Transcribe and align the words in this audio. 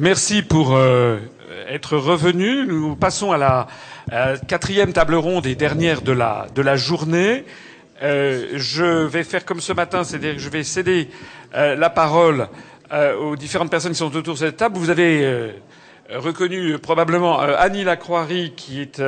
Merci 0.00 0.40
pour 0.40 0.76
euh, 0.76 1.18
être 1.68 1.98
revenu. 1.98 2.66
Nous 2.66 2.96
passons 2.96 3.32
à 3.32 3.36
la 3.36 3.66
quatrième 4.48 4.94
table 4.94 5.14
ronde 5.14 5.44
et 5.46 5.54
dernière 5.54 6.00
de 6.00 6.12
la, 6.12 6.46
de 6.54 6.62
la 6.62 6.74
journée. 6.74 7.44
Euh, 8.02 8.46
je 8.54 9.04
vais 9.04 9.24
faire 9.24 9.44
comme 9.44 9.60
ce 9.60 9.74
matin, 9.74 10.02
c'est-à-dire 10.02 10.36
que 10.36 10.40
je 10.40 10.48
vais 10.48 10.64
céder 10.64 11.10
euh, 11.54 11.76
la 11.76 11.90
parole 11.90 12.48
aux 13.20 13.36
différentes 13.36 13.70
personnes 13.70 13.92
qui 13.92 13.98
sont 13.98 14.16
autour 14.16 14.32
de 14.34 14.38
cette 14.38 14.56
table. 14.56 14.78
Vous 14.78 14.88
avez 14.88 15.52
reconnu 16.14 16.78
probablement 16.78 17.38
Annie 17.38 17.84
Lacroirie, 17.84 18.52
qui 18.56 18.80
est 18.80 19.00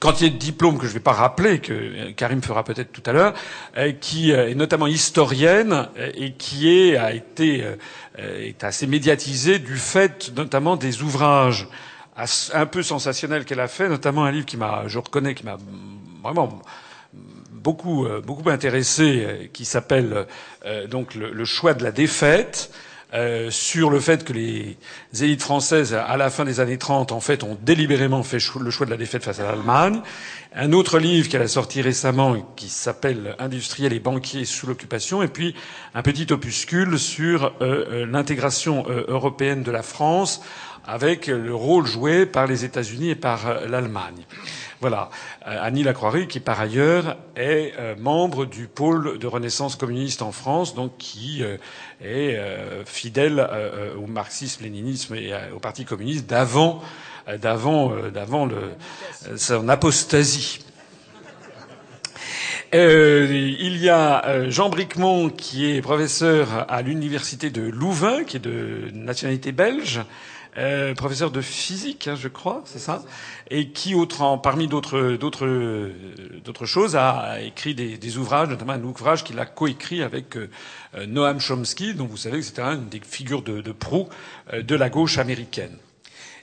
quantité 0.00 0.30
de 0.30 0.36
diplômes 0.36 0.78
que 0.78 0.84
je 0.84 0.90
ne 0.90 0.94
vais 0.94 1.00
pas 1.00 1.12
rappeler, 1.12 1.60
que 1.60 2.10
Karim 2.12 2.42
fera 2.42 2.64
peut-être 2.64 2.92
tout 2.92 3.02
à 3.06 3.12
l'heure, 3.12 3.34
euh, 3.76 3.92
qui 3.92 4.32
euh, 4.32 4.50
est 4.50 4.54
notamment 4.54 4.86
historienne 4.86 5.88
euh, 5.98 6.10
et 6.14 6.32
qui 6.32 6.68
est, 6.68 6.96
a 6.96 7.12
été 7.12 7.64
est 8.18 8.64
assez 8.64 8.86
médiatisée 8.86 9.58
du 9.58 9.76
fait 9.76 10.32
notamment 10.36 10.76
des 10.76 11.02
ouvrages 11.02 11.68
un 12.52 12.66
peu 12.66 12.82
sensationnels 12.82 13.44
qu'elle 13.44 13.60
a 13.60 13.68
fait, 13.68 13.88
notamment 13.88 14.24
un 14.24 14.32
livre 14.32 14.46
qui 14.46 14.56
m'a, 14.56 14.88
je 14.88 14.98
reconnais, 14.98 15.34
qui 15.34 15.44
m'a 15.44 15.56
vraiment 16.24 16.60
beaucoup 17.52 18.08
beaucoup 18.26 18.50
intéressé, 18.50 19.50
qui 19.52 19.64
s'appelle 19.64 20.26
donc 20.90 21.14
le, 21.14 21.44
choix 21.44 21.74
de 21.74 21.84
la 21.84 21.92
défaite. 21.92 22.72
Euh, 23.14 23.50
sur 23.50 23.88
le 23.88 24.00
fait 24.00 24.22
que 24.22 24.34
les 24.34 24.76
élites 25.18 25.40
françaises, 25.40 25.94
à 25.94 26.18
la 26.18 26.28
fin 26.28 26.44
des 26.44 26.60
années 26.60 26.76
30, 26.76 27.10
en 27.10 27.20
fait, 27.20 27.42
ont 27.42 27.56
délibérément 27.62 28.22
fait 28.22 28.38
le 28.60 28.70
choix 28.70 28.84
de 28.84 28.90
la 28.90 28.98
défaite 28.98 29.24
face 29.24 29.40
à 29.40 29.44
l'Allemagne. 29.44 30.02
Un 30.54 30.72
autre 30.74 30.98
livre 30.98 31.26
qu'elle 31.30 31.40
a 31.40 31.48
sorti 31.48 31.80
récemment 31.80 32.36
qui 32.54 32.68
s'appelle 32.68 33.34
Industriels 33.38 33.94
et 33.94 33.98
banquiers 33.98 34.44
sous 34.44 34.66
l'occupation, 34.66 35.22
et 35.22 35.28
puis 35.28 35.54
un 35.94 36.02
petit 36.02 36.30
opuscule 36.30 36.98
sur 36.98 37.46
euh, 37.46 37.86
euh, 37.90 38.06
l'intégration 38.06 38.84
européenne 39.08 39.62
de 39.62 39.70
la 39.70 39.82
France 39.82 40.42
avec 40.86 41.26
le 41.28 41.54
rôle 41.54 41.86
joué 41.86 42.26
par 42.26 42.46
les 42.46 42.64
États-Unis 42.64 43.10
et 43.10 43.14
par 43.14 43.66
l'Allemagne. 43.68 44.24
Voilà. 44.80 45.10
Euh, 45.46 45.58
Annie 45.60 45.82
Lacroix, 45.82 46.26
qui 46.26 46.38
par 46.38 46.60
ailleurs 46.60 47.16
est 47.34 47.72
euh, 47.78 47.96
membre 47.98 48.46
du 48.46 48.68
pôle 48.68 49.18
de 49.18 49.26
renaissance 49.26 49.74
communiste 49.74 50.22
en 50.22 50.30
France, 50.30 50.74
donc 50.74 50.96
qui 50.98 51.42
euh, 51.42 51.56
est 52.00 52.38
fidèle 52.84 53.44
au 54.00 54.06
marxisme-léninisme 54.06 55.14
et 55.16 55.32
au 55.54 55.58
Parti 55.58 55.84
communiste 55.84 56.26
d'avant, 56.26 56.80
d'avant, 57.40 57.92
d'avant 58.12 58.48
son 59.36 59.68
apostasie. 59.68 60.64
il 62.72 63.76
y 63.78 63.88
a 63.88 64.48
Jean 64.48 64.68
Bricmont 64.68 65.28
qui 65.28 65.72
est 65.72 65.82
professeur 65.82 66.66
à 66.68 66.82
l'université 66.82 67.50
de 67.50 67.62
Louvain, 67.62 68.22
qui 68.22 68.36
est 68.36 68.40
de 68.40 68.90
nationalité 68.92 69.50
belge, 69.50 70.00
euh, 70.58 70.94
professeur 70.94 71.30
de 71.30 71.40
physique, 71.40 72.08
hein, 72.08 72.16
je 72.16 72.28
crois, 72.28 72.62
c'est 72.64 72.78
ça, 72.78 73.02
et 73.50 73.68
qui, 73.68 73.94
autre, 73.94 74.40
parmi 74.42 74.68
d'autres, 74.68 75.12
d'autres, 75.12 75.90
d'autres 76.44 76.66
choses, 76.66 76.96
a 76.96 77.40
écrit 77.40 77.74
des, 77.74 77.96
des, 77.96 78.18
ouvrages, 78.18 78.48
notamment 78.48 78.72
un 78.72 78.82
ouvrage 78.82 79.24
qu'il 79.24 79.38
a 79.38 79.46
coécrit 79.46 80.02
avec 80.02 80.36
euh, 80.36 80.48
Noam 81.06 81.40
Chomsky, 81.40 81.94
dont 81.94 82.06
vous 82.06 82.16
savez 82.16 82.38
que 82.38 82.44
c'était 82.44 82.62
une 82.62 82.88
des 82.88 83.00
figures 83.00 83.42
de, 83.42 83.60
de 83.60 83.72
proue 83.72 84.08
euh, 84.52 84.62
de 84.62 84.74
la 84.74 84.90
gauche 84.90 85.18
américaine 85.18 85.76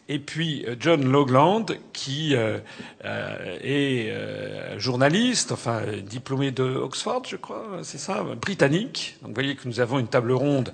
et 0.08 0.20
puis 0.20 0.66
euh, 0.68 0.76
John 0.80 1.04
Logland, 1.04 1.66
qui 1.94 2.36
euh, 2.36 2.60
euh, 3.06 3.58
est 3.62 4.80
journaliste, 4.80 5.52
enfin 5.52 5.82
diplômé 6.06 6.52
de 6.52 6.64
Oxford, 6.64 7.24
je 7.28 7.38
crois, 7.38 7.66
c'est 7.84 7.98
ça, 7.98 8.24
britannique. 8.40 9.18
Donc 9.22 9.30
vous 9.30 9.36
voyez 9.36 9.56
que 9.56 9.68
nous 9.68 9.80
avons 9.80 10.00
une 10.00 10.08
table 10.08 10.32
ronde 10.32 10.74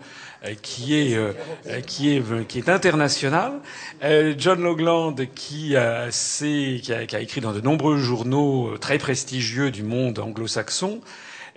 qui 0.62 0.96
est 0.96 1.18
qui 1.85 2.16
est 2.16 2.47
qui 2.47 2.59
est 2.59 2.69
internationale. 2.69 3.53
John 4.38 4.62
Logland, 4.62 5.16
qui, 5.35 5.75
qui, 5.75 5.75
a, 5.78 6.09
qui 7.06 7.16
a 7.16 7.19
écrit 7.19 7.41
dans 7.41 7.53
de 7.53 7.62
nombreux 7.62 7.97
journaux 7.97 8.78
très 8.80 8.97
prestigieux 8.97 9.72
du 9.72 9.84
monde 9.84 10.19
anglo-saxon 10.19 11.01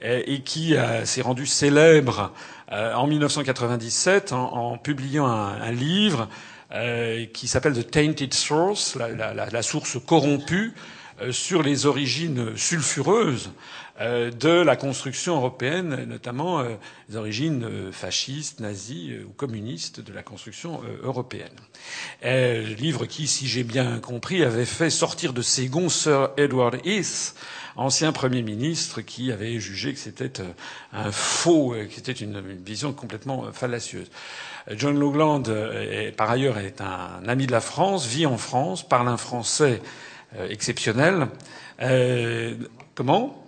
et 0.03 0.41
qui 0.43 0.75
s'est 1.05 1.23
rendu 1.23 1.47
célèbre 1.47 2.33
en 2.71 3.06
1997 3.06 4.33
en, 4.33 4.73
en 4.73 4.78
publiant 4.78 5.27
un, 5.27 5.61
un 5.62 5.73
livre 5.73 6.28
euh, 6.75 7.27
qui 7.27 7.47
s'appelle 7.47 7.75
The 7.75 7.89
Tainted 7.89 8.34
Source, 8.34 8.97
la, 8.97 9.09
la, 9.11 9.47
la 9.49 9.62
source 9.62 9.97
corrompue, 10.05 10.73
euh, 11.23 11.31
sur 11.31 11.62
les 11.62 11.87
origines 11.87 12.56
sulfureuses 12.56 13.50
euh, 13.50 13.50
de 14.00 14.62
la 14.62 14.75
construction 14.77 15.37
européenne, 15.37 16.05
notamment 16.09 16.62
les 17.09 17.16
origines 17.16 17.93
fascistes, 17.93 18.59
nazies 18.60 19.12
ou 19.25 19.31
communistes 19.31 20.00
de 20.00 20.12
la 20.12 20.22
construction 20.25 20.81
européenne. 21.03 21.55
livre 22.22 23.06
qui, 23.06 23.28
si 23.28 23.47
j'ai 23.47 23.62
bien 23.62 24.00
compris, 24.00 24.43
avait 24.43 24.65
fait 24.65 24.91
sortir 24.91 25.32
de 25.32 25.43
ses 25.43 25.69
gonds 25.69 25.88
Sir 25.88 26.31
Edward 26.37 26.77
Heath, 26.84 27.34
ancien 27.77 28.12
Premier 28.12 28.43
ministre, 28.43 29.00
qui 29.00 29.31
avait 29.31 29.60
jugé 29.60 29.93
que 29.93 30.00
c'était 30.00 30.32
un 30.93 31.12
faux, 31.12 31.71
que 31.71 31.94
c'était 31.94 32.12
une 32.12 32.41
vision 32.65 32.93
complètement 32.93 33.53
fallacieuse. 33.53 34.11
John 34.71 34.99
Logland, 34.99 35.43
euh, 35.49 36.11
par 36.12 36.31
ailleurs, 36.31 36.59
est 36.59 36.81
un 36.81 37.26
ami 37.28 37.47
de 37.47 37.53
la 37.53 37.61
France, 37.61 38.06
vit 38.06 38.26
en 38.26 38.38
France, 38.38 38.87
parle 38.87 39.09
un 39.09 39.16
français 39.19 39.82
euh, 40.37 40.49
exceptionnel. 40.49 41.28
Euh, 41.82 42.55
comment? 42.94 43.44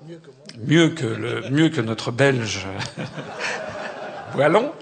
Le, 0.64 1.50
mieux 1.50 1.68
que 1.68 1.80
notre 1.80 2.10
Belge. 2.10 2.66
Wallon. 4.36 4.72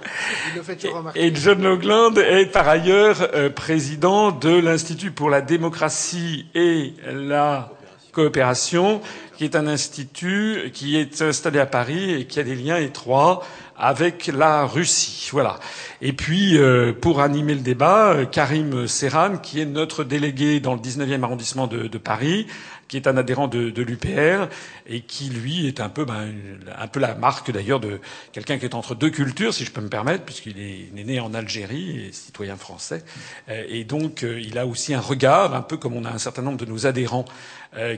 Et 1.14 1.32
John 1.34 1.62
Logland 1.62 2.18
est 2.18 2.46
par 2.46 2.68
ailleurs 2.68 3.30
président 3.54 4.32
de 4.32 4.50
l'Institut 4.50 5.12
pour 5.12 5.30
la 5.30 5.42
démocratie 5.42 6.46
et 6.54 6.92
la 7.12 7.70
coopération, 8.14 9.00
qui 9.36 9.44
est 9.44 9.56
un 9.56 9.66
institut 9.66 10.70
qui 10.72 10.96
est 10.96 11.20
installé 11.20 11.58
à 11.58 11.66
Paris 11.66 12.14
et 12.14 12.26
qui 12.26 12.40
a 12.40 12.42
des 12.42 12.54
liens 12.54 12.78
étroits 12.78 13.42
avec 13.76 14.28
la 14.28 14.66
Russie. 14.66 15.28
Voilà. 15.32 15.58
Et 16.00 16.12
puis, 16.12 16.56
euh, 16.56 16.92
pour 16.92 17.20
animer 17.20 17.54
le 17.54 17.60
débat, 17.60 18.12
euh, 18.12 18.24
Karim 18.24 18.86
Serran, 18.86 19.38
qui 19.38 19.60
est 19.60 19.66
notre 19.66 20.04
délégué 20.04 20.60
dans 20.60 20.74
le 20.74 20.80
19e 20.80 21.22
arrondissement 21.24 21.66
de, 21.66 21.88
de 21.88 21.98
Paris, 21.98 22.46
qui 22.88 22.96
est 22.96 23.06
un 23.06 23.16
adhérent 23.16 23.48
de, 23.48 23.70
de 23.70 23.82
l'UPR 23.82 24.48
et 24.86 25.00
qui, 25.00 25.28
lui, 25.28 25.66
est 25.66 25.80
un 25.80 25.88
peu, 25.88 26.04
ben, 26.04 26.32
un 26.76 26.86
peu 26.86 27.00
la 27.00 27.14
marque 27.14 27.50
d'ailleurs 27.50 27.80
de 27.80 28.00
quelqu'un 28.32 28.58
qui 28.58 28.64
est 28.64 28.74
entre 28.74 28.94
deux 28.94 29.10
cultures, 29.10 29.54
si 29.54 29.64
je 29.64 29.70
peux 29.70 29.80
me 29.80 29.88
permettre, 29.88 30.24
puisqu'il 30.24 30.58
est, 30.58 30.90
né 30.92 31.20
en 31.20 31.34
Algérie 31.34 32.06
et 32.06 32.12
citoyen 32.12 32.56
français. 32.56 33.04
Euh, 33.48 33.64
et 33.68 33.84
donc, 33.84 34.22
il 34.22 34.58
a 34.58 34.66
aussi 34.66 34.94
un 34.94 35.00
regard, 35.00 35.54
un 35.54 35.62
peu 35.62 35.76
comme 35.76 35.94
on 35.94 36.04
a 36.04 36.10
un 36.10 36.18
certain 36.18 36.42
nombre 36.42 36.58
de 36.58 36.66
nos 36.66 36.86
adhérents 36.86 37.24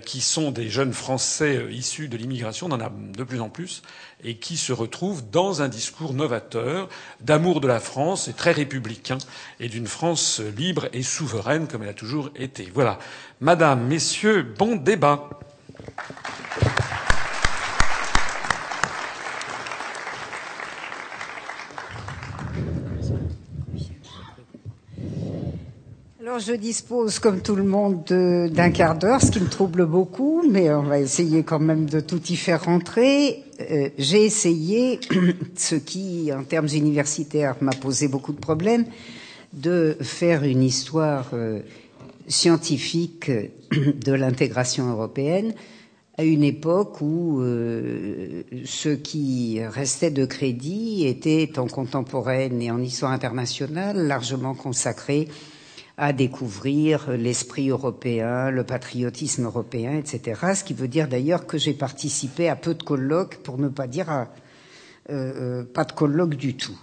qui 0.06 0.22
sont 0.22 0.52
des 0.52 0.70
jeunes 0.70 0.94
Français 0.94 1.66
issus 1.70 2.08
de 2.08 2.16
l'immigration, 2.16 2.66
on 2.66 2.72
en 2.72 2.80
a 2.80 2.90
de 2.90 3.24
plus 3.24 3.42
en 3.42 3.50
plus, 3.50 3.82
et 4.24 4.36
qui 4.36 4.56
se 4.56 4.72
retrouvent 4.72 5.28
dans 5.30 5.62
un 5.62 5.68
discours 5.68 6.14
novateur 6.14 6.88
d'amour 7.20 7.60
de 7.60 7.68
la 7.68 7.80
France 7.80 8.28
et 8.28 8.32
très 8.32 8.52
républicain 8.52 9.18
et 9.60 9.68
d'une 9.68 9.86
France 9.86 10.40
libre 10.56 10.88
et 10.92 11.02
souveraine 11.02 11.68
comme 11.68 11.82
elle 11.82 11.90
a 11.90 11.94
toujours 11.94 12.30
été. 12.36 12.70
Voilà. 12.74 12.98
Madame, 13.40 13.86
Messieurs, 13.86 14.42
bon 14.42 14.76
débat. 14.76 15.28
Alors 26.20 26.40
je 26.40 26.54
dispose, 26.54 27.20
comme 27.20 27.40
tout 27.40 27.54
le 27.54 27.62
monde, 27.62 28.02
d'un 28.04 28.70
quart 28.70 28.98
d'heure, 28.98 29.22
ce 29.22 29.30
qui 29.30 29.40
me 29.40 29.48
trouble 29.48 29.86
beaucoup, 29.86 30.42
mais 30.50 30.70
on 30.74 30.82
va 30.82 30.98
essayer 30.98 31.44
quand 31.44 31.60
même 31.60 31.88
de 31.88 32.00
tout 32.00 32.20
y 32.24 32.36
faire 32.36 32.64
rentrer. 32.64 33.45
Euh, 33.60 33.88
j'ai 33.98 34.24
essayé, 34.24 35.00
ce 35.56 35.74
qui, 35.76 36.30
en 36.32 36.44
termes 36.44 36.68
universitaires, 36.72 37.56
m'a 37.60 37.72
posé 37.72 38.08
beaucoup 38.08 38.32
de 38.32 38.40
problèmes, 38.40 38.84
de 39.52 39.96
faire 40.00 40.44
une 40.44 40.62
histoire 40.62 41.30
euh, 41.32 41.60
scientifique 42.28 43.30
de 43.72 44.12
l'intégration 44.12 44.90
européenne 44.90 45.54
à 46.18 46.24
une 46.24 46.44
époque 46.44 47.00
où 47.02 47.40
euh, 47.42 48.42
ce 48.64 48.88
qui 48.88 49.60
restait 49.62 50.10
de 50.10 50.24
crédit 50.24 51.06
était 51.06 51.58
en 51.58 51.66
contemporaine 51.66 52.62
et 52.62 52.70
en 52.70 52.80
histoire 52.80 53.12
internationale 53.12 54.06
largement 54.06 54.54
consacré 54.54 55.28
à 55.98 56.12
découvrir 56.12 57.10
l'esprit 57.12 57.70
européen, 57.70 58.50
le 58.50 58.64
patriotisme 58.64 59.44
européen, 59.46 59.96
etc. 59.96 60.40
Ce 60.54 60.64
qui 60.64 60.74
veut 60.74 60.88
dire 60.88 61.08
d'ailleurs 61.08 61.46
que 61.46 61.56
j'ai 61.56 61.72
participé 61.72 62.48
à 62.48 62.56
peu 62.56 62.74
de 62.74 62.82
colloques, 62.82 63.38
pour 63.42 63.56
ne 63.58 63.68
pas 63.68 63.86
dire 63.86 64.10
à, 64.10 64.28
euh, 65.10 65.60
euh, 65.62 65.64
pas 65.64 65.84
de 65.84 65.92
colloques 65.92 66.34
du 66.36 66.54
tout. 66.54 66.78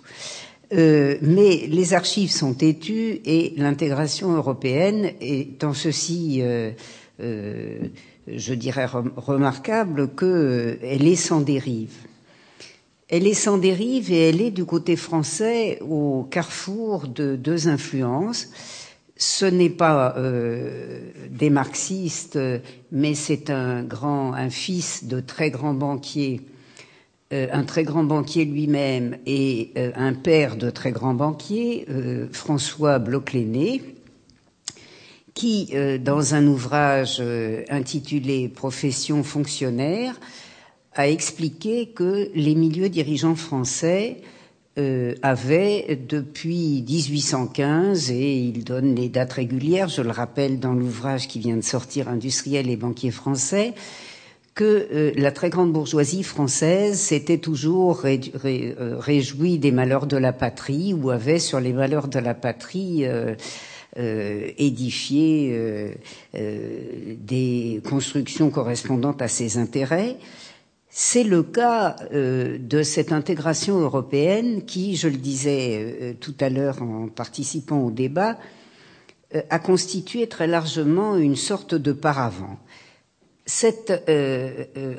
Euh, 0.74 1.18
mais 1.22 1.68
les 1.68 1.94
archives 1.94 2.32
sont 2.32 2.54
têtues 2.56 3.22
et 3.26 3.54
l'intégration 3.58 4.32
européenne 4.36 5.12
est 5.22 5.64
en 5.64 5.74
ceci, 5.74 6.40
euh, 6.42 6.72
euh, 7.22 7.80
je 8.28 8.54
dirais, 8.56 8.88
remarquable 8.88 10.10
qu'elle 10.16 11.06
est 11.08 11.16
sans 11.16 11.42
dérive. 11.42 11.94
Elle 13.10 13.28
est 13.28 13.36
sans 13.36 13.60
dérive 13.60 14.12
et 14.12 14.30
elle 14.30 14.42
est 14.42 14.50
du 14.50 14.66
côté 14.66 14.96
français 14.96 15.78
au 15.82 16.24
carrefour 16.32 17.08
de 17.08 17.36
deux 17.36 17.68
influences. 17.68 18.48
Ce 19.26 19.46
n'est 19.46 19.70
pas 19.70 20.16
euh, 20.18 21.00
des 21.30 21.50
marxistes, 21.50 22.38
mais 22.92 23.16
c'est 23.16 23.50
un 23.50 23.82
grand, 23.82 24.34
fils 24.50 25.06
de 25.06 25.22
très 25.22 25.50
grands 25.50 25.74
banquiers, 25.74 26.42
euh, 27.32 27.48
un 27.54 27.64
très 27.64 27.86
grand 27.86 28.04
banquier 28.04 28.44
lui-même 28.44 29.18
et 29.26 29.72
euh, 29.78 29.92
un 29.96 30.14
père 30.14 30.58
de 30.58 30.70
très 30.70 30.92
grands 30.92 31.14
banquiers, 31.14 31.86
François 32.34 33.00
bloch 33.00 33.34
qui, 35.34 35.74
dans 36.02 36.36
un 36.36 36.46
ouvrage 36.46 37.24
intitulé 37.70 38.50
Profession 38.50 39.24
fonctionnaire, 39.24 40.20
a 40.96 41.08
expliqué 41.08 41.88
que 41.88 42.30
les 42.36 42.56
milieux 42.56 42.90
dirigeants 42.90 43.36
français 43.36 44.18
euh, 44.78 45.14
avaient 45.22 46.00
depuis 46.08 46.84
1815, 46.88 48.12
et 48.12 48.38
il 48.38 48.64
donne 48.64 48.96
les 48.96 49.10
dates 49.10 49.34
régulières, 49.34 49.90
je 49.90 50.02
le 50.02 50.12
rappelle 50.12 50.60
dans 50.60 50.74
l'ouvrage 50.74 51.28
qui 51.28 51.40
vient 51.40 51.58
de 51.58 51.62
sortir, 51.62 52.10
Industriels 52.10 52.70
et 52.70 52.78
banquiers 52.78 53.12
français, 53.12 53.74
que 54.56 54.88
euh, 54.92 55.12
la 55.16 55.32
très 55.32 55.50
grande 55.50 55.72
bourgeoisie 55.72 56.24
française 56.24 57.00
s'était 57.00 57.40
toujours 57.40 58.04
euh, 58.06 58.98
réjouie 59.00 59.58
des 59.58 59.72
malheurs 59.72 60.06
de 60.06 60.18
la 60.18 60.34
patrie 60.34 60.94
ou 60.94 61.10
avait 61.10 61.40
sur 61.40 61.60
les 61.60 61.74
malheurs 61.74 62.08
de 62.08 62.20
la 62.20 62.34
patrie 62.34 63.06
euh, 63.06 63.36
édifié 64.58 65.96
des 66.34 67.82
constructions 67.88 68.50
correspondantes 68.50 69.22
à 69.22 69.28
ses 69.28 69.58
intérêts. 69.58 70.18
C'est 70.96 71.24
le 71.24 71.42
cas 71.42 71.96
euh, 72.14 72.60
de 72.60 72.84
cette 72.84 73.12
intégration 73.12 73.80
européenne 73.80 74.62
qui, 74.64 74.96
je 74.96 75.08
le 75.08 75.18
disais 75.18 75.80
euh, 76.00 76.14
tout 76.14 76.36
à 76.40 76.50
l'heure 76.52 76.84
en 76.84 77.08
participant 77.08 77.80
au 77.80 77.90
débat, 77.90 78.38
euh, 79.34 79.42
a 79.50 79.58
constitué 79.58 80.28
très 80.28 80.46
largement 80.46 81.18
une 81.18 81.36
sorte 81.36 81.74
de 81.74 81.94
paravent. 81.94 82.60
Cette 83.48 83.92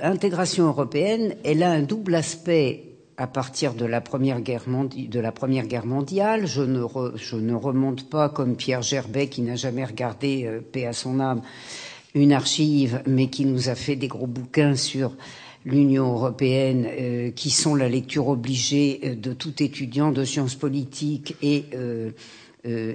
intégration 0.02 0.66
européenne, 0.66 1.36
elle 1.44 1.62
a 1.62 1.70
un 1.70 1.82
double 1.82 2.16
aspect 2.16 2.96
à 3.16 3.28
partir 3.28 3.72
de 3.74 3.84
la 3.86 4.00
Première 4.00 4.40
Guerre, 4.40 4.64
de 4.66 5.20
la 5.20 5.30
première 5.32 5.66
guerre 5.68 5.86
mondiale. 5.86 6.46
Je 6.46 6.60
ne, 6.62 6.84
je 7.14 7.36
ne, 7.36 7.54
remonte 7.54 8.10
pas 8.10 8.28
comme 8.28 8.56
Pierre 8.56 8.82
Gerbet 8.82 9.28
qui 9.28 9.40
n'a 9.42 9.54
jamais 9.56 9.84
regardé, 9.84 10.60
paix 10.72 10.84
à 10.86 10.92
son 10.92 11.20
âme, 11.20 11.40
une 12.14 12.32
archive, 12.32 13.00
mais 13.06 13.28
qui 13.28 13.46
nous 13.46 13.68
a 13.70 13.74
fait 13.76 13.96
des 13.96 14.08
gros 14.08 14.26
bouquins 14.26 14.74
sur 14.76 15.12
l'Union 15.64 16.12
européenne, 16.12 16.86
euh, 16.90 17.30
qui 17.30 17.50
sont 17.50 17.74
la 17.74 17.88
lecture 17.88 18.28
obligée 18.28 19.00
euh, 19.04 19.14
de 19.14 19.32
tout 19.32 19.62
étudiant 19.62 20.12
de 20.12 20.24
sciences 20.24 20.54
politiques 20.54 21.36
et 21.42 21.64
euh, 21.74 22.10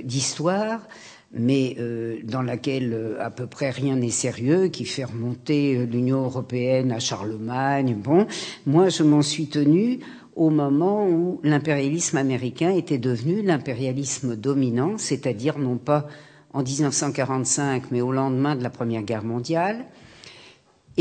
d'histoire, 0.04 0.88
mais 1.31 1.77
dans 2.24 2.42
laquelle 2.42 3.16
à 3.19 3.30
peu 3.30 3.45
près 3.45 3.69
rien 3.69 3.95
n'est 3.98 4.10
sérieux, 4.10 4.69
qui 4.69 4.83
fait 4.83 5.04
remonter 5.04 5.86
l'Union 5.86 6.24
européenne 6.24 6.92
à 6.92 6.98
Charlemagne. 6.98 7.94
Bon, 7.95 8.25
moi 8.66 8.89
je 8.89 9.04
m'en 9.04 9.22
suis 9.22 9.45
tenu 9.45 10.00
au 10.36 10.50
moment 10.50 11.07
où 11.07 11.39
l'impérialisme 11.44 12.18
américain 12.18 12.72
était 12.72 12.98
devenu 12.98 13.44
l'impérialisme 13.44 14.36
dominant, 14.36 14.98
c'est-à-dire 14.98 15.60
non 15.60 15.77
pas 15.77 16.07
en 16.51 16.63
1945, 16.63 17.92
mais 17.92 18.01
au 18.01 18.12
lendemain 18.12 18.56
de 18.56 18.63
la 18.63 18.72
Première 18.72 19.04
Guerre 19.04 19.24
mondiale, 19.24 19.86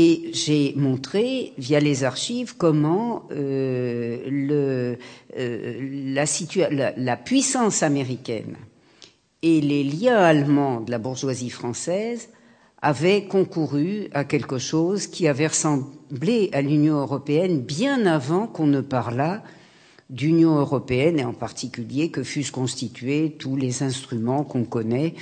et 0.01 0.29
j'ai 0.31 0.73
montré, 0.77 1.51
via 1.57 1.81
les 1.81 2.05
archives, 2.05 2.55
comment 2.55 3.23
euh, 3.33 4.95
euh, 5.37 6.93
la, 6.95 7.17
puissance 7.17 7.83
américaine 7.83 8.55
et 9.41 9.59
les 9.59 9.83
liens 9.83 10.15
allemands 10.15 10.79
de 10.79 10.89
la 10.89 10.99
bourgeoisie 10.99 11.49
française 11.49 12.29
avaient 12.81 13.25
concouru 13.25 14.07
à 14.13 14.23
quelque 14.23 14.57
chose 14.57 15.05
qui 15.05 15.27
avait 15.27 15.47
ressemblé 15.47 16.49
à 16.53 16.61
l'Union 16.61 16.95
européenne 17.01 17.59
bien 17.59 18.05
avant 18.05 18.47
qu'on 18.47 18.67
ne 18.67 18.79
parlât 18.79 19.43
d'Union 20.09 20.55
européenne 20.59 21.19
et 21.19 21.25
en 21.25 21.33
particulier 21.33 22.09
que 22.09 22.23
fussent 22.23 22.51
constitués 22.51 23.35
tous 23.37 23.57
les 23.57 23.83
instruments 23.83 24.45
qu'on 24.45 24.63
connaît 24.63 25.13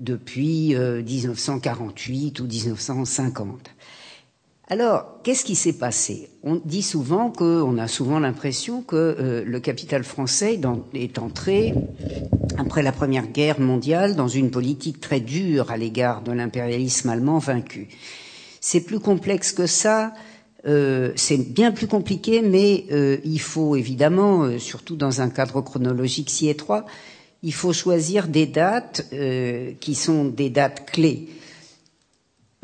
depuis 0.00 0.74
euh, 0.74 1.02
1948 1.04 2.40
ou 2.40 2.46
1950. 2.46 3.70
Alors, 4.70 5.22
qu'est-ce 5.22 5.46
qui 5.46 5.54
s'est 5.54 5.78
passé? 5.78 6.28
On 6.42 6.60
dit 6.62 6.82
souvent 6.82 7.30
qu'on 7.30 7.78
a 7.78 7.88
souvent 7.88 8.20
l'impression 8.20 8.82
que 8.82 8.96
euh, 8.96 9.42
le 9.46 9.60
capital 9.60 10.04
français 10.04 10.60
est 10.92 11.18
entré, 11.18 11.72
après 12.58 12.82
la 12.82 12.92
Première 12.92 13.28
Guerre 13.28 13.60
mondiale, 13.60 14.14
dans 14.14 14.28
une 14.28 14.50
politique 14.50 15.00
très 15.00 15.20
dure 15.20 15.70
à 15.70 15.78
l'égard 15.78 16.20
de 16.20 16.32
l'impérialisme 16.32 17.08
allemand 17.08 17.38
vaincu. 17.38 17.88
C'est 18.60 18.82
plus 18.82 19.00
complexe 19.00 19.52
que 19.52 19.66
ça. 19.66 20.12
Euh, 20.66 21.12
c'est 21.16 21.38
bien 21.38 21.72
plus 21.72 21.86
compliqué, 21.86 22.42
mais 22.42 22.84
euh, 22.92 23.16
il 23.24 23.40
faut 23.40 23.74
évidemment, 23.74 24.58
surtout 24.58 24.96
dans 24.96 25.22
un 25.22 25.30
cadre 25.30 25.62
chronologique 25.62 26.28
si 26.28 26.50
étroit, 26.50 26.84
il 27.42 27.54
faut 27.54 27.72
choisir 27.72 28.28
des 28.28 28.44
dates 28.46 29.08
qui 29.80 29.94
sont 29.94 30.24
des 30.26 30.50
dates 30.50 30.90
clés. 30.90 31.28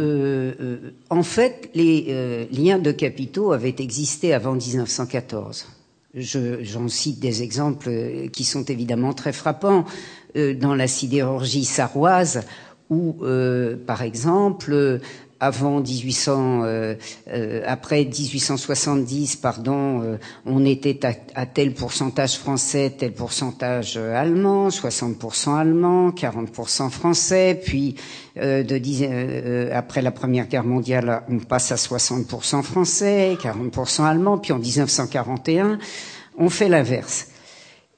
Euh, 0.01 0.53
euh, 0.61 0.91
en 1.09 1.23
fait, 1.23 1.71
les 1.75 2.07
euh, 2.09 2.47
liens 2.51 2.79
de 2.79 2.91
capitaux 2.91 3.53
avaient 3.53 3.77
existé 3.79 4.35
avant 4.35 4.55
1914. 4.55 5.69
J'en 6.15 6.89
cite 6.89 7.21
des 7.21 7.43
exemples 7.43 7.91
qui 8.33 8.45
sont 8.45 8.65
évidemment 8.65 9.13
très 9.15 9.33
frappants. 9.33 9.85
dans 10.37 10.75
la 10.77 10.87
sidérurgie 10.87 11.65
sarroise, 11.65 12.43
où, 12.89 13.17
par 13.85 14.03
exemple, 14.03 15.01
avant 15.41 15.81
1800, 15.81 16.63
euh, 16.65 16.95
euh, 17.29 17.63
après 17.67 18.05
1870, 18.05 19.37
pardon, 19.37 20.03
euh, 20.03 20.17
on 20.47 20.65
était 20.65 21.05
à, 21.05 21.13
à, 21.35 21.47
tel 21.47 21.75
pourcentage 21.75 22.39
français, 22.39 22.93
tel 22.97 23.13
pourcentage 23.13 23.97
allemand, 23.97 24.69
60% 24.69 25.57
allemand, 25.57 26.11
40% 26.11 26.91
français, 26.91 27.61
puis 27.65 27.97
de, 28.37 29.71
après 29.73 30.03
la 30.03 30.11
Première 30.11 30.49
Guerre 30.49 30.65
mondiale, 30.65 31.23
on 31.29 31.39
passe 31.39 31.71
à 31.73 31.77
60% 31.77 32.63
français, 32.63 33.37
40% 33.41 34.05
allemand, 34.05 34.39
puis 34.39 34.53
en 34.53 34.59
1941, 34.59 35.79
on 36.39 36.49
fait 36.49 36.69
l'inverse. 36.69 37.29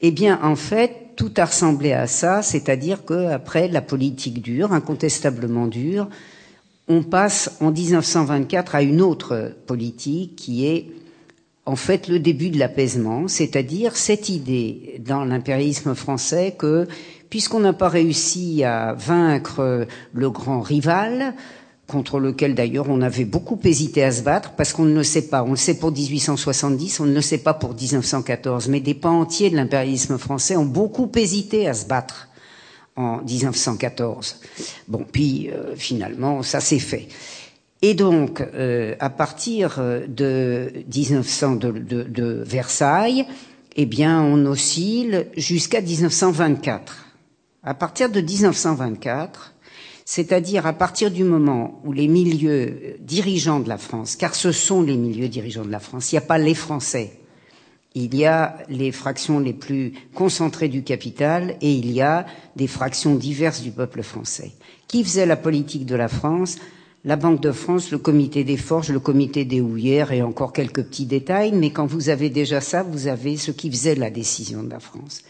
Eh 0.03 0.11
bien, 0.11 0.39
en 0.43 0.57
fait, 0.57 1.07
tout 1.17 1.33
a 1.39 1.47
ressemblé 1.47 1.93
à 1.93 2.07
ça, 2.07 2.43
c'est-à-dire 2.43 3.05
qu'après 3.05 3.69
la 3.69 3.81
politique 3.81 4.43
dure, 4.43 4.73
incontestablement 4.73 5.67
dure, 5.67 6.09
on 6.89 7.03
passe 7.03 7.57
en 7.61 7.71
1924 7.73 8.75
à 8.75 8.83
une 8.83 9.01
autre 9.03 9.53
politique 9.67 10.37
qui 10.37 10.67
est 10.67 10.87
en 11.65 11.75
fait 11.77 12.07
le 12.07 12.21
début 12.21 12.51
de 12.51 12.59
l'apaisement, 12.59 13.27
c'est-à-dire 13.27 13.97
cette 13.97 14.29
idée 14.29 15.01
dans 15.05 15.25
l'impérialisme 15.25 15.95
français 15.95 16.55
que 16.57 16.87
puisqu'on 17.29 17.61
n'a 17.61 17.73
pas 17.73 17.89
réussi 17.89 18.63
à 18.63 18.93
vaincre 18.95 19.87
le 20.13 20.31
grand 20.31 20.61
rival, 20.61 21.35
contre 21.89 22.19
lequel 22.21 22.55
d'ailleurs 22.55 22.87
on 22.89 23.01
avait 23.01 23.25
beaucoup 23.25 23.59
hésité 23.65 24.03
à 24.05 24.13
se 24.13 24.23
battre, 24.23 24.53
parce 24.57 24.73
qu'on 24.73 24.85
ne 24.85 24.95
le 24.95 25.03
sait 25.03 25.29
pas, 25.29 25.43
on 25.43 25.51
le 25.51 25.57
sait 25.57 25.79
pour 25.79 25.91
1870, 25.93 27.01
on 27.01 27.07
ne 27.07 27.15
le 27.15 27.21
sait 27.21 27.39
pas 27.39 27.55
pour 27.55 27.75
1914, 27.75 28.69
mais 28.69 28.81
des 28.81 28.95
pans 28.95 29.21
entiers 29.21 29.51
de 29.51 29.57
l'impérialisme 29.57 30.19
français 30.19 30.57
ont 30.57 30.65
beaucoup 30.65 31.11
hésité 31.17 31.69
à 31.69 31.75
se 31.75 31.87
battre 31.87 32.29
en 32.97 33.23
1914. 33.23 34.41
Bon, 34.89 35.05
puis 35.11 35.51
euh, 35.51 35.77
finalement, 35.77 36.43
ça 36.43 36.61
s'est 36.61 36.79
fait. 36.79 37.09
Et 37.83 37.95
donc, 37.95 38.41
euh, 38.41 38.95
à 39.01 39.11
partir 39.11 39.77
euh, 39.79 40.07
de 40.07 40.73
1900 40.95 41.57
de, 41.57 42.43
Versailles, 42.45 43.27
eh 43.77 43.87
bien, 43.87 44.23
on 44.23 44.47
oscille 44.47 45.27
jusqu'à 45.37 45.81
1924. 45.81 47.07
À 47.63 47.75
partir 47.75 48.11
de 48.11 48.21
1924, 48.21 49.53
c'est-à-dire 50.05 50.67
à 50.67 50.73
partir 50.73 51.11
du 51.11 51.25
moment 51.25 51.81
où 51.85 51.93
les 51.93 52.09
milieux 52.09 52.97
dirigeants 53.01 53.61
de 53.61 53.69
la 53.69 53.77
France, 53.77 54.17
car 54.17 54.35
ce 54.35 54.53
sont 54.53 54.83
les 54.83 54.97
milieux 54.97 55.29
dirigeants 55.29 55.65
de 55.65 55.71
la 55.71 55.81
France, 55.81 56.13
il 56.13 56.15
n'y 56.15 56.21
a 56.21 56.23
pas 56.23 56.39
les 56.39 56.55
Français, 56.55 57.13
il 57.97 58.15
y 58.15 58.27
a 58.27 58.59
les 58.69 58.93
fractions 58.93 59.41
les 59.41 59.55
plus 59.55 59.95
concentrées 60.15 60.69
du 60.69 60.83
capital 60.83 61.57
et 61.63 61.73
il 61.73 61.91
y 61.91 62.03
a 62.03 62.27
des 62.55 62.67
fractions 62.67 63.15
diverses 63.15 63.63
du 63.63 63.71
peuple 63.71 64.03
français. 64.03 64.53
Qui 64.87 65.03
faisait 65.03 65.25
la 65.25 65.37
politique 65.37 65.87
de 65.87 65.97
la 65.97 66.09
France? 66.09 66.57
La 67.07 67.17
Banque 67.17 67.41
de 67.41 67.53
France, 67.53 67.93
le 67.93 67.99
comité 67.99 68.45
des 68.45 68.59
forges, 68.59 68.91
le 68.91 69.01
comité 69.01 69.47
des 69.47 69.63
houillères 69.63 70.13
et 70.13 70.23
encore 70.23 70.53
quelques 70.53 70.85
petits 70.85 71.07
détails, 71.07 71.53
mais 71.53 71.71
quand 71.71 71.87
vous 71.87 72.11
avez 72.11 72.29
déjà 72.29 72.61
ça, 72.61 72.83
vous 72.83 73.07
avez 73.07 73.39
ce 73.39 73.51
qui 73.51 73.71
faisait 73.71 73.95
la 73.95 74.11
décision 74.11 74.63
de 74.63 74.71
la 74.71 74.81
France. 74.81 75.23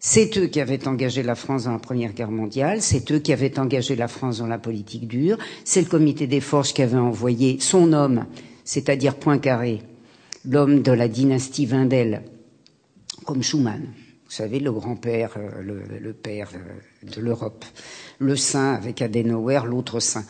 C'est 0.00 0.36
eux 0.38 0.46
qui 0.46 0.60
avaient 0.60 0.88
engagé 0.88 1.22
la 1.22 1.36
France 1.36 1.64
dans 1.64 1.72
la 1.72 1.78
Première 1.78 2.14
Guerre 2.14 2.32
mondiale, 2.32 2.82
c'est 2.82 3.12
eux 3.12 3.20
qui 3.20 3.32
avaient 3.32 3.60
engagé 3.60 3.94
la 3.94 4.08
France 4.08 4.38
dans 4.38 4.48
la 4.48 4.58
politique 4.58 5.06
dure, 5.06 5.38
c'est 5.64 5.82
le 5.82 5.86
comité 5.86 6.26
des 6.26 6.40
forges 6.40 6.72
qui 6.72 6.82
avait 6.82 6.96
envoyé 6.96 7.58
son 7.60 7.92
homme, 7.92 8.24
c'est-à-dire 8.64 9.14
Poincaré, 9.14 9.82
l'homme 10.48 10.82
de 10.82 10.92
la 10.92 11.08
dynastie 11.08 11.66
Wendel, 11.66 12.22
comme 13.24 13.42
Schumann. 13.42 13.82
Vous 13.82 14.36
savez, 14.38 14.60
le 14.60 14.72
grand-père, 14.72 15.36
le, 15.60 16.12
père 16.12 16.48
de 17.02 17.20
l'Europe. 17.20 17.64
Le 18.18 18.34
saint 18.34 18.72
avec 18.74 19.02
Adenauer, 19.02 19.60
l'autre 19.66 20.00
saint. 20.00 20.24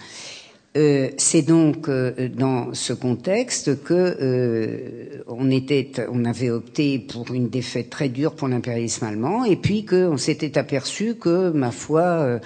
Euh, 0.77 1.11
c'est 1.19 1.43
donc 1.43 1.89
euh, 1.89 2.29
dans 2.31 2.73
ce 2.73 2.95
contexte 2.95 3.85
que 3.85 3.93
euh, 3.93 5.51
était, 5.51 5.93
on 6.11 6.25
avait 6.25 6.49
opté 6.49 6.99
pour 6.99 7.33
une 7.35 7.51
défaite 7.51 7.91
très 7.91 8.09
dure 8.09 8.35
pour 8.35 8.49
l'impérialisme 8.49 9.05
allemand, 9.05 9.45
et 9.45 9.57
puis 9.57 9.85
qu'on 9.85 10.17
s'était 10.17 10.57
aperçu 10.57 11.15
que, 11.17 11.51
ma 11.51 11.71
foi, 11.71 12.41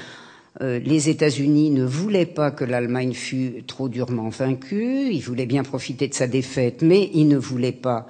les 0.60 1.08
États-Unis 1.10 1.70
ne 1.70 1.84
voulaient 1.84 2.24
pas 2.26 2.50
que 2.50 2.64
l'Allemagne 2.64 3.12
fût 3.12 3.62
trop 3.66 3.88
durement 3.88 4.30
vaincue. 4.30 5.10
Ils 5.12 5.20
voulaient 5.20 5.46
bien 5.46 5.62
profiter 5.62 6.08
de 6.08 6.14
sa 6.14 6.26
défaite, 6.26 6.82
mais 6.82 7.10
ils 7.12 7.28
ne 7.28 7.36
voulaient 7.36 7.72
pas 7.72 8.06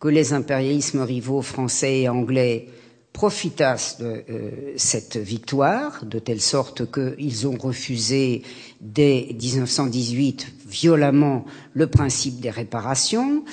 que 0.00 0.08
les 0.08 0.32
impérialismes 0.32 1.02
rivaux 1.02 1.42
français 1.42 2.00
et 2.00 2.08
anglais 2.08 2.66
profitassent 3.12 3.98
de 3.98 4.22
euh, 4.30 4.50
cette 4.76 5.16
victoire, 5.16 6.04
de 6.06 6.18
telle 6.18 6.40
sorte 6.40 6.90
qu'ils 6.90 7.46
ont 7.46 7.56
refusé 7.58 8.42
dès 8.80 9.28
1918 9.38 10.46
violemment 10.68 11.44
le 11.74 11.86
principe 11.86 12.40
des 12.40 12.50
réparations, 12.50 13.44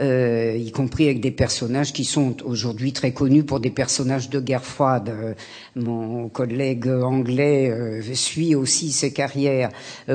euh, 0.00 0.56
y 0.58 0.70
compris 0.72 1.04
avec 1.04 1.20
des 1.20 1.30
personnages 1.30 1.92
qui 1.92 2.04
sont 2.04 2.36
aujourd'hui 2.44 2.92
très 2.92 3.12
connus 3.12 3.44
pour 3.44 3.60
des 3.60 3.70
personnages 3.70 4.28
de 4.28 4.40
guerre 4.40 4.64
froide. 4.64 5.08
Euh, 5.08 5.34
mon 5.74 6.28
collègue 6.28 6.88
anglais 6.88 7.70
euh, 7.70 8.02
suit 8.14 8.54
aussi 8.54 8.92
ses 8.92 9.12
carrières 9.12 9.70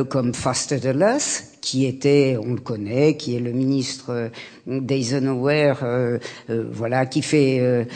comme 0.10 0.34
Foster 0.34 0.80
Dulles, 0.80 1.18
qui 1.62 1.86
était, 1.86 2.38
on 2.44 2.54
le 2.54 2.60
connaît, 2.60 3.18
qui 3.18 3.36
est 3.36 3.40
le 3.40 3.52
ministre 3.52 4.32
d'Eisenhower, 4.66 5.74
voilà, 6.72 7.06
qui 7.06 7.22
fait, 7.22 7.88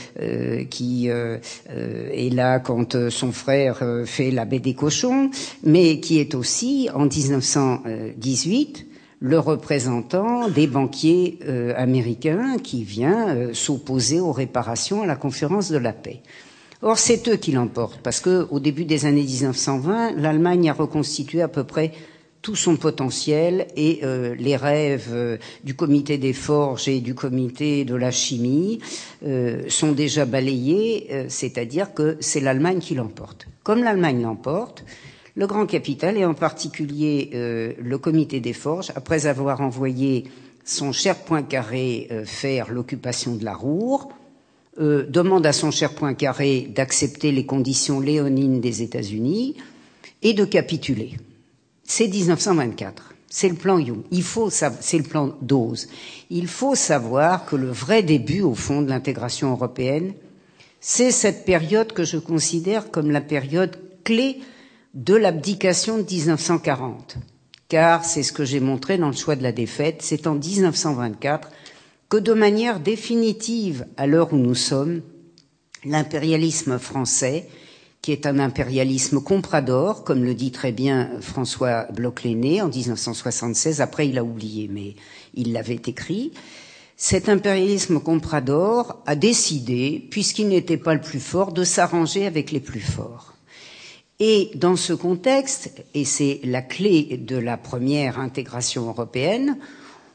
qui 0.70 1.08
est 1.08 2.34
là 2.34 2.60
quand 2.60 3.10
son 3.10 3.32
frère 3.32 3.84
fait 4.06 4.30
la 4.30 4.46
baie 4.46 4.60
des 4.60 4.76
cochons, 4.76 5.32
mais 5.64 6.00
qui 6.00 6.20
est 6.20 6.36
aussi 6.36 6.90
en 6.94 7.06
1918 7.06 8.86
le 9.26 9.40
représentant 9.40 10.50
des 10.50 10.68
banquiers 10.68 11.40
euh, 11.48 11.74
américains 11.76 12.60
qui 12.60 12.84
vient 12.84 13.30
euh, 13.30 13.54
s'opposer 13.56 14.20
aux 14.20 14.32
réparations 14.32 15.02
à 15.02 15.08
la 15.08 15.16
conférence 15.16 15.72
de 15.72 15.80
la 15.80 15.94
paix. 15.94 16.22
Or, 16.84 17.00
c'est 17.00 17.28
eux 17.28 17.36
qui 17.36 17.52
l'emportent, 17.52 18.02
parce 18.04 18.20
qu'au 18.20 18.60
début 18.60 18.86
des 18.86 19.08
années 19.08 19.24
1920, 19.24 20.12
l'Allemagne 20.18 20.70
a 20.70 20.74
reconstitué 20.74 21.42
à 21.42 21.48
peu 21.48 21.64
près 21.64 21.92
tout 22.44 22.56
son 22.56 22.76
potentiel 22.76 23.66
et 23.76 24.02
euh, 24.04 24.36
les 24.38 24.56
rêves 24.56 25.40
du 25.64 25.74
comité 25.74 26.20
des 26.20 26.34
forges 26.34 26.88
et 26.88 27.00
du 27.00 27.16
comité 27.16 27.84
de 27.84 27.96
la 27.96 28.12
chimie 28.12 28.78
sont 29.68 29.94
déjà 29.94 30.26
balayés, 30.26 31.26
c'est-à-dire 31.30 31.96
que 31.96 32.18
c'est 32.20 32.42
l'Allemagne 32.42 32.78
qui 32.78 32.94
l'emporte. 32.94 33.48
Comme 33.64 33.84
l'Allemagne 33.84 34.22
l'emporte, 34.22 34.86
le 35.36 35.48
grand 35.48 35.66
capital, 35.66 36.18
et 36.18 36.26
en 36.26 36.34
particulier 36.34 37.30
euh, 37.34 37.74
le 37.82 37.98
comité 37.98 38.40
des 38.40 38.54
forges, 38.54 38.92
après 38.96 39.28
avoir 39.28 39.62
envoyé 39.62 40.26
son 40.64 40.92
cher 40.92 41.18
Poincaré 41.18 42.08
euh, 42.12 42.26
faire 42.26 42.72
l'occupation 42.72 43.36
de 43.36 43.44
la 43.44 43.54
Roure, 43.54 44.10
euh, 44.80 45.06
demande 45.08 45.46
à 45.46 45.54
son 45.54 45.72
cher 45.72 45.94
Poincaré 45.94 46.68
d'accepter 46.74 47.32
les 47.32 47.46
conditions 47.46 48.00
léonines 48.00 48.62
des 48.62 48.82
États-Unis 48.82 49.56
et 50.22 50.34
de 50.34 50.46
capituler. 50.46 51.18
C'est 51.84 52.08
1924. 52.08 53.14
C'est 53.30 53.50
le 53.50 53.56
plan 53.56 53.78
Young. 53.78 54.04
Il 54.12 54.24
faut, 54.24 54.50
c'est 54.50 54.98
le 54.98 55.04
plan 55.04 55.36
Dose. 55.42 55.88
Il 56.30 56.48
faut 56.48 56.74
savoir 56.76 57.46
que 57.46 57.58
le 57.58 57.70
vrai 57.70 58.02
début, 58.02 58.42
au 58.42 58.56
fond, 58.56 58.82
de 58.82 58.90
l'intégration 58.90 59.52
européenne, 59.52 60.14
c'est 60.80 61.12
cette 61.12 61.44
période 61.46 61.92
que 61.92 62.06
je 62.06 62.18
considère 62.18 62.92
comme 62.92 63.12
la 63.12 63.22
période 63.22 63.78
clé 64.06 64.40
de 64.96 65.14
l'abdication 65.14 65.98
de 65.98 66.04
1940. 66.04 67.18
Car, 67.68 68.06
c'est 68.06 68.24
ce 68.24 68.32
que 68.32 68.46
j'ai 68.46 68.62
montré 68.62 68.98
dans 68.98 69.08
le 69.10 69.16
choix 69.16 69.36
de 69.36 69.44
la 69.44 69.52
défaite, 69.52 70.02
c'est 70.02 70.26
en 70.26 70.36
1924 70.36 71.50
que 72.08 72.18
de 72.18 72.34
manière 72.34 72.80
définitive, 72.80 73.86
à 73.98 74.08
l'heure 74.08 74.32
où 74.32 74.38
nous 74.38 74.56
sommes, 74.56 75.02
l'impérialisme 75.84 76.80
français, 76.80 77.50
qui 78.02 78.12
est 78.12 78.26
un 78.26 78.40
impérialisme 78.40 79.20
comprador, 79.20 80.04
comme 80.04 80.24
le 80.24 80.34
dit 80.34 80.52
très 80.52 80.72
bien 80.72 81.10
François 81.20 81.88
Bloch-Léné 81.92 82.62
en 82.62 82.70
1976, 82.70 83.82
après 83.82 84.08
il 84.08 84.18
a 84.18 84.24
oublié, 84.24 84.70
mais 84.72 84.96
il 85.34 85.52
l'avait 85.52 85.82
écrit, 85.88 86.32
cet 86.96 87.28
impérialisme 87.28 88.00
comprador 88.00 89.02
a 89.06 89.16
décidé, 89.16 90.08
puisqu'il 90.12 90.48
n'était 90.48 90.78
pas 90.78 90.94
le 90.94 91.02
plus 91.02 91.20
fort, 91.20 91.52
de 91.52 91.64
s'arranger 91.64 92.26
avec 92.28 92.52
les 92.52 92.62
plus 92.62 92.80
forts. 92.80 93.35
Et 94.20 94.52
dans 94.56 94.76
ce 94.78 94.94
contexte, 94.94 95.72
et 95.94 96.06
c'est 96.06 96.40
la 96.44 96.62
clé 96.62 97.18
de 97.18 97.36
la 97.38 97.58
première 97.58 98.18
intégration 98.20 98.88
européenne, 98.88 99.58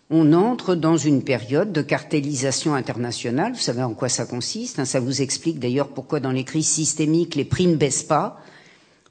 on 0.08 0.32
entre 0.32 0.74
dans 0.74 0.96
une 0.96 1.22
période 1.22 1.70
de 1.72 1.82
cartélisation 1.82 2.74
internationale. 2.74 3.52
Vous 3.52 3.58
savez 3.60 3.82
en 3.82 3.94
quoi 3.94 4.08
ça 4.08 4.24
consiste. 4.26 4.78
Hein. 4.78 4.84
ça 4.84 5.00
vous 5.00 5.22
explique 5.22 5.58
d'ailleurs 5.60 5.88
pourquoi 5.88 6.18
dans 6.18 6.32
les 6.32 6.44
crises 6.44 6.68
systémiques, 6.68 7.36
les 7.36 7.44
prix 7.44 7.66
ne 7.66 7.76
baissent 7.76 8.02
pas. 8.02 8.40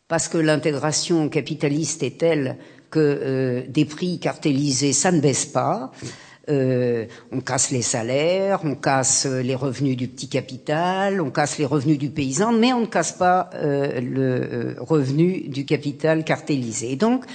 Parce 0.08 0.28
que 0.28 0.38
l'intégration 0.38 1.30
capitaliste 1.30 2.04
est 2.04 2.18
telle 2.18 2.58
que 2.90 3.00
euh, 3.00 3.62
des 3.70 3.86
prix 3.86 4.20
cartélisés, 4.20 4.92
ça 4.92 5.12
ne 5.12 5.22
baisse 5.22 5.46
pas. 5.46 5.92
Euh, 6.50 7.06
on 7.32 7.42
casse 7.42 7.72
les 7.72 7.82
salaires, 7.82 8.62
on 8.64 8.76
casse 8.76 9.26
les 9.26 9.56
revenus 9.56 9.96
du 9.96 10.08
petit 10.08 10.28
capital, 10.28 11.22
on 11.22 11.30
casse 11.30 11.58
les 11.58 11.66
revenus 11.66 11.98
du 11.98 12.10
paysan, 12.10 12.54
mais 12.54 12.74
on 12.74 12.82
ne 12.82 12.86
casse 12.86 13.12
pas 13.12 13.50
euh, 13.54 14.02
le 14.02 14.22
euh, 14.22 14.76
revenu 14.80 15.48
du 15.48 15.66
capital 15.66 16.24
cartélisé. 16.24 16.96
donc, 16.96 17.26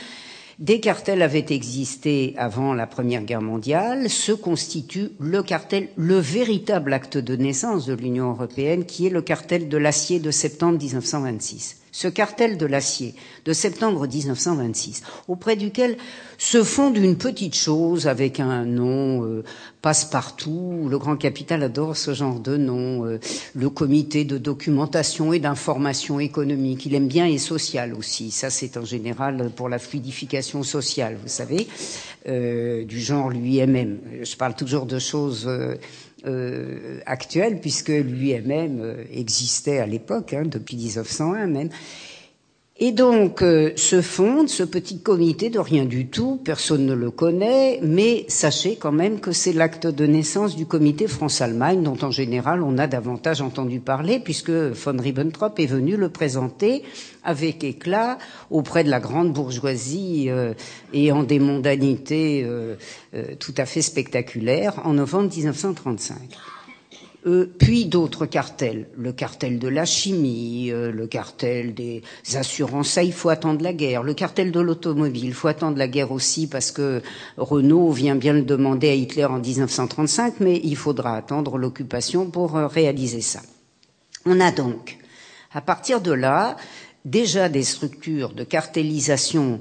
des 0.60 0.78
cartels 0.78 1.22
avaient 1.22 1.46
existé 1.50 2.34
avant 2.36 2.74
la 2.74 2.86
Première 2.86 3.24
Guerre 3.24 3.42
mondiale, 3.42 4.08
se 4.08 4.30
constitue 4.30 5.10
le 5.18 5.42
cartel, 5.42 5.88
le 5.96 6.16
véritable 6.16 6.92
acte 6.92 7.18
de 7.18 7.34
naissance 7.34 7.86
de 7.86 7.94
l'Union 7.94 8.30
européenne, 8.30 8.84
qui 8.84 9.08
est 9.08 9.10
le 9.10 9.20
cartel 9.20 9.68
de 9.68 9.76
l'acier 9.76 10.20
de 10.20 10.30
septembre 10.30 10.78
1926 10.78 11.83
ce 11.94 12.08
cartel 12.08 12.58
de 12.58 12.66
l'acier 12.66 13.14
de 13.44 13.52
septembre 13.52 14.08
1926, 14.08 15.02
auprès 15.28 15.54
duquel 15.54 15.96
se 16.38 16.64
fonde 16.64 16.96
une 16.96 17.16
petite 17.16 17.54
chose 17.54 18.08
avec 18.08 18.40
un 18.40 18.64
nom 18.64 19.24
euh, 19.24 19.44
passe-partout. 19.80 20.88
Le 20.90 20.98
grand 20.98 21.14
capital 21.16 21.62
adore 21.62 21.96
ce 21.96 22.12
genre 22.12 22.40
de 22.40 22.56
nom. 22.56 23.06
Euh, 23.06 23.20
le 23.54 23.70
comité 23.70 24.24
de 24.24 24.38
documentation 24.38 25.32
et 25.32 25.38
d'information 25.38 26.18
économique. 26.18 26.84
Il 26.84 26.96
aime 26.96 27.06
bien 27.06 27.26
et 27.26 27.38
social 27.38 27.94
aussi. 27.94 28.32
Ça, 28.32 28.50
c'est 28.50 28.76
en 28.76 28.84
général 28.84 29.50
pour 29.54 29.68
la 29.68 29.78
fluidification 29.78 30.64
sociale, 30.64 31.16
vous 31.22 31.28
savez, 31.28 31.68
euh, 32.26 32.84
du 32.84 32.98
genre 32.98 33.30
l'UIMM. 33.30 33.98
Je 34.24 34.36
parle 34.36 34.56
toujours 34.56 34.86
de 34.86 34.98
choses 34.98 35.48
euh, 36.26 37.00
actuelle, 37.06 37.60
puisque 37.60 37.88
lui-même 37.88 38.80
euh, 38.80 39.04
existait 39.12 39.78
à 39.78 39.86
l'époque, 39.86 40.32
hein, 40.32 40.44
depuis 40.44 40.76
1901 40.76 41.46
même. 41.46 41.68
Et 42.80 42.90
donc 42.90 43.40
euh, 43.42 43.70
se 43.76 44.02
fonde 44.02 44.48
ce 44.48 44.64
petit 44.64 44.98
comité 44.98 45.48
de 45.48 45.60
rien 45.60 45.84
du 45.84 46.08
tout, 46.08 46.40
personne 46.44 46.86
ne 46.86 46.92
le 46.94 47.12
connaît, 47.12 47.78
mais 47.84 48.24
sachez 48.26 48.74
quand 48.74 48.90
même 48.90 49.20
que 49.20 49.30
c'est 49.30 49.52
l'acte 49.52 49.86
de 49.86 50.06
naissance 50.06 50.56
du 50.56 50.66
comité 50.66 51.06
France-Allemagne, 51.06 51.84
dont 51.84 51.96
en 52.02 52.10
général 52.10 52.64
on 52.64 52.76
a 52.78 52.88
davantage 52.88 53.40
entendu 53.42 53.78
parler, 53.78 54.18
puisque 54.18 54.50
von 54.50 54.96
Ribbentrop 55.00 55.60
est 55.60 55.66
venu 55.66 55.96
le 55.96 56.08
présenter 56.08 56.82
avec 57.22 57.62
éclat 57.62 58.18
auprès 58.50 58.82
de 58.82 58.90
la 58.90 58.98
grande 58.98 59.32
bourgeoisie 59.32 60.26
euh, 60.30 60.52
et 60.92 61.12
en 61.12 61.22
des 61.22 61.38
mondanités 61.38 62.42
euh, 62.44 62.74
tout 63.38 63.54
à 63.56 63.66
fait 63.66 63.82
spectaculaires 63.82 64.80
en 64.84 64.94
novembre 64.94 65.30
1935. 65.32 66.16
Euh, 67.26 67.46
puis 67.58 67.86
d'autres 67.86 68.26
cartels, 68.26 68.86
le 68.98 69.12
cartel 69.12 69.58
de 69.58 69.68
la 69.68 69.86
chimie, 69.86 70.70
euh, 70.70 70.92
le 70.92 71.06
cartel 71.06 71.72
des 71.72 72.02
assurances, 72.34 72.90
ça 72.90 73.02
il 73.02 73.14
faut 73.14 73.30
attendre 73.30 73.62
la 73.62 73.72
guerre, 73.72 74.02
le 74.02 74.12
cartel 74.12 74.52
de 74.52 74.60
l'automobile, 74.60 75.24
il 75.24 75.32
faut 75.32 75.48
attendre 75.48 75.78
la 75.78 75.88
guerre 75.88 76.12
aussi 76.12 76.46
parce 76.46 76.70
que 76.70 77.00
Renault 77.38 77.92
vient 77.92 78.14
bien 78.14 78.34
le 78.34 78.42
demander 78.42 78.90
à 78.90 78.94
Hitler 78.94 79.24
en 79.24 79.38
1935, 79.38 80.34
mais 80.40 80.60
il 80.64 80.76
faudra 80.76 81.16
attendre 81.16 81.56
l'occupation 81.56 82.26
pour 82.28 82.58
euh, 82.58 82.66
réaliser 82.66 83.22
ça. 83.22 83.40
On 84.26 84.38
a 84.38 84.50
donc, 84.52 84.98
à 85.54 85.62
partir 85.62 86.02
de 86.02 86.12
là, 86.12 86.56
déjà 87.06 87.48
des 87.48 87.62
structures 87.62 88.34
de 88.34 88.44
cartélisation 88.44 89.60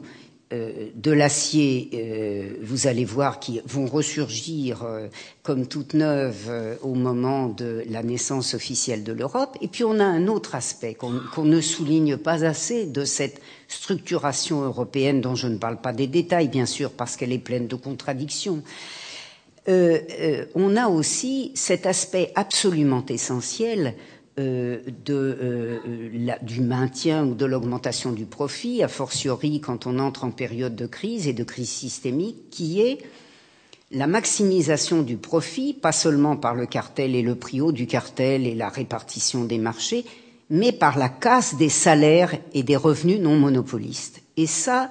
de 0.51 1.11
l'acier, 1.11 1.89
euh, 1.93 2.57
vous 2.61 2.87
allez 2.87 3.05
voir, 3.05 3.39
qui 3.39 3.59
vont 3.65 3.85
ressurgir 3.87 4.83
euh, 4.83 5.07
comme 5.41 5.65
toutes 5.67 5.93
neuves 5.95 6.51
au 6.83 6.93
moment 6.93 7.47
de 7.47 7.83
la 7.89 8.03
naissance 8.03 8.53
officielle 8.53 9.03
de 9.03 9.13
l'Europe. 9.13 9.57
Et 9.61 9.67
puis 9.67 9.83
on 9.83 9.99
a 9.99 10.03
un 10.03 10.27
autre 10.27 10.55
aspect 10.55 10.93
qu'on 10.95 11.43
ne 11.45 11.61
souligne 11.61 12.17
pas 12.17 12.45
assez 12.45 12.85
de 12.85 13.03
cette 13.05 13.41
structuration 13.67 14.61
européenne 14.63 15.21
dont 15.21 15.35
je 15.35 15.47
ne 15.47 15.57
parle 15.57 15.81
pas 15.81 15.93
des 15.93 16.07
détails, 16.07 16.47
bien 16.49 16.65
sûr, 16.67 16.91
parce 16.91 17.15
qu'elle 17.15 17.31
est 17.31 17.39
pleine 17.39 17.67
de 17.67 17.75
contradictions. 17.75 18.61
euh, 19.69 19.99
euh, 20.19 20.45
on 20.55 20.75
a 20.75 20.87
aussi 20.87 21.51
cet 21.55 21.85
aspect 21.85 22.31
absolument 22.35 23.03
essentiel 23.07 23.95
euh, 24.39 24.79
de, 25.05 25.79
du 26.41 26.61
maintien 26.61 27.25
ou 27.25 27.35
de 27.35 27.45
l'augmentation 27.45 28.11
du 28.11 28.25
profit, 28.25 28.83
a 28.83 28.87
fortiori 28.87 29.61
quand 29.61 29.85
on 29.87 29.99
entre 29.99 30.23
en 30.23 30.31
période 30.31 30.75
de 30.75 30.85
crise 30.87 31.27
et 31.27 31.33
de 31.33 31.43
crise 31.43 31.69
systémique, 31.69 32.49
qui 32.49 32.81
est 32.81 32.99
la 33.91 34.07
maximisation 34.07 35.03
du 35.03 35.17
profit, 35.17 35.73
pas 35.73 35.91
seulement 35.91 36.35
par 36.35 36.55
le 36.55 36.65
cartel 36.65 37.15
et 37.15 37.21
le 37.21 37.35
prix 37.35 37.61
haut 37.61 37.71
du 37.71 37.85
cartel 37.85 38.47
et 38.47 38.55
la 38.55 38.69
répartition 38.69 39.43
des 39.43 39.59
marchés, 39.59 40.03
mais 40.49 40.71
par 40.71 40.97
la 40.97 41.09
casse 41.09 41.55
des 41.55 41.69
salaires 41.69 42.35
et 42.53 42.63
des 42.63 42.75
revenus 42.75 43.19
non 43.19 43.37
monopolistes. 43.37 44.21
Et 44.35 44.47
ça, 44.47 44.89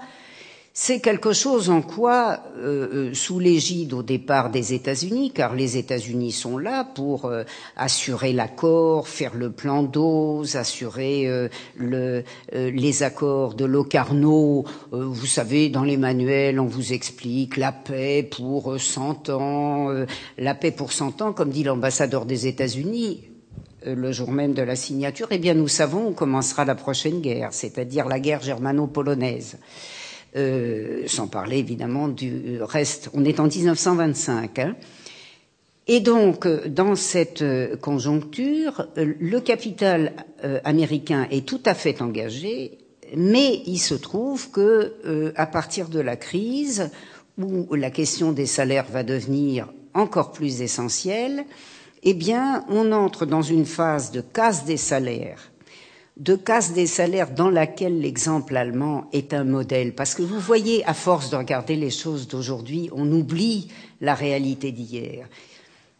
c'est 0.74 1.00
quelque 1.00 1.34
chose 1.34 1.68
en 1.68 1.82
quoi, 1.82 2.40
euh, 2.56 3.10
euh, 3.10 3.14
sous 3.14 3.38
l'égide 3.38 3.92
au 3.92 4.02
départ 4.02 4.50
des 4.50 4.72
États-Unis, 4.72 5.30
car 5.30 5.54
les 5.54 5.76
États-Unis 5.76 6.32
sont 6.32 6.56
là 6.56 6.84
pour 6.84 7.26
euh, 7.26 7.44
assurer 7.76 8.32
l'accord, 8.32 9.06
faire 9.06 9.34
le 9.34 9.50
plan 9.50 9.82
dose, 9.82 10.56
assurer 10.56 11.28
les 11.78 13.02
accords 13.02 13.54
de 13.54 13.64
Locarno. 13.64 14.64
vous 14.92 15.26
savez, 15.26 15.68
dans 15.68 15.84
les 15.84 15.96
manuels, 15.96 16.58
on 16.58 16.66
vous 16.66 16.92
explique 16.92 17.56
la 17.56 17.72
paix 17.72 18.22
pour 18.28 18.80
100 18.80 19.28
ans, 19.30 19.88
la 20.38 20.54
paix 20.54 20.70
pour 20.70 20.92
100 20.92 21.22
ans, 21.22 21.32
comme 21.32 21.50
dit 21.50 21.64
l'ambassadeur 21.64 22.24
des 22.24 22.46
États-Unis 22.46 23.28
le 23.84 24.12
jour 24.12 24.30
même 24.30 24.54
de 24.54 24.62
la 24.62 24.76
signature, 24.76 25.26
eh 25.32 25.38
bien 25.38 25.54
nous 25.54 25.66
savons 25.66 26.08
où 26.08 26.12
commencera 26.12 26.64
la 26.64 26.76
prochaine 26.76 27.20
guerre, 27.20 27.52
c'est-à-dire 27.52 28.06
la 28.06 28.20
guerre 28.20 28.40
germano-polonaise. 28.40 29.58
Euh, 30.34 31.02
sans 31.08 31.26
parler 31.26 31.58
évidemment 31.58 32.08
du 32.08 32.56
reste. 32.62 33.10
On 33.12 33.22
est 33.22 33.38
en 33.38 33.48
1925. 33.48 34.58
Hein. 34.60 34.76
Et 35.86 36.00
donc, 36.00 36.46
euh, 36.46 36.66
dans 36.68 36.94
cette 36.94 37.42
euh, 37.42 37.76
conjoncture, 37.76 38.86
le 38.96 39.40
capital 39.40 40.14
américain 40.64 41.28
est 41.30 41.46
tout 41.46 41.60
à 41.66 41.74
fait 41.74 42.00
engagé, 42.02 42.78
mais 43.14 43.62
il 43.66 43.78
se 43.78 43.94
trouve 43.94 44.50
que, 44.50 45.32
à 45.36 45.46
partir 45.46 45.88
de 45.88 46.00
la 46.00 46.16
crise, 46.16 46.90
où 47.38 47.72
la 47.76 47.90
question 47.92 48.32
des 48.32 48.46
salaires 48.46 48.86
va 48.90 49.04
devenir 49.04 49.68
encore 49.94 50.32
plus 50.32 50.60
essentielle, 50.62 51.44
eh 52.02 52.14
bien, 52.14 52.64
on 52.68 52.90
entre 52.90 53.24
dans 53.24 53.42
une 53.42 53.66
phase 53.66 54.10
de 54.10 54.20
casse 54.20 54.64
des 54.64 54.76
salaires 54.76 55.51
de 56.22 56.36
casse 56.36 56.72
des 56.72 56.86
salaires 56.86 57.32
dans 57.34 57.50
laquelle 57.50 58.00
l'exemple 58.00 58.56
allemand 58.56 59.06
est 59.12 59.34
un 59.34 59.42
modèle. 59.42 59.92
Parce 59.92 60.14
que 60.14 60.22
vous 60.22 60.38
voyez, 60.38 60.84
à 60.86 60.94
force 60.94 61.30
de 61.30 61.36
regarder 61.36 61.74
les 61.74 61.90
choses 61.90 62.28
d'aujourd'hui, 62.28 62.88
on 62.92 63.10
oublie 63.10 63.66
la 64.00 64.14
réalité 64.14 64.70
d'hier. 64.70 65.26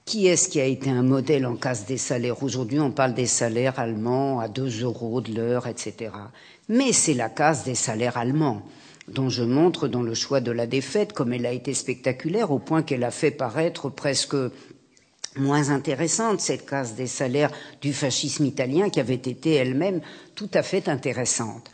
Qui 0.04 0.28
est-ce 0.28 0.48
qui 0.48 0.60
a 0.60 0.64
été 0.64 0.90
un 0.90 1.02
modèle 1.02 1.44
en 1.44 1.56
casse 1.56 1.86
des 1.86 1.96
salaires? 1.98 2.40
Aujourd'hui, 2.44 2.78
on 2.78 2.92
parle 2.92 3.14
des 3.14 3.26
salaires 3.26 3.80
allemands 3.80 4.38
à 4.38 4.46
2 4.46 4.84
euros 4.84 5.20
de 5.20 5.34
l'heure, 5.34 5.66
etc. 5.66 6.12
Mais 6.68 6.92
c'est 6.92 7.14
la 7.14 7.28
casse 7.28 7.64
des 7.64 7.74
salaires 7.74 8.16
allemands 8.16 8.62
dont 9.08 9.28
je 9.28 9.42
montre 9.42 9.88
dans 9.88 10.02
le 10.02 10.14
choix 10.14 10.40
de 10.40 10.52
la 10.52 10.68
défaite 10.68 11.12
comme 11.12 11.32
elle 11.32 11.46
a 11.46 11.52
été 11.52 11.74
spectaculaire 11.74 12.52
au 12.52 12.60
point 12.60 12.84
qu'elle 12.84 13.02
a 13.02 13.10
fait 13.10 13.32
paraître 13.32 13.88
presque 13.88 14.36
moins 15.36 15.70
intéressante, 15.70 16.40
cette 16.40 16.66
case 16.66 16.94
des 16.94 17.06
salaires 17.06 17.50
du 17.80 17.92
fascisme 17.92 18.44
italien 18.44 18.90
qui 18.90 19.00
avait 19.00 19.14
été 19.14 19.54
elle-même 19.54 20.00
tout 20.34 20.50
à 20.54 20.62
fait 20.62 20.88
intéressante. 20.88 21.70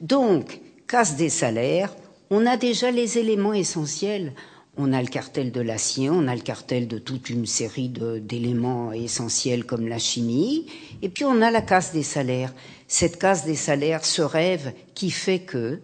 Donc, 0.00 0.60
casse 0.86 1.16
des 1.16 1.28
salaires, 1.28 1.94
on 2.30 2.46
a 2.46 2.56
déjà 2.56 2.90
les 2.90 3.18
éléments 3.18 3.52
essentiels. 3.52 4.32
On 4.78 4.94
a 4.94 5.02
le 5.02 5.08
cartel 5.08 5.52
de 5.52 5.60
l'acier, 5.60 6.08
on 6.08 6.26
a 6.26 6.34
le 6.34 6.40
cartel 6.40 6.88
de 6.88 6.98
toute 6.98 7.28
une 7.28 7.44
série 7.44 7.90
d'éléments 7.90 8.90
essentiels 8.92 9.64
comme 9.64 9.86
la 9.86 9.98
chimie, 9.98 10.66
et 11.02 11.10
puis 11.10 11.26
on 11.26 11.42
a 11.42 11.50
la 11.50 11.60
casse 11.60 11.92
des 11.92 12.02
salaires. 12.02 12.54
Cette 12.88 13.18
casse 13.18 13.44
des 13.44 13.54
salaires, 13.54 14.02
ce 14.02 14.22
rêve 14.22 14.72
qui 14.94 15.10
fait 15.10 15.40
que 15.40 15.80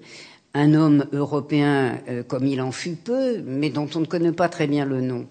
un 0.55 0.73
homme 0.73 1.05
européen, 1.13 2.01
euh, 2.09 2.23
comme 2.23 2.47
il 2.47 2.63
en 2.63 2.73
fut 2.73 2.97
peu, 2.97 3.43
mais 3.45 3.69
dont 3.69 3.89
on 3.95 4.01
ne 4.01 4.07
connaît 4.07 4.33
pas 4.33 4.49
très 4.49 4.67
bien 4.67 4.87
le 4.87 5.03
nom, 5.03 5.27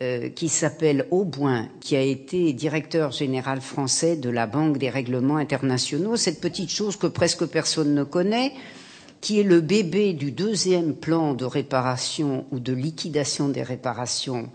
euh, 0.00 0.28
qui 0.28 0.48
s'appelle 0.48 1.08
Auboin, 1.10 1.68
qui 1.80 1.96
a 1.96 2.00
été 2.00 2.52
directeur 2.52 3.10
général 3.10 3.60
français 3.60 4.14
de 4.14 4.30
la 4.30 4.46
Banque 4.46 4.78
des 4.78 4.90
règlements 4.90 5.38
internationaux, 5.38 6.14
cette 6.14 6.40
petite 6.40 6.70
chose 6.70 6.96
que 6.96 7.08
presque 7.08 7.44
personne 7.46 7.96
ne 7.96 8.04
connaît, 8.04 8.52
qui 9.20 9.40
est 9.40 9.42
le 9.42 9.60
bébé 9.60 10.12
du 10.12 10.30
deuxième 10.30 10.94
plan 10.94 11.34
de 11.34 11.44
réparation 11.44 12.46
ou 12.52 12.60
de 12.60 12.72
liquidation 12.72 13.48
des 13.48 13.64
réparations 13.64 14.50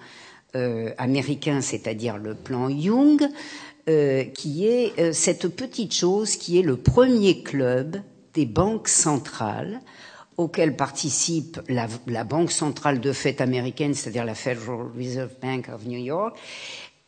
euh, 0.55 0.91
américains, 0.97 1.59
c'est-à-dire 1.59 2.17
le 2.17 2.35
plan 2.35 2.69
Young, 2.69 3.27
euh, 3.89 4.23
qui 4.23 4.65
est 4.65 5.11
cette 5.11 5.49
petite 5.49 5.93
chose 5.93 6.37
qui 6.37 6.57
est 6.57 6.61
le 6.61 6.77
premier 6.77 7.43
club 7.43 7.97
des 8.33 8.45
banques 8.45 8.87
centrales 8.87 9.81
auquel 10.37 10.75
participe 10.75 11.59
la, 11.67 12.23
Banque 12.23 12.51
centrale 12.51 12.99
de 12.99 13.11
fait 13.11 13.41
américaine, 13.41 13.93
c'est-à-dire 13.93 14.25
la 14.25 14.35
Federal 14.35 14.87
Reserve 14.97 15.31
Bank 15.41 15.69
of 15.73 15.85
New 15.85 15.99
York. 15.99 16.37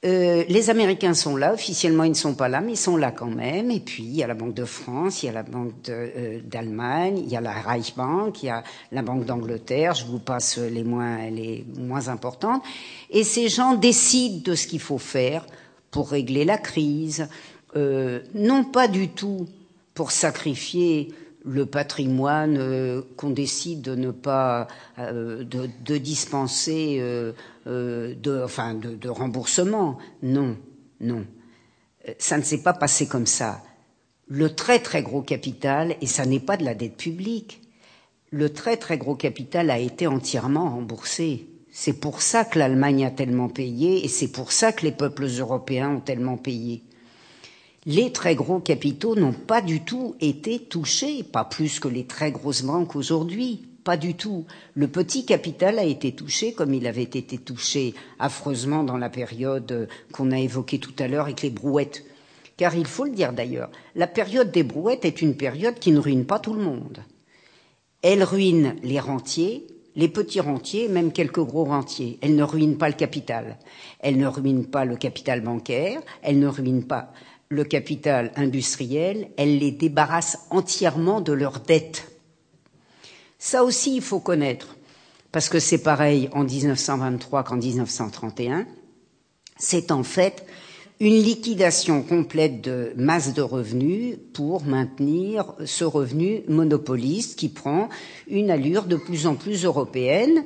Euh, 0.05 0.43
les 0.49 0.69
Américains 0.69 1.15
sont 1.15 1.35
là, 1.35 1.53
officiellement 1.53 2.03
ils 2.03 2.09
ne 2.09 2.15
sont 2.15 2.35
pas 2.35 2.47
là, 2.47 2.61
mais 2.61 2.73
ils 2.73 2.77
sont 2.77 2.95
là 2.95 3.11
quand 3.11 3.29
même. 3.29 3.71
Et 3.71 3.79
puis 3.79 4.03
il 4.03 4.15
y 4.15 4.21
a 4.21 4.27
la 4.27 4.35
Banque 4.35 4.53
de 4.53 4.65
France, 4.65 5.23
il 5.23 5.27
y 5.27 5.29
a 5.29 5.31
la 5.31 5.41
Banque 5.41 5.73
euh, 5.89 6.41
d'Allemagne, 6.43 7.23
il 7.25 7.31
y 7.31 7.35
a 7.35 7.41
la 7.41 7.53
Reichsbank, 7.53 8.43
il 8.43 8.47
y 8.47 8.49
a 8.49 8.63
la 8.91 9.01
Banque 9.01 9.25
d'Angleterre. 9.25 9.95
Je 9.95 10.05
vous 10.05 10.19
passe 10.19 10.57
les 10.57 10.83
moins 10.83 11.29
les 11.31 11.65
moins 11.79 12.09
importantes. 12.09 12.61
Et 13.09 13.23
ces 13.23 13.49
gens 13.49 13.73
décident 13.73 14.41
de 14.43 14.53
ce 14.53 14.67
qu'il 14.67 14.81
faut 14.81 14.99
faire 14.99 15.43
pour 15.89 16.11
régler 16.11 16.45
la 16.45 16.57
crise, 16.57 17.27
euh, 17.75 18.19
non 18.35 18.63
pas 18.63 18.87
du 18.87 19.09
tout 19.09 19.47
pour 19.95 20.11
sacrifier 20.11 21.13
le 21.45 21.65
patrimoine 21.65 22.57
euh, 22.57 23.01
qu'on 23.17 23.29
décide 23.29 23.81
de 23.81 23.95
ne 23.95 24.11
pas 24.11 24.67
euh, 24.99 25.43
de, 25.43 25.97
dispenser 25.97 26.97
euh, 26.99 27.33
de, 27.65 28.41
enfin 28.43 28.73
de, 28.73 28.95
de, 28.95 29.09
remboursement. 29.09 29.97
Non, 30.23 30.57
non. 30.99 31.25
Ça 32.19 32.37
ne 32.37 32.43
s'est 32.43 32.61
pas 32.61 32.73
passé 32.73 33.07
comme 33.07 33.25
ça. 33.25 33.61
Le 34.27 34.53
très 34.53 34.79
très 34.79 35.03
gros 35.03 35.21
capital, 35.21 35.95
et 36.01 36.07
ça 36.07 36.25
n'est 36.25 36.39
pas 36.39 36.57
de 36.57 36.63
la 36.65 36.73
dette 36.73 36.97
publique, 36.97 37.61
le 38.31 38.51
très 38.51 38.77
très 38.77 38.97
gros 38.97 39.15
capital 39.15 39.69
a 39.69 39.79
été 39.79 40.07
entièrement 40.07 40.69
remboursé. 40.71 41.47
C'est 41.71 41.93
pour 41.99 42.21
ça 42.21 42.45
que 42.45 42.57
l'Allemagne 42.57 43.05
a 43.05 43.11
tellement 43.11 43.49
payé 43.49 44.03
et 44.03 44.07
c'est 44.07 44.29
pour 44.31 44.51
ça 44.51 44.71
que 44.71 44.85
les 44.85 44.91
peuples 44.91 45.27
européens 45.39 45.89
ont 45.97 45.99
tellement 45.99 46.37
payé 46.37 46.83
les 47.85 48.11
très 48.11 48.33
gros 48.35 48.59
capitaux 48.59 49.15
n'ont 49.15 49.33
pas 49.33 49.61
du 49.61 49.81
tout 49.81 50.15
été 50.19 50.59
touchés, 50.59 51.23
pas 51.23 51.45
plus 51.45 51.79
que 51.79 51.87
les 51.87 52.05
très 52.05 52.31
grosses 52.31 52.63
banques 52.63 52.95
aujourd'hui. 52.95 53.67
Pas 53.83 53.97
du 53.97 54.15
tout. 54.15 54.45
Le 54.73 54.87
petit 54.87 55.27
capital 55.27 55.77
a 55.77 55.83
été 55.83 56.11
touché 56.11 56.53
comme 56.53 56.73
il 56.73 56.87
avait 56.87 57.03
été 57.03 57.37
touché 57.37 57.93
affreusement 58.17 58.83
dans 58.83 58.97
la 58.97 59.11
période 59.11 59.87
qu'on 60.11 60.31
a 60.31 60.39
évoquée 60.39 60.79
tout 60.79 60.95
à 60.97 61.07
l'heure 61.07 61.25
avec 61.25 61.43
les 61.43 61.51
brouettes. 61.51 62.03
Car 62.57 62.73
il 62.73 62.87
faut 62.87 63.03
le 63.03 63.11
dire 63.11 63.33
d'ailleurs, 63.33 63.69
la 63.93 64.07
période 64.07 64.51
des 64.51 64.63
brouettes 64.63 65.05
est 65.05 65.21
une 65.21 65.37
période 65.37 65.77
qui 65.77 65.91
ne 65.91 65.99
ruine 65.99 66.25
pas 66.25 66.39
tout 66.39 66.53
le 66.53 66.63
monde. 66.63 67.03
Elle 68.01 68.23
ruine 68.23 68.75
les 68.81 68.99
rentiers, 68.99 69.67
les 69.95 70.09
petits 70.09 70.39
rentiers, 70.39 70.87
même 70.87 71.11
quelques 71.11 71.43
gros 71.43 71.65
rentiers. 71.65 72.17
Elle 72.23 72.35
ne 72.35 72.43
ruine 72.43 72.79
pas 72.79 72.89
le 72.89 72.95
capital. 72.95 73.59
Elle 73.99 74.17
ne 74.17 74.27
ruine 74.27 74.65
pas 74.65 74.85
le 74.85 74.95
capital 74.95 75.41
bancaire. 75.41 76.01
Elle 76.23 76.39
ne 76.39 76.47
ruine 76.47 76.85
pas 76.85 77.13
le 77.49 77.63
capital 77.63 78.31
industriel, 78.35 79.29
elle 79.37 79.59
les 79.59 79.71
débarrasse 79.71 80.39
entièrement 80.49 81.21
de 81.21 81.33
leurs 81.33 81.59
dettes. 81.59 82.11
Ça 83.39 83.63
aussi, 83.63 83.95
il 83.95 84.01
faut 84.01 84.19
connaître, 84.19 84.75
parce 85.31 85.49
que 85.49 85.59
c'est 85.59 85.77
pareil 85.83 86.29
en 86.33 86.43
1923 86.43 87.43
qu'en 87.43 87.57
1931. 87.57 88.65
C'est 89.57 89.91
en 89.91 90.03
fait 90.03 90.45
une 90.99 91.21
liquidation 91.21 92.01
complète 92.03 92.61
de 92.61 92.93
masse 92.95 93.33
de 93.33 93.41
revenus 93.41 94.17
pour 94.33 94.63
maintenir 94.63 95.53
ce 95.65 95.83
revenu 95.83 96.41
monopoliste 96.47 97.37
qui 97.37 97.49
prend 97.49 97.89
une 98.27 98.49
allure 98.49 98.83
de 98.85 98.95
plus 98.95 99.27
en 99.27 99.35
plus 99.35 99.65
européenne 99.65 100.43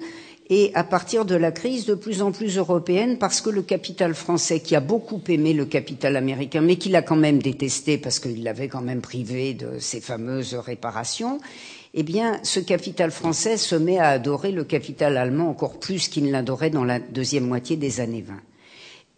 et 0.50 0.72
à 0.74 0.84
partir 0.84 1.26
de 1.26 1.36
la 1.36 1.52
crise 1.52 1.86
de 1.86 1.94
plus 1.94 2.22
en 2.22 2.32
plus 2.32 2.58
européenne 2.58 3.18
parce 3.20 3.40
que 3.40 3.50
le 3.52 3.62
capital 3.62 4.16
français 4.16 4.60
qui 4.60 4.76
a 4.76 4.80
beaucoup 4.80 5.22
aimé 5.28 5.54
le 5.54 5.66
capital 5.66 6.16
américain 6.16 6.62
mais 6.62 6.78
qui 6.78 6.90
l'a 6.90 7.04
quand 7.04 7.16
même 7.16 7.42
détesté 7.42 7.98
parce 7.98 8.20
qu'il 8.20 8.44
l'avait 8.44 8.68
quand 8.68 8.82
même 8.82 9.02
privé 9.02 9.54
de 9.54 9.78
ses 9.80 10.02
fameuses 10.02 10.56
réparations, 10.56 11.40
eh 11.94 12.04
bien 12.04 12.40
ce 12.44 12.60
capital 12.60 13.12
français 13.12 13.58
se 13.58 13.76
met 13.76 14.00
à 14.00 14.10
adorer 14.10 14.52
le 14.52 14.64
capital 14.64 15.18
allemand 15.18 15.50
encore 15.50 15.80
plus 15.80 16.08
qu'il 16.08 16.26
ne 16.26 16.32
l'adorait 16.32 16.72
dans 16.72 16.84
la 16.86 17.00
deuxième 17.00 17.46
moitié 17.48 17.76
des 17.78 18.00
années 18.00 18.24
20. 18.28 18.34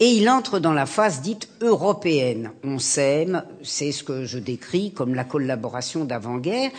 Et 0.04 0.08
il 0.13 0.28
entre 0.30 0.58
dans 0.58 0.74
la 0.74 0.88
phase 0.88 1.22
dite 1.22 1.48
européenne. 1.62 2.52
On 2.63 2.80
s'aime, 2.80 3.44
c'est 3.62 3.91
ce 3.91 4.04
que 4.04 4.26
je 4.26 4.39
décris 4.39 4.91
comme 4.94 5.13
la 5.13 5.24
collaboration 5.24 6.06
d'avant-guerre, 6.06 6.72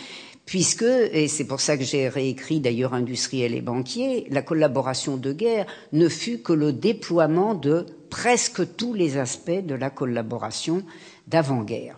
puisque, 0.45 0.83
et 0.83 1.27
c'est 1.27 1.45
pour 1.45 1.61
ça 1.61 1.77
que 1.77 1.83
j'ai 1.83 2.09
réécrit 2.09 2.59
d'ailleurs 2.59 2.93
Industriel 2.93 3.53
et 3.53 3.61
banquier, 3.61 4.27
la 4.29 4.41
collaboration 4.41 5.17
de 5.17 5.31
guerre 5.31 5.65
ne 5.91 6.09
fut 6.09 6.39
que 6.39 6.53
le 6.53 6.73
déploiement 6.73 7.53
de 7.53 7.85
presque 8.09 8.75
tous 8.75 8.93
les 8.93 9.17
aspects 9.17 9.51
de 9.51 9.75
la 9.75 9.89
collaboration 9.89 10.83
d'avant-guerre. 11.27 11.97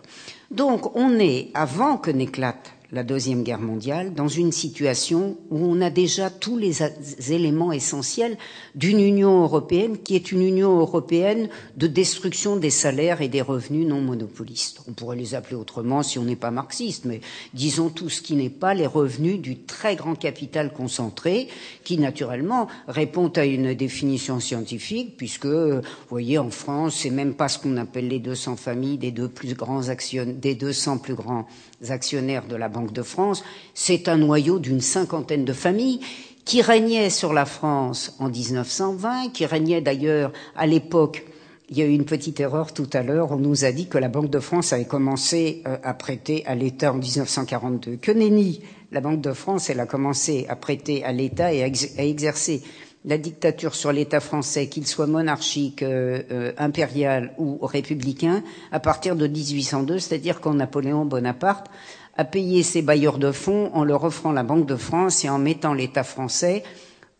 Donc 0.50 0.94
on 0.96 1.18
est, 1.18 1.50
avant 1.54 1.98
que 1.98 2.10
n'éclate 2.10 2.72
la 2.92 3.02
Deuxième 3.02 3.42
Guerre 3.42 3.60
mondiale, 3.60 4.14
dans 4.14 4.28
une 4.28 4.52
situation 4.52 5.36
où 5.50 5.58
on 5.58 5.80
a 5.80 5.90
déjà 5.90 6.30
tous 6.30 6.56
les 6.56 6.78
éléments 7.32 7.72
essentiels 7.72 8.36
d'une 8.74 9.00
Union 9.00 9.42
européenne 9.42 9.98
qui 9.98 10.14
est 10.14 10.32
une 10.32 10.42
Union 10.42 10.78
européenne 10.78 11.48
de 11.76 11.86
destruction 11.86 12.56
des 12.56 12.70
salaires 12.70 13.20
et 13.22 13.28
des 13.28 13.42
revenus 13.42 13.86
non 13.86 14.00
monopolistes. 14.00 14.80
On 14.88 14.92
pourrait 14.92 15.16
les 15.16 15.34
appeler 15.34 15.56
autrement 15.56 16.02
si 16.02 16.18
on 16.18 16.24
n'est 16.24 16.36
pas 16.36 16.50
marxiste, 16.50 17.04
mais 17.04 17.20
disons 17.54 17.90
tout 17.90 18.08
ce 18.08 18.22
qui 18.22 18.34
n'est 18.34 18.50
pas 18.50 18.74
les 18.74 18.86
revenus 18.86 19.40
du 19.40 19.58
très 19.58 19.96
grand 19.96 20.14
capital 20.14 20.72
concentré, 20.72 21.48
qui 21.84 21.98
naturellement 21.98 22.68
répond 22.88 23.28
à 23.28 23.44
une 23.44 23.74
définition 23.74 24.40
scientifique, 24.40 25.16
puisque, 25.16 25.46
vous 25.46 25.82
voyez, 26.08 26.38
en 26.38 26.50
France, 26.50 27.00
c'est 27.02 27.10
même 27.10 27.34
pas 27.34 27.48
ce 27.48 27.58
qu'on 27.58 27.76
appelle 27.76 28.08
les 28.08 28.20
200 28.20 28.56
familles 28.56 28.98
des 28.98 29.10
deux 29.10 29.28
plus 29.28 29.54
grands 29.54 29.88
actionnaires, 29.88 30.34
des 30.34 30.54
200 30.54 30.98
plus 30.98 31.14
grands 31.14 31.46
actionnaires 31.88 32.46
de 32.46 32.56
la 32.56 32.68
Banque 32.68 32.92
de 32.92 33.02
France, 33.02 33.44
c'est 33.74 34.08
un 34.08 34.16
noyau 34.16 34.58
d'une 34.58 34.80
cinquantaine 34.80 35.44
de 35.44 35.52
familles 35.52 36.00
qui 36.44 36.62
régnaient 36.62 37.10
sur 37.10 37.32
la 37.32 37.44
France 37.44 38.14
en 38.18 38.28
1920, 38.28 39.32
qui 39.32 39.46
régnaient 39.46 39.80
d'ailleurs 39.80 40.32
à 40.54 40.66
l'époque 40.66 41.24
il 41.68 41.78
y 41.78 41.82
a 41.82 41.84
eu 41.84 41.90
une 41.90 42.04
petite 42.04 42.38
erreur 42.38 42.72
tout 42.72 42.88
à 42.92 43.02
l'heure. 43.02 43.32
On 43.32 43.36
nous 43.36 43.64
a 43.64 43.72
dit 43.72 43.88
que 43.88 43.98
la 43.98 44.08
Banque 44.08 44.30
de 44.30 44.38
France 44.38 44.72
avait 44.72 44.84
commencé 44.84 45.62
euh, 45.66 45.76
à 45.82 45.94
prêter 45.94 46.46
à 46.46 46.54
l'État 46.54 46.92
en 46.92 46.98
1942. 46.98 47.96
Que 47.96 48.12
nenni 48.12 48.60
La 48.92 49.00
Banque 49.00 49.20
de 49.20 49.32
France, 49.32 49.68
elle 49.68 49.80
a 49.80 49.86
commencé 49.86 50.46
à 50.48 50.54
prêter 50.54 51.02
à 51.02 51.10
l'État 51.10 51.52
et 51.52 51.64
à 51.64 52.04
exercer 52.04 52.62
la 53.06 53.18
dictature 53.18 53.74
sur 53.76 53.92
l'État 53.92 54.18
français, 54.18 54.66
qu'il 54.66 54.86
soit 54.86 55.06
monarchique, 55.06 55.82
euh, 55.82 56.22
euh, 56.32 56.52
impérial 56.58 57.32
ou 57.38 57.64
républicain, 57.64 58.42
à 58.72 58.80
partir 58.80 59.14
de 59.14 59.28
1802, 59.28 60.00
c'est-à-dire 60.00 60.40
quand 60.40 60.54
Napoléon 60.54 61.04
Bonaparte 61.04 61.68
a 62.16 62.24
payé 62.24 62.64
ses 62.64 62.82
bailleurs 62.82 63.18
de 63.18 63.30
fonds 63.30 63.70
en 63.74 63.84
leur 63.84 64.02
offrant 64.02 64.32
la 64.32 64.42
Banque 64.42 64.66
de 64.66 64.74
France 64.74 65.24
et 65.24 65.28
en 65.28 65.38
mettant 65.38 65.72
l'État 65.72 66.02
français 66.02 66.64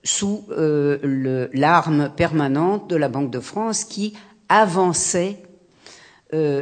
sous 0.03 0.45
euh, 0.51 1.49
l'arme 1.53 2.11
permanente 2.17 2.91
de 2.91 2.97
la 2.97 3.09
Banque 3.09 3.31
de 3.31 3.41
France 3.41 3.85
qui 3.85 4.15
avançait 4.49 5.39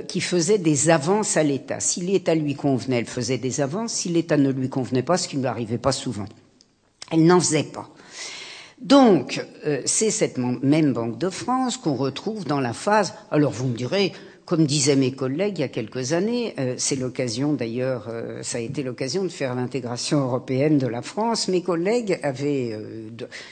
qui 0.06 0.20
faisait 0.20 0.58
des 0.58 0.90
avances 0.90 1.36
à 1.36 1.42
l'État. 1.42 1.80
Si 1.80 2.00
l'État 2.00 2.34
lui 2.36 2.54
convenait, 2.54 2.98
elle 2.98 3.06
faisait 3.06 3.38
des 3.38 3.60
avances. 3.60 3.92
Si 3.92 4.08
l'État 4.08 4.36
ne 4.36 4.52
lui 4.52 4.68
convenait 4.68 5.02
pas, 5.02 5.16
ce 5.16 5.26
qui 5.26 5.36
ne 5.36 5.40
lui 5.40 5.48
arrivait 5.48 5.78
pas 5.78 5.90
souvent, 5.90 6.26
elle 7.10 7.24
n'en 7.24 7.40
faisait 7.40 7.64
pas. 7.64 7.90
Donc, 8.84 9.42
euh, 9.66 9.80
c'est 9.86 10.10
cette 10.10 10.36
même 10.36 10.92
Banque 10.92 11.16
de 11.16 11.30
France 11.30 11.78
qu'on 11.78 11.94
retrouve 11.94 12.44
dans 12.44 12.60
la 12.60 12.74
phase. 12.74 13.14
Alors, 13.30 13.50
vous 13.50 13.66
me 13.66 13.74
direz, 13.74 14.12
comme 14.44 14.66
disaient 14.66 14.94
mes 14.94 15.12
collègues 15.12 15.58
il 15.58 15.60
y 15.62 15.64
a 15.64 15.68
quelques 15.68 16.12
années, 16.12 16.54
euh, 16.58 16.74
c'est 16.76 16.96
l'occasion 16.96 17.54
d'ailleurs, 17.54 18.08
euh, 18.10 18.42
ça 18.42 18.58
a 18.58 18.60
été 18.60 18.82
l'occasion 18.82 19.24
de 19.24 19.30
faire 19.30 19.54
l'intégration 19.54 20.20
européenne 20.20 20.76
de 20.76 20.86
la 20.86 21.00
France. 21.00 21.48
Mes 21.48 21.62
collègues 21.62 22.20
avaient 22.22 22.78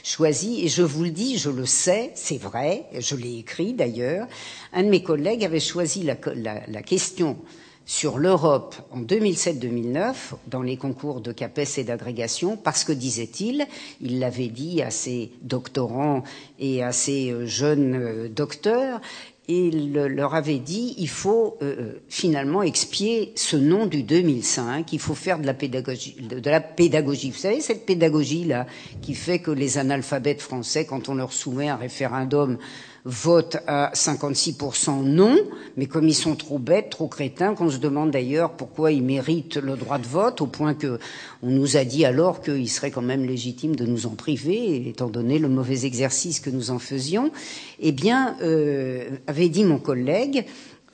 choisi, 0.03 0.63
et 0.63 0.67
je 0.67 0.83
vous 0.83 1.03
le 1.05 1.09
dis, 1.09 1.39
je 1.39 1.49
le 1.49 1.65
sais, 1.65 2.11
c'est 2.13 2.37
vrai, 2.39 2.83
je 2.99 3.15
l'ai 3.15 3.39
écrit 3.39 3.73
d'ailleurs. 3.73 4.27
Un 4.71 4.83
de 4.83 4.89
mes 4.89 5.01
collègues 5.01 5.43
avait 5.43 5.59
choisi 5.59 6.03
la 6.03 6.83
question 6.83 7.37
sur 7.85 8.17
l'Europe 8.17 8.75
en 8.91 9.01
2007-2009 9.01 10.13
dans 10.47 10.61
les 10.61 10.77
concours 10.77 11.21
de 11.21 11.31
CAPES 11.31 11.77
et 11.77 11.83
d'agrégation 11.83 12.57
parce 12.57 12.83
que, 12.83 12.91
disait-il, 12.93 13.65
il 14.01 14.19
l'avait 14.19 14.47
dit 14.47 14.81
à 14.81 14.89
ses 14.91 15.31
doctorants 15.41 16.23
et 16.59 16.83
à 16.83 16.91
ses 16.91 17.31
euh, 17.31 17.45
jeunes 17.45 17.95
euh, 17.95 18.29
docteurs, 18.29 19.01
il 19.49 19.93
leur 19.93 20.35
avait 20.35 20.59
dit 20.59 20.95
il 20.97 21.09
faut 21.09 21.57
euh, 21.61 21.99
finalement 22.07 22.63
expier 22.63 23.33
ce 23.35 23.57
nom 23.57 23.85
du 23.85 24.03
2005, 24.03 24.93
il 24.93 24.99
faut 24.99 25.15
faire 25.15 25.39
de 25.39 25.45
la 25.45 25.53
pédagogie, 25.53 26.15
de 26.21 26.49
la 26.49 26.61
pédagogie. 26.61 27.31
Vous 27.31 27.37
savez 27.37 27.59
cette 27.59 27.85
pédagogie 27.85 28.45
là 28.45 28.65
qui 29.01 29.15
fait 29.15 29.39
que 29.39 29.51
les 29.51 29.77
analphabètes 29.77 30.41
français, 30.41 30.85
quand 30.85 31.09
on 31.09 31.15
leur 31.15 31.33
soumet 31.33 31.67
un 31.67 31.75
référendum 31.75 32.57
votent 33.05 33.57
à 33.67 33.91
56% 33.93 35.03
non, 35.03 35.37
mais 35.75 35.87
comme 35.87 36.07
ils 36.07 36.15
sont 36.15 36.35
trop 36.35 36.57
bêtes, 36.57 36.89
trop 36.89 37.07
crétins, 37.07 37.53
qu'on 37.53 37.69
se 37.69 37.77
demande 37.77 38.11
d'ailleurs 38.11 38.51
pourquoi 38.51 38.91
ils 38.91 39.03
méritent 39.03 39.57
le 39.57 39.75
droit 39.75 39.97
de 39.97 40.07
vote, 40.07 40.41
au 40.41 40.47
point 40.47 40.73
que 40.73 40.99
on 41.41 41.49
nous 41.49 41.75
a 41.75 41.83
dit 41.83 42.05
alors 42.05 42.41
qu'il 42.41 42.69
serait 42.69 42.91
quand 42.91 43.01
même 43.01 43.25
légitime 43.25 43.75
de 43.75 43.85
nous 43.85 44.05
en 44.05 44.15
priver, 44.15 44.87
étant 44.87 45.09
donné 45.09 45.39
le 45.39 45.49
mauvais 45.49 45.85
exercice 45.85 46.39
que 46.39 46.49
nous 46.49 46.71
en 46.71 46.79
faisions, 46.79 47.31
eh 47.79 47.91
bien, 47.91 48.37
euh, 48.41 49.09
avait 49.27 49.49
dit 49.49 49.65
mon 49.65 49.79
collègue, 49.79 50.45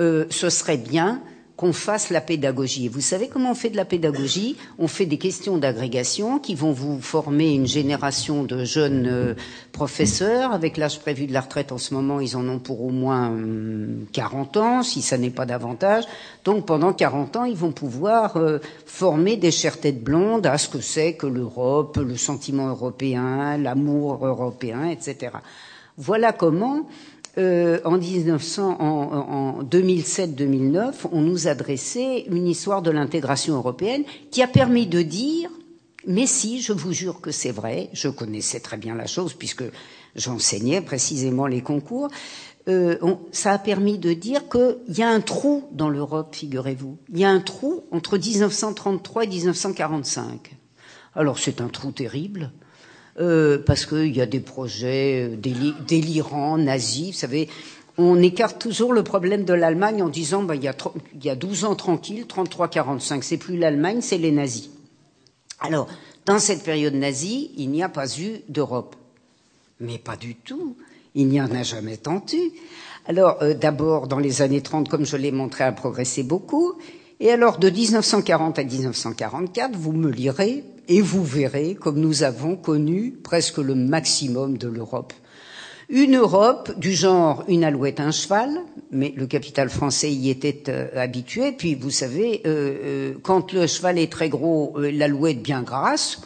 euh, 0.02 0.26
ce 0.30 0.50
serait 0.50 0.78
bien 0.78 1.22
qu'on 1.60 1.74
fasse 1.74 2.10
la 2.10 2.22
pédagogie. 2.22 2.86
Et 2.86 2.88
vous 2.88 3.02
savez 3.02 3.28
comment 3.28 3.52
on 3.52 3.54
fait 3.54 3.70
de 3.70 3.76
la 3.76 3.84
pédagogie? 3.84 4.56
On 4.78 4.88
fait 4.88 5.06
des 5.06 5.18
questions 5.18 5.58
d'agrégation 5.58 6.40
qui 6.40 6.56
vont 6.56 6.72
vous 6.72 7.02
former 7.02 7.54
une 7.54 7.68
génération 7.68 8.44
de 8.46 8.64
jeunes 8.64 9.08
euh, 9.12 9.34
professeurs. 9.74 10.54
Avec 10.54 10.78
l'âge 10.78 11.02
prévu 11.02 11.28
de 11.28 11.34
la 11.34 11.42
retraite 11.42 11.74
en 11.74 11.78
ce 11.78 11.94
moment, 11.94 12.22
ils 12.22 12.38
en 12.38 12.48
ont 12.48 12.60
pour 12.60 12.82
au 12.82 12.92
moins 12.92 13.36
40 14.14 14.56
hum, 14.56 14.64
ans, 14.64 14.84
si 14.84 15.02
ça 15.02 15.18
n'est 15.18 15.32
pas 15.32 15.46
davantage. 15.46 16.06
Donc 16.46 16.66
pendant 16.66 16.94
40 16.94 17.36
ans, 17.36 17.44
ils 17.44 17.58
vont 17.58 17.74
pouvoir 17.74 18.38
euh, 18.38 18.60
former 18.86 19.36
des 19.36 19.52
chères 19.52 19.82
têtes 19.82 20.02
blondes 20.02 20.46
à 20.46 20.58
ce 20.58 20.70
que 20.70 20.80
c'est 20.80 21.16
que 21.16 21.28
l'Europe, 21.28 21.98
le 21.98 22.16
sentiment 22.16 22.70
européen, 22.70 23.58
l'amour 23.58 24.26
européen, 24.26 24.86
etc. 24.86 25.34
Voilà 25.98 26.32
comment 26.32 26.88
euh, 27.40 27.80
en, 27.86 27.98
1900, 27.98 28.78
en, 28.80 28.86
en 29.60 29.64
2007-2009, 29.64 30.94
on 31.12 31.22
nous 31.22 31.48
adressait 31.48 32.26
une 32.30 32.48
histoire 32.48 32.82
de 32.82 32.92
l'intégration 32.92 33.56
européenne 33.56 34.04
qui 34.32 34.42
a 34.44 34.48
permis 34.48 34.88
de 34.88 35.02
dire, 35.02 35.50
mais 36.06 36.26
si, 36.28 36.62
je 36.62 36.74
vous 36.74 36.92
jure 36.94 37.22
que 37.22 37.32
c'est 37.32 37.52
vrai, 37.52 37.90
je 37.94 38.10
connaissais 38.10 38.60
très 38.60 38.78
bien 38.78 38.96
la 38.96 39.08
chose 39.08 39.34
puisque 39.34 39.64
j'enseignais 40.16 40.82
précisément 40.82 41.48
les 41.48 41.62
concours, 41.62 42.10
euh, 42.68 42.98
ça 43.32 43.54
a 43.54 43.58
permis 43.58 43.98
de 43.98 44.14
dire 44.14 44.42
qu'il 44.50 44.78
y 44.98 45.02
a 45.02 45.10
un 45.10 45.22
trou 45.22 45.64
dans 45.72 45.90
l'Europe, 45.90 46.36
figurez-vous. 46.36 46.98
Il 47.10 47.20
y 47.20 47.24
a 47.24 47.30
un 47.30 47.40
trou 47.40 47.84
entre 47.92 48.18
1933 48.18 49.24
et 49.24 49.28
1945. 49.28 50.56
Alors 51.16 51.40
c'est 51.40 51.62
un 51.62 51.68
trou 51.70 51.92
terrible. 51.92 52.52
Euh, 53.20 53.58
parce 53.58 53.86
qu'il 53.86 54.16
y 54.16 54.22
a 54.22 54.26
des 54.26 54.40
projets 54.40 55.30
euh, 55.30 55.74
délirants, 55.86 56.58
nazis. 56.58 57.08
Vous 57.08 57.20
savez, 57.20 57.50
on 57.98 58.22
écarte 58.22 58.60
toujours 58.60 58.94
le 58.94 59.04
problème 59.04 59.44
de 59.44 59.54
l'Allemagne 59.54 60.02
en 60.02 60.08
disant 60.08 60.44
bah, 60.44 60.56
il, 60.56 60.64
y 60.64 60.70
a 60.70 60.76
il 61.16 61.26
y 61.26 61.30
a 61.30 61.36
12 61.36 61.66
ans 61.66 61.76
tranquille, 61.76 62.26
33-45, 62.30 63.22
c'est 63.22 63.36
plus 63.36 63.58
l'Allemagne, 63.58 64.00
c'est 64.00 64.18
les 64.18 64.32
nazis. 64.32 64.70
Alors, 65.60 65.88
dans 66.26 66.40
cette 66.40 66.64
période 66.64 66.94
nazie, 66.94 67.52
il 67.58 67.72
n'y 67.72 67.84
a 67.84 67.90
pas 67.90 68.08
eu 68.18 68.40
d'Europe. 68.48 68.96
Mais 69.82 69.98
pas 69.98 70.16
du 70.16 70.36
tout. 70.36 70.78
Il 71.14 71.28
n'y 71.28 71.42
en 71.42 71.52
a 71.52 71.64
jamais 71.64 71.98
tant 71.98 72.24
eu. 72.32 72.52
Alors, 73.06 73.42
euh, 73.42 73.54
d'abord, 73.54 74.08
dans 74.08 74.20
les 74.20 74.42
années 74.42 74.62
30, 74.62 74.88
comme 74.88 75.06
je 75.06 75.18
l'ai 75.18 75.32
montré, 75.32 75.66
a 75.66 75.72
progressé 75.74 76.24
beaucoup. 76.24 76.76
Et 77.22 77.32
alors, 77.32 77.58
de 77.58 77.70
1940 77.70 78.60
à 78.60 78.64
1944, 78.64 79.76
vous 79.76 79.92
me 79.92 80.10
lirez, 80.10 80.64
et 80.88 81.02
vous 81.02 81.24
verrez 81.24 81.76
comme 81.76 82.00
nous 82.00 82.24
avons 82.24 82.56
connu 82.56 83.14
presque 83.24 83.58
le 83.58 83.76
maximum 83.76 84.58
de 84.58 84.68
l'Europe. 84.68 85.14
Une 85.90 86.18
Europe 86.18 86.78
du 86.78 86.94
genre 86.94 87.44
une 87.48 87.64
alouette, 87.64 88.00
un 88.00 88.12
cheval, 88.12 88.62
mais 88.92 89.14
le 89.18 89.26
capital 89.26 89.70
français 89.70 90.12
y 90.12 90.30
était 90.30 90.64
euh, 90.70 90.88
habitué. 90.96 91.52
Puis 91.52 91.76
vous 91.76 91.90
savez, 91.90 92.42
euh, 92.46 92.76
euh, 92.84 93.14
quand 93.24 93.54
le 93.54 93.66
cheval 93.66 93.98
est 93.98 94.12
très 94.12 94.30
gros, 94.30 94.76
l'alouette 94.78 95.42
bien 95.42 95.62
grasse. 95.64 96.22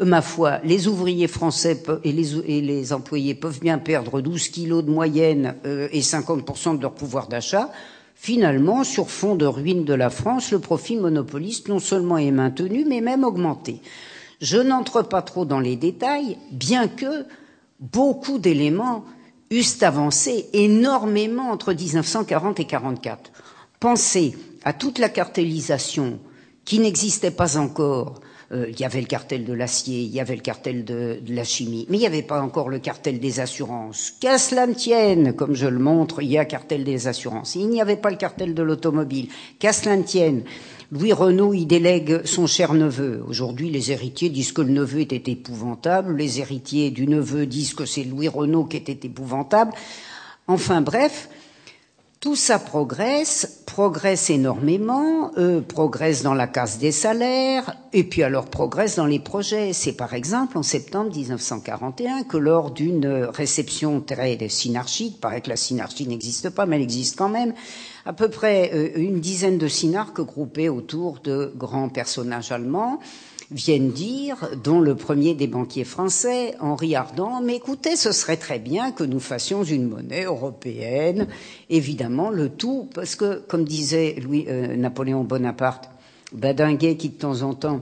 Ma 0.00 0.20
foi, 0.20 0.58
les 0.64 0.88
ouvriers 0.88 1.28
français 1.28 1.80
et 2.02 2.10
les, 2.12 2.92
employés 2.92 3.34
peuvent 3.34 3.60
bien 3.60 3.78
perdre 3.78 4.20
12 4.20 4.48
kilos 4.48 4.84
de 4.84 4.90
moyenne 4.90 5.54
et 5.64 6.00
50% 6.00 6.78
de 6.78 6.82
leur 6.82 6.94
pouvoir 6.94 7.28
d'achat. 7.28 7.70
Finalement, 8.24 8.84
sur 8.84 9.10
fond 9.10 9.34
de 9.34 9.44
ruine 9.44 9.84
de 9.84 9.92
la 9.92 10.08
France, 10.08 10.50
le 10.50 10.58
profit 10.58 10.96
monopoliste 10.96 11.68
non 11.68 11.78
seulement 11.78 12.16
est 12.16 12.30
maintenu, 12.30 12.86
mais 12.88 13.02
même 13.02 13.22
augmenté. 13.22 13.82
Je 14.40 14.56
n'entre 14.56 15.02
pas 15.02 15.20
trop 15.20 15.44
dans 15.44 15.60
les 15.60 15.76
détails, 15.76 16.38
bien 16.50 16.88
que 16.88 17.26
beaucoup 17.80 18.38
d'éléments 18.38 19.04
eussent 19.50 19.82
avancé 19.82 20.48
énormément 20.54 21.50
entre 21.50 21.74
1940 21.74 22.60
et 22.60 22.62
1944. 22.62 23.30
Pensez 23.78 24.34
à 24.64 24.72
toute 24.72 24.98
la 24.98 25.10
cartélisation 25.10 26.18
qui 26.64 26.78
n'existait 26.78 27.30
pas 27.30 27.58
encore 27.58 28.22
il 28.52 28.78
y 28.78 28.84
avait 28.84 29.00
le 29.00 29.06
cartel 29.06 29.44
de 29.44 29.52
l'acier, 29.52 30.00
il 30.02 30.14
y 30.14 30.20
avait 30.20 30.36
le 30.36 30.42
cartel 30.42 30.84
de, 30.84 31.18
de 31.20 31.34
la 31.34 31.44
chimie, 31.44 31.86
mais 31.88 31.96
il 31.96 32.00
n'y 32.00 32.06
avait 32.06 32.22
pas 32.22 32.40
encore 32.40 32.68
le 32.68 32.78
cartel 32.78 33.18
des 33.18 33.40
assurances. 33.40 34.12
Qu'à 34.20 34.38
cela 34.38 34.66
ne 34.66 34.74
tienne, 34.74 35.32
comme 35.32 35.54
je 35.54 35.66
le 35.66 35.78
montre, 35.78 36.22
il 36.22 36.30
y 36.30 36.38
a 36.38 36.44
cartel 36.44 36.84
des 36.84 37.08
assurances. 37.08 37.54
Il 37.54 37.68
n'y 37.68 37.80
avait 37.80 37.96
pas 37.96 38.10
le 38.10 38.16
cartel 38.16 38.54
de 38.54 38.62
l'automobile. 38.62 39.28
Qu'à 39.58 39.72
cela 39.72 39.96
ne 39.96 40.02
tienne, 40.02 40.44
Louis 40.92 41.12
Renault 41.12 41.54
y 41.54 41.66
délègue 41.66 42.24
son 42.24 42.46
cher 42.46 42.74
neveu. 42.74 43.22
Aujourd'hui, 43.26 43.70
les 43.70 43.90
héritiers 43.90 44.28
disent 44.28 44.52
que 44.52 44.62
le 44.62 44.70
neveu 44.70 45.00
était 45.00 45.32
épouvantable, 45.32 46.16
les 46.16 46.40
héritiers 46.40 46.90
du 46.90 47.08
neveu 47.08 47.46
disent 47.46 47.74
que 47.74 47.86
c'est 47.86 48.04
Louis 48.04 48.28
Renault 48.28 48.64
qui 48.64 48.76
était 48.76 49.06
épouvantable. 49.06 49.72
Enfin 50.46 50.82
bref, 50.82 51.28
tout 52.24 52.36
ça 52.36 52.58
progresse, 52.58 53.60
progresse 53.66 54.30
énormément, 54.30 55.30
euh, 55.36 55.60
progresse 55.60 56.22
dans 56.22 56.32
la 56.32 56.46
casse 56.46 56.78
des 56.78 56.90
salaires, 56.90 57.76
et 57.92 58.02
puis 58.02 58.22
alors 58.22 58.46
progresse 58.46 58.96
dans 58.96 59.04
les 59.04 59.18
projets. 59.18 59.74
C'est 59.74 59.92
par 59.92 60.14
exemple 60.14 60.56
en 60.56 60.62
septembre 60.62 61.14
1941 61.14 62.22
que 62.22 62.38
lors 62.38 62.70
d'une 62.70 63.28
réception 63.30 64.00
très 64.00 64.38
synarchique, 64.48 65.20
paraît 65.20 65.42
que 65.42 65.50
la 65.50 65.56
synarchie 65.56 66.08
n'existe 66.08 66.48
pas, 66.48 66.64
mais 66.64 66.76
elle 66.76 66.82
existe 66.82 67.18
quand 67.18 67.28
même, 67.28 67.52
à 68.06 68.14
peu 68.14 68.30
près 68.30 68.70
euh, 68.72 68.92
une 68.96 69.20
dizaine 69.20 69.58
de 69.58 69.68
synarques 69.68 70.22
groupés 70.22 70.70
autour 70.70 71.18
de 71.22 71.52
grands 71.54 71.90
personnages 71.90 72.52
allemands, 72.52 73.00
viennent 73.50 73.90
dire, 73.90 74.48
dont 74.62 74.80
le 74.80 74.94
premier 74.94 75.34
des 75.34 75.46
banquiers 75.46 75.84
français, 75.84 76.54
Henri 76.60 76.94
Ardant, 76.94 77.40
mais 77.42 77.56
écoutez, 77.56 77.96
ce 77.96 78.12
serait 78.12 78.36
très 78.36 78.58
bien 78.58 78.92
que 78.92 79.04
nous 79.04 79.20
fassions 79.20 79.62
une 79.62 79.88
monnaie 79.88 80.24
européenne, 80.24 81.26
évidemment, 81.70 82.30
le 82.30 82.48
tout, 82.48 82.88
parce 82.94 83.16
que, 83.16 83.40
comme 83.46 83.64
disait 83.64 84.16
Louis, 84.22 84.46
euh, 84.48 84.76
Napoléon 84.76 85.24
Bonaparte, 85.24 85.90
Badinguet, 86.32 86.96
qui 86.96 87.10
de 87.10 87.14
temps 87.14 87.42
en 87.42 87.54
temps 87.54 87.80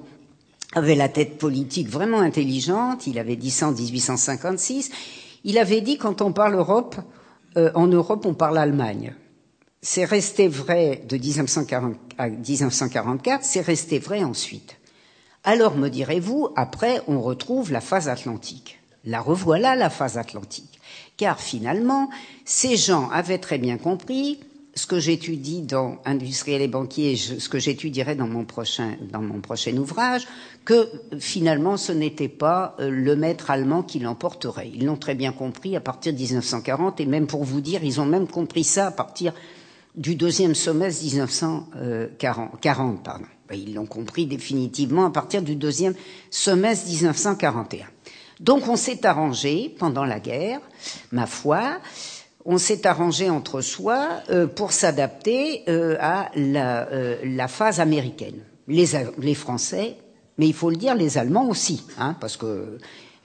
avait 0.75 0.95
la 0.95 1.09
tête 1.09 1.39
politique 1.39 1.89
vraiment 1.89 2.21
intelligente, 2.21 3.07
il 3.07 3.19
avait 3.19 3.37
dit 3.37 3.51
ça 3.51 3.69
en 3.69 3.73
1856, 3.73 4.91
il 5.45 5.59
avait 5.59 5.81
dit 5.81 5.99
quand 5.99 6.23
on 6.23 6.33
parle 6.33 6.55
Europe, 6.55 6.97
euh, 7.57 7.71
en 7.75 7.87
Europe 7.87 8.25
on 8.27 8.35
parle 8.35 8.59
Allemagne. 8.59 9.15
C'est 9.83 10.05
resté 10.05 10.49
vrai 10.49 11.03
de 11.09 11.17
1940 11.17 11.97
à 12.17 12.29
1944, 12.29 13.45
c'est 13.45 13.61
resté 13.61 13.99
vrai 13.99 14.23
ensuite. 14.23 14.77
Alors, 15.45 15.77
me 15.77 15.89
direz-vous, 15.89 16.51
après, 16.55 17.01
on 17.09 17.21
retrouve 17.21 17.73
la 17.73 17.81
phase 17.81 18.09
atlantique. 18.09 18.79
La 19.05 19.21
revoilà, 19.21 19.75
la 19.75 19.91
phase 19.91 20.17
atlantique. 20.17 20.81
Car 21.17 21.41
finalement, 21.41 22.11
ces 22.45 22.77
gens 22.77 23.11
avaient 23.11 23.39
très 23.39 23.59
bien 23.59 23.77
compris 23.77 24.39
ce 24.75 24.87
que 24.87 24.99
j'étudie 24.99 25.63
dans 25.63 25.99
Industriel 26.05 26.63
et 26.63 26.69
banquier, 26.69 27.17
ce 27.17 27.49
que 27.49 27.59
j'étudierai 27.59 28.15
dans 28.15 28.27
mon 28.27 28.45
prochain, 28.45 28.97
dans 29.11 29.21
mon 29.21 29.41
prochain 29.41 29.77
ouvrage, 29.77 30.27
que 30.65 30.89
finalement 31.19 31.77
ce 31.77 31.93
n'était 31.93 32.29
pas 32.29 32.75
euh, 32.81 32.89
le 32.89 33.15
maître 33.17 33.51
allemand 33.51 33.83
qui 33.83 33.99
l'emporterait. 33.99 34.71
Ils 34.73 34.87
l'ont 34.87 34.97
très 34.97 35.15
bien 35.15 35.33
compris 35.33 35.77
à 35.77 35.81
partir 35.81 36.15
de 36.15 36.19
1940 36.19 37.01
et 37.01 37.07
même 37.07 37.27
pour 37.27 37.45
vous 37.45 37.61
dire, 37.61 37.85
ils 37.85 38.01
ont 38.01 38.07
même 38.07 38.27
compris 38.27 38.65
ça 38.65 38.87
à 38.87 38.91
partir 38.91 39.35
du 39.95 40.15
deuxième 40.15 40.55
semestre 40.55 41.05
1940. 41.05 43.03
Pardon. 43.03 43.27
Ben, 43.53 43.61
ils 43.67 43.75
l'ont 43.75 43.85
compris 43.85 44.25
définitivement 44.25 45.05
à 45.05 45.11
partir 45.11 45.43
du 45.43 45.57
deuxième 45.57 45.93
semestre 46.31 46.89
1941. 46.89 47.85
Donc 48.41 48.67
on 48.67 48.77
s'est 48.77 49.05
arrangé 49.05 49.75
pendant 49.79 50.07
la 50.07 50.21
guerre, 50.21 50.63
ma 51.11 51.27
foi, 51.27 51.79
on 52.47 52.57
s'est 52.57 52.87
arrangé 52.87 53.29
entre 53.29 53.61
soi 53.61 54.23
euh, 54.31 54.47
pour 54.47 54.73
s'adapter 54.73 55.65
euh, 55.69 55.99
à 56.01 56.31
la, 56.35 56.89
euh, 56.93 57.19
la, 57.25 57.47
phase 57.47 57.79
américaine. 57.79 58.41
Les, 58.69 58.87
les, 59.19 59.35
Français, 59.35 59.99
mais 60.39 60.47
il 60.47 60.55
faut 60.55 60.71
le 60.71 60.77
dire, 60.77 60.95
les 60.95 61.19
Allemands 61.19 61.51
aussi, 61.51 61.85
hein, 61.99 62.17
parce 62.21 62.39
que 62.39 62.79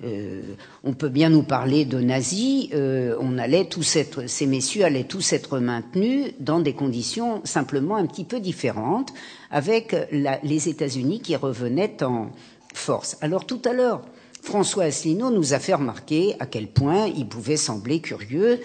euh, 0.03 0.41
on 0.83 0.93
peut 0.93 1.09
bien 1.09 1.29
nous 1.29 1.43
parler 1.43 1.85
de 1.85 1.99
nazis, 1.99 2.69
euh, 2.73 3.15
on 3.19 3.37
allait 3.37 3.65
tous 3.65 3.81
ces 3.83 4.45
messieurs 4.45 4.85
allaient 4.85 5.05
tous 5.05 5.33
être 5.33 5.59
maintenus 5.59 6.33
dans 6.39 6.59
des 6.59 6.73
conditions 6.73 7.41
simplement 7.45 7.95
un 7.95 8.05
petit 8.05 8.23
peu 8.23 8.39
différentes, 8.39 9.11
avec 9.49 9.95
les 10.11 10.69
États-Unis 10.69 11.21
qui 11.21 11.35
revenaient 11.35 12.03
en 12.03 12.29
force. 12.73 13.17
Alors 13.21 13.45
tout 13.45 13.61
à 13.65 13.73
l'heure, 13.73 14.01
François 14.41 14.85
Asselineau 14.85 15.31
nous 15.31 15.53
a 15.53 15.59
fait 15.59 15.73
remarquer 15.73 16.35
à 16.39 16.45
quel 16.45 16.67
point 16.67 17.07
il 17.07 17.27
pouvait 17.27 17.57
sembler 17.57 17.99
curieux 17.99 18.59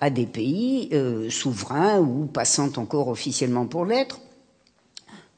à 0.00 0.10
des 0.10 0.26
pays 0.26 0.88
euh, 0.92 1.28
souverains 1.28 2.00
ou 2.00 2.26
passant 2.26 2.70
encore 2.76 3.08
officiellement 3.08 3.66
pour 3.66 3.84
l'être 3.84 4.20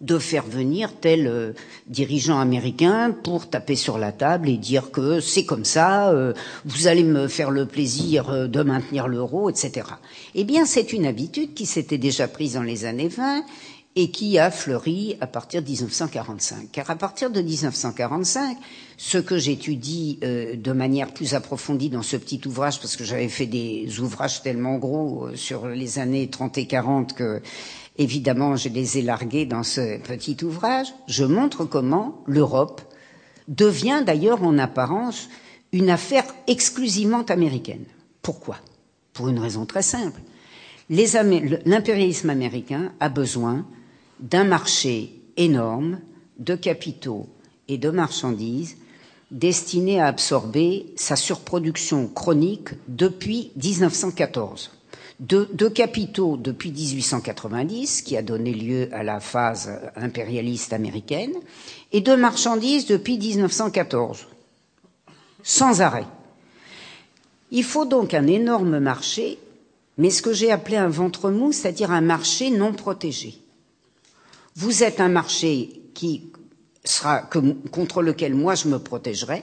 de 0.00 0.18
faire 0.18 0.46
venir 0.46 0.92
tel 0.98 1.26
euh, 1.26 1.52
dirigeant 1.86 2.40
américain 2.40 3.14
pour 3.22 3.50
taper 3.50 3.76
sur 3.76 3.98
la 3.98 4.12
table 4.12 4.48
et 4.48 4.56
dire 4.56 4.90
que 4.90 5.20
c'est 5.20 5.44
comme 5.44 5.66
ça, 5.66 6.10
euh, 6.10 6.32
vous 6.64 6.86
allez 6.86 7.04
me 7.04 7.28
faire 7.28 7.50
le 7.50 7.66
plaisir 7.66 8.30
euh, 8.30 8.46
de 8.46 8.62
maintenir 8.62 9.08
l'euro, 9.08 9.50
etc. 9.50 9.86
Eh 10.34 10.44
bien, 10.44 10.64
c'est 10.64 10.94
une 10.94 11.04
habitude 11.04 11.52
qui 11.52 11.66
s'était 11.66 11.98
déjà 11.98 12.28
prise 12.28 12.54
dans 12.54 12.62
les 12.62 12.86
années 12.86 13.08
20 13.08 13.44
et 13.96 14.10
qui 14.10 14.38
a 14.38 14.50
fleuri 14.50 15.16
à 15.20 15.26
partir 15.26 15.60
de 15.60 15.66
1945. 15.66 16.68
Car 16.72 16.88
à 16.88 16.96
partir 16.96 17.28
de 17.28 17.42
1945, 17.42 18.56
ce 18.96 19.18
que 19.18 19.36
j'étudie 19.36 20.20
de 20.22 20.72
manière 20.72 21.12
plus 21.12 21.34
approfondie 21.34 21.90
dans 21.90 22.02
ce 22.02 22.16
petit 22.16 22.40
ouvrage, 22.46 22.78
parce 22.78 22.96
que 22.96 23.02
j'avais 23.02 23.28
fait 23.28 23.46
des 23.46 23.98
ouvrages 23.98 24.42
tellement 24.42 24.78
gros 24.78 25.30
sur 25.34 25.66
les 25.66 25.98
années 25.98 26.28
30 26.28 26.58
et 26.58 26.66
40 26.66 27.14
que 27.14 27.42
Évidemment, 28.00 28.56
je 28.56 28.70
les 28.70 28.96
ai 28.96 29.02
largués 29.02 29.44
dans 29.44 29.62
ce 29.62 29.98
petit 29.98 30.42
ouvrage. 30.42 30.86
Je 31.06 31.22
montre 31.22 31.66
comment 31.66 32.24
l'Europe 32.26 32.80
devient 33.46 34.02
d'ailleurs 34.06 34.42
en 34.42 34.56
apparence 34.56 35.28
une 35.72 35.90
affaire 35.90 36.24
exclusivement 36.46 37.24
américaine. 37.24 37.84
Pourquoi? 38.22 38.56
Pour 39.12 39.28
une 39.28 39.38
raison 39.38 39.66
très 39.66 39.82
simple. 39.82 40.18
L'impérialisme 40.88 42.30
américain 42.30 42.90
a 43.00 43.10
besoin 43.10 43.66
d'un 44.18 44.44
marché 44.44 45.20
énorme 45.36 46.00
de 46.38 46.54
capitaux 46.54 47.28
et 47.68 47.76
de 47.76 47.90
marchandises 47.90 48.78
destiné 49.30 50.00
à 50.00 50.06
absorber 50.06 50.86
sa 50.96 51.16
surproduction 51.16 52.08
chronique 52.08 52.70
depuis 52.88 53.52
1914 53.56 54.70
de, 55.20 55.68
capitaux 55.68 56.36
depuis 56.38 56.72
1890, 56.72 58.02
qui 58.02 58.16
a 58.16 58.22
donné 58.22 58.52
lieu 58.54 58.88
à 58.92 59.02
la 59.02 59.20
phase 59.20 59.70
impérialiste 59.94 60.72
américaine, 60.72 61.34
et 61.92 62.00
de 62.00 62.14
marchandises 62.14 62.86
depuis 62.86 63.18
1914, 63.18 64.26
sans 65.42 65.82
arrêt. 65.82 66.06
Il 67.50 67.64
faut 67.64 67.84
donc 67.84 68.14
un 68.14 68.26
énorme 68.26 68.78
marché, 68.78 69.38
mais 69.98 70.10
ce 70.10 70.22
que 70.22 70.32
j'ai 70.32 70.50
appelé 70.50 70.76
un 70.76 70.88
ventre 70.88 71.30
mou, 71.30 71.52
c'est-à-dire 71.52 71.90
un 71.90 72.00
marché 72.00 72.50
non 72.50 72.72
protégé. 72.72 73.34
Vous 74.56 74.82
êtes 74.82 75.00
un 75.00 75.08
marché 75.08 75.82
qui 75.94 76.30
sera, 76.84 77.28
contre 77.70 78.02
lequel 78.02 78.34
moi 78.34 78.54
je 78.54 78.68
me 78.68 78.78
protégerai. 78.78 79.42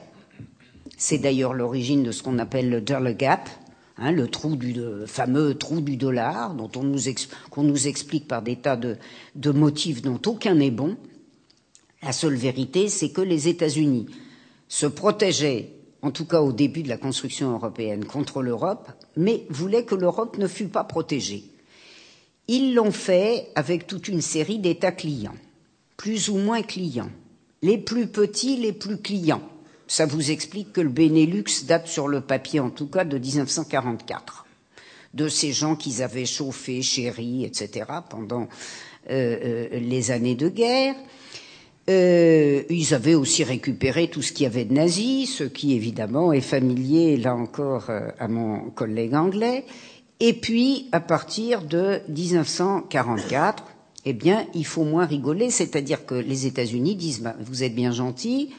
C'est 0.97 1.19
d'ailleurs 1.19 1.53
l'origine 1.53 2.01
de 2.01 2.11
ce 2.11 2.23
qu'on 2.23 2.39
appelle 2.39 2.69
le 2.69 2.81
dollar 2.81 3.13
gap, 3.13 3.49
Hein, 3.99 4.11
le 4.11 4.27
trou 4.27 4.55
du 4.55 4.75
fameux 5.07 5.55
trou 5.55 5.81
du 5.81 5.97
dollar, 5.97 6.55
qu'on 7.49 7.63
nous 7.63 7.87
explique 7.87 8.27
par 8.27 8.43
des 8.43 8.55
tas 8.55 8.75
de, 8.75 8.97
de 9.35 9.51
motifs 9.51 10.03
dont 10.03 10.21
aucun 10.27 10.53
n'est 10.55 10.71
bon. 10.71 10.97
La 12.03 12.11
seule 12.11 12.35
vérité, 12.35 12.89
c'est 12.89 13.09
que 13.09 13.21
les 13.21 13.47
États-Unis 13.47 14.05
se 14.67 14.85
protégeaient, 14.85 15.73
en 16.03 16.11
tout 16.11 16.25
cas 16.25 16.41
au 16.41 16.51
début 16.51 16.83
de 16.83 16.89
la 16.89 16.97
construction 16.97 17.53
européenne, 17.53 18.05
contre 18.05 18.43
l'Europe, 18.43 18.91
mais 19.15 19.45
voulaient 19.49 19.85
que 19.85 19.95
l'Europe 19.95 20.37
ne 20.37 20.47
fût 20.47 20.67
pas 20.67 20.83
protégée. 20.83 21.45
Ils 22.47 22.75
l'ont 22.75 22.91
fait 22.91 23.47
avec 23.55 23.87
toute 23.87 24.07
une 24.07 24.21
série 24.21 24.59
d'États 24.59 24.91
clients, 24.91 25.35
plus 25.97 26.29
ou 26.29 26.37
moins 26.37 26.61
clients, 26.61 27.09
les 27.63 27.79
plus 27.79 28.05
petits, 28.05 28.57
les 28.57 28.73
plus 28.73 28.97
clients 29.01 29.41
ça 29.87 30.05
vous 30.05 30.31
explique 30.31 30.73
que 30.73 30.81
le 30.81 30.89
Benelux 30.89 31.65
date 31.65 31.87
sur 31.87 32.07
le 32.07 32.21
papier, 32.21 32.59
en 32.59 32.69
tout 32.69 32.87
cas, 32.87 33.05
de 33.05 33.17
1944. 33.17 34.45
De 35.13 35.29
ces 35.29 35.53
gens 35.53 35.75
qu'ils 35.75 36.03
avaient 36.03 36.25
chauffé, 36.25 36.81
chéri, 36.81 37.45
etc., 37.45 37.85
pendant 38.09 38.47
euh, 39.09 39.67
euh, 39.71 39.79
les 39.79 40.11
années 40.11 40.35
de 40.35 40.49
guerre. 40.49 40.95
Euh, 41.89 42.63
ils 42.69 42.93
avaient 42.93 43.15
aussi 43.15 43.45
récupéré 43.45 44.09
tout 44.09 44.21
ce 44.21 44.33
qu'il 44.33 44.43
y 44.43 44.47
avait 44.47 44.65
de 44.65 44.73
nazi, 44.73 45.25
ce 45.25 45.45
qui 45.45 45.73
évidemment 45.73 46.33
est 46.33 46.41
familier, 46.41 47.15
là 47.15 47.33
encore, 47.33 47.89
à 48.19 48.27
mon 48.27 48.69
collègue 48.71 49.15
anglais. 49.15 49.63
Et 50.19 50.33
puis, 50.33 50.89
à 50.91 50.99
partir 50.99 51.61
de 51.61 52.01
1944, 52.09 53.63
eh 54.03 54.13
bien, 54.13 54.45
il 54.53 54.65
faut 54.65 54.83
moins 54.83 55.05
rigoler, 55.05 55.49
c'est-à-dire 55.49 56.05
que 56.05 56.15
les 56.15 56.45
États-Unis 56.45 56.95
disent, 56.95 57.21
ben, 57.21 57.35
vous 57.39 57.63
êtes 57.63 57.75
bien 57.75 57.91
gentils, 57.91 58.49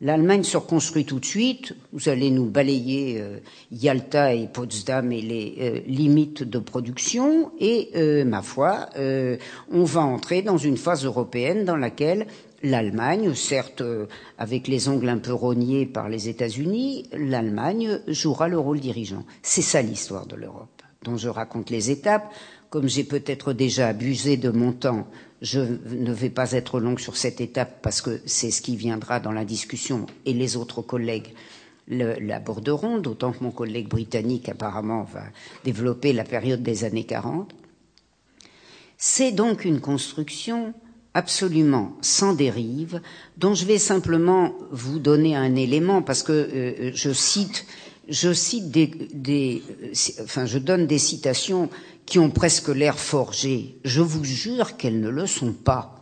L'Allemagne 0.00 0.44
se 0.44 0.56
reconstruit 0.56 1.04
tout 1.04 1.18
de 1.18 1.24
suite. 1.24 1.74
Vous 1.92 2.08
allez 2.08 2.30
nous 2.30 2.46
balayer 2.46 3.20
euh, 3.20 3.38
Yalta 3.72 4.32
et 4.32 4.46
Potsdam 4.46 5.10
et 5.10 5.20
les 5.20 5.54
euh, 5.60 5.80
limites 5.86 6.44
de 6.44 6.58
production. 6.60 7.50
Et, 7.58 7.90
euh, 7.96 8.24
ma 8.24 8.42
foi, 8.42 8.90
on 8.96 9.84
va 9.84 10.00
entrer 10.02 10.42
dans 10.42 10.56
une 10.56 10.76
phase 10.76 11.04
européenne 11.04 11.64
dans 11.64 11.76
laquelle 11.76 12.26
l'Allemagne, 12.62 13.34
certes 13.34 13.80
euh, 13.80 14.06
avec 14.38 14.68
les 14.68 14.88
ongles 14.88 15.08
un 15.08 15.18
peu 15.18 15.32
rognés 15.32 15.86
par 15.86 16.08
les 16.08 16.28
États-Unis, 16.28 17.08
l'Allemagne 17.12 18.00
jouera 18.08 18.48
le 18.48 18.58
rôle 18.58 18.80
dirigeant. 18.80 19.24
C'est 19.42 19.62
ça 19.62 19.82
l'histoire 19.82 20.26
de 20.26 20.36
l'Europe, 20.36 20.82
dont 21.04 21.16
je 21.16 21.28
raconte 21.28 21.70
les 21.70 21.90
étapes. 21.90 22.32
Comme 22.70 22.88
j'ai 22.88 23.04
peut-être 23.04 23.52
déjà 23.54 23.88
abusé 23.88 24.36
de 24.36 24.50
mon 24.50 24.72
temps, 24.72 25.06
je 25.42 25.60
ne 25.60 26.12
vais 26.12 26.30
pas 26.30 26.52
être 26.52 26.80
long 26.80 26.96
sur 26.96 27.16
cette 27.16 27.40
étape 27.40 27.80
parce 27.82 28.00
que 28.00 28.20
c'est 28.26 28.50
ce 28.50 28.60
qui 28.62 28.76
viendra 28.76 29.20
dans 29.20 29.32
la 29.32 29.44
discussion 29.44 30.06
et 30.26 30.32
les 30.32 30.56
autres 30.56 30.82
collègues 30.82 31.32
l'aborderont, 31.90 32.98
d'autant 32.98 33.32
que 33.32 33.42
mon 33.42 33.50
collègue 33.50 33.88
britannique 33.88 34.48
apparemment 34.48 35.04
va 35.04 35.22
développer 35.64 36.12
la 36.12 36.24
période 36.24 36.62
des 36.62 36.84
années 36.84 37.04
40. 37.04 37.54
C'est 38.98 39.32
donc 39.32 39.64
une 39.64 39.80
construction 39.80 40.74
absolument 41.14 41.96
sans 42.02 42.34
dérive, 42.34 43.00
dont 43.38 43.54
je 43.54 43.64
vais 43.64 43.78
simplement 43.78 44.52
vous 44.70 44.98
donner 44.98 45.34
un 45.34 45.54
élément 45.56 46.02
parce 46.02 46.22
que 46.22 46.32
euh, 46.32 46.90
je 46.94 47.12
cite, 47.12 47.64
je 48.08 48.32
cite 48.32 48.70
des, 48.70 48.86
des, 49.14 49.62
enfin, 50.22 50.46
je 50.46 50.58
donne 50.58 50.86
des 50.86 50.98
citations 50.98 51.70
qui 52.08 52.18
ont 52.18 52.30
presque 52.30 52.68
l'air 52.68 52.98
forgées. 52.98 53.76
Je 53.84 54.00
vous 54.00 54.24
jure 54.24 54.76
qu'elles 54.78 55.00
ne 55.00 55.10
le 55.10 55.26
sont 55.26 55.52
pas. 55.52 55.94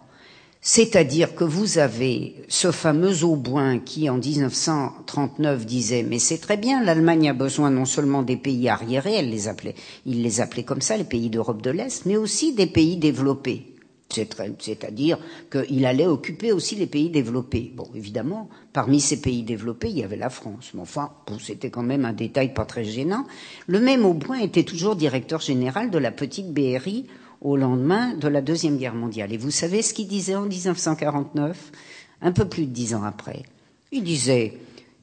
C'est-à-dire 0.60 1.34
que 1.34 1.44
vous 1.44 1.78
avez 1.78 2.34
ce 2.48 2.72
fameux 2.72 3.22
Auboin 3.24 3.78
qui, 3.78 4.08
en 4.08 4.18
1939, 4.18 5.66
disait 5.66 6.02
Mais 6.02 6.18
c'est 6.18 6.38
très 6.38 6.56
bien, 6.56 6.82
l'Allemagne 6.82 7.28
a 7.30 7.34
besoin 7.34 7.70
non 7.70 7.84
seulement 7.84 8.22
des 8.22 8.36
pays 8.36 8.68
arriérés, 8.68 9.14
elle 9.14 9.30
les 9.30 9.46
appelait, 9.48 9.74
il 10.06 10.22
les 10.22 10.40
appelait 10.40 10.64
comme 10.64 10.80
ça, 10.80 10.96
les 10.96 11.04
pays 11.04 11.30
d'Europe 11.30 11.62
de 11.62 11.70
l'Est, 11.70 12.04
mais 12.06 12.16
aussi 12.16 12.52
des 12.52 12.66
pays 12.66 12.96
développés. 12.96 13.75
C'est-à-dire 14.08 15.18
qu'il 15.50 15.84
allait 15.84 16.06
occuper 16.06 16.52
aussi 16.52 16.76
les 16.76 16.86
pays 16.86 17.10
développés. 17.10 17.72
Bon, 17.74 17.88
évidemment, 17.94 18.48
parmi 18.72 19.00
ces 19.00 19.20
pays 19.20 19.42
développés, 19.42 19.90
il 19.90 19.98
y 19.98 20.04
avait 20.04 20.16
la 20.16 20.30
France. 20.30 20.70
Mais 20.74 20.80
enfin, 20.80 21.12
c'était 21.40 21.70
quand 21.70 21.82
même 21.82 22.04
un 22.04 22.12
détail 22.12 22.54
pas 22.54 22.64
très 22.64 22.84
gênant. 22.84 23.26
Le 23.66 23.80
même 23.80 24.04
Auboin 24.04 24.38
était 24.38 24.62
toujours 24.62 24.96
directeur 24.96 25.40
général 25.40 25.90
de 25.90 25.98
la 25.98 26.12
petite 26.12 26.52
BRI 26.52 27.06
au 27.40 27.56
lendemain 27.56 28.14
de 28.14 28.28
la 28.28 28.40
Deuxième 28.40 28.78
Guerre 28.78 28.94
mondiale. 28.94 29.32
Et 29.32 29.36
vous 29.36 29.50
savez 29.50 29.82
ce 29.82 29.92
qu'il 29.92 30.08
disait 30.08 30.36
en 30.36 30.46
1949, 30.46 31.72
un 32.22 32.32
peu 32.32 32.48
plus 32.48 32.66
de 32.66 32.72
dix 32.72 32.94
ans 32.94 33.04
après? 33.04 33.42
Il 33.92 34.02
disait, 34.02 34.54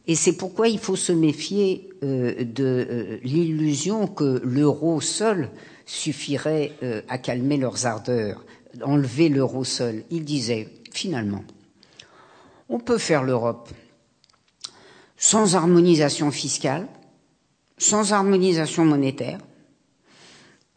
et 0.07 0.15
c'est 0.15 0.35
pourquoi 0.35 0.67
il 0.67 0.79
faut 0.79 0.95
se 0.95 1.11
méfier 1.11 1.89
euh, 2.03 2.43
de 2.43 2.87
euh, 2.89 3.17
l'illusion 3.23 4.07
que 4.07 4.41
l'euro 4.43 4.99
seul 4.99 5.49
suffirait 5.85 6.73
euh, 6.83 7.01
à 7.07 7.17
calmer 7.17 7.57
leurs 7.57 7.85
ardeurs 7.85 8.43
enlever 8.81 9.29
l'euro 9.29 9.63
seul. 9.63 10.03
Il 10.09 10.23
disait, 10.25 10.69
finalement, 10.91 11.43
on 12.69 12.79
peut 12.79 12.97
faire 12.97 13.23
l'Europe 13.23 13.69
sans 15.17 15.55
harmonisation 15.55 16.31
fiscale, 16.31 16.87
sans 17.77 18.11
harmonisation 18.13 18.83
monétaire, 18.85 19.39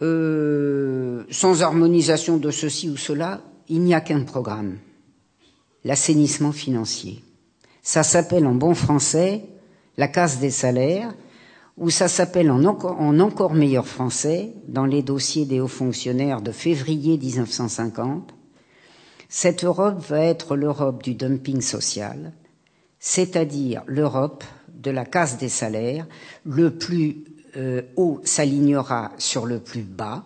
euh, 0.03 1.25
sans 1.31 1.63
harmonisation 1.63 2.37
de 2.37 2.51
ceci 2.51 2.89
ou 2.89 2.97
cela, 2.97 3.41
il 3.69 3.81
n'y 3.81 3.95
a 3.95 4.01
qu'un 4.01 4.23
programme, 4.23 4.79
l'assainissement 5.85 6.53
financier. 6.53 7.25
Ça 7.83 8.03
s'appelle 8.03 8.47
en 8.47 8.55
bon 8.55 8.75
français 8.75 9.45
la 9.97 10.09
casse 10.09 10.39
des 10.39 10.51
salaires, 10.51 11.15
ou 11.77 11.91
ça 11.91 12.09
s'appelle 12.09 12.51
en 12.51 12.65
encore, 12.65 13.55
meilleur 13.55 13.87
français, 13.87 14.53
dans 14.67 14.87
les 14.87 15.03
dossiers 15.03 15.45
des 15.45 15.61
hauts 15.61 15.69
fonctionnaires 15.69 16.41
de 16.41 16.53
février 16.53 17.19
1950, 17.19 18.33
cette 19.29 19.65
Europe 19.65 19.99
va 20.09 20.21
être 20.21 20.57
l'Europe 20.57 21.03
du 21.03 21.15
dumping 21.15 21.61
social, 21.61 22.33
c'est-à-dire 22.99 23.83
l'Europe 23.87 24.45
de 24.73 24.91
la 24.91 25.05
casse 25.05 25.37
des 25.37 25.49
salaires, 25.49 26.07
le 26.45 26.71
plus 26.71 27.25
euh, 27.57 27.83
haut 27.97 28.21
s'alignera 28.25 29.13
sur 29.19 29.45
le 29.47 29.59
plus 29.59 29.83
bas, 29.83 30.25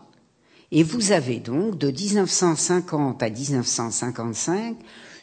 et 0.72 0.84
vous 0.84 1.10
avez 1.10 1.40
donc 1.40 1.78
de 1.78 1.90
1950 1.90 3.22
à 3.22 3.30
1955 3.30 4.76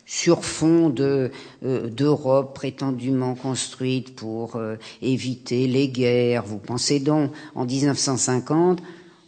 sur 0.07 0.43
fond 0.45 0.91
euh, 0.99 1.29
d'Europe 1.61 2.55
prétendument 2.55 3.35
construite 3.35 4.15
pour 4.15 4.55
euh, 4.55 4.77
éviter 5.01 5.67
les 5.67 5.89
guerres. 5.89 6.43
Vous 6.45 6.57
pensez 6.59 6.99
donc 7.01 7.31
en 7.53 7.65
1950, 7.65 8.81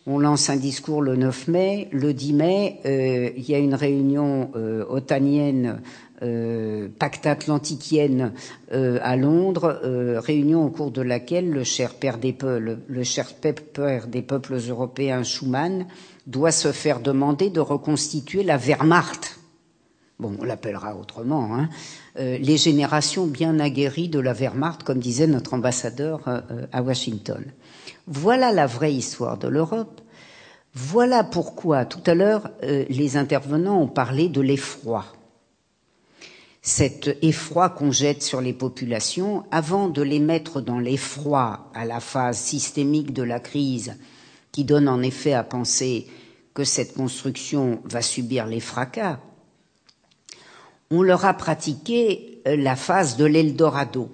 on 0.07 0.17
lance 0.17 0.49
un 0.49 0.55
discours 0.55 1.01
le 1.01 1.17
9 1.17 1.49
mai, 1.49 1.89
le 1.91 2.13
10 2.13 2.33
mai, 2.33 2.79
euh, 2.85 3.29
il 3.35 3.47
y 3.47 3.53
a 3.53 3.59
une 3.59 3.75
réunion 3.75 4.49
otanienne 4.89 5.81
pacte 6.99 7.25
atlantiquienne 7.27 8.33
à 8.71 9.15
Londres, 9.15 9.79
réunion 10.17 10.65
au 10.65 10.69
cours 10.69 10.91
de 10.91 11.01
laquelle 11.01 11.49
le 11.49 11.63
cher 11.63 11.93
père 11.93 12.17
des 12.17 12.33
peuples, 12.33 12.79
le 12.89 13.03
cher 13.03 13.27
père 13.35 14.05
des 14.07 14.21
peuples 14.21 14.57
européens 14.67 15.23
Schuman 15.23 15.85
doit 16.27 16.51
se 16.51 16.73
faire 16.73 16.99
demander 16.99 17.49
de 17.49 17.61
reconstituer 17.61 18.43
la 18.43 18.57
Wehrmacht 18.57 19.38
bon, 20.19 20.35
on 20.39 20.43
l'appellera 20.43 20.95
autrement, 20.95 21.55
hein, 21.55 21.69
euh, 22.19 22.37
les 22.37 22.57
générations 22.57 23.25
bien 23.25 23.59
aguerries 23.59 24.09
de 24.09 24.19
la 24.19 24.33
Wehrmacht, 24.33 24.83
comme 24.83 24.99
disait 24.99 25.27
notre 25.27 25.53
ambassadeur 25.53 26.27
euh, 26.27 26.41
euh, 26.51 26.67
à 26.71 26.81
Washington. 26.81 27.43
Voilà 28.07 28.51
la 28.51 28.67
vraie 28.67 28.93
histoire 28.93 29.37
de 29.37 29.47
l'Europe. 29.47 30.01
Voilà 30.73 31.23
pourquoi, 31.23 31.85
tout 31.85 32.03
à 32.05 32.13
l'heure, 32.13 32.51
les 32.61 33.17
intervenants 33.17 33.81
ont 33.81 33.87
parlé 33.87 34.29
de 34.29 34.39
l'effroi. 34.39 35.05
Cet 36.61 37.17
effroi 37.23 37.69
qu'on 37.69 37.91
jette 37.91 38.21
sur 38.21 38.39
les 38.39 38.53
populations, 38.53 39.45
avant 39.49 39.89
de 39.89 40.03
les 40.03 40.19
mettre 40.19 40.61
dans 40.61 40.77
l'effroi 40.77 41.71
à 41.73 41.85
la 41.85 41.99
phase 41.99 42.37
systémique 42.37 43.13
de 43.13 43.23
la 43.23 43.39
crise, 43.39 43.97
qui 44.51 44.63
donne 44.63 44.87
en 44.87 45.01
effet 45.01 45.33
à 45.33 45.43
penser 45.43 46.07
que 46.53 46.63
cette 46.63 46.93
construction 46.93 47.81
va 47.85 48.03
subir 48.03 48.45
les 48.45 48.59
fracas, 48.59 49.19
on 50.91 51.01
leur 51.01 51.25
a 51.25 51.33
pratiqué 51.33 52.41
euh, 52.47 52.55
la 52.55 52.75
phase 52.75 53.17
de 53.17 53.25
l'Eldorado 53.25 54.11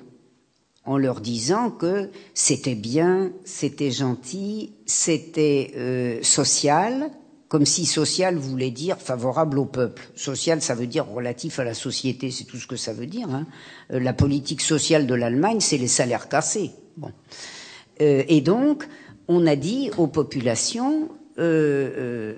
en 0.86 0.98
leur 0.98 1.20
disant 1.20 1.72
que 1.72 2.12
c'était 2.34 2.76
bien, 2.76 3.32
c'était 3.44 3.92
gentil, 3.92 4.74
c'était 4.86 5.72
euh, 5.78 6.20
social, 6.22 7.10
comme 7.48 7.66
si 7.66 7.86
social 7.86 8.36
voulait 8.36 8.70
dire 8.70 8.98
favorable 8.98 9.58
au 9.58 9.66
peuple. 9.66 10.10
Social, 10.16 10.62
ça 10.62 10.76
veut 10.76 10.86
dire 10.86 11.08
relatif 11.08 11.58
à 11.60 11.64
la 11.64 11.74
société, 11.74 12.30
c'est 12.30 12.44
tout 12.44 12.58
ce 12.58 12.68
que 12.68 12.76
ça 12.76 12.94
veut 12.94 13.08
dire. 13.08 13.28
Hein. 13.32 13.48
Euh, 13.92 14.00
la 14.00 14.14
politique 14.14 14.62
sociale 14.62 15.08
de 15.08 15.16
l'Allemagne, 15.16 15.60
c'est 15.60 15.78
les 15.78 15.88
salaires 15.88 16.30
cassés. 16.30 16.72
Bon. 16.98 17.12
et 18.00 18.40
donc, 18.40 18.88
on 19.28 19.46
a 19.48 19.58
dit 19.58 19.92
aux 19.98 20.08
populations, 20.08 21.10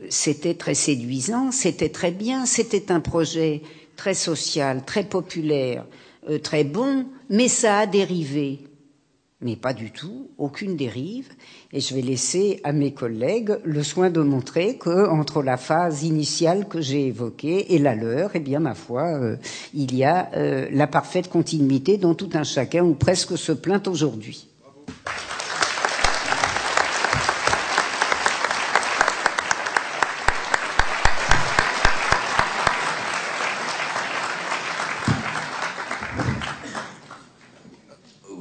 c'était 0.09 0.55
très 0.55 0.73
séduisant, 0.73 1.51
c'était 1.51 1.89
très 1.89 2.09
bien, 2.09 2.47
c'était 2.47 2.91
un 2.91 2.99
projet 3.01 3.61
très 3.97 4.13
social, 4.13 4.85
très 4.85 5.03
populaire, 5.03 5.85
euh, 6.29 6.39
très 6.39 6.63
bon, 6.63 7.05
mais 7.29 7.49
ça 7.49 7.79
a 7.79 7.85
dérivé. 7.85 8.59
Mais 9.39 9.55
pas 9.55 9.73
du 9.73 9.91
tout, 9.91 10.31
aucune 10.39 10.75
dérive. 10.75 11.29
Et 11.71 11.79
je 11.79 11.93
vais 11.93 12.01
laisser 12.01 12.59
à 12.63 12.71
mes 12.71 12.91
collègues 12.91 13.57
le 13.63 13.83
soin 13.83 14.09
de 14.09 14.21
montrer 14.21 14.77
que 14.77 15.07
entre 15.09 15.43
la 15.43 15.57
phase 15.57 16.03
initiale 16.03 16.67
que 16.67 16.81
j'ai 16.81 17.05
évoquée 17.07 17.75
et 17.75 17.77
la 17.77 17.93
leur, 17.93 18.31
eh 18.33 18.39
bien, 18.39 18.59
ma 18.59 18.73
foi, 18.73 19.03
euh, 19.03 19.35
il 19.75 19.93
y 19.95 20.03
a 20.03 20.31
euh, 20.33 20.67
la 20.71 20.87
parfaite 20.87 21.29
continuité 21.29 21.97
dont 21.97 22.15
tout 22.15 22.31
un 22.33 22.43
chacun 22.43 22.83
ou 22.83 22.95
presque 22.95 23.37
se 23.37 23.51
plaint 23.51 23.87
aujourd'hui. 23.87 24.47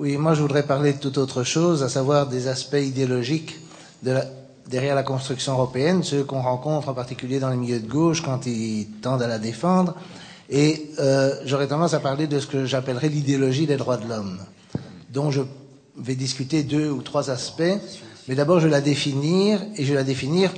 Oui, 0.07 0.19
moi 0.19 0.35
je 0.35 0.41
voudrais 0.41 0.63
parler 0.63 0.93
de 0.93 0.99
toute 0.99 1.19
autre 1.19 1.43
chose, 1.43 1.83
à 1.83 1.89
savoir 1.89 2.29
des 2.29 2.47
aspects 2.47 2.79
idéologiques 2.81 3.59
derrière 4.69 4.95
la 4.95 5.03
construction 5.03 5.55
européenne, 5.55 6.05
ceux 6.05 6.23
qu'on 6.23 6.43
rencontre 6.43 6.89
en 6.89 6.95
particulier 6.95 7.41
dans 7.41 7.51
les 7.51 7.57
milieux 7.57 7.81
de 7.81 7.89
gauche 7.89 8.23
quand 8.23 8.47
ils 8.47 8.87
tendent 9.03 9.23
à 9.23 9.27
la 9.27 9.41
défendre. 9.41 9.97
Et 10.49 10.93
euh, 11.01 11.35
j'aurais 11.45 11.67
tendance 11.67 11.93
à 11.93 11.99
parler 11.99 12.29
de 12.29 12.39
ce 12.39 12.47
que 12.47 12.67
j'appellerais 12.67 13.09
l'idéologie 13.09 13.67
des 13.67 13.77
droits 13.77 13.97
de 13.97 14.09
l'homme, 14.09 14.39
dont 15.13 15.33
je 15.33 15.43
vais 15.99 16.15
discuter 16.15 16.63
deux 16.63 16.89
ou 16.89 17.03
trois 17.03 17.29
aspects. 17.29 17.77
Mais 18.29 18.37
d'abord, 18.37 18.61
je 18.61 18.67
vais 18.67 18.71
la 18.71 18.81
définir, 18.81 19.61
et 19.75 19.85
je 19.85 19.89
vais 19.89 19.99
la 19.99 20.05
définir 20.05 20.53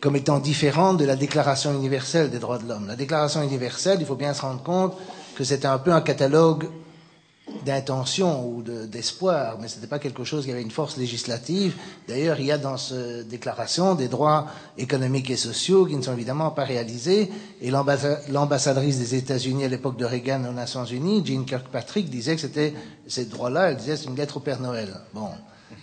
comme 0.00 0.14
étant 0.14 0.38
différente 0.38 0.98
de 0.98 1.04
la 1.04 1.16
Déclaration 1.16 1.74
universelle 1.74 2.30
des 2.30 2.38
droits 2.38 2.58
de 2.58 2.68
l'homme. 2.68 2.86
La 2.86 2.94
Déclaration 2.94 3.42
universelle, 3.42 3.98
il 3.98 4.06
faut 4.06 4.14
bien 4.14 4.34
se 4.34 4.42
rendre 4.42 4.62
compte 4.62 4.96
que 5.34 5.42
c'est 5.42 5.64
un 5.64 5.78
peu 5.78 5.92
un 5.92 6.00
catalogue 6.00 6.68
d'intention 7.64 8.48
ou 8.48 8.62
d'espoir, 8.62 9.58
mais 9.60 9.68
ce 9.68 9.76
n'était 9.76 9.86
pas 9.86 10.00
quelque 10.00 10.24
chose 10.24 10.44
qui 10.44 10.50
avait 10.50 10.62
une 10.62 10.70
force 10.70 10.96
législative. 10.96 11.74
D'ailleurs, 12.08 12.40
il 12.40 12.46
y 12.46 12.52
a 12.52 12.58
dans 12.58 12.76
cette 12.76 13.28
déclaration 13.28 13.94
des 13.94 14.08
droits 14.08 14.46
économiques 14.78 15.30
et 15.30 15.36
sociaux 15.36 15.86
qui 15.86 15.94
ne 15.96 16.02
sont 16.02 16.12
évidemment 16.12 16.50
pas 16.50 16.64
réalisés. 16.64 17.30
Et 17.60 17.70
l'ambassadrice 17.70 18.98
des 18.98 19.14
États-Unis 19.14 19.64
à 19.64 19.68
l'époque 19.68 19.96
de 19.96 20.04
Reagan 20.04 20.44
aux 20.44 20.52
Nations 20.52 20.84
Unies, 20.84 21.24
Jean 21.24 21.44
Kirkpatrick, 21.44 22.10
disait 22.10 22.34
que 22.34 22.40
c'était 22.40 22.74
ces 23.06 23.26
droits-là, 23.26 23.70
elle 23.70 23.76
disait 23.76 23.96
c'est 23.96 24.06
une 24.06 24.16
lettre 24.16 24.38
au 24.38 24.40
Père 24.40 24.60
Noël. 24.60 24.88
Bon. 25.14 25.28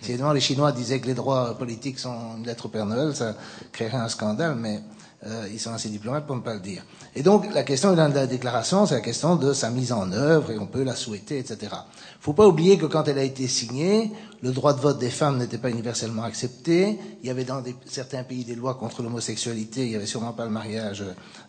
Si 0.00 0.10
évidemment 0.10 0.32
les 0.32 0.40
Chinois 0.40 0.72
disaient 0.72 1.00
que 1.00 1.06
les 1.06 1.14
droits 1.14 1.56
politiques 1.56 1.98
sont 1.98 2.36
une 2.36 2.46
lettre 2.46 2.66
au 2.66 2.68
Père 2.68 2.84
Noël, 2.84 3.16
ça 3.16 3.34
créerait 3.72 3.96
un 3.96 4.08
scandale, 4.08 4.54
mais 4.54 4.80
euh, 5.26 5.48
ils 5.52 5.58
sont 5.58 5.72
assez 5.72 5.88
diplomates 5.88 6.26
pour 6.26 6.36
ne 6.36 6.42
pas 6.42 6.54
le 6.54 6.60
dire. 6.60 6.82
Et 7.16 7.22
donc, 7.22 7.52
la 7.54 7.62
question 7.62 7.92
de 7.92 7.96
la 7.96 8.26
déclaration, 8.26 8.84
c'est 8.84 8.94
la 8.94 9.00
question 9.00 9.36
de 9.36 9.52
sa 9.52 9.70
mise 9.70 9.92
en 9.92 10.12
œuvre, 10.12 10.50
et 10.50 10.58
on 10.58 10.66
peut 10.66 10.82
la 10.82 10.94
souhaiter, 10.94 11.38
etc. 11.38 11.56
Il 11.62 11.66
ne 11.66 12.20
faut 12.20 12.32
pas 12.32 12.46
oublier 12.46 12.76
que 12.76 12.86
quand 12.86 13.08
elle 13.08 13.18
a 13.18 13.22
été 13.22 13.48
signée, 13.48 14.10
le 14.42 14.52
droit 14.52 14.74
de 14.74 14.80
vote 14.80 14.98
des 14.98 15.10
femmes 15.10 15.38
n'était 15.38 15.56
pas 15.58 15.70
universellement 15.70 16.24
accepté. 16.24 16.98
Il 17.22 17.26
y 17.26 17.30
avait 17.30 17.44
dans 17.44 17.62
certains 17.86 18.22
pays 18.22 18.44
des 18.44 18.54
lois 18.54 18.74
contre 18.74 19.02
l'homosexualité, 19.02 19.84
il 19.84 19.90
n'y 19.90 19.96
avait 19.96 20.06
sûrement 20.06 20.32
pas 20.32 20.44
le 20.44 20.50
mariage 20.50 21.04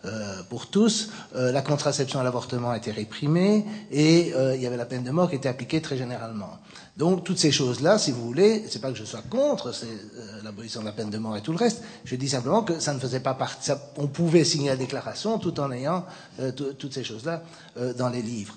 euh, 0.06 0.42
pour 0.50 0.68
tous. 0.68 1.10
Euh, 1.36 1.52
la 1.52 1.62
contraception 1.62 2.22
et 2.22 2.24
l'avortement 2.24 2.74
étaient 2.74 2.92
réprimés, 2.92 3.66
et 3.92 4.32
il 4.56 4.62
y 4.62 4.68
avait 4.68 4.78
la 4.78 4.86
peine 4.86 5.04
de 5.04 5.12
mort 5.12 5.30
qui 5.30 5.36
était 5.36 5.50
appliquée 5.50 5.82
très 5.82 5.98
généralement. 5.98 6.60
Donc 6.98 7.26
toutes 7.26 7.38
ces 7.38 7.52
choses-là, 7.52 7.98
si 7.98 8.12
vous 8.12 8.26
voulez, 8.26 8.64
c'est 8.70 8.80
pas 8.80 8.90
que 8.90 8.98
je 8.98 9.04
sois 9.04 9.22
contre 9.30 9.74
euh, 9.84 10.42
l'abolition 10.44 10.80
de 10.80 10.86
la 10.86 10.94
peine 10.94 11.10
de 11.10 11.18
mort 11.18 11.36
et 11.36 11.42
tout 11.42 11.52
le 11.52 11.58
reste. 11.58 11.84
Je 12.06 12.16
dis 12.16 12.30
simplement 12.30 12.64
que 12.64 12.80
ça 12.80 12.94
ne 12.94 13.00
faisait 13.00 13.20
pas 13.20 13.34
partie. 13.34 13.72
on 13.98 14.08
pouvait 14.08 14.46
signer 14.46 14.70
la 14.70 14.78
déclaration 14.78 15.38
tout 15.38 15.60
en 15.60 15.72
ayant 15.74 16.06
euh, 16.40 16.52
toutes 16.54 16.94
ces 16.94 17.04
choses-là 17.04 17.44
euh, 17.78 17.94
dans 17.94 18.08
les 18.08 18.22
livres. 18.22 18.56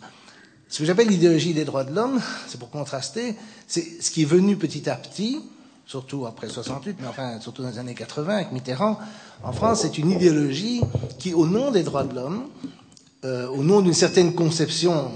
Ce 0.69 0.79
que 0.79 0.85
j'appelle 0.85 1.09
l'idéologie 1.09 1.53
des 1.53 1.65
droits 1.65 1.83
de 1.83 1.93
l'homme, 1.93 2.21
c'est 2.47 2.61
pour 2.61 2.71
contraster, 2.71 3.35
c'est 3.67 4.03
ce 4.03 4.11
qui 4.11 4.23
est 4.23 4.27
venu 4.27 4.57
petit 4.57 4.89
à 4.89 4.95
petit, 4.95 5.41
surtout 5.85 6.27
après 6.27 6.49
68, 6.49 6.99
mais 7.01 7.09
enfin 7.09 7.41
surtout 7.41 7.63
dans 7.63 7.71
les 7.71 7.79
années 7.79 7.95
80 7.95 8.37
avec 8.37 8.53
Mitterrand, 8.53 9.01
en 9.43 9.53
France, 9.53 9.81
c'est 9.83 9.99
une 9.99 10.11
idéologie 10.11 10.83
qui, 11.19 11.33
au 11.33 11.47
nom 11.47 11.71
des 11.71 11.83
droits 11.83 12.05
de 12.05 12.15
l'homme, 12.15 12.49
au 13.25 13.63
nom 13.63 13.81
d'une 13.81 13.95
certaine 13.95 14.35
conception 14.35 15.11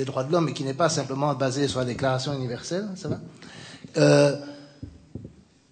des 0.00 0.06
droits 0.06 0.24
de 0.24 0.32
l'homme 0.32 0.48
et 0.48 0.54
qui 0.54 0.64
n'est 0.64 0.72
pas 0.72 0.88
simplement 0.88 1.34
basé 1.34 1.68
sur 1.68 1.78
la 1.78 1.84
Déclaration 1.84 2.32
universelle, 2.32 2.88
ça 2.96 3.08
va, 3.08 3.18
euh, 3.98 4.34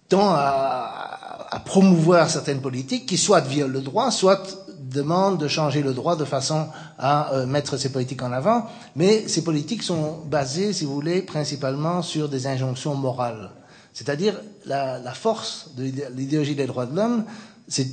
tend 0.07 0.29
à, 0.33 1.61
promouvoir 1.65 2.29
certaines 2.29 2.61
politiques 2.61 3.07
qui 3.07 3.17
soit 3.17 3.41
violent 3.41 3.73
le 3.73 3.81
droit, 3.81 4.11
soit 4.11 4.41
demandent 4.79 5.39
de 5.39 5.47
changer 5.47 5.81
le 5.81 5.93
droit 5.93 6.15
de 6.15 6.25
façon 6.25 6.67
à 6.99 7.33
euh, 7.33 7.45
mettre 7.47 7.77
ces 7.77 7.91
politiques 7.91 8.21
en 8.21 8.31
avant. 8.31 8.67
Mais 8.95 9.27
ces 9.27 9.43
politiques 9.43 9.81
sont 9.83 10.19
basées, 10.25 10.73
si 10.73 10.85
vous 10.85 10.93
voulez, 10.93 11.21
principalement 11.23 12.01
sur 12.03 12.29
des 12.29 12.45
injonctions 12.45 12.93
morales. 12.93 13.49
C'est-à-dire 13.93 14.39
la, 14.65 14.99
la 14.99 15.13
force 15.13 15.71
de 15.75 15.83
l'idéologie 16.15 16.55
des 16.55 16.67
droits 16.67 16.85
de 16.85 16.95
l'homme, 16.95 17.25
c'est 17.67 17.87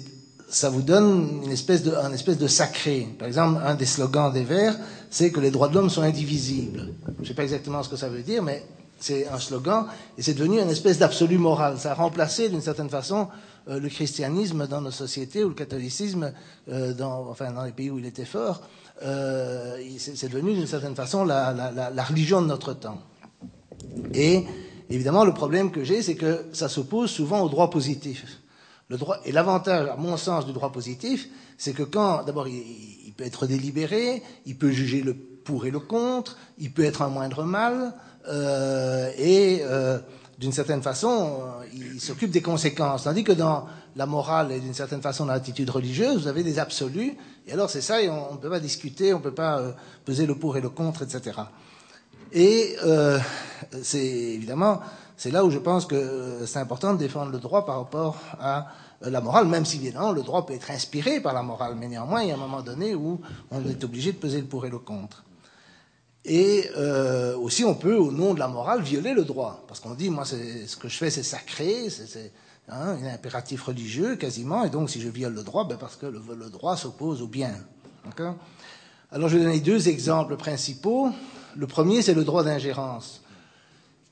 ça 0.48 0.70
vous 0.70 0.82
donne 0.82 1.42
une 1.44 1.52
espèce 1.52 1.82
de, 1.82 1.92
un 1.94 2.12
espèce 2.12 2.38
de 2.38 2.46
sacré. 2.46 3.08
Par 3.18 3.26
exemple, 3.26 3.60
un 3.64 3.74
des 3.74 3.86
slogans 3.86 4.32
des 4.32 4.44
Verts, 4.44 4.76
c'est 5.10 5.30
que 5.30 5.40
les 5.40 5.50
droits 5.50 5.68
de 5.68 5.74
l'homme 5.74 5.90
sont 5.90 6.02
indivisibles. 6.02 6.94
Je 7.18 7.22
ne 7.22 7.26
sais 7.26 7.34
pas 7.34 7.42
exactement 7.42 7.82
ce 7.82 7.88
que 7.88 7.96
ça 7.96 8.08
veut 8.08 8.22
dire, 8.22 8.42
mais 8.42 8.64
c'est 8.98 9.28
un 9.28 9.38
slogan, 9.38 9.86
et 10.16 10.22
c'est 10.22 10.34
devenu 10.34 10.60
une 10.60 10.70
espèce 10.70 10.98
d'absolu 10.98 11.36
moral. 11.36 11.78
Ça 11.78 11.92
a 11.92 11.94
remplacé, 11.94 12.48
d'une 12.48 12.62
certaine 12.62 12.88
façon, 12.88 13.28
euh, 13.68 13.78
le 13.78 13.88
christianisme 13.88 14.66
dans 14.66 14.80
nos 14.80 14.90
sociétés, 14.90 15.44
ou 15.44 15.48
le 15.50 15.54
catholicisme 15.54 16.32
euh, 16.70 16.94
dans, 16.94 17.28
enfin, 17.28 17.52
dans 17.52 17.64
les 17.64 17.72
pays 17.72 17.90
où 17.90 17.98
il 17.98 18.06
était 18.06 18.24
fort. 18.24 18.62
Euh, 19.02 19.78
c'est 19.98 20.30
devenu, 20.30 20.54
d'une 20.54 20.66
certaine 20.66 20.94
façon, 20.94 21.24
la, 21.24 21.52
la, 21.52 21.90
la 21.90 22.04
religion 22.04 22.40
de 22.40 22.46
notre 22.46 22.72
temps. 22.72 22.98
Et, 24.14 24.44
évidemment, 24.88 25.24
le 25.24 25.34
problème 25.34 25.70
que 25.70 25.84
j'ai, 25.84 26.00
c'est 26.00 26.14
que 26.14 26.46
ça 26.52 26.68
s'oppose 26.68 27.10
souvent 27.10 27.40
au 27.42 27.48
droit 27.48 27.68
positif. 27.68 28.24
Le 28.88 28.96
droit, 28.96 29.18
et 29.24 29.32
l'avantage, 29.32 29.88
à 29.88 29.96
mon 29.96 30.16
sens, 30.16 30.46
du 30.46 30.52
droit 30.52 30.70
positif, 30.70 31.28
c'est 31.58 31.72
que 31.72 31.82
quand, 31.82 32.24
d'abord, 32.24 32.46
il, 32.48 33.12
peut 33.16 33.24
être 33.24 33.46
délibéré, 33.46 34.22
il 34.44 34.56
peut 34.56 34.70
juger 34.70 35.02
le 35.02 35.14
pour 35.14 35.66
et 35.66 35.70
le 35.70 35.80
contre, 35.80 36.36
il 36.58 36.72
peut 36.72 36.84
être 36.84 37.02
un 37.02 37.08
moindre 37.08 37.44
mal, 37.44 37.94
euh, 38.28 39.10
et 39.16 39.60
euh, 39.62 39.98
d'une 40.38 40.52
certaine 40.52 40.82
façon, 40.82 41.40
euh, 41.40 41.64
il 41.74 42.00
s'occupe 42.00 42.30
des 42.30 42.42
conséquences. 42.42 43.04
Tandis 43.04 43.24
que 43.24 43.32
dans 43.32 43.66
la 43.96 44.06
morale 44.06 44.52
et 44.52 44.60
d'une 44.60 44.74
certaine 44.74 45.00
façon 45.00 45.24
dans 45.24 45.32
l'attitude 45.32 45.70
religieuse, 45.70 46.22
vous 46.22 46.28
avez 46.28 46.42
des 46.42 46.58
absolus, 46.58 47.16
et 47.46 47.52
alors 47.52 47.70
c'est 47.70 47.80
ça, 47.80 48.02
et 48.02 48.08
on 48.08 48.34
ne 48.34 48.38
peut 48.38 48.50
pas 48.50 48.60
discuter, 48.60 49.14
on 49.14 49.18
ne 49.18 49.22
peut 49.22 49.34
pas 49.34 49.58
euh, 49.58 49.72
peser 50.04 50.26
le 50.26 50.34
pour 50.34 50.56
et 50.56 50.60
le 50.60 50.68
contre, 50.68 51.02
etc. 51.02 51.40
Et 52.32 52.76
euh, 52.84 53.18
c'est 53.82 54.04
évidemment 54.04 54.80
c'est 55.16 55.30
là 55.30 55.44
où 55.44 55.50
je 55.50 55.58
pense 55.58 55.86
que 55.86 55.94
euh, 55.94 56.46
c'est 56.46 56.58
important 56.58 56.92
de 56.92 56.98
défendre 56.98 57.32
le 57.32 57.38
droit 57.38 57.64
par 57.64 57.78
rapport 57.78 58.18
à 58.38 58.68
euh, 59.04 59.10
la 59.10 59.20
morale, 59.20 59.46
même 59.46 59.64
si 59.64 59.76
évidemment 59.76 60.12
le 60.12 60.22
droit 60.22 60.44
peut 60.44 60.54
être 60.54 60.70
inspiré 60.70 61.20
par 61.20 61.32
la 61.32 61.42
morale, 61.42 61.74
mais 61.78 61.88
néanmoins 61.88 62.22
il 62.22 62.28
y 62.28 62.30
a 62.30 62.34
un 62.34 62.38
moment 62.38 62.62
donné 62.62 62.94
où 62.94 63.20
on 63.50 63.64
est 63.64 63.82
obligé 63.82 64.12
de 64.12 64.18
peser 64.18 64.40
le 64.40 64.46
pour 64.46 64.66
et 64.66 64.70
le 64.70 64.78
contre. 64.78 65.24
Et 66.24 66.68
euh, 66.76 67.36
aussi 67.36 67.64
on 67.64 67.74
peut, 67.74 67.96
au 67.96 68.12
nom 68.12 68.34
de 68.34 68.40
la 68.40 68.48
morale, 68.48 68.82
violer 68.82 69.14
le 69.14 69.24
droit, 69.24 69.64
parce 69.68 69.80
qu'on 69.80 69.94
dit 69.94 70.10
moi 70.10 70.24
ce 70.24 70.76
que 70.76 70.88
je 70.88 70.96
fais 70.96 71.10
c'est 71.10 71.22
sacré, 71.22 71.88
c'est 71.88 72.32
hein, 72.68 72.98
un 73.02 73.06
impératif 73.06 73.62
religieux 73.62 74.16
quasiment, 74.16 74.64
et 74.64 74.70
donc 74.70 74.90
si 74.90 75.00
je 75.00 75.08
viole 75.08 75.34
le 75.34 75.42
droit, 75.42 75.64
ben 75.64 75.78
parce 75.78 75.96
que 75.96 76.06
le, 76.06 76.20
le 76.38 76.50
droit 76.50 76.76
s'oppose 76.76 77.22
au 77.22 77.28
bien. 77.28 77.54
Alors 79.10 79.28
je 79.28 79.38
vais 79.38 79.44
donner 79.44 79.60
deux 79.60 79.88
exemples 79.88 80.36
principaux. 80.36 81.10
Le 81.56 81.66
premier 81.66 82.02
c'est 82.02 82.14
le 82.14 82.24
droit 82.24 82.44
d'ingérence 82.44 83.22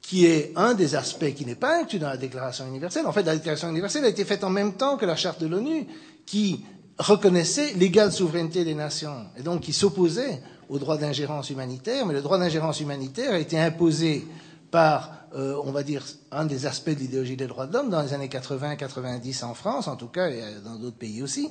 qui 0.06 0.26
est 0.26 0.52
un 0.54 0.74
des 0.74 0.94
aspects 0.94 1.32
qui 1.34 1.46
n'est 1.46 1.54
pas 1.54 1.80
inclus 1.80 1.98
dans 1.98 2.10
la 2.10 2.18
Déclaration 2.18 2.66
universelle. 2.66 3.06
En 3.06 3.12
fait, 3.12 3.22
la 3.22 3.34
Déclaration 3.36 3.70
universelle 3.70 4.04
a 4.04 4.08
été 4.08 4.24
faite 4.26 4.44
en 4.44 4.50
même 4.50 4.74
temps 4.74 4.98
que 4.98 5.06
la 5.06 5.16
Charte 5.16 5.40
de 5.40 5.46
l'ONU, 5.46 5.86
qui 6.26 6.62
reconnaissait 6.98 7.72
l'égale 7.74 8.12
souveraineté 8.12 8.64
des 8.64 8.74
nations, 8.74 9.24
et 9.38 9.42
donc 9.42 9.62
qui 9.62 9.72
s'opposait 9.72 10.42
au 10.68 10.78
droit 10.78 10.98
d'ingérence 10.98 11.48
humanitaire, 11.48 12.04
mais 12.04 12.12
le 12.12 12.20
droit 12.20 12.38
d'ingérence 12.38 12.80
humanitaire 12.80 13.32
a 13.32 13.38
été 13.38 13.58
imposé 13.58 14.26
par, 14.70 15.10
euh, 15.34 15.56
on 15.64 15.72
va 15.72 15.82
dire, 15.82 16.04
un 16.30 16.44
des 16.44 16.66
aspects 16.66 16.90
de 16.90 16.98
l'idéologie 16.98 17.36
des 17.36 17.46
droits 17.46 17.66
de 17.66 17.72
l'homme 17.72 17.88
dans 17.88 18.02
les 18.02 18.12
années 18.12 18.28
80-90 18.28 19.42
en 19.44 19.54
France, 19.54 19.88
en 19.88 19.96
tout 19.96 20.08
cas, 20.08 20.28
et 20.28 20.42
dans 20.62 20.76
d'autres 20.76 20.98
pays 20.98 21.22
aussi. 21.22 21.48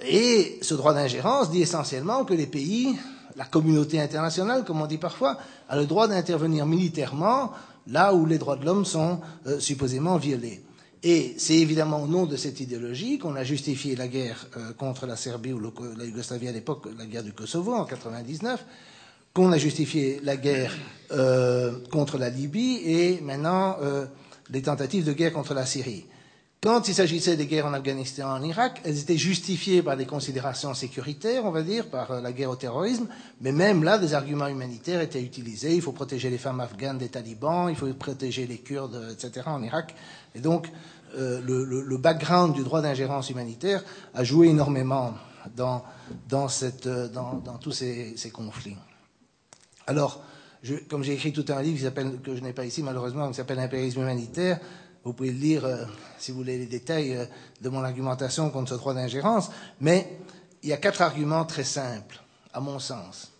Et 0.00 0.58
ce 0.62 0.72
droit 0.72 0.94
d'ingérence 0.94 1.50
dit 1.50 1.60
essentiellement 1.60 2.24
que 2.24 2.32
les 2.32 2.46
pays 2.46 2.96
la 3.40 3.46
communauté 3.46 3.98
internationale, 3.98 4.64
comme 4.66 4.82
on 4.82 4.86
dit 4.86 4.98
parfois, 4.98 5.38
a 5.70 5.74
le 5.78 5.86
droit 5.86 6.06
d'intervenir 6.06 6.66
militairement 6.66 7.52
là 7.86 8.12
où 8.12 8.26
les 8.26 8.36
droits 8.36 8.56
de 8.56 8.66
l'homme 8.66 8.84
sont 8.84 9.18
euh, 9.46 9.58
supposément 9.58 10.18
violés. 10.18 10.62
Et 11.02 11.36
c'est 11.38 11.56
évidemment 11.56 12.02
au 12.02 12.06
nom 12.06 12.26
de 12.26 12.36
cette 12.36 12.60
idéologie 12.60 13.18
qu'on 13.18 13.36
a 13.36 13.42
justifié 13.42 13.96
la 13.96 14.08
guerre 14.08 14.46
euh, 14.58 14.74
contre 14.74 15.06
la 15.06 15.16
Serbie 15.16 15.54
ou 15.54 15.72
la 15.96 16.04
Yougoslavie 16.04 16.48
à 16.48 16.52
l'époque, 16.52 16.86
la 16.98 17.06
guerre 17.06 17.22
du 17.22 17.32
Kosovo 17.32 17.72
en 17.72 17.86
99, 17.86 18.62
qu'on 19.32 19.50
a 19.52 19.56
justifié 19.56 20.20
la 20.22 20.36
guerre 20.36 20.76
euh, 21.10 21.78
contre 21.90 22.18
la 22.18 22.28
Libye 22.28 22.82
et 22.84 23.22
maintenant 23.22 23.78
les 24.50 24.60
tentatives 24.60 25.06
de 25.06 25.14
guerre 25.14 25.32
contre 25.32 25.54
la 25.54 25.64
Syrie. 25.64 26.04
Quand 26.62 26.88
il 26.88 26.94
s'agissait 26.94 27.38
des 27.38 27.46
guerres 27.46 27.64
en 27.64 27.72
Afghanistan 27.72 28.36
et 28.36 28.38
en 28.38 28.42
Irak, 28.42 28.82
elles 28.84 28.98
étaient 28.98 29.16
justifiées 29.16 29.82
par 29.82 29.96
des 29.96 30.04
considérations 30.04 30.74
sécuritaires, 30.74 31.46
on 31.46 31.50
va 31.50 31.62
dire, 31.62 31.88
par 31.88 32.10
euh, 32.10 32.20
la 32.20 32.32
guerre 32.32 32.50
au 32.50 32.56
terrorisme, 32.56 33.06
mais 33.40 33.50
même 33.50 33.82
là, 33.82 33.96
des 33.96 34.12
arguments 34.12 34.46
humanitaires 34.46 35.00
étaient 35.00 35.22
utilisés. 35.22 35.74
Il 35.74 35.80
faut 35.80 35.92
protéger 35.92 36.28
les 36.28 36.36
femmes 36.36 36.60
afghanes 36.60 36.98
des 36.98 37.08
talibans, 37.08 37.70
il 37.70 37.76
faut 37.76 37.90
protéger 37.94 38.46
les 38.46 38.58
Kurdes, 38.58 39.08
etc., 39.10 39.46
en 39.46 39.62
Irak. 39.62 39.94
Et 40.34 40.40
donc, 40.40 40.70
euh, 41.16 41.40
le, 41.40 41.64
le, 41.64 41.96
background 41.96 42.54
du 42.54 42.62
droit 42.62 42.82
d'ingérence 42.82 43.30
humanitaire 43.30 43.82
a 44.12 44.22
joué 44.22 44.48
énormément 44.48 45.14
dans, 45.56 45.82
dans, 46.28 46.48
cette, 46.48 46.86
euh, 46.86 47.08
dans, 47.08 47.36
dans 47.36 47.56
tous 47.56 47.72
ces, 47.72 48.18
ces, 48.18 48.30
conflits. 48.30 48.76
Alors, 49.86 50.22
je, 50.62 50.74
comme 50.74 51.02
j'ai 51.02 51.14
écrit 51.14 51.32
tout 51.32 51.46
un 51.48 51.62
livre 51.62 51.90
qui 51.90 52.20
que 52.22 52.36
je 52.36 52.42
n'ai 52.42 52.52
pas 52.52 52.66
ici 52.66 52.82
malheureusement, 52.82 53.28
qui 53.28 53.34
s'appelle 53.34 53.58
Impérialisme 53.58 54.02
humanitaire, 54.02 54.60
vous 55.04 55.12
pouvez 55.12 55.32
lire, 55.32 55.64
euh, 55.64 55.84
si 56.18 56.30
vous 56.30 56.38
voulez, 56.38 56.58
les 56.58 56.66
détails 56.66 57.16
euh, 57.16 57.24
de 57.60 57.68
mon 57.68 57.82
argumentation 57.82 58.50
contre 58.50 58.70
ce 58.70 58.74
droit 58.74 58.94
d'ingérence, 58.94 59.50
mais 59.80 60.18
il 60.62 60.68
y 60.68 60.72
a 60.72 60.76
quatre 60.76 61.00
arguments 61.00 61.44
très 61.44 61.64
simples, 61.64 62.20
à 62.52 62.60
mon 62.60 62.78
sens. 62.78 63.32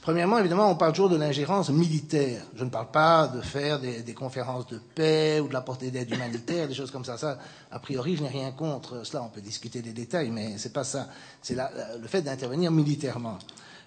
Premièrement, 0.00 0.38
évidemment, 0.38 0.68
on 0.68 0.74
parle 0.74 0.92
toujours 0.92 1.10
de 1.10 1.16
l'ingérence 1.16 1.70
militaire. 1.70 2.42
Je 2.56 2.64
ne 2.64 2.70
parle 2.70 2.90
pas 2.90 3.28
de 3.28 3.40
faire 3.40 3.78
des, 3.78 4.02
des 4.02 4.14
conférences 4.14 4.66
de 4.66 4.78
paix 4.78 5.38
ou 5.38 5.46
de 5.46 5.52
la 5.52 5.60
portée 5.60 5.92
d'aide 5.92 6.10
humanitaire, 6.10 6.66
des 6.66 6.74
choses 6.74 6.90
comme 6.90 7.04
ça. 7.04 7.16
Ça, 7.16 7.38
a 7.70 7.78
priori, 7.78 8.16
je 8.16 8.22
n'ai 8.22 8.28
rien 8.28 8.50
contre 8.50 9.06
cela. 9.06 9.22
On 9.22 9.28
peut 9.28 9.40
discuter 9.40 9.80
des 9.80 9.92
détails, 9.92 10.32
mais 10.32 10.58
c'est 10.58 10.72
pas 10.72 10.82
ça. 10.82 11.08
C'est 11.40 11.54
le 11.54 12.08
fait 12.08 12.22
d'intervenir 12.22 12.72
militairement. 12.72 13.38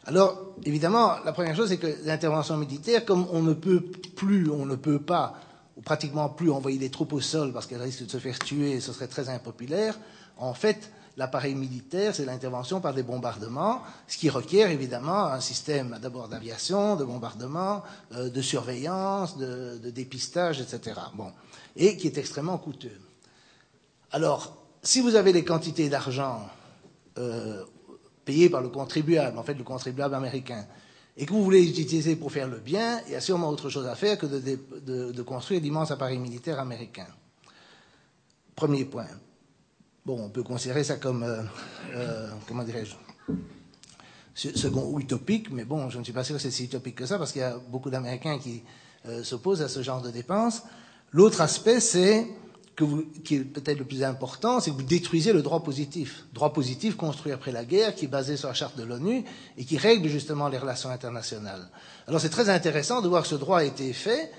Alors, 0.05 0.53
évidemment, 0.63 1.15
la 1.25 1.33
première 1.33 1.55
chose, 1.55 1.67
c'est 1.67 1.77
que 1.77 1.97
l'intervention 2.05 2.55
militaire, 2.55 3.03
comme 3.03 3.27
on 3.31 3.41
ne 3.41 3.53
peut 3.53 3.81
plus, 4.15 4.49
on 4.49 4.65
ne 4.65 4.75
peut 4.75 4.99
pas 4.99 5.35
ou 5.77 5.81
pratiquement 5.81 6.29
plus 6.29 6.51
envoyer 6.51 6.77
des 6.77 6.89
troupes 6.89 7.13
au 7.13 7.21
sol 7.21 7.51
parce 7.51 7.67
qu'elles 7.67 7.81
risquent 7.81 8.05
de 8.05 8.11
se 8.11 8.17
faire 8.17 8.39
tuer 8.39 8.79
ce 8.79 8.93
serait 8.93 9.07
très 9.07 9.29
impopulaire, 9.29 9.97
en 10.37 10.53
fait, 10.53 10.91
l'appareil 11.17 11.55
militaire, 11.55 12.13
c'est 12.13 12.25
l'intervention 12.25 12.81
par 12.81 12.93
des 12.93 13.03
bombardements, 13.03 13.81
ce 14.07 14.17
qui 14.17 14.29
requiert 14.29 14.69
évidemment 14.69 15.25
un 15.25 15.39
système 15.39 15.97
d'abord 16.01 16.27
d'aviation, 16.27 16.95
de 16.95 17.05
bombardement, 17.05 17.83
euh, 18.13 18.29
de 18.29 18.41
surveillance, 18.41 19.37
de, 19.37 19.77
dépistage, 19.91 20.59
etc. 20.59 20.99
Bon, 21.13 21.31
et 21.75 21.97
qui 21.97 22.07
est 22.07 22.17
extrêmement 22.17 22.57
coûteux. 22.57 22.99
Alors, 24.11 24.55
si 24.83 25.01
vous 25.01 25.15
avez 25.15 25.33
les 25.33 25.43
quantités 25.43 25.89
d'argent 25.89 26.47
euh, 27.17 27.63
payées 28.25 28.49
par 28.49 28.61
le 28.61 28.69
contribuable, 28.69 29.37
en 29.37 29.43
fait 29.43 29.55
le 29.55 29.63
contribuable 29.63 30.15
américain, 30.15 30.65
et 31.17 31.25
que 31.25 31.31
vous 31.31 31.43
voulez 31.43 31.63
l'utiliser 31.63 32.15
pour 32.15 32.31
faire 32.31 32.47
le 32.47 32.59
bien, 32.59 33.01
il 33.07 33.13
y 33.13 33.15
a 33.15 33.21
sûrement 33.21 33.49
autre 33.49 33.69
chose 33.69 33.87
à 33.87 33.95
faire 33.95 34.17
que 34.17 34.25
de, 34.25 35.11
de 35.11 35.21
construire 35.21 35.61
d'immenses 35.61 35.91
appareils 35.91 36.19
militaires 36.19 36.59
américains. 36.59 37.07
Premier 38.55 38.85
point. 38.85 39.07
Bon, 40.05 40.23
on 40.23 40.29
peut 40.29 40.43
considérer 40.43 40.83
ça 40.83 40.97
comme, 40.97 41.23
euh, 41.23 41.41
euh, 41.95 42.29
comment 42.47 42.63
dirais-je, 42.63 42.95
second 44.35 44.99
utopique, 44.99 45.49
mais 45.49 45.65
bon, 45.65 45.89
je 45.89 45.97
ne 45.97 46.03
suis 46.03 46.13
pas 46.13 46.23
sûr 46.23 46.35
que 46.35 46.41
c'est 46.41 46.51
si 46.51 46.65
utopique 46.65 46.95
que 46.95 47.07
ça, 47.07 47.17
parce 47.17 47.31
qu'il 47.31 47.41
y 47.41 47.45
a 47.45 47.57
beaucoup 47.57 47.89
d'Américains 47.89 48.37
qui 48.37 48.61
euh, 49.07 49.23
s'opposent 49.23 49.63
à 49.63 49.67
ce 49.67 49.81
genre 49.81 50.03
de 50.03 50.11
dépenses. 50.11 50.61
L'autre 51.11 51.41
aspect, 51.41 51.79
c'est 51.79 52.27
que 52.75 52.83
vous, 52.83 53.05
qui 53.23 53.35
est 53.35 53.39
peut-être 53.39 53.79
le 53.79 53.85
plus 53.85 54.03
important, 54.03 54.59
c'est 54.59 54.71
que 54.71 54.75
vous 54.75 54.83
détruisez 54.83 55.31
le 55.31 55.41
droit 55.41 55.63
positif. 55.63 56.25
Droit 56.33 56.51
positif 56.51 56.97
construit 56.97 57.31
après 57.31 57.51
la 57.51 57.63
guerre, 57.63 57.95
qui 57.95 58.05
est 58.05 58.09
basé 58.09 58.35
sur 58.37 58.49
la 58.49 58.53
charte 58.53 58.77
de 58.77 58.83
l'ONU 58.83 59.23
et 59.57 59.65
qui 59.65 59.77
règle 59.77 60.09
justement 60.09 60.49
les 60.49 60.57
relations 60.57 60.89
internationales. 60.89 61.69
Alors 62.07 62.19
c'est 62.19 62.29
très 62.29 62.49
intéressant 62.49 63.01
de 63.01 63.07
voir 63.07 63.23
que 63.23 63.29
ce 63.29 63.35
droit 63.35 63.59
a 63.59 63.63
été 63.63 63.93
fait 63.93 64.31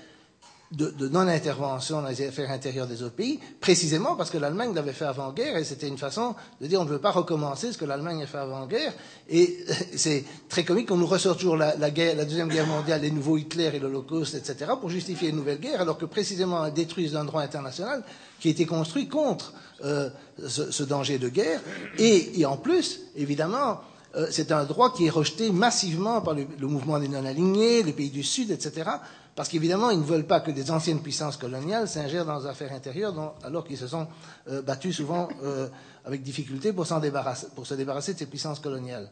de, 0.71 1.07
non-intervention 1.07 2.01
dans 2.01 2.09
les 2.09 2.27
affaires 2.27 2.51
intérieures 2.51 2.87
des 2.87 3.01
autres 3.01 3.15
pays, 3.15 3.39
précisément 3.61 4.15
parce 4.15 4.29
que 4.29 4.37
l'Allemagne 4.37 4.73
l'avait 4.73 4.91
fait 4.91 5.05
avant-guerre, 5.05 5.55
et 5.55 5.63
c'était 5.63 5.87
une 5.87 5.97
façon 5.97 6.35
de 6.59 6.67
dire 6.67 6.81
on 6.81 6.85
ne 6.85 6.89
veut 6.89 6.99
pas 6.99 7.11
recommencer 7.11 7.71
ce 7.71 7.77
que 7.77 7.85
l'Allemagne 7.85 8.23
a 8.23 8.27
fait 8.27 8.37
avant-guerre. 8.37 8.93
Et 9.29 9.59
c'est 9.95 10.25
très 10.49 10.65
comique 10.65 10.89
qu'on 10.89 10.97
nous 10.97 11.07
ressort 11.07 11.37
toujours 11.37 11.55
la, 11.55 11.73
guerre, 11.91 12.15
la 12.17 12.25
Deuxième 12.25 12.49
Guerre 12.49 12.67
mondiale, 12.67 13.01
les 13.01 13.11
nouveaux 13.11 13.37
Hitler 13.37 13.71
et 13.73 13.79
l'Holocauste, 13.79 14.35
etc., 14.35 14.71
pour 14.79 14.89
justifier 14.89 15.29
une 15.29 15.37
nouvelle 15.37 15.59
guerre, 15.59 15.81
alors 15.81 15.97
que 15.97 16.05
précisément 16.05 16.65
elle 16.65 16.73
détruise 16.73 17.15
un 17.15 17.23
droit 17.23 17.41
international 17.41 18.03
qui 18.39 18.49
a 18.49 18.51
été 18.51 18.65
construit 18.65 19.07
contre 19.07 19.53
euh, 19.85 20.09
ce, 20.47 20.83
danger 20.83 21.17
de 21.17 21.29
guerre. 21.29 21.61
Et, 21.97 22.45
en 22.45 22.57
plus, 22.57 23.01
évidemment, 23.15 23.79
euh, 24.15 24.27
c'est 24.31 24.51
un 24.51 24.65
droit 24.65 24.93
qui 24.93 25.05
est 25.05 25.09
rejeté 25.09 25.51
massivement 25.51 26.21
par 26.21 26.33
le, 26.33 26.45
le 26.59 26.67
mouvement 26.67 26.99
des 26.99 27.07
non-alignés, 27.07 27.83
les 27.83 27.93
pays 27.93 28.09
du 28.09 28.23
Sud, 28.23 28.51
etc., 28.51 28.89
parce 29.37 29.49
qu'évidemment, 29.49 29.91
ils 29.91 29.99
ne 29.99 30.03
veulent 30.03 30.25
pas 30.25 30.39
que 30.39 30.49
des 30.49 30.71
anciennes 30.71 30.99
puissances 30.99 31.37
coloniales 31.37 31.87
s'ingèrent 31.87 32.25
dans 32.25 32.39
les 32.39 32.47
affaires 32.47 32.73
intérieures, 32.73 33.13
alors 33.43 33.63
qu'ils 33.65 33.77
se 33.77 33.85
sont 33.85 34.07
euh, 34.49 34.63
battus 34.63 34.95
souvent 34.95 35.27
euh, 35.43 35.67
avec 36.05 36.23
difficulté 36.23 36.73
pour, 36.73 36.87
débarrasser, 36.99 37.45
pour, 37.53 37.67
se 37.67 37.75
débarrasser 37.75 38.15
de 38.15 38.17
ces 38.17 38.25
puissances 38.25 38.59
coloniales. 38.59 39.11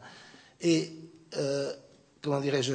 Et, 0.60 0.92
euh, 1.36 1.72
comment 2.20 2.40
dirais-je, 2.40 2.74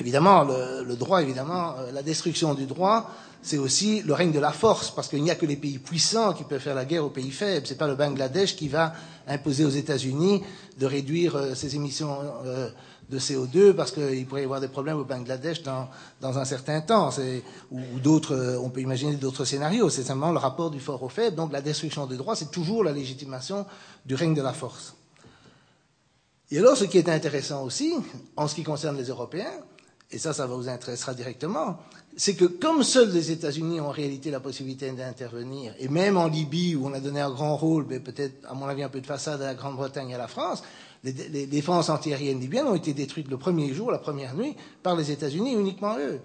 évidemment, 0.00 0.42
le, 0.42 0.96
droit, 0.96 1.22
évidemment, 1.22 1.76
la 1.92 2.02
destruction 2.02 2.54
du 2.54 2.66
droit, 2.66 3.08
c'est 3.40 3.58
aussi 3.58 4.02
le 4.02 4.12
règne 4.12 4.32
de 4.32 4.40
la 4.40 4.50
force, 4.50 4.90
parce 4.90 5.06
qu'il 5.06 5.22
n'y 5.22 5.30
a 5.30 5.36
que 5.36 5.46
les 5.46 5.54
pays 5.56 5.78
puissants 5.78 6.32
qui 6.32 6.42
peuvent 6.42 6.60
faire 6.60 6.74
la 6.74 6.84
guerre 6.84 7.04
aux 7.04 7.10
pays 7.10 7.30
faibles. 7.30 7.64
Ce 7.64 7.74
n'est 7.74 7.78
pas 7.78 7.86
le 7.86 7.94
Bangladesh 7.94 8.56
qui 8.56 8.66
va 8.66 8.92
imposer 9.28 9.64
aux 9.64 9.70
États-Unis 9.70 10.42
de 10.78 10.86
réduire 10.86 11.54
ses 11.54 11.76
émissions 11.76 12.18
de 13.10 13.18
CO2 13.18 13.72
parce 13.72 13.90
qu'il 13.90 14.26
pourrait 14.26 14.42
y 14.42 14.44
avoir 14.44 14.60
des 14.60 14.68
problèmes 14.68 14.98
au 14.98 15.04
Bangladesh 15.04 15.62
dans, 15.62 15.88
dans 16.20 16.38
un 16.38 16.44
certain 16.44 16.80
temps. 16.80 17.10
Ou, 17.70 17.80
d'autres, 18.02 18.34
euh, 18.34 18.58
on 18.58 18.70
peut 18.70 18.80
imaginer 18.80 19.16
d'autres 19.16 19.44
scénarios. 19.44 19.88
C'est 19.88 20.02
simplement 20.02 20.32
le 20.32 20.38
rapport 20.38 20.70
du 20.70 20.80
fort 20.80 21.02
au 21.02 21.08
faible. 21.08 21.36
Donc 21.36 21.52
la 21.52 21.62
destruction 21.62 22.06
des 22.06 22.16
droits, 22.16 22.36
c'est 22.36 22.50
toujours 22.50 22.84
la 22.84 22.92
légitimation 22.92 23.66
du 24.04 24.14
règne 24.14 24.34
de 24.34 24.42
la 24.42 24.52
force. 24.52 24.94
Et 26.50 26.58
alors, 26.58 26.76
ce 26.76 26.84
qui 26.84 26.96
est 26.98 27.08
intéressant 27.08 27.62
aussi, 27.62 27.94
en 28.36 28.48
ce 28.48 28.54
qui 28.54 28.62
concerne 28.62 28.96
les 28.96 29.04
Européens, 29.04 29.52
et 30.10 30.18
ça, 30.18 30.32
ça 30.32 30.46
vous 30.46 30.68
intéressera 30.68 31.12
directement, 31.12 31.78
c'est 32.16 32.34
que 32.34 32.46
comme 32.46 32.82
seuls 32.82 33.10
les 33.12 33.30
États-Unis 33.30 33.80
ont 33.80 33.88
en 33.88 33.90
réalité 33.90 34.30
la 34.30 34.40
possibilité 34.40 34.90
d'intervenir, 34.90 35.74
et 35.78 35.88
même 35.88 36.16
en 36.16 36.26
Libye, 36.26 36.74
où 36.74 36.86
on 36.86 36.94
a 36.94 37.00
donné 37.00 37.20
un 37.20 37.30
grand 37.30 37.56
rôle, 37.56 37.84
mais 37.88 38.00
peut-être, 38.00 38.50
à 38.50 38.54
mon 38.54 38.66
avis, 38.66 38.82
un 38.82 38.88
peu 38.88 39.02
de 39.02 39.06
façade 39.06 39.42
à 39.42 39.46
la 39.46 39.54
Grande-Bretagne 39.54 40.10
et 40.10 40.14
à 40.14 40.18
la 40.18 40.28
France, 40.28 40.62
les, 41.04 41.46
défenses 41.46 41.90
antiaériennes 41.90 42.40
libyennes 42.40 42.66
ont 42.66 42.74
été 42.74 42.92
détruites 42.92 43.28
le 43.28 43.36
premier 43.36 43.72
jour, 43.72 43.90
la 43.90 43.98
première 43.98 44.34
nuit, 44.34 44.54
par 44.82 44.96
les 44.96 45.10
États-Unis, 45.10 45.52
uniquement 45.52 45.96
eux. 45.98 46.20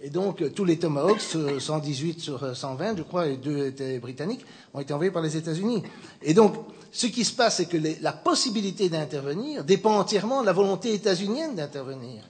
Et 0.00 0.10
donc, 0.10 0.54
tous 0.54 0.64
les 0.64 0.78
Tomahawks, 0.78 1.36
118 1.58 2.20
sur 2.20 2.56
120, 2.56 2.98
je 2.98 3.02
crois, 3.02 3.26
et 3.26 3.36
deux 3.36 3.66
étaient 3.66 3.98
britanniques, 3.98 4.44
ont 4.72 4.80
été 4.80 4.92
envoyés 4.92 5.10
par 5.10 5.22
les 5.22 5.36
États-Unis. 5.36 5.82
Et 6.22 6.34
donc, 6.34 6.54
ce 6.92 7.06
qui 7.06 7.24
se 7.24 7.32
passe, 7.32 7.56
c'est 7.56 7.66
que 7.66 7.78
la 8.00 8.12
possibilité 8.12 8.88
d'intervenir 8.88 9.64
dépend 9.64 9.98
entièrement 9.98 10.40
de 10.40 10.46
la 10.46 10.52
volonté 10.52 10.94
états-unienne 10.94 11.56
d'intervenir. 11.56 12.22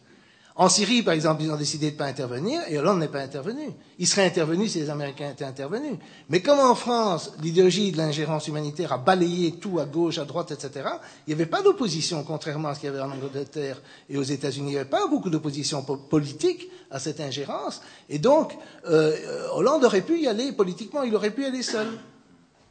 En 0.61 0.69
Syrie, 0.69 1.05
par 1.05 1.15
exemple, 1.15 1.45
ils 1.45 1.53
ont 1.53 1.57
décidé 1.57 1.87
de 1.87 1.93
ne 1.93 1.99
pas 1.99 2.07
intervenir 2.07 2.61
et 2.69 2.77
Hollande 2.81 2.99
n'est 2.99 3.07
pas 3.07 3.21
intervenu. 3.21 3.71
Il 4.01 4.09
serait 4.09 4.27
intervenu 4.27 4.67
si 4.67 4.81
les 4.81 4.91
Américains 4.91 5.31
étaient 5.31 5.45
intervenus. 5.45 5.95
Mais 6.29 6.43
comme 6.43 6.59
en 6.59 6.75
France, 6.75 7.31
l'idéologie 7.41 7.93
de 7.93 7.97
l'ingérence 7.97 8.49
humanitaire 8.49 8.93
a 8.93 8.99
balayé 8.99 9.53
tout 9.53 9.79
à 9.79 9.85
gauche, 9.85 10.19
à 10.19 10.25
droite, 10.25 10.51
etc., 10.51 10.89
il 11.29 11.29
n'y 11.29 11.35
avait 11.35 11.49
pas 11.49 11.63
d'opposition, 11.63 12.25
contrairement 12.25 12.71
à 12.71 12.75
ce 12.75 12.81
qu'il 12.81 12.89
y 12.89 12.93
avait 12.93 13.01
en 13.01 13.13
Angleterre 13.13 13.81
et 14.11 14.19
aux 14.19 14.25
États-Unis. 14.25 14.71
Il 14.71 14.73
n'y 14.73 14.79
avait 14.79 14.91
pas 14.91 15.07
beaucoup 15.07 15.31
d'opposition 15.31 15.83
politique 15.83 16.69
à 16.91 16.99
cette 16.99 17.21
ingérence. 17.21 17.81
Et 18.09 18.19
donc, 18.19 18.53
euh, 18.89 19.15
Hollande 19.53 19.85
aurait 19.85 20.03
pu 20.03 20.19
y 20.19 20.27
aller 20.27 20.51
politiquement, 20.51 21.05
il 21.05 21.15
aurait 21.15 21.31
pu 21.31 21.43
y 21.43 21.47
aller 21.47 21.63
seul. 21.63 21.87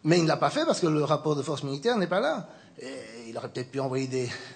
Mais 0.03 0.17
il 0.17 0.23
ne 0.23 0.27
l'a 0.27 0.35
pas 0.35 0.49
fait 0.49 0.65
parce 0.65 0.81
que 0.81 0.87
le 0.87 1.05
rapport 1.05 1.37
de 1.37 1.41
force 1.41 1.63
militaire 1.63 1.97
n'est 1.97 2.07
pas 2.07 2.19
là 2.19 2.49
il 3.27 3.37
aurait 3.37 3.49
peut-être 3.49 3.71
pu 3.71 3.79
envoyer 3.79 4.07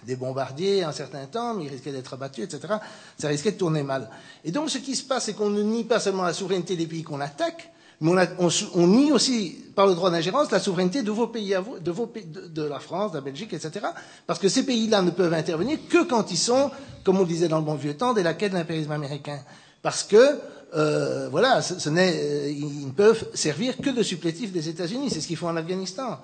des, 0.05 0.15
bombardiers 0.15 0.83
un 0.83 0.91
certain 0.91 1.25
temps, 1.25 1.53
mais 1.55 1.65
il 1.65 1.69
risquait 1.69 1.91
d'être 1.91 2.13
abattu, 2.13 2.43
etc. 2.43 2.75
Ça 3.17 3.27
risquait 3.27 3.51
de 3.51 3.57
tourner 3.57 3.83
mal. 3.83 4.09
Et 4.43 4.51
donc, 4.51 4.69
ce 4.69 4.77
qui 4.77 4.95
se 4.95 5.03
passe, 5.03 5.25
c'est 5.25 5.33
qu'on 5.33 5.49
ne 5.49 5.61
nie 5.61 5.83
pas 5.83 5.99
seulement 5.99 6.23
la 6.23 6.33
souveraineté 6.33 6.75
des 6.75 6.85
pays 6.85 7.03
qu'on 7.03 7.19
attaque, 7.19 7.71
mais 7.99 8.27
on, 8.39 8.87
nie 8.87 9.11
aussi, 9.11 9.63
par 9.75 9.85
le 9.85 9.93
droit 9.93 10.09
d'ingérence, 10.09 10.49
la 10.49 10.59
souveraineté 10.59 11.03
de 11.03 11.11
vos 11.11 11.27
pays, 11.27 11.55
de, 11.81 11.91
vos, 11.91 12.11
de, 12.25 12.63
la 12.63 12.79
France, 12.79 13.11
de 13.11 13.17
la 13.17 13.21
Belgique, 13.21 13.53
etc. 13.53 13.85
Parce 14.25 14.39
que 14.39 14.49
ces 14.49 14.65
pays-là 14.65 15.03
ne 15.03 15.11
peuvent 15.11 15.33
intervenir 15.35 15.77
que 15.87 16.03
quand 16.03 16.31
ils 16.31 16.37
sont, 16.37 16.71
comme 17.03 17.19
on 17.19 17.25
disait 17.25 17.47
dans 17.47 17.59
le 17.59 17.63
bon 17.63 17.75
vieux 17.75 17.95
temps, 17.95 18.13
des 18.13 18.23
laquais 18.23 18.49
de 18.49 18.55
l'impérialisme 18.55 18.91
américain. 18.91 19.39
Parce 19.83 20.01
que, 20.01 20.39
euh, 20.73 21.29
voilà, 21.29 21.61
ce, 21.61 21.75
euh, 21.89 22.49
ils 22.49 22.87
ne 22.87 22.91
peuvent 22.91 23.27
servir 23.35 23.77
que 23.77 23.91
de 23.91 24.01
supplétifs 24.01 24.51
des 24.51 24.67
États-Unis. 24.67 25.11
C'est 25.11 25.21
ce 25.21 25.27
qu'ils 25.27 25.37
font 25.37 25.49
en 25.49 25.57
Afghanistan. 25.57 26.19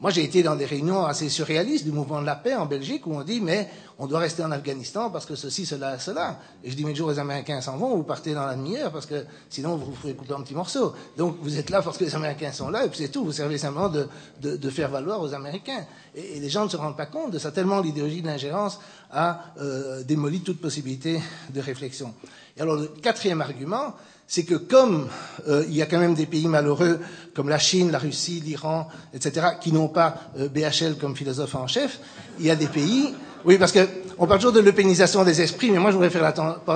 Moi, 0.00 0.10
j'ai 0.10 0.24
été 0.24 0.42
dans 0.42 0.56
des 0.56 0.64
réunions 0.64 1.04
assez 1.04 1.28
surréalistes 1.28 1.84
du 1.84 1.92
mouvement 1.92 2.22
de 2.22 2.26
la 2.26 2.34
paix 2.34 2.54
en 2.54 2.64
Belgique 2.64 3.06
où 3.06 3.12
on 3.14 3.22
dit, 3.22 3.38
mais 3.42 3.68
on 3.98 4.06
doit 4.06 4.20
rester 4.20 4.42
en 4.42 4.50
Afghanistan 4.50 5.10
parce 5.10 5.26
que 5.26 5.34
ceci, 5.34 5.66
cela, 5.66 5.98
cela. 5.98 6.38
Et 6.64 6.70
je 6.70 6.74
dis, 6.74 6.84
mais 6.84 6.92
le 6.92 6.96
jour 6.96 7.10
les 7.10 7.18
Américains 7.18 7.60
s'en 7.60 7.76
vont, 7.76 7.94
vous 7.94 8.02
partez 8.02 8.32
dans 8.32 8.46
la 8.46 8.54
demi-heure 8.54 8.92
parce 8.92 9.04
que 9.04 9.26
sinon 9.50 9.76
vous 9.76 9.84
vous 9.84 9.94
ferez 9.94 10.14
couper 10.14 10.32
en 10.32 10.40
petits 10.40 10.54
morceaux. 10.54 10.94
Donc 11.18 11.36
vous 11.42 11.58
êtes 11.58 11.68
là 11.68 11.82
parce 11.82 11.98
que 11.98 12.04
les 12.04 12.14
Américains 12.14 12.50
sont 12.50 12.70
là 12.70 12.86
et 12.86 12.88
puis 12.88 12.96
c'est 12.96 13.10
tout. 13.10 13.22
Vous 13.26 13.32
servez 13.32 13.58
simplement 13.58 13.90
de, 13.90 14.08
de, 14.40 14.70
faire 14.70 14.88
valoir 14.88 15.20
aux 15.20 15.34
Américains. 15.34 15.84
Et, 16.14 16.40
les 16.40 16.48
gens 16.48 16.64
ne 16.64 16.70
se 16.70 16.78
rendent 16.78 16.96
pas 16.96 17.04
compte 17.04 17.32
de 17.32 17.38
ça 17.38 17.52
tellement 17.52 17.80
l'idéologie 17.80 18.22
de 18.22 18.26
l'ingérence 18.26 18.80
a 19.12 19.52
euh, 19.60 20.02
démoli 20.02 20.40
toute 20.40 20.62
possibilité 20.62 21.20
de 21.52 21.60
réflexion. 21.60 22.14
Et 22.56 22.62
alors 22.62 22.76
le 22.76 22.86
quatrième 22.86 23.42
argument, 23.42 23.94
c'est 24.30 24.44
que 24.44 24.54
comme 24.54 25.08
euh, 25.48 25.64
il 25.68 25.74
y 25.74 25.82
a 25.82 25.86
quand 25.86 25.98
même 25.98 26.14
des 26.14 26.24
pays 26.24 26.46
malheureux 26.46 27.00
comme 27.34 27.48
la 27.48 27.58
Chine, 27.58 27.90
la 27.90 27.98
Russie, 27.98 28.40
l'Iran, 28.46 28.86
etc., 29.12 29.48
qui 29.60 29.72
n'ont 29.72 29.88
pas 29.88 30.14
euh, 30.38 30.48
BHL 30.48 30.98
comme 31.00 31.16
philosophe 31.16 31.56
en 31.56 31.66
chef, 31.66 31.98
il 32.38 32.46
y 32.46 32.50
a 32.50 32.54
des 32.54 32.68
pays. 32.68 33.12
Oui, 33.44 33.58
parce 33.58 33.72
que 33.72 33.80
on 34.18 34.28
parle 34.28 34.38
toujours 34.38 34.52
de 34.54 34.60
l'eupénisation 34.60 35.24
des 35.24 35.40
esprits, 35.40 35.72
mais 35.72 35.80
moi 35.80 35.90
je 35.90 35.96
voudrais 35.96 36.10
faire 36.10 36.24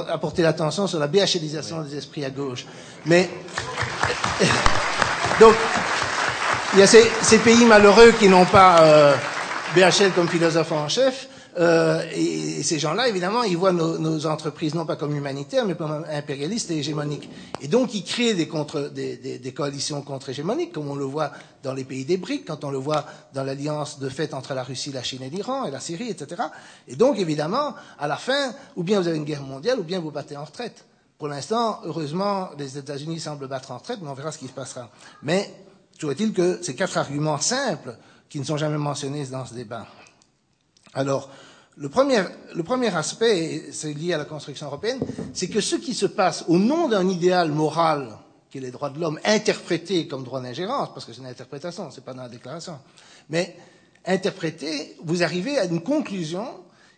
apporter 0.08 0.42
l'attention 0.42 0.88
sur 0.88 0.98
la 0.98 1.06
BHLisation 1.06 1.82
des 1.82 1.96
esprits 1.96 2.24
à 2.24 2.30
gauche. 2.30 2.66
Mais 3.06 3.30
donc 5.38 5.54
il 6.72 6.80
y 6.80 6.82
a 6.82 6.88
ces, 6.88 7.04
ces 7.22 7.38
pays 7.38 7.64
malheureux 7.66 8.12
qui 8.18 8.28
n'ont 8.28 8.46
pas 8.46 8.80
euh, 8.80 9.14
BHL 9.76 10.10
comme 10.16 10.26
philosophe 10.28 10.72
en 10.72 10.88
chef. 10.88 11.28
Euh, 11.58 12.02
et, 12.14 12.62
ces 12.62 12.78
gens-là, 12.78 13.08
évidemment, 13.08 13.42
ils 13.42 13.56
voient 13.56 13.72
nos, 13.72 14.26
entreprises 14.26 14.74
non 14.74 14.86
pas 14.86 14.96
comme 14.96 15.14
humanitaires, 15.14 15.66
mais 15.66 15.74
comme 15.74 16.04
impérialistes 16.10 16.70
et 16.70 16.78
hégémoniques. 16.78 17.28
Et 17.60 17.68
donc, 17.68 17.94
ils 17.94 18.04
créent 18.04 18.34
des, 18.34 18.48
contre, 18.48 18.88
des, 18.88 19.16
des, 19.16 19.54
coalitions 19.54 20.02
contre-hégémoniques, 20.02 20.72
comme 20.72 20.88
on 20.90 20.94
le 20.94 21.04
voit 21.04 21.32
dans 21.62 21.74
les 21.74 21.84
pays 21.84 22.04
des 22.04 22.16
BRICS, 22.16 22.44
quand 22.46 22.64
on 22.64 22.70
le 22.70 22.78
voit 22.78 23.04
dans 23.34 23.44
l'alliance 23.44 23.98
de 23.98 24.08
fait 24.08 24.34
entre 24.34 24.54
la 24.54 24.62
Russie, 24.62 24.92
la 24.92 25.02
Chine 25.02 25.22
et 25.22 25.30
l'Iran, 25.30 25.66
et 25.66 25.70
la 25.70 25.80
Syrie, 25.80 26.08
etc. 26.08 26.42
Et 26.88 26.96
donc, 26.96 27.18
évidemment, 27.18 27.74
à 27.98 28.08
la 28.08 28.16
fin, 28.16 28.54
ou 28.76 28.82
bien 28.82 29.00
vous 29.00 29.08
avez 29.08 29.18
une 29.18 29.24
guerre 29.24 29.42
mondiale, 29.42 29.78
ou 29.78 29.84
bien 29.84 30.00
vous 30.00 30.10
battez 30.10 30.36
en 30.36 30.44
retraite. 30.44 30.84
Pour 31.18 31.28
l'instant, 31.28 31.80
heureusement, 31.84 32.50
les 32.58 32.76
États-Unis 32.78 33.20
semblent 33.20 33.46
battre 33.46 33.70
en 33.70 33.78
retraite, 33.78 34.00
mais 34.02 34.08
on 34.08 34.14
verra 34.14 34.32
ce 34.32 34.38
qui 34.38 34.48
se 34.48 34.52
passera. 34.52 34.90
Mais, 35.22 35.52
toujours 35.98 36.12
est-il 36.12 36.32
que 36.32 36.62
ces 36.62 36.74
quatre 36.74 36.98
arguments 36.98 37.38
simples, 37.38 37.96
qui 38.28 38.40
ne 38.40 38.44
sont 38.44 38.56
jamais 38.56 38.78
mentionnés 38.78 39.26
dans 39.26 39.46
ce 39.46 39.54
débat. 39.54 39.86
Alors, 40.92 41.30
le 41.76 41.88
premier, 41.88 42.22
le 42.54 42.62
premier 42.62 42.94
aspect, 42.94 43.64
c'est 43.72 43.92
lié 43.92 44.12
à 44.14 44.18
la 44.18 44.24
construction 44.24 44.66
européenne, 44.66 45.00
c'est 45.32 45.48
que 45.48 45.60
ce 45.60 45.76
qui 45.76 45.94
se 45.94 46.06
passe 46.06 46.44
au 46.48 46.58
nom 46.58 46.88
d'un 46.88 47.08
idéal 47.08 47.50
moral 47.50 48.16
qui 48.50 48.58
est 48.58 48.60
les 48.60 48.70
droits 48.70 48.90
de 48.90 49.00
l'homme 49.00 49.18
interprétés 49.24 50.06
comme 50.06 50.22
droit 50.22 50.40
d'ingérence, 50.40 50.90
parce 50.94 51.04
que 51.04 51.12
c'est 51.12 51.20
une 51.20 51.26
interprétation, 51.26 51.90
c'est 51.90 52.04
pas 52.04 52.14
dans 52.14 52.22
la 52.22 52.28
déclaration, 52.28 52.78
mais 53.28 53.56
interprété, 54.06 54.96
vous 55.02 55.24
arrivez 55.24 55.58
à 55.58 55.64
une 55.64 55.80
conclusion 55.82 56.46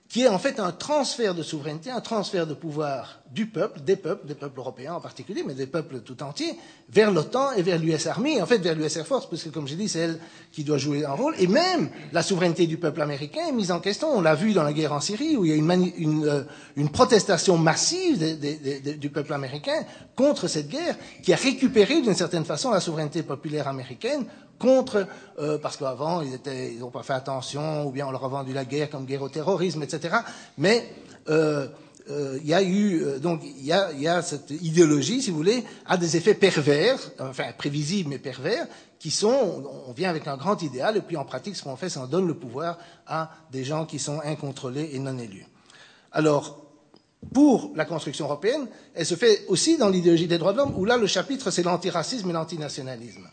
qui 0.09 0.23
est 0.23 0.29
en 0.29 0.39
fait 0.39 0.61
un 0.61 0.73
transfert 0.73 1.35
de 1.35 1.43
souveraineté, 1.43 1.91
un 1.91 2.01
transfert 2.01 2.47
de 2.47 2.55
pouvoir 2.55 3.21
du 3.33 3.47
peuple, 3.47 3.81
des 3.81 3.97
peuples, 3.97 4.27
des 4.27 4.35
peuples 4.35 4.59
européens 4.61 4.95
en 4.95 5.01
particulier, 5.01 5.43
mais 5.45 5.55
des 5.55 5.67
peuples 5.67 5.99
tout 6.01 6.23
entiers, 6.23 6.55
vers 6.89 7.11
l'OTAN 7.11 7.53
et 7.57 7.63
vers 7.63 7.79
l'US 7.79 8.07
Army, 8.07 8.41
en 8.41 8.47
fait 8.47 8.59
vers 8.59 8.75
l'US 8.77 8.97
Air 8.97 9.07
Force, 9.07 9.29
parce 9.29 9.43
que 9.43 9.49
comme 9.49 9.67
j'ai 9.67 9.75
dit, 9.75 9.89
c'est 9.89 9.99
elle 9.99 10.21
qui 10.53 10.63
doit 10.63 10.79
jouer 10.79 11.05
un 11.05 11.13
rôle, 11.13 11.35
et 11.39 11.49
même 11.49 11.91
la 12.13 12.23
souveraineté 12.23 12.67
du 12.69 12.77
peuple 12.79 13.03
américain 13.03 13.43
est 13.49 13.53
mise 13.53 13.73
en 13.73 13.81
question. 13.81 14.09
On 14.15 14.21
l'a 14.21 14.35
vu 14.37 14.53
dans 14.53 14.63
la 14.63 14.73
guerre 14.73 14.93
en 14.93 15.01
Syrie, 15.01 15.37
où 15.37 15.45
il 15.45 15.51
y 15.51 15.53
a 15.53 15.57
une, 15.57 16.25
euh, 16.25 16.43
une 16.77 16.89
protestation 16.89 17.59
massive 17.59 18.39
du 18.99 19.11
peuple 19.11 19.33
américain 19.33 19.85
contre 20.15 20.47
cette 20.47 20.69
guerre, 20.69 20.97
qui 21.23 21.33
a 21.33 21.37
récupéré 21.37 22.01
d'une 22.01 22.15
certaine 22.15 22.45
façon 22.45 22.71
la 22.71 22.81
souveraineté 22.81 23.23
populaire 23.25 23.67
américaine 23.67 24.25
contre, 24.59 25.07
euh, 25.39 25.59
parce 25.59 25.77
qu'avant 25.77 26.21
ils 26.23 26.35
étaient, 26.35 26.73
ils 26.73 26.81
n'ont 26.81 26.91
pas 26.91 27.03
fait 27.03 27.13
attention, 27.13 27.87
ou 27.87 27.91
bien 27.91 28.07
on 28.07 28.11
leur 28.11 28.25
a 28.25 28.29
vendu 28.29 28.53
la 28.53 28.65
guerre 28.65 28.91
comme 28.91 29.05
guerre 29.05 29.23
au 29.23 29.29
terrorisme, 29.29 29.83
etc. 29.83 30.17
Mais 30.59 30.89
euh, 31.29 31.69
euh, 32.09 32.39
il 32.41 32.47
y 32.47 32.55
a 32.55 32.63
eu 32.63 33.03
euh, 33.03 33.19
donc 33.19 33.41
il 33.43 33.65
y 33.65 33.73
a, 33.73 33.91
y 33.93 34.07
a, 34.07 34.23
cette 34.23 34.51
idéologie, 34.51 35.23
si 35.23 35.31
vous 35.31 35.37
voulez, 35.37 35.65
a 35.87 35.97
des 35.97 36.17
effets 36.17 36.35
pervers, 36.35 36.99
enfin 37.19 37.47
prévisibles 37.59 38.11
mais 38.11 38.19
pervers, 38.19 38.67
qui 39.01 39.11
sont 39.11 39.65
on 39.89 39.93
vient 39.93 40.09
avec 40.09 40.29
un 40.29 40.37
grand 40.37 40.63
idéal 40.63 40.97
et 40.97 41.01
puis 41.01 41.17
en 41.17 41.25
pratique 41.25 41.57
ce 41.57 41.65
qu'on 41.65 41.75
fait, 41.75 41.89
c'est 41.89 41.99
qu'on 41.99 42.07
donne 42.07 42.29
le 42.29 42.35
pouvoir 42.35 42.79
à 43.09 43.31
des 43.51 43.65
gens 43.65 43.87
qui 43.87 43.99
sont 43.99 44.21
incontrôlés 44.21 44.91
et 44.93 45.01
non 45.01 45.19
élus. 45.19 45.47
Alors 46.13 46.63
pour 47.35 47.73
la 47.75 47.85
construction 47.85 48.27
européenne, 48.27 48.69
elle 48.95 49.07
se 49.07 49.17
fait 49.17 49.45
aussi 49.49 49.77
dans 49.77 49.89
l'idéologie 49.89 50.29
des 50.29 50.39
droits 50.39 50.53
de 50.53 50.59
l'homme, 50.59 50.75
où 50.77 50.85
là 50.85 50.97
le 50.97 51.09
chapitre 51.09 51.51
c'est 51.51 51.65
l'antiracisme 51.65 52.31
et 52.31 52.33
l'antinationalisme. 52.33 53.27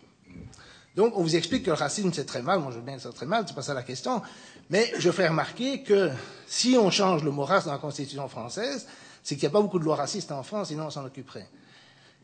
Donc, 0.96 1.18
on 1.18 1.24
vous 1.24 1.36
explique 1.36 1.64
que 1.64 1.72
le 1.72 1.76
racisme, 1.76 2.12
c'est 2.14 2.26
très 2.26 2.42
mal. 2.42 2.60
Moi, 2.60 2.72
je 2.72 2.78
veux 2.78 2.84
bien 2.84 2.98
que 2.98 3.08
très 3.08 3.26
mal, 3.26 3.46
c'est 3.48 3.56
pas 3.56 3.64
ça 3.64 3.74
la 3.74 3.84
question. 3.84 4.22
Mais 4.70 4.92
je 4.98 5.10
fais 5.12 5.28
remarquer 5.28 5.82
que 5.82 6.12
si 6.48 6.78
on 6.80 6.92
change 6.92 7.24
le 7.24 7.32
mot 7.32 7.46
race 7.46 7.66
dans 7.66 7.72
la 7.72 7.80
Constitution 7.80 8.28
française, 8.28 8.88
c'est 9.24 9.36
qu'il 9.36 9.44
n'y 9.44 9.52
a 9.54 9.58
pas 9.58 9.62
beaucoup 9.62 9.80
de 9.80 9.86
lois 9.86 9.96
racistes 9.96 10.32
en 10.32 10.44
France, 10.44 10.68
sinon 10.68 10.86
on 10.86 10.90
s'en 10.90 11.06
occuperait. 11.06 11.48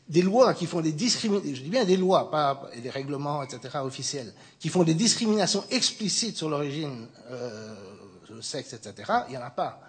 Des 0.08 0.22
lois 0.22 0.54
qui 0.54 0.66
font 0.66 0.82
des 0.82 0.92
discriminations, 0.92 1.56
je 1.56 1.62
dis 1.62 1.70
bien 1.70 1.86
des 1.86 1.98
lois, 1.98 2.30
pas 2.30 2.70
des 2.82 2.90
règlements, 2.90 3.44
etc., 3.44 3.78
officiels, 3.84 4.34
qui 4.60 4.70
font 4.70 4.84
des 4.84 4.96
discriminations 4.96 5.64
explicites 5.70 6.36
sur 6.38 6.50
l'origine, 6.50 7.08
euh, 7.30 7.76
le 8.30 8.42
sexe, 8.42 8.74
etc., 8.74 9.12
il 9.28 9.32
n'y 9.32 9.38
en 9.38 9.46
a 9.46 9.52
pas. 9.52 9.82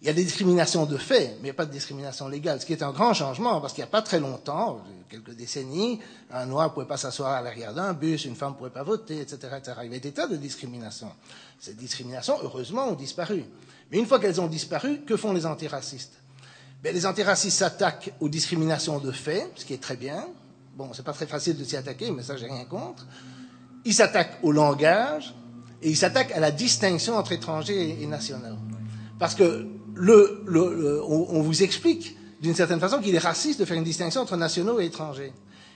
Il 0.00 0.06
y 0.06 0.10
a 0.10 0.12
des 0.12 0.22
discriminations 0.22 0.86
de 0.86 0.96
fait, 0.96 1.36
mais 1.42 1.48
il 1.48 1.54
pas 1.54 1.66
de 1.66 1.72
discrimination 1.72 2.28
légale, 2.28 2.60
ce 2.60 2.66
qui 2.66 2.72
est 2.72 2.84
un 2.84 2.92
grand 2.92 3.14
changement, 3.14 3.60
parce 3.60 3.72
qu'il 3.72 3.82
n'y 3.82 3.88
a 3.88 3.90
pas 3.90 4.02
très 4.02 4.20
longtemps, 4.20 4.80
quelques 5.10 5.34
décennies, 5.34 5.98
un 6.30 6.46
noir 6.46 6.68
ne 6.68 6.72
pouvait 6.72 6.86
pas 6.86 6.96
s'asseoir 6.96 7.32
à 7.32 7.42
l'arrière 7.42 7.74
d'un 7.74 7.94
bus, 7.94 8.24
une 8.24 8.36
femme 8.36 8.52
ne 8.52 8.58
pouvait 8.58 8.70
pas 8.70 8.84
voter, 8.84 9.20
etc., 9.20 9.38
etc. 9.56 9.72
Il 9.80 9.86
y 9.86 9.88
avait 9.88 9.98
des 9.98 10.12
tas 10.12 10.28
de 10.28 10.36
discriminations. 10.36 11.10
Ces 11.58 11.74
discriminations, 11.74 12.36
heureusement, 12.44 12.88
ont 12.88 12.94
disparu. 12.94 13.44
Mais 13.90 13.98
une 13.98 14.06
fois 14.06 14.20
qu'elles 14.20 14.40
ont 14.40 14.46
disparu, 14.46 15.00
que 15.00 15.16
font 15.16 15.32
les 15.32 15.46
antiracistes? 15.46 16.12
Ben, 16.80 16.94
Les 16.94 17.04
antiracistes 17.04 17.58
s'attaquent 17.58 18.12
aux 18.20 18.28
discriminations 18.28 19.00
de 19.00 19.10
fait, 19.10 19.50
ce 19.56 19.64
qui 19.64 19.74
est 19.74 19.82
très 19.82 19.96
bien. 19.96 20.28
Bon, 20.76 20.90
c'est 20.92 21.04
pas 21.04 21.12
très 21.12 21.26
facile 21.26 21.56
de 21.56 21.64
s'y 21.64 21.76
attaquer, 21.76 22.12
mais 22.12 22.22
ça, 22.22 22.36
j'ai 22.36 22.46
rien 22.46 22.64
contre. 22.66 23.04
Ils 23.84 23.94
s'attaquent 23.94 24.38
au 24.44 24.52
langage, 24.52 25.34
et 25.82 25.90
ils 25.90 25.96
s'attaquent 25.96 26.32
à 26.32 26.40
la 26.40 26.52
distinction 26.52 27.16
entre 27.16 27.32
étrangers 27.32 28.00
et 28.00 28.06
nationaux. 28.06 28.58
Parce 29.18 29.34
que 29.34 29.66
le, 29.98 30.42
le, 30.46 31.02
on, 31.04 31.26
on, 31.30 31.42
vous 31.42 31.62
explique 31.62 32.16
d'une 32.40 32.54
certaine 32.54 32.80
façon 32.80 33.00
qu'il 33.00 33.14
est 33.14 33.18
raciste 33.18 33.60
de 33.60 33.64
faire 33.64 33.76
une 33.76 33.84
distinction 33.84 34.22
entre 34.22 34.36
nationaux 34.36 34.80
et 34.80 34.86
étrangers. 34.86 35.32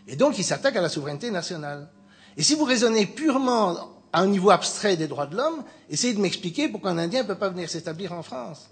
Et 0.06 0.16
donc, 0.16 0.38
il 0.38 0.44
s'attaque 0.44 0.76
à 0.76 0.80
la 0.80 0.88
souveraineté 0.88 1.30
nationale. 1.30 1.88
Et 2.36 2.42
si 2.42 2.54
vous 2.54 2.64
raisonnez 2.64 3.06
purement 3.06 3.76
à 4.12 4.20
un 4.20 4.26
niveau 4.26 4.50
abstrait 4.50 4.96
des 4.96 5.08
droits 5.08 5.26
de 5.26 5.36
l'homme, 5.36 5.64
essayez 5.90 6.14
de 6.14 6.20
m'expliquer 6.20 6.68
pourquoi 6.68 6.90
un 6.90 6.98
Indien 6.98 7.22
ne 7.22 7.28
peut 7.28 7.38
pas 7.38 7.48
venir 7.48 7.68
s'établir 7.68 8.12
en 8.12 8.22
France. 8.22 8.70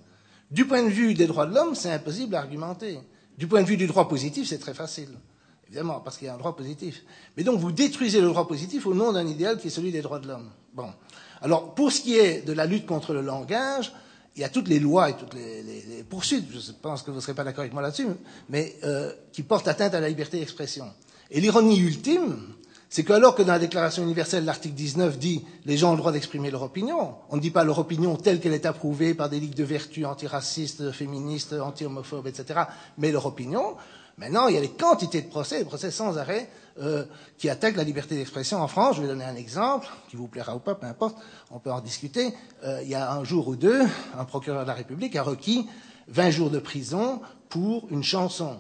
Du 0.51 0.67
point 0.67 0.83
de 0.83 0.89
vue 0.89 1.15
des 1.15 1.27
droits 1.27 1.47
de 1.47 1.55
l'homme, 1.55 1.75
c'est 1.75 1.91
impossible 1.91 2.35
à 2.35 2.41
argumenter. 2.41 2.99
Du 3.39 3.47
point 3.47 3.63
de 3.63 3.67
vue 3.67 3.77
du 3.77 3.87
droit 3.87 4.09
positif, 4.09 4.49
c'est 4.49 4.59
très 4.59 4.75
facile. 4.75 5.11
Évidemment, 5.67 6.01
parce 6.01 6.19
qu'il 6.19 6.27
y 6.27 6.31
a 6.31 6.35
un 6.35 6.39
droit 6.39 6.57
positif. 6.57 7.05
Mais 7.37 7.45
donc, 7.45 7.61
vous 7.61 7.71
détruisez 7.71 8.21
le 8.21 8.27
droit 8.27 8.49
positif 8.49 8.87
au 8.87 8.95
nom 8.95 9.13
d'un 9.13 9.27
idéal 9.27 9.59
qui 9.59 9.69
est 9.69 9.71
celui 9.71 9.93
des 9.93 10.03
droits 10.03 10.19
de 10.19 10.27
l'homme. 10.27 10.51
Bon. 10.75 10.93
Alors, 11.41 11.75
pour 11.75 11.93
ce 11.93 12.01
qui 12.01 12.19
est 12.19 12.43
de 12.43 12.53
la 12.53 12.67
lutte 12.67 12.87
contre 12.87 13.15
le 13.15 13.23
langage, 13.23 13.93
il 14.41 14.43
y 14.43 14.47
a 14.47 14.49
toutes 14.49 14.69
les 14.69 14.81
lois 14.81 15.11
et 15.11 15.13
toutes 15.13 15.35
les, 15.35 16.03
poursuites, 16.09 16.47
je 16.51 16.73
pense 16.73 17.03
que 17.03 17.11
vous 17.11 17.19
ne 17.19 17.21
serez 17.21 17.35
pas 17.35 17.45
d'accord 17.45 17.61
avec 17.61 17.75
moi 17.75 17.83
là-dessus, 17.83 18.07
mais 18.49 18.75
euh, 18.85 19.13
qui 19.35 19.43
portent 19.43 19.69
atteinte 19.69 19.93
à 19.93 20.01
la 20.01 20.09
liberté 20.09 20.39
d'expression. 20.39 20.87
Et 21.31 21.43
l'ironie 21.43 21.79
ultime, 21.79 22.39
c'est 22.89 23.05
qu'alors 23.05 23.35
que 23.35 23.43
dans 23.43 23.53
la 23.53 23.59
Déclaration 23.59 24.03
universelle, 24.03 24.47
l'article 24.47 24.75
19 24.75 25.19
dit 25.19 25.45
les 25.67 25.77
gens 25.77 25.91
ont 25.91 25.93
le 25.93 25.99
droit 25.99 26.11
d'exprimer 26.11 26.51
leur 26.51 26.63
opinion, 26.63 27.17
on 27.29 27.37
ne 27.37 27.41
dit 27.43 27.51
pas 27.51 27.65
leur 27.65 27.79
opinion 27.79 28.17
telle 28.17 28.41
qu'elle 28.41 28.55
est 28.55 28.65
approuvée 28.65 29.13
par 29.13 29.29
des 29.29 29.41
ligues 29.41 29.55
de 29.55 29.65
vertu 29.65 30.07
antiracistes, 30.07 30.91
féministes, 30.91 31.53
anti-homophobes, 31.53 32.27
etc., 32.27 32.61
mais 32.97 33.13
leur 33.13 33.27
opinion. 33.27 33.77
Maintenant, 34.17 34.49
il 34.49 34.55
y 34.55 34.59
a 34.59 34.63
des 34.63 34.71
quantités 34.71 35.21
de 35.21 35.29
procès, 35.29 35.59
des 35.59 35.65
procès 35.67 35.91
sans 35.91 36.17
arrêt, 36.17 36.49
euh, 36.81 37.05
qui 37.37 37.51
attaquent 37.51 37.77
la 37.77 37.85
liberté 37.85 38.17
d'expression 38.17 38.59
en 38.59 38.69
France. 38.69 38.97
Je 38.97 39.03
vais 39.03 39.09
donner 39.09 39.25
un 39.25 39.37
exemple, 39.37 39.87
qui 40.09 40.17
vous 40.17 40.29
plaira 40.29 40.57
ou 40.57 40.61
pas, 40.61 40.75
peu 40.75 40.87
importe, 40.87 41.17
on 41.51 41.59
peut 41.59 41.71
en 41.71 41.81
discuter. 41.81 42.33
Euh, 42.65 42.81
il 42.83 42.89
y 42.89 42.95
a 42.95 43.13
un 43.13 43.23
jour 43.25 43.49
ou 43.49 43.57
deux, 43.57 43.83
un 44.19 44.25
procureur 44.25 44.63
de 44.63 44.69
la 44.69 44.75
République 44.75 45.15
a 45.17 45.23
requis 45.23 45.67
20 46.09 46.31
jours 46.31 46.51
de 46.51 46.59
prison 46.59 47.21
pour 47.49 47.87
une 47.91 48.03
chanson. 48.03 48.57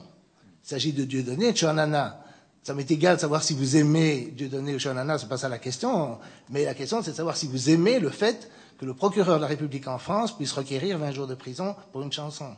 Il 0.64 0.68
s'agit 0.68 0.92
de 0.92 1.04
Dieudonné 1.04 1.46
et 1.46 1.52
de 1.52 1.56
Chanana. 1.56 2.22
Ça 2.62 2.74
m'est 2.74 2.90
égal 2.90 3.16
de 3.16 3.20
savoir 3.20 3.42
si 3.42 3.54
vous 3.54 3.76
aimez 3.76 4.32
Dieudonné 4.36 4.74
ou 4.74 4.78
Chanana, 4.78 5.18
c'est 5.18 5.28
pas 5.28 5.38
ça 5.38 5.48
la 5.48 5.58
question, 5.58 6.18
mais 6.50 6.66
la 6.66 6.74
question 6.74 7.02
c'est 7.02 7.12
de 7.12 7.16
savoir 7.16 7.36
si 7.36 7.46
vous 7.46 7.70
aimez 7.70 8.00
le 8.00 8.10
fait 8.10 8.50
que 8.78 8.84
le 8.84 8.92
procureur 8.92 9.36
de 9.36 9.42
la 9.42 9.48
République 9.48 9.88
en 9.88 9.98
France 9.98 10.36
puisse 10.36 10.52
requérir 10.52 10.98
20 10.98 11.12
jours 11.12 11.26
de 11.26 11.34
prison 11.34 11.74
pour 11.92 12.02
une 12.02 12.12
chanson. 12.12 12.54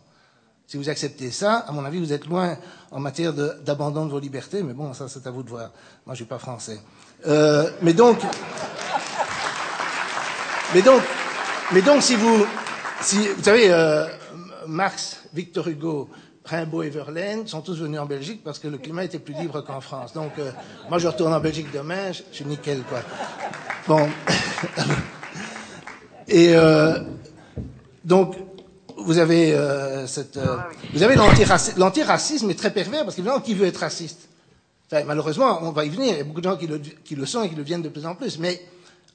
Si 0.67 0.77
vous 0.77 0.89
acceptez 0.89 1.31
ça, 1.31 1.59
à 1.59 1.73
mon 1.73 1.85
avis, 1.85 1.99
vous 1.99 2.13
êtes 2.13 2.27
loin 2.27 2.57
en 2.91 3.01
matière 3.01 3.33
d'abandon 3.35 4.07
de, 4.07 4.11
vos 4.11 4.19
libertés, 4.19 4.63
mais 4.63 4.73
bon, 4.73 4.95
ça 4.95 5.09
c'est 5.09 5.27
à 5.27 5.31
vous 5.31 5.43
de 5.43 5.51
voir. 5.51 5.71
Moi, 6.07 6.15
je 6.15 6.17
suis 6.17 6.25
pas 6.25 6.39
français. 6.39 6.81
Euh, 7.27 7.71
mais 7.83 7.93
donc, 7.93 8.19
mais 10.75 10.83
donc, 10.83 11.03
mais 11.73 11.83
donc, 11.83 12.03
si 12.03 12.17
vous, 12.17 12.47
si 13.01 13.29
vous 13.29 13.43
savez, 13.43 13.71
euh, 13.71 14.07
Marx, 14.67 15.21
Victor 15.35 15.69
Hugo, 15.69 16.09
Rimbaud 16.45 16.83
et 16.83 16.91
Verlaine 16.91 17.47
sont 17.47 17.61
tous 17.61 17.79
venus 17.81 18.01
en 18.01 18.07
Belgique 18.07 18.43
parce 18.45 18.59
que 18.59 18.69
le 18.69 18.79
climat 18.79 19.05
était 19.05 19.19
plus 19.19 19.35
libre 19.35 19.61
qu'en 19.61 19.81
France. 19.81 20.13
Donc, 20.13 20.33
euh, 20.39 20.51
moi, 20.89 20.99
je 20.99 21.07
retourne 21.07 21.33
en 21.33 21.41
Belgique 21.41 21.69
demain, 21.73 22.13
je, 22.13 22.23
je 22.31 22.37
suis 22.37 22.45
nickel, 22.45 22.83
quoi. 22.83 23.01
Bon. 23.87 24.09
et 26.29 26.55
euh, 26.55 26.99
donc, 28.05 28.37
vous 29.05 29.19
avez 29.19 29.55
euh, 29.55 30.07
cette, 30.07 30.37
euh, 30.37 30.57
vous 30.93 31.03
avez 31.03 31.17
l'antiracisme. 31.17 32.51
Est 32.51 32.59
très 32.59 32.73
pervers 32.73 33.05
parce 33.05 33.17
qu'évidemment, 33.17 33.41
qui 33.41 33.55
veut 33.55 33.67
être 33.67 33.79
raciste 33.79 34.29
enfin, 34.91 35.05
Malheureusement, 35.05 35.61
on 35.63 35.71
va 35.71 35.85
y 35.85 35.89
venir. 35.89 36.13
Il 36.13 36.19
y 36.19 36.21
a 36.21 36.25
beaucoup 36.25 36.41
de 36.41 36.49
gens 36.49 36.57
qui 36.57 36.67
le, 36.67 36.79
qui 36.79 37.15
le 37.15 37.27
sont 37.27 37.43
et 37.43 37.49
qui 37.49 37.55
le 37.55 37.63
viennent 37.63 37.83
de 37.83 37.89
plus 37.89 38.07
en 38.07 38.15
plus. 38.15 38.39
Mais 38.39 38.61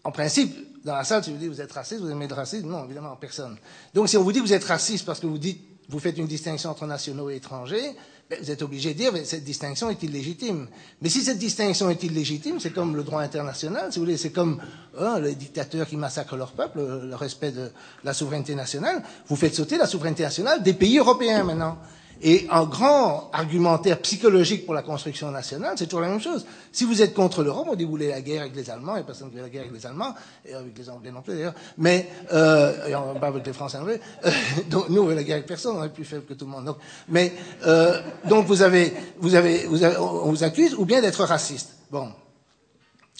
en 0.03 0.11
principe, 0.11 0.55
dans 0.85 0.95
la 0.95 1.03
salle, 1.03 1.23
si 1.23 1.31
vous 1.31 1.37
dites 1.37 1.49
vous 1.49 1.61
êtes 1.61 1.71
raciste, 1.71 2.01
vous 2.01 2.09
aimez 2.09 2.27
le 2.27 2.33
racisme 2.33 2.67
Non, 2.67 2.85
évidemment, 2.85 3.15
personne. 3.15 3.57
Donc, 3.93 4.09
si 4.09 4.17
on 4.17 4.23
vous 4.23 4.31
dit 4.31 4.39
vous 4.39 4.53
êtes 4.53 4.63
raciste 4.63 5.05
parce 5.05 5.19
que 5.19 5.27
vous 5.27 5.37
dites 5.37 5.61
vous 5.89 5.99
faites 5.99 6.17
une 6.17 6.27
distinction 6.27 6.69
entre 6.69 6.85
nationaux 6.85 7.29
et 7.29 7.37
étrangers, 7.37 7.95
vous 8.41 8.51
êtes 8.51 8.61
obligé 8.61 8.93
de 8.93 8.97
dire 8.97 9.13
que 9.13 9.23
cette 9.23 9.43
distinction 9.43 9.89
est 9.89 10.03
illégitime. 10.03 10.67
Mais 11.01 11.09
si 11.09 11.21
cette 11.21 11.37
distinction 11.37 11.89
est 11.89 12.03
illégitime, 12.03 12.59
c'est 12.59 12.71
comme 12.73 12.95
le 12.95 13.03
droit 13.03 13.21
international, 13.21 13.91
si 13.91 13.99
vous 13.99 14.05
voulez, 14.05 14.17
c'est 14.17 14.31
comme 14.31 14.59
hein, 14.99 15.19
les 15.19 15.35
dictateurs 15.35 15.87
qui 15.87 15.95
massacrent 15.95 16.35
leur 16.35 16.51
peuple, 16.51 16.79
le 16.79 17.15
respect 17.15 17.51
de 17.51 17.69
la 18.03 18.13
souveraineté 18.13 18.53
nationale. 18.55 19.01
Vous 19.27 19.35
faites 19.35 19.55
sauter 19.55 19.77
la 19.77 19.87
souveraineté 19.87 20.23
nationale 20.23 20.61
des 20.61 20.73
pays 20.73 20.97
européens 20.97 21.43
maintenant. 21.43 21.77
Et 22.21 22.47
un 22.49 22.65
grand 22.65 23.29
argumentaire 23.31 23.99
psychologique 24.01 24.65
pour 24.65 24.73
la 24.73 24.81
construction 24.81 25.29
nationale, 25.29 25.75
c'est 25.77 25.85
toujours 25.85 26.01
la 26.01 26.09
même 26.09 26.21
chose. 26.21 26.45
Si 26.71 26.83
vous 26.83 27.01
êtes 27.01 27.13
contre 27.13 27.43
l'Europe, 27.43 27.67
on 27.69 27.75
dit 27.75 27.83
vous 27.83 27.91
voulez 27.91 28.09
la 28.09 28.21
guerre 28.21 28.41
avec 28.41 28.55
les 28.55 28.69
Allemands, 28.69 28.93
il 28.93 28.99
n'y 28.99 29.01
a 29.01 29.05
personne 29.05 29.29
qui 29.29 29.35
veut 29.35 29.43
la 29.43 29.49
guerre 29.49 29.63
avec 29.63 29.73
les 29.73 29.85
Allemands, 29.85 30.15
et 30.45 30.53
avec 30.53 30.77
les 30.77 30.89
Anglais 30.89 31.11
non 31.11 31.21
plus 31.21 31.33
d'ailleurs, 31.35 31.53
mais, 31.77 32.09
euh, 32.33 32.87
et 32.87 32.95
on 32.95 33.19
pas 33.19 33.27
avec 33.27 33.45
les 33.45 33.53
Français 33.53 33.77
non 33.77 33.85
plus. 33.85 33.99
Euh, 34.25 34.31
donc 34.69 34.89
nous, 34.89 35.01
on 35.01 35.05
veut 35.05 35.15
la 35.15 35.23
guerre 35.23 35.35
avec 35.35 35.47
personne, 35.47 35.75
on 35.77 35.83
est 35.83 35.89
plus 35.89 36.05
faible 36.05 36.25
que 36.25 36.33
tout 36.33 36.45
le 36.45 36.51
monde. 36.51 36.65
Donc, 36.65 36.77
mais, 37.07 37.33
euh, 37.65 38.01
donc 38.25 38.47
vous 38.47 38.63
avez, 38.63 38.93
vous 39.19 39.35
avez, 39.35 39.65
vous 39.65 39.83
avez, 39.83 39.97
on 39.97 40.31
vous 40.31 40.43
accuse 40.43 40.73
ou 40.73 40.85
bien 40.85 41.01
d'être 41.01 41.23
raciste. 41.23 41.75
Bon. 41.91 42.09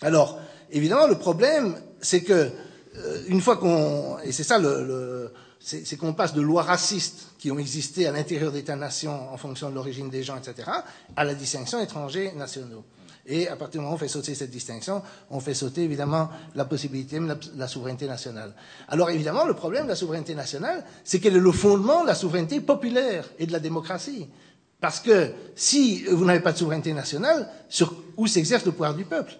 Alors, 0.02 0.40
évidemment, 0.72 1.08
le 1.08 1.18
problème, 1.18 1.76
c'est 2.02 2.22
que, 2.22 2.34
euh, 2.34 3.22
une 3.28 3.42
fois 3.42 3.58
qu'on, 3.58 4.18
et 4.24 4.32
c'est 4.32 4.44
ça 4.44 4.58
le, 4.58 4.84
le 4.86 5.32
c'est 5.60 5.98
qu'on 5.98 6.14
passe 6.14 6.34
de 6.34 6.42
lois 6.42 6.64
racistes 6.64 7.28
qui 7.40 7.52
ont 7.52 7.60
existé 7.60 8.08
à 8.08 8.12
l'intérieur 8.12 8.52
d'États-nations 8.52 9.34
en 9.34 9.38
fonction 9.38 9.70
de 9.70 9.76
l'origine 9.76 10.10
des 10.10 10.24
gens, 10.24 10.38
etc., 10.38 10.70
à 11.16 11.24
la 11.24 11.34
distinction 11.34 11.82
étrangers-nationaux. 11.82 12.84
Et 13.30 13.50
à 13.50 13.58
partir 13.58 13.80
du 13.82 13.84
moment 13.84 13.92
où 13.92 13.96
on 13.96 14.00
fait 14.00 14.08
sauter 14.08 14.34
cette 14.36 14.52
distinction, 14.52 15.04
on 15.30 15.42
fait 15.42 15.54
sauter 15.54 15.84
évidemment 15.84 16.30
la 16.56 16.64
possibilité 16.64 17.20
de 17.20 17.38
la, 17.58 17.68
souveraineté 17.68 18.08
nationale. 18.08 18.54
Alors 18.88 19.10
évidemment, 19.10 19.44
le 19.44 19.54
problème 19.54 19.84
de 19.84 19.90
la 19.90 19.98
souveraineté 19.98 20.34
nationale, 20.34 20.86
c'est 21.04 21.20
quel 21.20 21.36
est 21.36 21.40
le 21.40 21.52
fondement 21.52 22.04
de 22.04 22.08
la 22.08 22.16
souveraineté 22.16 22.62
populaire 22.62 23.26
et 23.38 23.46
de 23.46 23.52
la 23.52 23.60
démocratie. 23.60 24.28
Parce 24.80 25.02
que 25.02 25.34
si 25.56 26.06
vous 26.06 26.24
n'avez 26.24 26.40
pas 26.40 26.54
de 26.54 26.58
souveraineté 26.58 26.94
nationale, 26.94 27.50
sur 27.68 27.94
où 28.16 28.28
s'exerce 28.28 28.66
le 28.66 28.72
pouvoir 28.72 28.96
du 28.96 29.04
peuple? 29.04 29.34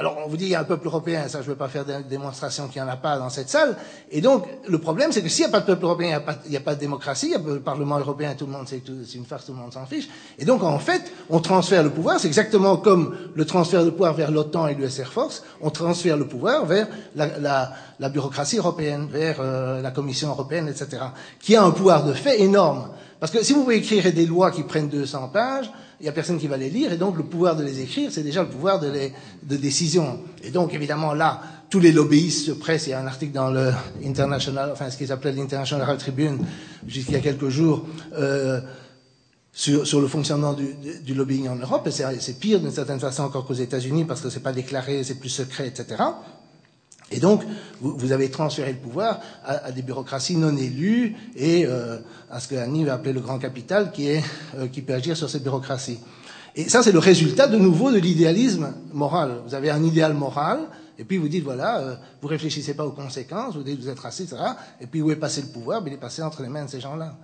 Alors 0.00 0.16
on 0.24 0.28
vous 0.28 0.38
dit 0.38 0.44
il 0.46 0.50
y 0.50 0.54
a 0.54 0.60
un 0.60 0.64
peuple 0.64 0.86
européen, 0.86 1.28
ça 1.28 1.40
je 1.42 1.44
ne 1.44 1.50
veux 1.50 1.56
pas 1.56 1.68
faire 1.68 1.84
de 1.84 1.92
démonstration 2.08 2.68
qu'il 2.68 2.80
n'y 2.80 2.88
en 2.88 2.90
a 2.90 2.96
pas 2.96 3.18
dans 3.18 3.28
cette 3.28 3.50
salle. 3.50 3.76
Et 4.10 4.22
donc 4.22 4.46
le 4.66 4.78
problème 4.78 5.12
c'est 5.12 5.20
que 5.22 5.28
s'il 5.28 5.44
n'y 5.44 5.50
a 5.50 5.52
pas 5.52 5.60
de 5.60 5.66
peuple 5.66 5.84
européen, 5.84 6.06
il 6.46 6.50
n'y 6.50 6.56
a, 6.56 6.60
pas, 6.60 6.70
pas 6.70 6.74
de 6.74 6.80
démocratie, 6.80 7.26
il 7.26 7.32
y 7.32 7.34
a 7.34 7.38
le 7.38 7.60
Parlement 7.60 7.98
européen, 7.98 8.34
tout 8.36 8.46
le 8.46 8.52
monde 8.52 8.66
sait 8.66 8.82
c'est 9.06 9.18
une 9.18 9.26
farce, 9.26 9.44
tout 9.44 9.52
le 9.52 9.58
monde 9.58 9.74
s'en 9.74 9.84
fiche. 9.84 10.08
Et 10.38 10.46
donc 10.46 10.62
en 10.62 10.78
fait 10.78 11.02
on 11.28 11.40
transfère 11.40 11.82
le 11.82 11.90
pouvoir, 11.90 12.18
c'est 12.18 12.28
exactement 12.28 12.78
comme 12.78 13.14
le 13.34 13.44
transfert 13.44 13.84
de 13.84 13.90
pouvoir 13.90 14.14
vers 14.14 14.30
l'OTAN 14.30 14.68
et 14.68 14.74
l'US 14.74 14.98
Air 15.00 15.12
Force, 15.12 15.42
on 15.60 15.68
transfère 15.68 16.16
le 16.16 16.26
pouvoir 16.26 16.64
vers 16.64 16.88
la, 17.14 18.08
bureaucratie 18.08 18.56
européenne, 18.56 19.06
vers 19.12 19.36
euh, 19.40 19.82
la 19.82 19.90
Commission 19.90 20.30
européenne, 20.30 20.66
etc., 20.68 21.02
qui 21.40 21.54
a 21.56 21.62
un 21.62 21.72
pouvoir 21.72 22.04
de 22.04 22.14
fait 22.14 22.40
énorme. 22.40 22.88
Parce 23.20 23.30
que 23.30 23.44
si 23.44 23.52
vous 23.52 23.64
pouvez 23.64 23.76
écrire 23.76 24.10
des 24.14 24.24
lois 24.24 24.50
qui 24.50 24.62
prennent 24.62 24.88
200 24.88 25.28
pages, 25.28 25.70
il 26.00 26.04
n'y 26.04 26.08
a 26.08 26.12
personne 26.12 26.38
qui 26.38 26.46
va 26.46 26.56
les 26.56 26.70
lire, 26.70 26.92
et 26.92 26.96
donc 26.96 27.18
le 27.18 27.24
pouvoir 27.24 27.56
de 27.56 27.62
les 27.62 27.80
écrire, 27.80 28.10
c'est 28.10 28.22
déjà 28.22 28.42
le 28.42 28.48
pouvoir 28.48 28.80
de, 28.80 28.90
décision. 29.42 30.20
Et 30.42 30.50
donc, 30.50 30.72
évidemment, 30.72 31.12
là, 31.12 31.42
tous 31.68 31.78
les 31.78 31.92
lobbyistes 31.92 32.46
se 32.46 32.52
pressent. 32.52 32.86
Il 32.86 32.90
y 32.90 32.92
a 32.94 33.00
un 33.00 33.06
article 33.06 33.32
dans 33.32 33.50
le 33.50 33.70
International, 34.04 34.70
enfin, 34.72 34.88
ce 34.88 34.96
qu'ils 34.96 35.12
appelaient 35.12 35.32
l'International 35.32 35.98
Tribune, 35.98 36.38
jusqu'il 36.86 37.12
y 37.12 37.18
a 37.18 37.20
quelques 37.20 37.50
jours, 37.50 37.84
euh, 38.14 38.62
sur, 39.52 39.86
sur, 39.86 40.00
le 40.00 40.06
fonctionnement 40.06 40.54
du, 40.54 40.74
du, 41.04 41.12
lobbying 41.12 41.48
en 41.48 41.56
Europe. 41.56 41.86
Et 41.86 41.90
c'est 41.90 42.40
pire 42.40 42.60
d'une 42.60 42.70
certaine 42.70 43.00
façon 43.00 43.24
encore 43.24 43.44
qu'aux 43.44 43.52
États-Unis, 43.52 44.06
parce 44.06 44.22
que 44.22 44.30
c'est 44.30 44.40
pas 44.40 44.52
déclaré, 44.52 45.04
c'est 45.04 45.16
plus 45.16 45.28
secret, 45.28 45.68
etc. 45.68 46.02
Et 47.10 47.18
donc, 47.18 47.42
vous, 47.80 47.96
vous, 47.96 48.12
avez 48.12 48.30
transféré 48.30 48.72
le 48.72 48.78
pouvoir 48.78 49.20
à, 49.44 49.66
à, 49.66 49.72
des 49.72 49.82
bureaucraties 49.82 50.36
non 50.36 50.56
élues 50.56 51.16
et 51.34 51.66
euh, 51.66 51.98
à 52.30 52.38
ce 52.38 52.48
que 52.48 52.54
Annie 52.54 52.84
va 52.84 52.94
appeler 52.94 53.12
le 53.12 53.20
grand 53.20 53.38
capital 53.38 53.90
qui, 53.90 54.08
est, 54.08 54.22
euh, 54.56 54.68
qui 54.68 54.82
peut 54.82 54.94
agir 54.94 55.16
sur 55.16 55.28
cette 55.28 55.42
bureaucratie. 55.42 55.98
Et 56.54 56.68
ça, 56.68 56.82
c'est 56.82 56.92
le 56.92 56.98
résultat 56.98 57.46
de 57.46 57.56
nouveau 57.56 57.90
de 57.90 57.98
l'idéalisme 57.98 58.74
moral. 58.92 59.40
Vous 59.46 59.54
avez 59.54 59.70
un 59.70 59.82
idéal 59.82 60.14
moral, 60.14 60.60
et 60.98 61.04
puis 61.04 61.16
vous 61.16 61.28
dites, 61.28 61.44
voilà, 61.44 61.78
euh, 61.78 61.94
vous 62.20 62.28
réfléchissez 62.28 62.74
pas 62.74 62.84
aux 62.84 62.92
conséquences, 62.92 63.56
vous 63.56 63.62
dites, 63.62 63.80
vous 63.80 63.88
êtes 63.88 63.98
raciste, 63.98 64.32
etc. 64.32 64.50
Et 64.80 64.86
puis 64.86 65.02
où 65.02 65.10
est 65.10 65.16
passé 65.16 65.42
le 65.42 65.48
pouvoir? 65.48 65.82
Il 65.86 65.92
est 65.92 65.96
passé 65.96 66.22
entre 66.22 66.42
les 66.42 66.48
mains 66.48 66.64
de 66.64 66.70
ces 66.70 66.80
gens-là. 66.80 67.16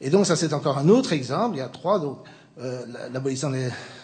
Et 0.00 0.10
donc, 0.10 0.26
ça, 0.26 0.36
c'est 0.36 0.52
encore 0.52 0.78
un 0.78 0.88
autre 0.88 1.12
exemple. 1.12 1.56
Il 1.56 1.60
y 1.60 1.62
a 1.62 1.68
trois. 1.68 1.98
Donc, 1.98 2.18
euh, 2.60 2.84
l'abolition 3.12 3.52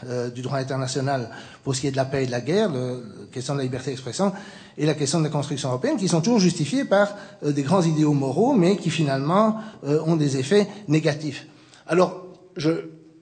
euh, 0.07 0.28
du 0.31 0.43
droit 0.43 0.59
international 0.59 1.31
pour 1.62 1.76
ce 1.76 1.83
qui 1.83 1.87
est 1.87 1.93
de 1.93 1.97
la 1.97 2.05
paix 2.05 2.24
et 2.24 2.26
de 2.26 2.33
la 2.33 2.41
guerre, 2.41 2.68
la 2.72 2.97
question 3.31 3.55
de 3.55 3.59
la 3.59 3.64
liberté 3.64 3.91
d'expression 3.91 4.33
et 4.79 4.87
la 4.87 4.95
question 4.95 5.18
de 5.18 5.25
la 5.25 5.31
construction 5.31 5.68
européenne, 5.68 5.97
qui 5.97 6.09
sont 6.09 6.21
toujours 6.21 6.41
justifiées 6.41 6.85
par 6.85 7.14
euh, 7.43 7.53
des 7.53 7.62
grands 7.62 7.83
idéaux 7.83 8.12
moraux, 8.12 8.55
mais 8.55 8.77
qui 8.77 8.91
finalement 8.91 9.57
euh, 9.85 10.01
ont 10.07 10.16
des 10.16 10.37
effets 10.37 10.68
négatifs. 10.89 11.47
Alors, 11.87 12.27
je, 12.57 12.71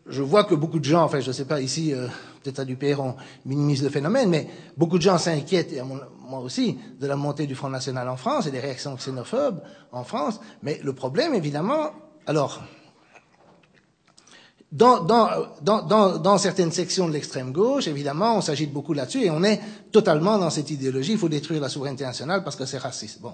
je, 0.06 0.22
vois 0.22 0.44
que 0.44 0.54
beaucoup 0.54 0.78
de 0.78 0.84
gens, 0.84 1.02
enfin, 1.02 1.20
je 1.20 1.28
ne 1.28 1.32
sais 1.32 1.44
pas, 1.44 1.60
ici, 1.60 1.92
euh, 1.92 2.06
peut-être 2.42 2.60
à 2.60 2.64
Dupère, 2.64 3.00
on 3.00 3.14
minimise 3.46 3.82
le 3.82 3.90
phénomène, 3.90 4.28
mais 4.28 4.48
beaucoup 4.76 4.98
de 4.98 5.02
gens 5.02 5.18
s'inquiètent, 5.18 5.72
et 5.72 5.82
moi 5.82 6.40
aussi, 6.40 6.78
de 7.00 7.06
la 7.06 7.16
montée 7.16 7.46
du 7.46 7.54
Front 7.54 7.70
National 7.70 8.08
en 8.08 8.16
France 8.16 8.46
et 8.46 8.50
des 8.50 8.60
réactions 8.60 8.94
xénophobes 8.94 9.60
en 9.92 10.04
France. 10.04 10.40
Mais 10.62 10.80
le 10.82 10.92
problème, 10.92 11.34
évidemment, 11.34 11.90
alors, 12.26 12.62
dans, 14.70 16.38
certaines 16.38 16.72
sections 16.72 17.08
de 17.08 17.12
l'extrême 17.14 17.52
gauche, 17.52 17.86
évidemment, 17.86 18.36
on 18.36 18.40
s'agite 18.40 18.72
beaucoup 18.72 18.92
là-dessus 18.92 19.24
et 19.24 19.30
on 19.30 19.42
est 19.42 19.60
totalement 19.90 20.38
dans 20.38 20.50
cette 20.50 20.70
idéologie. 20.70 21.12
Il 21.12 21.18
faut 21.18 21.28
détruire 21.28 21.60
la 21.60 21.68
souveraineté 21.68 22.04
nationale 22.04 22.44
parce 22.44 22.56
que 22.56 22.66
c'est 22.66 22.78
raciste. 22.78 23.20
Bon, 23.20 23.32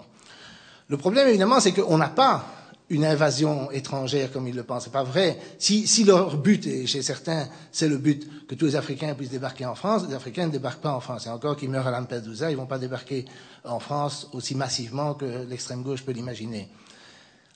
le 0.89 0.97
problème 0.97 1.29
évidemment, 1.29 1.59
c'est 1.59 1.73
qu'on 1.73 1.99
n'a 1.99 2.09
pas 2.09 2.45
une 2.91 3.05
invasion 3.05 3.71
étrangère 3.71 4.31
comme 4.31 4.47
ils 4.47 4.55
le 4.55 4.63
pensent. 4.63 4.85
C'est 4.85 4.93
pas 4.93 5.03
vrai. 5.03 5.39
Si, 5.59 5.87
si 5.87 6.05
leur 6.05 6.37
but, 6.37 6.67
et 6.67 6.87
chez 6.87 7.03
certains, 7.03 7.49
c'est 7.73 7.89
le 7.89 7.97
but 7.97 8.47
que 8.47 8.55
tous 8.55 8.67
les 8.67 8.77
Africains 8.77 9.15
puissent 9.15 9.31
débarquer 9.31 9.65
en 9.65 9.75
France, 9.75 10.03
les 10.07 10.15
Africains 10.15 10.47
ne 10.47 10.53
débarquent 10.53 10.83
pas 10.83 10.93
en 10.93 11.01
France. 11.01 11.27
Et 11.27 11.31
encore 11.31 11.57
qu'ils 11.57 11.71
meurent 11.71 11.87
à 11.87 11.91
Lampedusa, 11.91 12.51
ils 12.51 12.57
vont 12.57 12.67
pas 12.67 12.79
débarquer 12.79 13.25
en 13.65 13.81
France 13.81 14.29
aussi 14.33 14.55
massivement 14.55 15.15
que 15.15 15.47
l'extrême 15.49 15.83
gauche 15.83 16.05
peut 16.05 16.13
l'imaginer. 16.13 16.69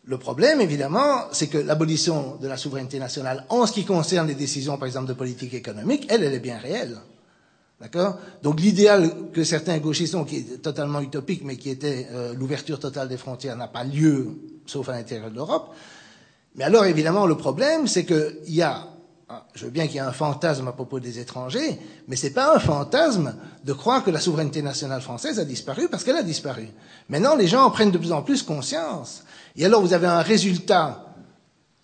Le 0.05 0.19
problème, 0.19 0.61
évidemment, 0.61 1.25
c'est 1.33 1.49
que 1.49 1.59
l'abolition 1.59 2.37
de 2.37 2.49
la 2.49 2.57
souveraineté 2.57 2.99
nationale, 2.99 3.45
en 3.51 3.67
ce 3.67 3.73
qui 3.73 3.85
concerne 3.85 4.27
les 4.27 4.35
décisions, 4.35 4.79
par 4.79 4.87
exemple, 4.87 5.07
de 5.07 5.13
politique 5.13 5.55
économique, 5.55 6.07
elle, 6.09 6.23
elle 6.23 6.33
est 6.33 6.41
bien 6.41 6.59
réelle. 6.59 6.99
D'accord? 7.81 8.19
Donc 8.43 8.61
l'idéal 8.61 9.31
que 9.33 9.45
certains 9.45 9.79
gauchistes 9.79 10.15
ont, 10.15 10.25
qui 10.25 10.39
est 10.39 10.63
totalement 10.63 11.01
utopique, 11.01 11.45
mais 11.45 11.57
qui 11.57 11.71
était 11.71 12.09
euh, 12.11 12.35
l'ouverture 12.35 12.81
totale 12.81 13.09
des 13.09 13.17
frontières, 13.17 13.57
n'a 13.57 13.69
pas 13.69 13.85
lieu, 13.85 14.29
sauf 14.67 14.89
à 14.89 14.93
l'intérieur 14.93 15.31
de 15.31 15.37
l'Europe. 15.37 15.75
Mais 16.57 16.65
alors, 16.65 16.87
évidemment, 16.87 17.27
le 17.27 17.37
problème, 17.37 17.87
c'est 17.87 18.05
qu'il 18.05 18.35
y 18.49 18.63
a, 18.63 18.89
je 19.55 19.65
veux 19.65 19.71
bien 19.71 19.87
qu'il 19.87 19.97
y 19.97 19.99
ait 19.99 20.03
un 20.03 20.13
fantasme 20.13 20.69
à 20.69 20.73
propos 20.73 21.01
des 21.01 21.19
étrangers, 21.19 21.79
mais 22.07 22.17
c'est 22.17 22.31
pas 22.31 22.55
un 22.57 22.59
fantasme 22.59 23.35
de 23.65 23.73
croire 23.73 24.03
que 24.03 24.11
la 24.11 24.21
souveraineté 24.21 24.63
nationale 24.63 25.03
française 25.03 25.39
a 25.39 25.45
disparu, 25.45 25.89
parce 25.89 26.05
qu'elle 26.05 26.17
a 26.17 26.23
disparu. 26.23 26.69
Maintenant, 27.09 27.37
les 27.37 27.47
gens 27.47 27.65
en 27.65 27.71
prennent 27.71 27.91
de 27.91 27.99
plus 27.99 28.13
en 28.13 28.23
plus 28.23 28.43
conscience. 28.43 29.25
Et 29.57 29.67
alors, 29.67 29.83
vous 29.83 29.93
avez 29.93 30.07
un 30.07 30.23
résultat. 30.23 31.05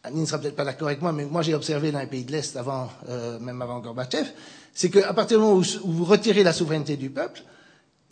Annie 0.02 0.20
ne 0.20 0.26
sera 0.26 0.38
peut-être 0.38 0.56
pas 0.56 0.64
d'accord 0.64 0.88
avec 0.88 1.02
moi, 1.02 1.12
mais 1.12 1.24
moi 1.24 1.42
j'ai 1.42 1.54
observé 1.54 1.90
dans 1.90 1.98
les 1.98 2.06
pays 2.06 2.24
de 2.24 2.32
l'Est, 2.32 2.56
avant, 2.56 2.88
euh, 3.08 3.38
même 3.38 3.60
avant 3.62 3.80
Gorbatchev, 3.80 4.28
c'est 4.74 4.90
qu'à 4.90 5.14
partir 5.14 5.38
du 5.38 5.44
moment 5.44 5.58
où, 5.58 5.64
vous 5.84 6.04
retirez 6.04 6.42
la 6.42 6.52
souveraineté 6.52 6.96
du 6.96 7.08
peuple, 7.08 7.42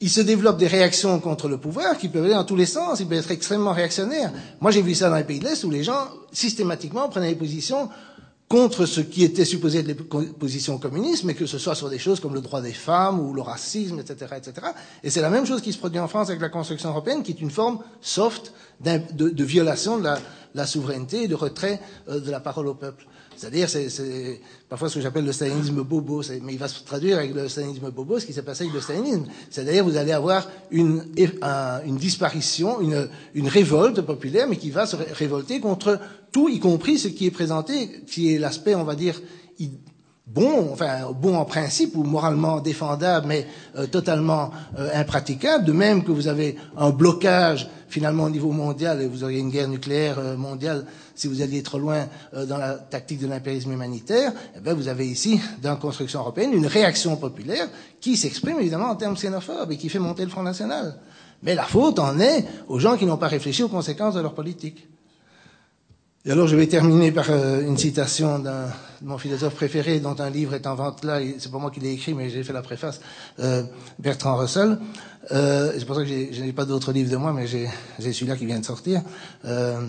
il 0.01 0.11
se 0.11 0.23
développe 0.23 0.57
des 0.57 0.67
réactions 0.67 1.21
contre 1.21 1.49
le 1.49 1.59
pouvoir 1.59 1.99
qui 1.99 2.09
peuvent 2.09 2.25
aller 2.25 2.35
dans 2.35 2.45
tous 2.45 2.57
les 2.57 2.67
sens, 2.67 3.01
ils 3.01 3.07
peuvent 3.07 3.19
être 3.19 3.31
extrêmement 3.31 3.73
réactionnaires. 3.73 4.33
Moi 4.61 4.71
j'ai 4.71 4.81
vu 4.81 4.95
ça 4.95 5.11
dans 5.11 5.17
les 5.17 5.25
pays 5.25 5.39
de 5.39 5.45
l'Est 5.45 5.65
où 5.65 5.71
les 5.71 5.85
gens, 5.85 6.09
systématiquement, 6.33 7.09
prenaient 7.11 7.29
des 7.29 7.39
positions 7.39 7.91
contre 8.53 8.85
ce 8.85 9.01
qui 9.01 9.25
était 9.25 9.47
supposé 9.47 9.79
être 9.79 9.87
les 9.87 9.95
positions 9.95 10.77
communistes, 10.77 11.25
mais 11.25 11.33
que 11.33 11.47
ce 11.47 11.57
soit 11.57 11.75
sur 11.75 11.89
des 11.89 11.99
choses 11.99 12.21
comme 12.21 12.35
le 12.35 12.43
droit 12.43 12.61
des 12.61 12.75
femmes 12.75 13.19
ou 13.19 13.33
le 13.33 13.41
racisme, 13.41 13.99
etc., 13.99 14.35
etc. 14.37 14.67
Et 15.03 15.09
c'est 15.09 15.23
la 15.23 15.31
même 15.31 15.47
chose 15.47 15.63
qui 15.63 15.73
se 15.73 15.79
produit 15.79 15.99
en 15.99 16.07
France 16.07 16.29
avec 16.29 16.43
la 16.43 16.51
construction 16.51 16.91
européenne, 16.91 17.23
qui 17.23 17.33
est 17.33 17.41
une 17.41 17.51
forme 17.51 17.79
soft 18.03 18.53
de, 18.83 19.43
violation 19.43 19.97
de 19.97 20.05
la, 20.05 20.19
la, 20.55 20.67
souveraineté 20.67 21.23
et 21.23 21.29
de 21.29 21.35
retrait 21.35 21.81
euh, 22.11 22.21
de 22.21 22.31
la 22.31 22.41
parole 22.41 22.69
au 22.69 22.75
peuple. 22.75 23.07
C'est-à-dire, 23.37 23.69
c'est 23.69 24.41
parfois 24.69 24.89
ce 24.89 24.97
que 24.97 25.01
j'appelle 25.01 25.25
le 25.25 25.33
stalinisme 25.33 25.83
bobo, 25.83 26.23
mais 26.43 26.53
il 26.53 26.59
va 26.59 26.69
se 26.69 26.83
traduire 26.85 27.19
avec 27.19 27.35
le 27.35 27.49
stalinisme 27.49 27.91
bobo, 27.91 28.19
ce 28.19 28.27
qui 28.27 28.33
s'est 28.33 28.43
passé 28.43 28.65
avec 28.65 28.75
le 28.75 28.81
stalinisme. 28.81 29.25
C'est-à-dire, 29.51 29.85
vous 29.85 29.97
allez 29.97 30.13
avoir 30.13 30.49
une, 30.71 31.05
une 31.87 31.97
disparition, 31.97 32.81
une, 32.81 33.09
une, 33.35 33.49
révolte 33.49 34.01
populaire, 34.03 34.47
mais 34.49 34.57
qui 34.57 34.71
va 34.71 34.87
se 34.87 34.97
révolter 34.97 35.61
contre 35.61 35.99
tout, 36.31 36.49
y 36.49 36.59
compris 36.59 36.99
ce 36.99 37.09
qui 37.09 37.27
est 37.27 37.31
présenté, 37.31 38.03
qui 38.07 38.35
est 38.35 38.39
l'aspect, 38.39 38.75
on 38.75 38.85
va 38.85 38.95
dire, 38.95 39.21
bon, 40.27 40.71
enfin 40.73 41.11
bon 41.13 41.37
en 41.37 41.45
principe 41.45 41.97
ou 41.97 42.05
moralement 42.05 42.61
défendable, 42.61 43.27
mais 43.27 43.47
euh, 43.77 43.87
totalement 43.87 44.51
euh, 44.79 44.91
impraticable. 44.95 45.65
De 45.65 45.73
même 45.73 46.05
que 46.05 46.13
vous 46.13 46.29
avez 46.29 46.57
un 46.77 46.91
blocage 46.91 47.69
finalement 47.93 48.25
au 48.25 48.31
niveau 48.31 48.53
mondial, 48.53 49.03
et 49.03 49.07
vous 49.07 49.23
auriez 49.23 49.41
une 49.41 49.51
guerre 49.51 49.69
nucléaire 49.69 50.19
euh, 50.19 50.37
mondiale 50.37 50.87
si 51.15 51.29
vous 51.29 51.43
alliez 51.43 51.63
trop 51.63 51.79
loin 51.79 52.07
euh, 52.35 52.47
dans 52.47 52.57
la 52.57 52.75
tactique 52.75 53.21
de 53.21 53.27
l'impérialisme 53.27 53.73
humanitaire. 53.73 54.33
Eh 54.57 54.61
bien, 54.61 54.73
vous 54.75 54.89
avez 54.89 55.07
ici, 55.07 55.41
dans 55.63 55.71
la 55.71 55.77
construction 55.77 56.21
européenne, 56.21 56.53
une 56.55 56.67
réaction 56.67 57.17
populaire 57.17 57.69
qui 58.01 58.17
s'exprime 58.17 58.59
évidemment 58.59 58.89
en 58.89 58.97
termes 58.97 59.15
xénophobes 59.15 59.71
et 59.73 59.77
qui 59.77 59.91
fait 59.91 59.99
monter 59.99 60.25
le 60.25 60.31
Front 60.31 60.43
National. 60.43 60.97
Mais 61.43 61.55
la 61.55 61.65
faute 61.65 61.99
en 61.99 62.19
est 62.19 62.47
aux 62.69 62.79
gens 62.79 62.97
qui 62.97 63.05
n'ont 63.05 63.19
pas 63.19 63.29
réfléchi 63.29 63.63
aux 63.63 63.69
conséquences 63.69 64.15
de 64.15 64.21
leur 64.21 64.35
politique. 64.35 64.89
Et 66.25 66.31
alors 66.31 66.47
je 66.47 66.57
vais 66.57 66.69
terminer 66.69 67.13
par 67.13 67.27
euh, 67.31 67.67
une 67.67 67.77
citation 67.77 68.39
d'un 68.39 68.69
mon 69.03 69.19
philosophe 69.19 69.55
préféré, 69.55 70.01
dont 70.01 70.17
un 70.19 70.31
livre 70.31 70.55
est 70.55 70.67
en 70.67 70.75
vente 70.75 71.05
là, 71.05 71.21
c'est 71.39 71.51
pas 71.51 71.59
moi 71.59 71.71
qui 71.71 71.81
l'ai 71.81 71.93
écrit, 71.93 72.15
mais 72.15 72.31
j'ai 72.31 72.43
fait 72.43 72.53
la 72.53 72.63
préface, 72.63 73.01
euh, 73.41 73.63
Bertrand 73.99 74.37
Russell. 74.37 74.79
Euh, 75.31 75.73
c'est 75.79 75.85
pour 75.85 75.97
ça 75.97 76.03
que 76.03 76.09
je 76.09 76.43
n'ai 76.43 76.53
pas 76.53 76.65
d'autres 76.65 76.93
livres 76.93 77.11
de 77.11 77.17
moi, 77.17 77.33
mais 77.33 77.47
j'ai 77.47 77.69
celui-là 77.99 78.37
qui 78.37 78.47
vient 78.47 78.59
de 78.59 78.65
sortir. 78.65 79.03
Euh, 79.45 79.81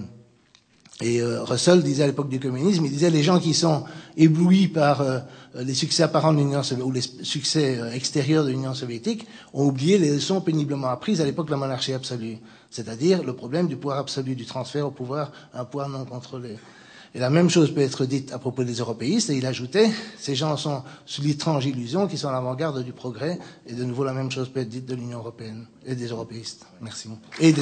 et 1.01 1.21
euh, 1.21 1.43
Russell 1.43 1.81
disait 1.81 2.03
à 2.03 2.07
l'époque 2.07 2.29
du 2.29 2.39
communisme, 2.39 2.85
il 2.85 2.91
disait 2.91 3.09
les 3.09 3.23
gens 3.23 3.39
qui 3.39 3.53
sont 3.53 3.83
éblouis 4.15 4.67
par 4.67 5.01
euh, 5.01 5.19
les 5.55 5.73
succès 5.73 6.03
apparents 6.03 6.33
de 6.33 6.37
l'Union 6.37 6.61
soviétique 6.61 6.87
ou 6.87 6.91
les 6.91 7.01
succès 7.25 7.79
euh, 7.79 7.91
extérieurs 7.91 8.45
de 8.45 8.51
l'Union 8.51 8.73
soviétique 8.75 9.27
ont 9.53 9.65
oublié 9.65 9.97
les 9.97 10.11
leçons 10.11 10.39
péniblement 10.39 10.89
apprises 10.89 11.19
à 11.19 11.25
l'époque 11.25 11.47
de 11.47 11.51
la 11.51 11.57
monarchie 11.57 11.93
absolue 11.93 12.37
c'est-à-dire 12.73 13.23
le 13.23 13.33
problème 13.35 13.67
du 13.67 13.77
pouvoir 13.77 13.99
absolu, 13.99 14.35
du 14.35 14.45
transfert 14.45 14.87
au 14.87 14.91
pouvoir, 14.91 15.31
un 15.53 15.63
pouvoir 15.63 15.89
non 15.89 16.05
contrôlé. 16.05 16.57
Et 17.15 17.19
la 17.19 17.29
même 17.29 17.49
chose 17.49 17.73
peut 17.73 17.81
être 17.81 18.05
dite 18.05 18.33
à 18.33 18.39
propos 18.39 18.63
des 18.63 18.75
européistes, 18.75 19.29
et 19.29 19.35
il 19.35 19.45
ajoutait, 19.45 19.91
ces 20.17 20.33
gens 20.33 20.57
sont 20.57 20.83
sous 21.05 21.21
l'étrange 21.21 21.65
illusion 21.67 22.07
qui 22.07 22.17
sont 22.17 22.27
à 22.27 22.31
l'avant-garde 22.31 22.83
du 22.83 22.91
progrès, 22.91 23.37
et 23.67 23.73
de 23.73 23.83
nouveau 23.83 24.03
la 24.03 24.13
même 24.13 24.31
chose 24.31 24.49
peut 24.49 24.61
être 24.61 24.69
dite 24.69 24.87
de 24.87 24.95
l'Union 24.95 25.19
européenne 25.19 25.67
et 25.85 25.95
des 25.95 26.07
européistes. 26.07 26.65
Merci. 26.81 27.09
Et 27.39 27.53
de 27.53 27.61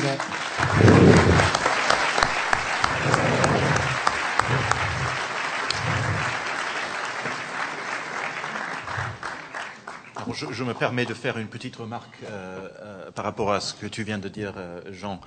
je, 10.34 10.64
me 10.64 10.74
permets 10.74 11.06
de 11.06 11.14
faire 11.14 11.38
une 11.38 11.48
petite 11.48 11.76
remarque 11.76 12.18
euh, 12.24 12.68
euh, 12.82 13.12
par 13.12 13.26
rapport 13.26 13.54
à 13.54 13.60
ce 13.60 13.74
que 13.74 13.88
tu 13.88 14.04
viens 14.04 14.18
de 14.18 14.30
dire, 14.30 14.54
euh, 14.58 14.82
Jean. 14.92 15.20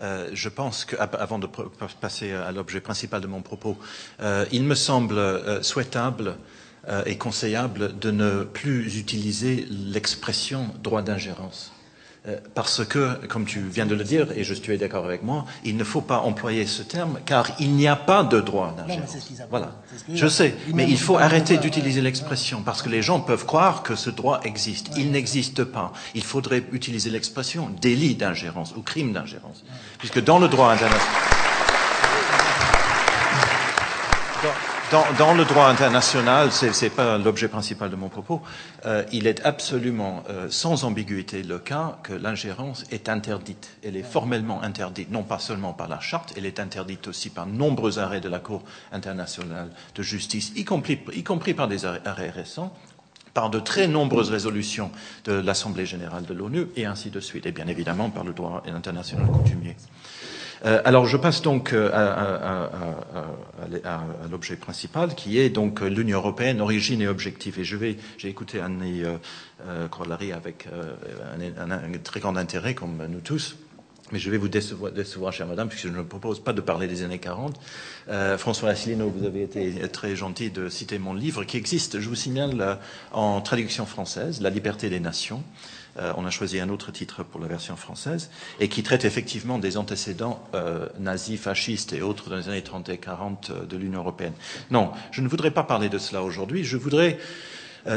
je 0.00 0.48
pense 0.48 0.84
qu'avant 0.84 1.38
de 1.38 1.48
passer 2.00 2.32
à 2.32 2.52
l'objet 2.52 2.80
principal 2.80 3.20
de 3.20 3.26
mon 3.26 3.42
propos, 3.42 3.78
il 4.52 4.64
me 4.64 4.74
semble 4.74 5.20
souhaitable 5.62 6.36
et 7.06 7.16
conseillable 7.18 7.98
de 7.98 8.10
ne 8.10 8.44
plus 8.44 8.98
utiliser 8.98 9.66
l'expression 9.70 10.68
droit 10.82 11.02
d'ingérence. 11.02 11.72
Euh, 12.28 12.36
parce 12.54 12.84
que, 12.84 13.14
comme 13.28 13.46
tu 13.46 13.60
viens 13.60 13.86
de 13.86 13.94
le 13.94 14.04
dire, 14.04 14.28
et 14.36 14.44
je 14.44 14.52
suis 14.52 14.76
d'accord 14.76 15.06
avec 15.06 15.22
moi, 15.22 15.46
il 15.64 15.78
ne 15.78 15.84
faut 15.84 16.02
pas 16.02 16.18
employer 16.18 16.66
ce 16.66 16.82
terme, 16.82 17.18
car 17.24 17.50
il 17.58 17.72
n'y 17.72 17.88
a 17.88 17.96
pas 17.96 18.24
de 18.24 18.40
droit 18.40 18.74
d'ingérence. 18.76 19.16
Voilà. 19.48 19.72
Je 20.12 20.26
sais, 20.26 20.54
mais 20.74 20.86
il 20.86 20.98
faut 20.98 21.16
arrêter 21.16 21.56
d'utiliser 21.56 22.02
l'expression, 22.02 22.62
parce 22.62 22.82
que 22.82 22.90
les 22.90 23.00
gens 23.00 23.20
peuvent 23.20 23.46
croire 23.46 23.82
que 23.82 23.94
ce 23.94 24.10
droit 24.10 24.40
existe. 24.44 24.90
Il 24.98 25.12
n'existe 25.12 25.64
pas. 25.64 25.92
Il 26.14 26.22
faudrait 26.22 26.62
utiliser 26.72 27.08
l'expression 27.08 27.70
délit 27.80 28.16
d'ingérence 28.16 28.74
ou 28.76 28.82
crime 28.82 29.14
d'ingérence, 29.14 29.64
puisque 29.98 30.22
dans 30.22 30.38
le 30.38 30.48
droit 30.48 30.70
international 30.70 31.29
dans, 34.90 35.34
le 35.34 35.44
droit 35.44 35.66
international, 35.66 36.50
ce 36.50 36.66
n'est 36.66 36.90
pas 36.90 37.16
l'objet 37.16 37.48
principal 37.48 37.90
de 37.90 37.96
mon 37.96 38.08
propos, 38.08 38.42
euh, 38.86 39.04
il 39.12 39.26
est 39.26 39.44
absolument 39.46 40.24
euh, 40.28 40.48
sans 40.50 40.84
ambiguïté 40.84 41.42
le 41.42 41.58
cas 41.58 41.98
que 42.02 42.12
l'ingérence 42.12 42.84
est 42.90 43.08
interdite. 43.08 43.76
Elle 43.84 43.96
est 43.96 44.02
formellement 44.02 44.62
interdite, 44.62 45.10
non 45.10 45.22
pas 45.22 45.38
seulement 45.38 45.72
par 45.72 45.88
la 45.88 46.00
charte, 46.00 46.34
elle 46.36 46.46
est 46.46 46.58
interdite 46.58 47.06
aussi 47.08 47.30
par 47.30 47.46
nombreux 47.46 47.98
arrêts 47.98 48.20
de 48.20 48.28
la 48.28 48.40
Cour 48.40 48.62
internationale 48.90 49.70
de 49.94 50.02
justice, 50.02 50.52
y 50.56 50.64
compris, 50.64 50.98
y 51.14 51.22
compris 51.22 51.54
par 51.54 51.68
des 51.68 51.84
arrêts 51.84 52.30
récents, 52.30 52.74
par 53.32 53.50
de 53.50 53.60
très 53.60 53.86
nombreuses 53.86 54.30
résolutions 54.30 54.90
de 55.24 55.32
l'Assemblée 55.32 55.86
générale 55.86 56.24
de 56.24 56.34
l'ONU, 56.34 56.66
et 56.76 56.86
ainsi 56.86 57.10
de 57.10 57.20
suite, 57.20 57.46
et 57.46 57.52
bien 57.52 57.68
évidemment 57.68 58.10
par 58.10 58.24
le 58.24 58.32
droit 58.32 58.62
international 58.66 59.26
coutumier. 59.26 59.76
Euh, 60.66 60.82
alors 60.84 61.06
je 61.06 61.16
passe 61.16 61.40
donc 61.42 61.72
euh, 61.72 61.90
à, 61.92 62.68
l'objet 64.30 64.56
principal, 64.56 65.14
qui 65.14 65.38
est 65.38 65.50
donc 65.50 65.80
l'Union 65.80 66.18
européenne, 66.18 66.60
origine 66.60 67.00
et 67.00 67.08
objectif. 67.08 67.58
Et 67.58 67.64
j'ai 67.64 67.96
écouté 68.24 68.60
Annie 68.60 69.02
euh, 69.04 69.88
Corlary 69.88 70.32
avec 70.32 70.68
un, 71.58 71.98
très 72.02 72.20
grand 72.20 72.36
intérêt, 72.36 72.74
comme 72.74 73.04
nous 73.08 73.20
tous. 73.20 73.56
Mais 74.12 74.18
je 74.18 74.28
vais 74.28 74.38
vous 74.38 74.48
décevoir, 74.48 74.90
décevoir, 74.90 75.32
chère 75.32 75.46
madame, 75.46 75.68
puisque 75.68 75.86
je 75.86 75.92
ne 75.92 76.02
propose 76.02 76.42
pas 76.42 76.52
de 76.52 76.60
parler 76.60 76.88
des 76.88 77.04
années 77.04 77.20
40. 77.20 77.60
François 78.38 78.70
Asselineau, 78.70 79.08
vous 79.08 79.24
avez 79.24 79.44
été 79.44 79.88
très 79.88 80.16
gentil 80.16 80.50
de 80.50 80.68
citer 80.68 80.98
mon 80.98 81.14
livre, 81.14 81.44
qui 81.44 81.56
existe, 81.56 82.00
je 82.00 82.08
vous 82.08 82.16
signale, 82.16 82.78
en 83.12 83.40
traduction 83.40 83.86
française, 83.86 84.40
La 84.40 84.50
liberté 84.50 84.90
des 84.90 84.98
nations, 84.98 85.44
euh, 85.98 86.12
on 86.16 86.24
a 86.24 86.30
choisi 86.30 86.60
un 86.60 86.68
autre 86.68 86.92
titre 86.92 87.24
pour 87.24 87.40
la 87.40 87.48
version 87.48 87.76
française, 87.76 88.30
et 88.60 88.68
qui 88.68 88.82
traite 88.82 89.04
effectivement 89.04 89.58
des 89.58 89.76
antécédents 89.76 90.42
euh, 90.54 90.86
nazis, 90.98 91.40
fascistes 91.40 91.92
et 91.92 92.02
autres 92.02 92.30
dans 92.30 92.36
les 92.36 92.48
années 92.48 92.62
30 92.62 92.88
et 92.90 92.98
40 92.98 93.50
euh, 93.50 93.66
de 93.66 93.76
l'Union 93.76 94.00
européenne. 94.00 94.32
Non, 94.70 94.92
je 95.10 95.20
ne 95.20 95.28
voudrais 95.28 95.50
pas 95.50 95.62
parler 95.62 95.88
de 95.88 95.98
cela 95.98 96.22
aujourd'hui. 96.22 96.64
Je 96.64 96.76
voudrais, 96.76 97.18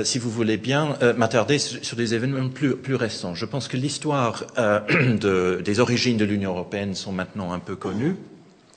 si 0.04 0.18
vous 0.18 0.32
voulez 0.32 0.58
bien, 0.58 0.98
m'attarder 1.18 1.60
sur 1.60 1.98
des 1.98 2.14
événements 2.14 2.50
plus, 2.50 2.96
récents. 2.96 3.36
Je 3.36 3.46
pense 3.46 3.68
que 3.68 3.78
l'histoire 3.78 4.46
des 4.98 5.80
origines 5.80 6.18
de 6.18 6.26
l'Union 6.26 6.52
européenne 6.52 6.96
sont 6.96 7.12
maintenant 7.12 7.52
un 7.52 7.60
peu 7.60 7.76
connues. 7.76 8.16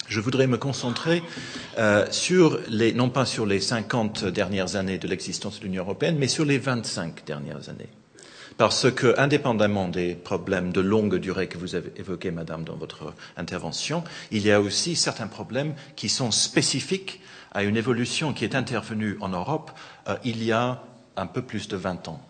Je 0.09 0.21
voudrais 0.21 0.47
me 0.47 0.59
concentrer 0.59 1.23
sur 2.11 2.59
les, 2.69 2.93
non 2.93 3.09
pas 3.09 3.25
sur 3.25 3.47
les 3.47 3.61
50 3.61 4.25
dernières 4.25 4.77
années 4.77 4.99
de 4.99 5.09
l'existence 5.09 5.61
de 5.61 5.65
l'Union 5.65 5.85
européenne, 5.85 6.17
mais 6.19 6.29
sur 6.29 6.45
les 6.45 6.59
25 6.59 7.25
dernières 7.25 7.69
années. 7.69 7.91
Parce 8.59 8.91
que, 8.91 9.19
indépendamment 9.19 9.89
des 9.89 10.15
problèmes 10.15 10.73
de 10.73 10.81
longue 10.81 11.17
durée 11.17 11.47
que 11.47 11.59
vous 11.59 11.75
avez 11.75 11.93
évoqués, 11.97 12.31
Madame, 12.31 12.65
dans 12.65 12.77
votre 12.77 13.13
intervention, 13.37 14.03
il 14.31 14.47
y 14.47 14.51
a 14.51 14.61
aussi 14.63 14.97
certains 14.97 15.27
problèmes 15.27 15.75
qui 15.95 16.09
sont 16.09 16.31
spécifiques 16.31 17.21
à 17.53 17.65
une 17.65 17.77
évolution 17.77 18.33
qui 18.33 18.45
est 18.45 18.55
intervenue 18.55 19.17
en 19.21 19.29
Europe 19.29 19.71
euh, 20.09 20.17
il 20.25 20.43
y 20.43 20.53
a 20.53 20.83
un 21.17 21.27
peu 21.27 21.43
plus 21.43 21.69
de 21.69 21.77
20 21.77 22.09
ans. 22.09 22.21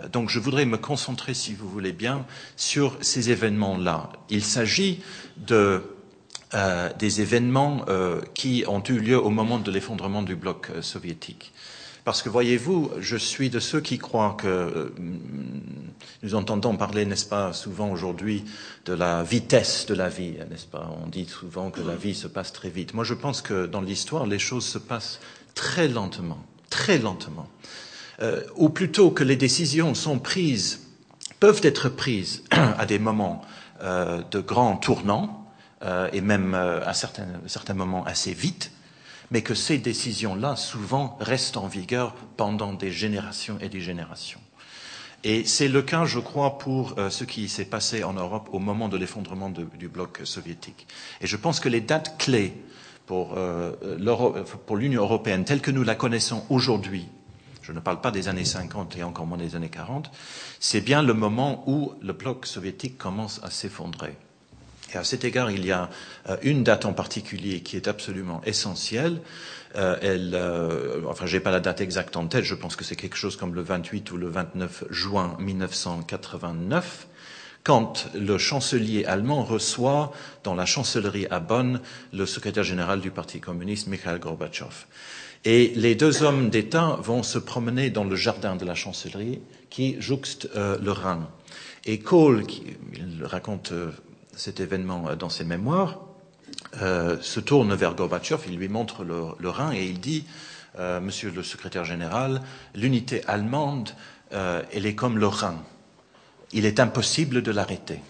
Euh, 0.00 0.08
donc 0.08 0.30
je 0.30 0.38
voudrais 0.38 0.66
me 0.66 0.78
concentrer, 0.78 1.34
si 1.34 1.54
vous 1.54 1.68
voulez 1.68 1.92
bien, 1.92 2.24
sur 2.56 2.96
ces 3.00 3.30
événements-là. 3.30 4.10
Il 4.30 4.44
s'agit 4.44 5.00
de, 5.36 5.82
euh, 6.54 6.90
des 6.98 7.20
événements 7.20 7.84
qui 8.34 8.64
ont 8.66 8.82
eu 8.82 8.98
lieu 8.98 9.20
au 9.20 9.30
moment 9.30 9.58
de 9.58 9.70
l'effondrement 9.70 10.22
du 10.22 10.34
bloc 10.36 10.70
soviétique. 10.80 11.52
Parce 12.04 12.22
que 12.22 12.28
voyez-vous, 12.28 12.90
je 12.98 13.16
suis 13.16 13.48
de 13.48 13.60
ceux 13.60 13.80
qui 13.80 13.98
croient 13.98 14.36
que 14.36 14.48
euh, 14.48 14.88
nous 16.24 16.34
entendons 16.34 16.76
parler, 16.76 17.06
n'est-ce 17.06 17.26
pas, 17.26 17.52
souvent 17.52 17.90
aujourd'hui 17.90 18.44
de 18.86 18.92
la 18.92 19.22
vitesse 19.22 19.86
de 19.86 19.94
la 19.94 20.08
vie, 20.08 20.32
n'est-ce 20.50 20.66
pas? 20.66 20.90
On 21.04 21.06
dit 21.06 21.26
souvent 21.26 21.70
que 21.70 21.80
la 21.80 21.94
vie 21.94 22.14
se 22.14 22.26
passe 22.26 22.52
très 22.52 22.70
vite. 22.70 22.92
Moi, 22.92 23.04
je 23.04 23.14
pense 23.14 23.40
que 23.40 23.66
dans 23.66 23.80
l'histoire, 23.80 24.26
les 24.26 24.40
choses 24.40 24.64
se 24.64 24.78
passent 24.78 25.20
très 25.54 25.86
lentement, 25.86 26.44
très 26.70 26.98
lentement. 26.98 27.48
Euh, 28.20 28.42
ou 28.56 28.68
plutôt 28.68 29.12
que 29.12 29.22
les 29.22 29.36
décisions 29.36 29.94
sont 29.94 30.18
prises, 30.18 30.80
peuvent 31.38 31.60
être 31.62 31.88
prises 31.88 32.42
à 32.50 32.84
des 32.84 32.98
moments 32.98 33.42
euh, 33.80 34.22
de 34.32 34.40
grands 34.40 34.76
tournants, 34.76 35.38
et 36.12 36.20
même 36.20 36.54
à 36.54 36.94
certains, 36.94 37.26
certains 37.48 37.74
moments 37.74 38.04
assez 38.04 38.32
vite, 38.32 38.70
mais 39.32 39.42
que 39.42 39.54
ces 39.54 39.78
décisions-là, 39.78 40.56
souvent, 40.56 41.16
restent 41.18 41.56
en 41.56 41.66
vigueur 41.66 42.14
pendant 42.36 42.74
des 42.74 42.92
générations 42.92 43.58
et 43.60 43.70
des 43.70 43.80
générations. 43.80 44.40
Et 45.24 45.44
c'est 45.44 45.68
le 45.68 45.82
cas, 45.82 46.04
je 46.04 46.18
crois, 46.18 46.58
pour 46.58 46.98
euh, 46.98 47.08
ce 47.08 47.24
qui 47.24 47.48
s'est 47.48 47.64
passé 47.64 48.04
en 48.04 48.12
Europe 48.12 48.48
au 48.52 48.58
moment 48.58 48.88
de 48.88 48.96
l'effondrement 48.96 49.50
du 49.50 49.88
bloc 49.88 50.20
soviétique. 50.24 50.86
Et 51.20 51.26
je 51.26 51.36
pense 51.36 51.60
que 51.60 51.68
les 51.68 51.80
dates 51.80 52.18
clés 52.18 52.52
pour, 53.06 53.34
euh, 53.36 53.72
pour 54.66 54.76
l'Union 54.76 55.02
européenne, 55.02 55.44
telle 55.44 55.60
que 55.60 55.70
nous 55.70 55.84
la 55.84 55.94
connaissons 55.94 56.44
aujourd'hui, 56.50 57.08
je 57.62 57.72
ne 57.72 57.80
parle 57.80 58.00
pas 58.00 58.10
des 58.10 58.28
années 58.28 58.44
50 58.44 58.96
et 58.96 59.02
encore 59.02 59.26
moins 59.26 59.38
des 59.38 59.56
années 59.56 59.70
40, 59.70 60.10
c'est 60.60 60.80
bien 60.80 61.02
le 61.02 61.14
moment 61.14 61.64
où 61.68 61.92
le 62.02 62.12
bloc 62.12 62.44
soviétique 62.44 62.98
commence 62.98 63.40
à 63.42 63.50
s'effondrer. 63.50 64.16
Et 64.94 64.98
à 64.98 65.04
cet 65.04 65.24
égard, 65.24 65.50
il 65.50 65.64
y 65.64 65.72
a 65.72 65.88
euh, 66.28 66.36
une 66.42 66.64
date 66.64 66.84
en 66.84 66.92
particulier 66.92 67.60
qui 67.60 67.76
est 67.76 67.88
absolument 67.88 68.42
essentielle. 68.44 69.20
Euh, 69.76 69.96
elle, 70.02 70.32
euh, 70.34 71.00
enfin, 71.08 71.26
j'ai 71.26 71.40
pas 71.40 71.50
la 71.50 71.60
date 71.60 71.80
exacte 71.80 72.16
en 72.16 72.26
tête. 72.26 72.44
Je 72.44 72.54
pense 72.54 72.76
que 72.76 72.84
c'est 72.84 72.96
quelque 72.96 73.16
chose 73.16 73.36
comme 73.36 73.54
le 73.54 73.62
28 73.62 74.10
ou 74.12 74.16
le 74.16 74.28
29 74.28 74.84
juin 74.90 75.36
1989 75.38 77.06
quand 77.64 78.08
le 78.14 78.38
chancelier 78.38 79.04
allemand 79.04 79.44
reçoit 79.44 80.12
dans 80.42 80.54
la 80.54 80.66
chancellerie 80.66 81.28
à 81.30 81.38
Bonn 81.38 81.80
le 82.12 82.26
secrétaire 82.26 82.64
général 82.64 83.00
du 83.00 83.12
Parti 83.12 83.38
communiste, 83.38 83.86
Mikhail 83.86 84.18
Gorbatchev. 84.18 84.86
Et 85.44 85.72
les 85.76 85.94
deux 85.94 86.24
hommes 86.24 86.50
d'État 86.50 86.98
vont 87.00 87.22
se 87.22 87.38
promener 87.38 87.90
dans 87.90 88.02
le 88.02 88.16
jardin 88.16 88.56
de 88.56 88.64
la 88.64 88.74
chancellerie 88.74 89.40
qui 89.70 89.96
jouxte 90.00 90.48
le 90.54 90.90
Rhin. 90.90 91.28
Et 91.84 92.00
Kohl, 92.00 92.46
qui 92.46 92.64
il 92.94 93.24
raconte 93.24 93.72
cet 94.42 94.58
événement 94.58 95.08
euh, 95.08 95.14
dans 95.14 95.28
ses 95.28 95.44
mémoires, 95.44 96.00
euh, 96.80 97.20
se 97.20 97.38
tourne 97.38 97.74
vers 97.74 97.94
Gorbatchev, 97.94 98.42
il 98.48 98.56
lui 98.56 98.68
montre 98.68 99.04
le, 99.04 99.48
Rhin 99.48 99.72
et 99.72 99.86
il 99.86 100.00
dit, 100.00 100.24
euh, 100.78 101.00
Monsieur 101.00 101.30
le 101.30 101.42
secrétaire 101.42 101.84
général, 101.84 102.42
l'unité 102.74 103.24
allemande, 103.26 103.90
elle 104.30 104.86
est 104.86 104.94
comme 104.94 105.18
le 105.18 105.26
Rhin. 105.26 105.62
Il 106.52 106.64
est 106.64 106.80
impossible 106.80 107.42
de 107.42 107.50
l'arrêter. 107.52 108.00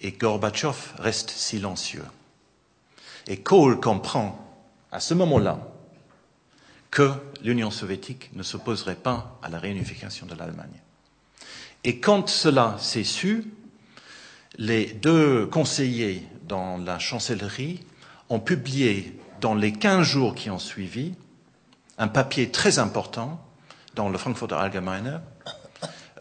Et 0.00 0.12
Gorbatchev 0.12 0.76
reste 1.00 1.30
silencieux. 1.30 2.04
Et 3.26 3.40
Kohl 3.40 3.80
comprend 3.80 4.38
à 4.92 5.00
ce 5.00 5.12
moment-là 5.14 5.58
que 6.92 7.10
l'Union 7.42 7.72
soviétique 7.72 8.30
ne 8.34 8.44
s'opposerait 8.44 8.94
pas 8.94 9.40
à 9.42 9.48
la 9.48 9.58
réunification 9.58 10.26
de 10.26 10.36
l'Allemagne. 10.36 10.80
Et 11.82 11.98
quand 11.98 12.28
cela 12.28 12.76
s'est 12.78 13.02
su, 13.02 13.52
les 14.58 14.86
deux 14.86 15.46
conseillers 15.46 16.26
dans 16.48 16.78
la 16.78 16.98
chancellerie 16.98 17.80
ont 18.28 18.40
publié 18.40 19.18
dans 19.40 19.54
les 19.54 19.72
15 19.72 20.06
jours 20.06 20.34
qui 20.34 20.50
ont 20.50 20.58
suivi 20.58 21.14
un 21.98 22.08
papier 22.08 22.50
très 22.50 22.78
important 22.78 23.40
dans 23.94 24.08
le 24.08 24.18
Frankfurter 24.18 24.54
Allgemeine, 24.54 25.20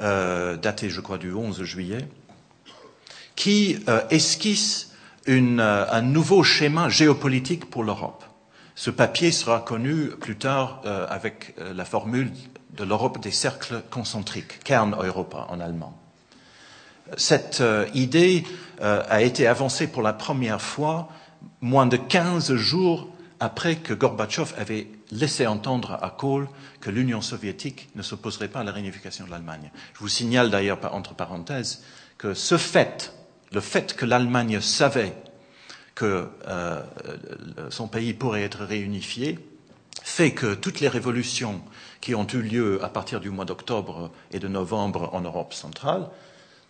euh, 0.02 0.58
daté, 0.58 0.90
je 0.90 1.02
crois, 1.02 1.18
du 1.18 1.34
11 1.34 1.64
juillet, 1.64 2.08
qui 3.36 3.80
euh, 3.88 4.02
esquisse 4.10 4.92
euh, 5.28 5.86
un 5.92 6.02
nouveau 6.02 6.44
schéma 6.44 6.90
géopolitique 6.90 7.70
pour 7.70 7.84
l'Europe. 7.84 8.24
Ce 8.76 8.90
papier 8.90 9.32
sera 9.32 9.60
connu 9.60 10.08
plus 10.22 10.38
tard 10.38 10.82
avec 11.10 11.54
la 11.60 11.84
formule 11.84 12.32
de 12.78 12.86
l'Europe 12.86 13.20
des 13.20 13.32
cercles 13.32 13.84
concentriques, 13.90 14.64
Kern-Europa 14.64 15.48
en 15.50 15.60
allemand 15.60 16.00
cette 17.18 17.62
euh, 17.62 17.88
idée 17.94 18.44
euh, 18.82 19.04
a 19.10 19.22
été 19.22 19.48
avancée 19.48 19.88
pour 19.88 20.02
la 20.02 20.14
première 20.14 20.62
fois 20.62 21.10
moins 21.62 21.86
de 21.86 21.98
15 21.98 22.56
jours 22.56 23.10
après 23.40 23.78
que 23.78 23.94
Gorbatchev 23.94 24.54
avait 24.58 24.88
laissé 25.12 25.48
entendre 25.48 25.98
à 26.02 26.10
Kohl 26.10 26.48
que 26.82 26.90
l'Union 26.90 27.22
soviétique 27.22 27.90
ne 27.96 28.02
s'opposerait 28.02 28.48
pas 28.50 28.60
à 28.60 28.64
la 28.64 28.72
réunification 28.72 29.26
de 29.26 29.32
l'Allemagne. 29.32 29.72
Je 29.94 30.00
vous 30.00 30.08
signale 30.08 30.50
d'ailleurs, 30.50 30.80
entre 30.94 31.14
parenthèses, 31.14 31.84
que 32.18 32.34
ce 32.34 32.58
fait, 32.58 33.14
le 33.52 33.62
fait 33.62 33.96
que 33.96 34.06
l'Allemagne 34.06 34.60
savait 34.62 35.16
que 35.96 36.28
euh, 36.48 36.82
son 37.70 37.88
pays 37.88 38.14
pourrait 38.14 38.44
être 38.44 38.64
réunifié, 38.64 39.40
fait 40.02 40.32
que 40.32 40.54
toutes 40.54 40.80
les 40.80 40.88
révolutions 40.88 41.62
qui 42.02 42.16
ont 42.16 42.28
eu 42.28 42.42
lieu 42.42 42.84
à 42.84 42.90
partir 42.90 43.20
du 43.20 43.30
mois 43.30 43.46
d'octobre 43.46 44.12
et 44.32 44.40
de 44.40 44.48
novembre 44.48 45.10
en 45.14 45.22
Europe 45.22 45.54
centrale 45.54 46.08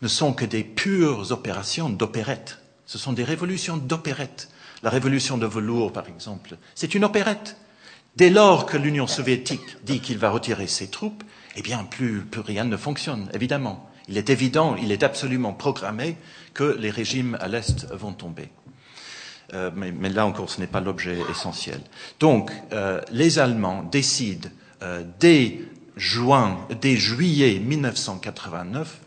ne 0.02 0.08
sont 0.08 0.34
que 0.34 0.46
des 0.46 0.64
pures 0.64 1.32
opérations 1.32 1.90
d'opérette. 1.90 2.60
Ce 2.86 2.98
sont 2.98 3.14
des 3.14 3.24
révolutions 3.24 3.78
d'opérette. 3.78 4.50
La 4.82 4.90
révolution 4.90 5.38
de 5.38 5.46
velours, 5.46 5.92
par 5.92 6.08
exemple, 6.08 6.58
c'est 6.76 6.96
une 6.96 7.04
opérette. 7.04 7.58
Dès 8.16 8.30
lors 8.30 8.66
que 8.66 8.78
l'Union 8.78 9.08
soviétique 9.08 9.78
dit 9.84 10.00
qu'il 10.00 10.18
va 10.18 10.30
retirer 10.30 10.68
ses 10.68 10.90
troupes, 10.90 11.24
eh 11.56 11.62
bien, 11.62 11.84
plus, 11.84 12.22
plus 12.22 12.42
rien 12.42 12.64
ne 12.64 12.78
fonctionne, 12.78 13.30
évidemment. 13.34 13.90
Il 14.08 14.18
est 14.18 14.30
évident, 14.30 14.76
il 14.76 14.92
est 14.92 15.04
absolument 15.04 15.54
programmé 15.54 16.18
que 16.54 16.76
les 16.80 16.90
régimes 16.90 17.38
à 17.40 17.48
l'Est 17.48 17.88
vont 17.94 18.14
tomber. 18.14 18.50
Euh, 19.54 19.72
mais, 19.76 19.92
mais, 19.92 20.10
là 20.10 20.26
encore, 20.26 20.50
ce 20.50 20.60
n'est 20.60 20.68
pas 20.68 20.80
l'objet 20.80 21.18
essentiel. 21.30 21.80
Donc, 22.20 22.52
euh, 22.72 23.02
les 23.12 23.40
Allemands 23.40 23.84
décident 23.84 24.50
euh, 24.82 25.04
dès 25.20 25.60
juin, 25.96 26.60
dès 26.82 26.96
juillet 26.96 27.60
1989 27.60 29.00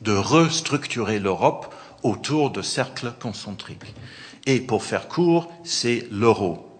de 0.00 0.12
restructurer 0.12 1.18
l'Europe 1.18 1.74
autour 2.02 2.50
de 2.50 2.62
cercles 2.62 3.12
concentriques. 3.18 3.94
Et 4.46 4.60
pour 4.60 4.84
faire 4.84 5.08
court, 5.08 5.50
c'est 5.64 6.06
l'euro. 6.10 6.70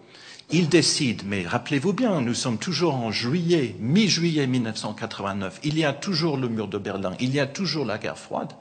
Ils 0.51 0.69
décident, 0.69 1.23
mais 1.25 1.45
rappelez-vous 1.45 1.93
bien, 1.93 2.21
nous 2.21 2.35
sommes 2.35 2.59
toujours 2.59 2.93
en 2.93 3.11
juillet, 3.11 3.75
mi-juillet 3.79 4.45
1989, 4.45 5.59
il 5.63 5.79
y 5.79 5.83
a 5.83 5.93
toujours 5.93 6.37
le 6.37 6.47
mur 6.47 6.67
de 6.67 6.77
Berlin, 6.77 7.13
il 7.19 7.33
y 7.33 7.39
a 7.39 7.47
toujours 7.47 7.85
la 7.85 7.97
guerre 7.97 8.19
froide 8.19 8.53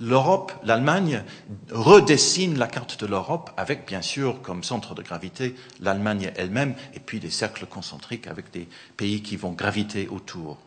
l'Europe, 0.00 0.52
l'Allemagne 0.64 1.22
redessine 1.70 2.58
la 2.58 2.66
carte 2.66 3.00
de 3.00 3.06
l'Europe 3.06 3.50
avec, 3.56 3.86
bien 3.86 4.02
sûr, 4.02 4.42
comme 4.42 4.64
centre 4.64 4.94
de 4.94 5.02
gravité, 5.02 5.54
l'Allemagne 5.80 6.32
elle-même 6.36 6.74
et 6.94 7.00
puis 7.00 7.20
des 7.20 7.30
cercles 7.30 7.66
concentriques 7.66 8.26
avec 8.26 8.50
des 8.50 8.68
pays 8.96 9.22
qui 9.22 9.36
vont 9.36 9.52
graviter 9.52 10.08
autour. 10.08 10.58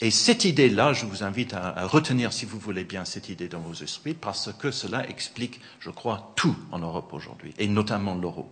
Et 0.00 0.10
cette 0.10 0.44
idée-là, 0.44 0.92
je 0.92 1.06
vous 1.06 1.24
invite 1.24 1.54
à, 1.54 1.68
à, 1.78 1.86
retenir, 1.86 2.32
si 2.32 2.46
vous 2.46 2.58
voulez 2.58 2.84
bien, 2.84 3.04
cette 3.04 3.28
idée 3.28 3.48
dans 3.48 3.60
vos 3.60 3.74
esprits, 3.74 4.14
parce 4.14 4.50
que 4.52 4.70
cela 4.70 5.08
explique, 5.08 5.60
je 5.80 5.90
crois, 5.90 6.32
tout 6.36 6.56
en 6.72 6.78
Europe 6.78 7.12
aujourd'hui, 7.12 7.54
et 7.58 7.68
notamment 7.68 8.14
l'euro. 8.14 8.48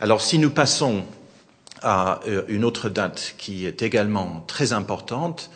Alors, 0.00 0.20
si 0.22 0.38
nous 0.38 0.50
passons 0.50 1.04
à 1.82 2.20
euh, 2.26 2.44
une 2.48 2.64
autre 2.64 2.88
date 2.88 3.34
qui 3.38 3.66
est 3.66 3.82
également 3.82 4.44
très 4.46 4.72
importante, 4.72 5.50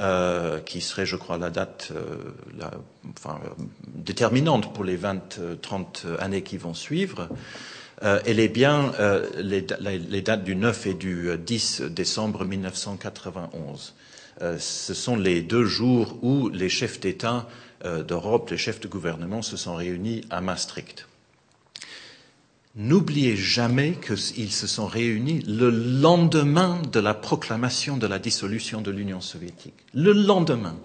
euh, 0.00 0.60
qui 0.60 0.80
serait, 0.80 1.06
je 1.06 1.16
crois, 1.16 1.38
la 1.38 1.50
date 1.50 1.92
euh, 1.94 2.16
la, 2.58 2.70
enfin, 3.10 3.40
déterminante 3.86 4.72
pour 4.74 4.84
les 4.84 4.96
20, 4.96 5.40
30 5.62 6.06
années 6.18 6.42
qui 6.42 6.56
vont 6.56 6.74
suivre. 6.74 7.28
Euh, 8.02 8.20
elle 8.26 8.40
est 8.40 8.48
bien 8.48 8.92
euh, 9.00 9.26
les, 9.36 9.66
les, 9.80 10.20
dates 10.20 10.44
du 10.44 10.54
9 10.54 10.86
et 10.86 10.94
du 10.94 11.30
10 11.38 11.82
décembre 11.82 12.44
1991. 12.44 13.94
Euh, 14.42 14.58
ce 14.58 14.92
sont 14.92 15.16
les 15.16 15.40
deux 15.40 15.64
jours 15.64 16.18
où 16.22 16.48
les 16.50 16.68
chefs 16.68 17.00
d'État 17.00 17.48
d'Europe, 18.08 18.50
les 18.50 18.56
chefs 18.56 18.80
de 18.80 18.88
gouvernement 18.88 19.42
se 19.42 19.56
sont 19.56 19.76
réunis 19.76 20.22
à 20.30 20.40
Maastricht. 20.40 21.06
N'oubliez 22.78 23.36
jamais 23.36 23.94
qu'ils 23.94 24.52
se 24.52 24.66
sont 24.66 24.86
réunis 24.86 25.42
le 25.48 25.70
lendemain 25.70 26.80
de 26.92 27.00
la 27.00 27.14
proclamation 27.14 27.96
de 27.96 28.06
la 28.06 28.18
dissolution 28.18 28.82
de 28.82 28.90
l'Union 28.90 29.22
soviétique. 29.22 29.72
Le 29.94 30.12
lendemain. 30.12 30.76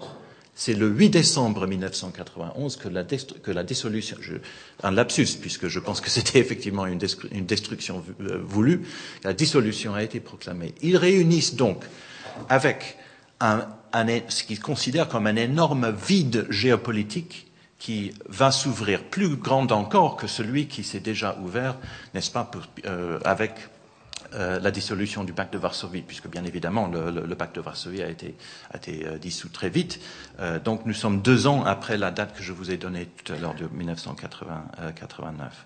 C'est 0.56 0.74
le 0.74 0.88
8 0.88 1.10
décembre 1.10 1.68
1991 1.68 2.78
que 2.78 2.88
la, 2.88 3.04
que 3.04 3.52
la 3.52 3.64
dissolution, 3.64 4.16
je, 4.22 4.36
un 4.84 4.92
lapsus 4.92 5.38
puisque 5.42 5.68
je 5.68 5.80
pense 5.80 6.00
que 6.00 6.10
c'était 6.10 6.40
effectivement 6.46 6.86
une, 6.86 7.00
une 7.32 7.46
destruction 7.46 8.04
euh, 8.22 8.40
voulue, 8.42 8.84
la 9.26 9.34
dissolution 9.34 9.94
a 9.94 10.02
été 10.04 10.22
proclamée. 10.22 10.74
Ils 10.82 10.96
réunissent 10.98 11.56
donc 11.56 11.84
avec 12.48 12.98
un, 13.42 13.68
un, 13.92 14.06
ce 14.30 14.44
qu'ils 14.46 14.62
considèrent 14.62 15.10
comme 15.10 15.28
un 15.28 15.36
énorme 15.36 15.94
vide 16.08 16.48
géopolitique 16.50 17.51
qui 17.82 18.14
va 18.30 18.52
s'ouvrir 18.52 19.04
plus 19.06 19.38
grand 19.38 19.72
encore 19.72 20.16
que 20.16 20.28
celui 20.28 20.68
qui 20.68 20.84
s'est 20.84 21.00
déjà 21.00 21.36
ouvert, 21.42 21.78
n'est-ce 22.14 22.30
pas, 22.30 22.44
pour, 22.44 22.62
euh, 22.86 23.20
avec 23.26 23.54
euh, 24.36 24.60
la 24.60 24.70
dissolution 24.70 25.24
du 25.24 25.34
pacte 25.34 25.52
de 25.52 25.58
Varsovie, 25.58 26.04
puisque 26.04 26.28
bien 26.28 26.46
évidemment 26.46 26.86
le, 26.86 27.10
le, 27.10 27.26
le 27.26 27.36
pacte 27.36 27.56
de 27.56 27.62
Varsovie 27.62 28.04
a 28.04 28.10
été, 28.10 28.36
a 28.70 28.78
été 28.78 29.08
euh, 29.08 29.18
dissous 29.18 29.50
très 29.50 29.70
vite. 29.70 30.00
Euh, 30.40 30.60
donc 30.60 30.86
nous 30.86 30.94
sommes 30.94 31.24
deux 31.24 31.48
ans 31.48 31.64
après 31.66 31.98
la 31.98 32.12
date 32.12 32.38
que 32.38 32.44
je 32.44 32.54
vous 32.54 32.70
ai 32.70 32.78
donnée 32.78 33.08
tout 33.24 33.34
à 33.34 33.38
l'heure 33.38 33.56
de 33.56 33.68
1989. 33.74 35.66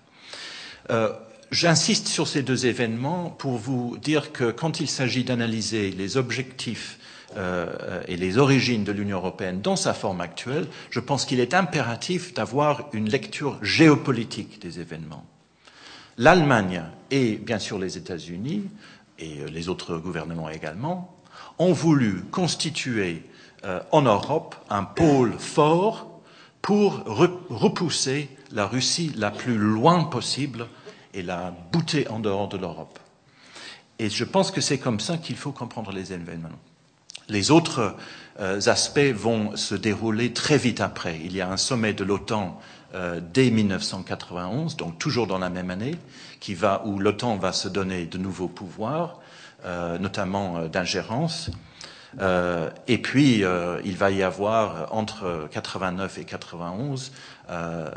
Euh, 0.88 1.12
j'insiste 1.50 2.08
sur 2.08 2.26
ces 2.28 2.42
deux 2.42 2.64
événements 2.64 3.28
pour 3.28 3.58
vous 3.58 3.98
dire 3.98 4.32
que 4.32 4.50
quand 4.50 4.80
il 4.80 4.88
s'agit 4.88 5.24
d'analyser 5.24 5.90
les 5.90 6.16
objectifs 6.16 6.98
euh, 7.36 8.02
et 8.08 8.16
les 8.16 8.38
origines 8.38 8.84
de 8.84 8.92
l'Union 8.92 9.18
européenne 9.18 9.60
dans 9.60 9.76
sa 9.76 9.94
forme 9.94 10.20
actuelle, 10.20 10.66
je 10.90 11.00
pense 11.00 11.24
qu'il 11.24 11.40
est 11.40 11.54
impératif 11.54 12.32
d'avoir 12.34 12.88
une 12.92 13.08
lecture 13.08 13.58
géopolitique 13.62 14.60
des 14.60 14.80
événements. 14.80 15.24
L'Allemagne 16.18 16.82
et 17.10 17.36
bien 17.36 17.58
sûr 17.58 17.78
les 17.78 17.98
États-Unis 17.98 18.64
et 19.18 19.44
les 19.50 19.68
autres 19.68 19.98
gouvernements 19.98 20.48
également 20.48 21.14
ont 21.58 21.72
voulu 21.72 22.22
constituer 22.30 23.22
euh, 23.64 23.80
en 23.92 24.02
Europe 24.02 24.56
un 24.70 24.84
pôle 24.84 25.34
fort 25.38 26.20
pour 26.62 27.04
re 27.04 27.28
repousser 27.48 28.28
la 28.52 28.66
Russie 28.66 29.12
la 29.16 29.30
plus 29.30 29.56
loin 29.56 30.04
possible 30.04 30.66
et 31.14 31.22
la 31.22 31.54
bouter 31.72 32.08
en 32.08 32.18
dehors 32.18 32.48
de 32.48 32.56
l'Europe. 32.56 32.98
Et 33.98 34.10
je 34.10 34.24
pense 34.24 34.50
que 34.50 34.60
c'est 34.60 34.78
comme 34.78 35.00
ça 35.00 35.16
qu'il 35.16 35.36
faut 35.36 35.52
comprendre 35.52 35.92
les 35.92 36.12
événements. 36.12 36.48
Les 37.28 37.50
autres 37.50 37.96
euh, 38.40 38.60
aspects 38.66 39.12
vont 39.14 39.56
se 39.56 39.74
dérouler 39.74 40.32
très 40.32 40.58
vite 40.58 40.80
après. 40.80 41.18
Il 41.24 41.34
y 41.34 41.40
a 41.40 41.50
un 41.50 41.56
sommet 41.56 41.92
de 41.92 42.04
l'OTAN 42.04 42.60
euh, 42.94 43.20
dès 43.34 43.50
1991, 43.50 44.76
donc 44.76 44.98
toujours 44.98 45.26
dans 45.26 45.38
la 45.38 45.50
même 45.50 45.70
année, 45.70 45.96
qui 46.38 46.54
va, 46.54 46.82
où 46.84 46.98
l'OTAN 46.98 47.36
va 47.36 47.52
se 47.52 47.68
donner 47.68 48.06
de 48.06 48.18
nouveaux 48.18 48.48
pouvoirs, 48.48 49.20
euh, 49.64 49.98
notamment 49.98 50.58
euh, 50.58 50.68
d'ingérence. 50.68 51.50
Euh, 52.20 52.70
et 52.88 52.98
puis, 52.98 53.44
euh, 53.44 53.80
il 53.84 53.96
va 53.96 54.10
y 54.10 54.22
avoir 54.22 54.94
entre 54.94 55.48
89 55.50 56.18
et 56.18 56.24
91 56.24 57.12
euh, 57.50 57.90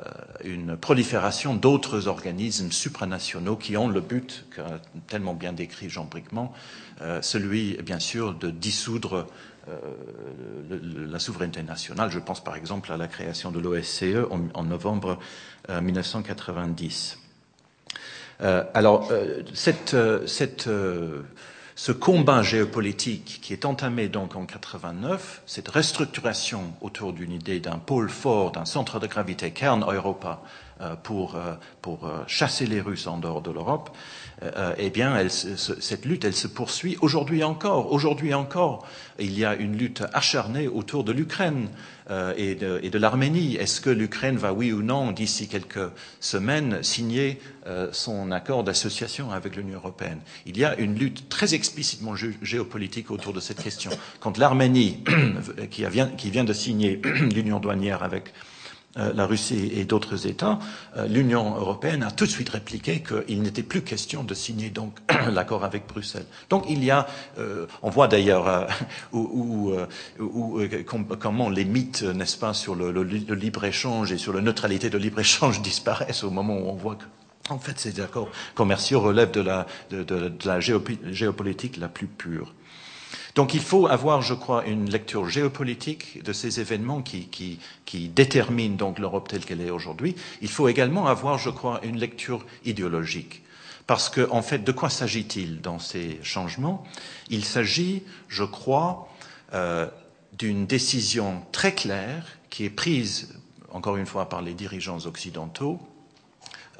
une 0.43 0.75
prolifération 0.75 1.55
d'autres 1.55 2.07
organismes 2.07 2.71
supranationaux 2.71 3.55
qui 3.55 3.77
ont 3.77 3.87
le 3.87 4.01
but, 4.01 4.45
qu'a 4.55 4.79
tellement 5.07 5.33
bien 5.33 5.53
décrit 5.53 5.89
Jean 5.89 6.05
Bricmont, 6.05 6.51
celui, 7.21 7.77
bien 7.77 7.99
sûr, 7.99 8.33
de 8.33 8.49
dissoudre 8.49 9.27
euh, 9.67 9.77
la 11.09 11.19
souveraineté 11.19 11.63
nationale. 11.63 12.11
Je 12.11 12.19
pense 12.19 12.43
par 12.43 12.55
exemple 12.55 12.91
à 12.91 12.97
la 12.97 13.07
création 13.07 13.51
de 13.51 13.59
l'OSCE 13.59 14.27
en, 14.53 14.63
novembre 14.63 15.19
1990. 15.69 17.17
alors, 18.73 19.11
cette, 19.53 19.95
cette 20.25 20.69
ce 21.79 21.93
combat 21.93 22.43
géopolitique 22.43 23.39
qui 23.41 23.53
est 23.53 23.63
entamé 23.63 24.09
donc 24.09 24.35
en 24.35 24.45
89, 24.45 25.43
cette 25.45 25.69
restructuration 25.69 26.73
autour 26.81 27.13
d'une 27.13 27.31
idée 27.31 27.61
d'un 27.61 27.77
pôle 27.77 28.09
fort, 28.09 28.51
d'un 28.51 28.65
centre 28.65 28.99
de 28.99 29.07
gravité 29.07 29.51
Kern 29.51 29.81
Europa 29.89 30.41
euh, 30.81 30.97
pour, 30.97 31.35
euh, 31.37 31.53
pour 31.81 32.05
euh, 32.05 32.19
chasser 32.27 32.65
les 32.65 32.81
Russes 32.81 33.07
en 33.07 33.17
dehors 33.17 33.41
de 33.41 33.49
l'Europe, 33.49 33.91
euh, 33.95 34.18
eh 34.77 34.89
bien, 34.89 35.15
elle, 35.17 35.31
cette 35.31 36.05
lutte, 36.05 36.23
elle 36.23 36.33
se 36.35 36.47
poursuit 36.47 36.97
aujourd'hui 37.01 37.43
encore. 37.43 37.91
Aujourd'hui 37.91 38.33
encore, 38.33 38.87
il 39.19 39.37
y 39.37 39.45
a 39.45 39.55
une 39.55 39.77
lutte 39.77 40.03
acharnée 40.13 40.67
autour 40.67 41.03
de 41.03 41.11
l'Ukraine 41.11 41.67
euh, 42.09 42.33
et 42.37 42.55
de, 42.55 42.79
de 42.79 42.97
l'Arménie. 42.97 43.55
Est-ce 43.55 43.81
que 43.81 43.89
l'Ukraine 43.89 44.37
va, 44.37 44.53
oui 44.53 44.71
ou 44.71 44.81
non, 44.81 45.11
d'ici 45.11 45.47
quelques 45.47 45.89
semaines, 46.19 46.81
signer 46.83 47.39
euh, 47.67 47.89
son 47.91 48.31
accord 48.31 48.63
d'association 48.63 49.31
avec 49.31 49.55
l'Union 49.55 49.75
européenne? 49.77 50.19
Il 50.45 50.57
y 50.57 50.63
a 50.63 50.75
une 50.77 50.95
lutte 50.95 51.29
très 51.29 51.53
explicitement 51.53 52.15
géopolitique 52.15 53.11
autour 53.11 53.33
de 53.33 53.39
cette 53.39 53.61
question. 53.61 53.91
Quand 54.19 54.37
l'Arménie, 54.37 55.03
qui, 55.69 55.85
vient 55.85 56.43
de 56.43 56.53
signer 56.53 57.01
l'union 57.33 57.59
douanière 57.59 58.03
avec 58.03 58.33
Euh, 58.33 58.58
la 58.95 59.25
Russie 59.25 59.71
et 59.73 59.85
d'autres 59.85 60.27
États, 60.27 60.59
euh, 60.97 61.07
l'Union 61.07 61.55
européenne 61.55 62.03
a 62.03 62.11
tout 62.11 62.25
de 62.25 62.31
suite 62.31 62.49
répliqué 62.49 63.03
qu'il 63.03 63.41
n'était 63.41 63.63
plus 63.63 63.81
question 63.81 64.23
de 64.23 64.33
signer 64.33 64.69
donc 64.69 64.97
l'accord 65.31 65.63
avec 65.63 65.87
Bruxelles. 65.87 66.25
Donc 66.49 66.65
il 66.67 66.83
y 66.83 66.91
a, 66.91 67.07
euh, 67.37 67.67
on 67.83 67.89
voit 67.89 68.07
d'ailleurs 68.07 68.47
euh, 68.47 68.65
où, 69.11 69.73
où, 70.19 70.59
com 70.85 71.05
comment 71.19 71.49
les 71.49 71.65
mythes, 71.65 72.03
n'est-ce 72.03 72.37
pas, 72.37 72.53
sur 72.53 72.75
le, 72.75 73.03
libre 73.03 73.63
échange 73.63 74.11
et 74.11 74.17
sur 74.17 74.33
la 74.33 74.41
neutralité 74.41 74.89
de 74.89 74.97
libre 74.97 75.19
échange 75.19 75.61
disparaissent 75.69 76.23
au 76.23 76.31
moment 76.31 76.57
où 76.57 76.69
on 76.69 76.75
voit 76.75 76.95
que 76.95 77.05
En 77.49 77.59
fait, 77.59 77.79
ces 77.79 78.01
accords 78.01 78.29
commerciaux 78.55 79.01
relèvent 79.01 79.31
de 79.31 79.41
la, 79.41 79.67
de 79.91 80.31
la 80.45 80.59
géopolitique 80.59 81.77
la 81.77 81.87
plus 81.87 82.07
pure. 82.07 82.53
Donc 83.35 83.53
il 83.53 83.61
faut 83.61 83.87
avoir, 83.87 84.21
je 84.21 84.33
crois, 84.33 84.65
une 84.65 84.89
lecture 84.89 85.27
géopolitique 85.29 86.23
de 86.23 86.33
ces 86.33 86.59
événements 86.59 87.01
qui, 87.01 87.59
déterminent 88.15 88.75
donc 88.75 88.99
l'Europe 88.99 89.27
telle 89.27 89.45
qu'elle 89.45 89.61
est 89.61 89.69
aujourd'hui. 89.69 90.15
Il 90.41 90.49
faut 90.49 90.67
également 90.67 91.07
avoir, 91.07 91.37
je 91.37 91.49
crois, 91.49 91.79
une 91.83 91.97
lecture 91.97 92.45
idéologique. 92.65 93.43
Parce 93.87 94.09
que, 94.09 94.29
en 94.29 94.41
fait, 94.41 94.59
de 94.59 94.71
quoi 94.71 94.89
s'agit-il 94.89 95.61
dans 95.61 95.79
ces 95.79 96.19
changements? 96.21 96.83
Il 97.29 97.43
s'agit, 97.43 98.03
je 98.27 98.43
crois, 98.43 99.09
euh, 99.53 99.87
d'une 100.37 100.67
décision 100.67 101.41
très 101.51 101.73
claire 101.73 102.37
qui 102.49 102.65
est 102.65 102.69
prise, 102.69 103.33
encore 103.71 103.97
une 103.97 104.05
fois, 104.05 104.29
par 104.29 104.41
les 104.41 104.53
dirigeants 104.53 105.05
occidentaux, 105.05 105.79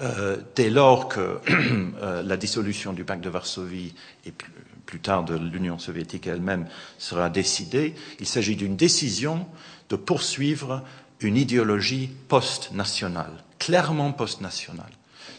euh, 0.02 0.38
dès 0.56 0.70
lors 0.70 1.10
que 1.10 1.39
euh, 1.50 2.24
la 2.24 2.38
dissolution 2.38 2.93
du 2.93 3.04
pacte 3.04 3.22
de 3.22 3.30
Varsovie 3.30 3.93
et 4.26 4.34
plus, 4.90 5.00
tard 5.00 5.24
de 5.24 5.36
l'Union 5.36 5.78
soviétique 5.78 6.26
elle-même 6.26 6.68
sera 6.98 7.30
décidée, 7.30 7.94
il 8.20 8.26
s'agit 8.26 8.56
d'une 8.56 8.76
décision 8.76 9.46
de 9.90 9.96
poursuivre 9.96 10.84
une 11.20 11.38
idéologie 11.38 12.10
post-nationale, 12.28 13.44
clairement 13.60 14.12
post-nationale. 14.12 14.90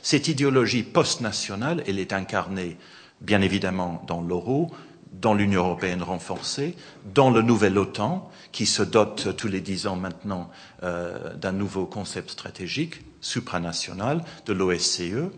Cette 0.02 0.28
idéologie 0.28 0.84
post-nationale, 0.84 1.82
elle 1.88 1.98
est 1.98 2.12
incarnée 2.12 2.76
bien 3.20 3.42
évidemment 3.42 4.04
dans 4.06 4.20
l'euro, 4.20 4.70
dans 5.12 5.34
l'Union 5.34 5.64
européenne 5.64 6.04
renforcée, 6.04 6.76
dans 7.12 7.30
le 7.30 7.42
nouvel 7.42 7.76
OTAN, 7.76 8.30
qui 8.52 8.66
se 8.66 8.84
dote 8.84 9.36
tous 9.36 9.48
les 9.48 9.60
dix 9.60 9.88
ans 9.88 9.96
maintenant 9.96 10.48
euh, 10.84 11.34
d'un 11.34 11.52
nouveau 11.52 11.86
concept 11.86 12.30
stratégique 12.30 13.02
supranational 13.20 14.22
de 14.46 14.52
l'OSCE. 14.52 15.32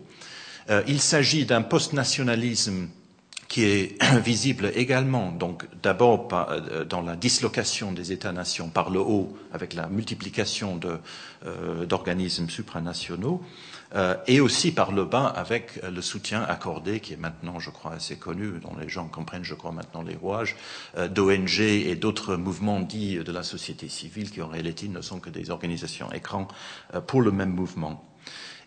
Euh, 0.69 0.83
il 0.87 1.01
s'agit 1.01 1.45
d'un 1.45 1.63
post-nationalisme 1.63 2.89
qui 3.53 3.65
est 3.65 4.03
visible 4.25 4.71
également, 4.73 5.31
donc 5.31 5.67
d'abord 5.83 6.27
euh, 6.33 6.85
dans 6.85 7.01
la 7.01 7.15
dislocation 7.15 7.91
des 7.91 8.11
États-nations 8.11 8.69
par 8.69 8.89
le 8.89 8.99
haut, 8.99 9.37
avec 9.53 9.75
la 9.75 9.85
multiplication 9.89 10.79
d'organismes 11.87 12.49
supranationaux, 12.49 13.43
euh, 13.95 14.15
et 14.25 14.39
aussi 14.39 14.71
par 14.71 14.91
le 14.91 15.05
bas 15.05 15.27
avec 15.27 15.79
le 15.83 16.01
soutien 16.01 16.41
accordé, 16.41 16.99
qui 16.99 17.13
est 17.13 17.17
maintenant, 17.17 17.59
je 17.59 17.69
crois, 17.69 17.93
assez 17.93 18.15
connu, 18.15 18.53
dont 18.59 18.75
les 18.79 18.89
gens 18.89 19.07
comprennent, 19.07 19.43
je 19.43 19.53
crois, 19.53 19.71
maintenant 19.71 20.01
les 20.01 20.15
rouages, 20.15 20.55
euh, 20.97 21.07
d'ONG 21.07 21.59
et 21.59 21.95
d'autres 21.95 22.35
mouvements 22.35 22.79
dits 22.79 23.17
de 23.17 23.31
la 23.31 23.43
société 23.43 23.87
civile, 23.89 24.31
qui 24.31 24.41
en 24.41 24.47
réalité 24.47 24.87
ne 24.87 25.01
sont 25.01 25.19
que 25.19 25.29
des 25.29 25.51
organisations 25.51 26.11
écrans 26.11 26.47
euh, 26.95 27.01
pour 27.01 27.21
le 27.21 27.31
même 27.31 27.51
mouvement. 27.51 28.03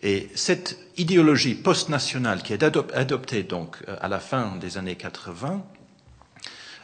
Et 0.06 0.28
cette 0.36 0.78
idéologie 0.96 1.56
post-nationale 1.56 2.40
qui 2.44 2.52
est 2.52 2.62
adoptée 2.62 3.42
donc 3.42 3.78
à 4.00 4.06
la 4.06 4.20
fin 4.20 4.54
des 4.54 4.78
années 4.78 4.94
80 4.94 5.64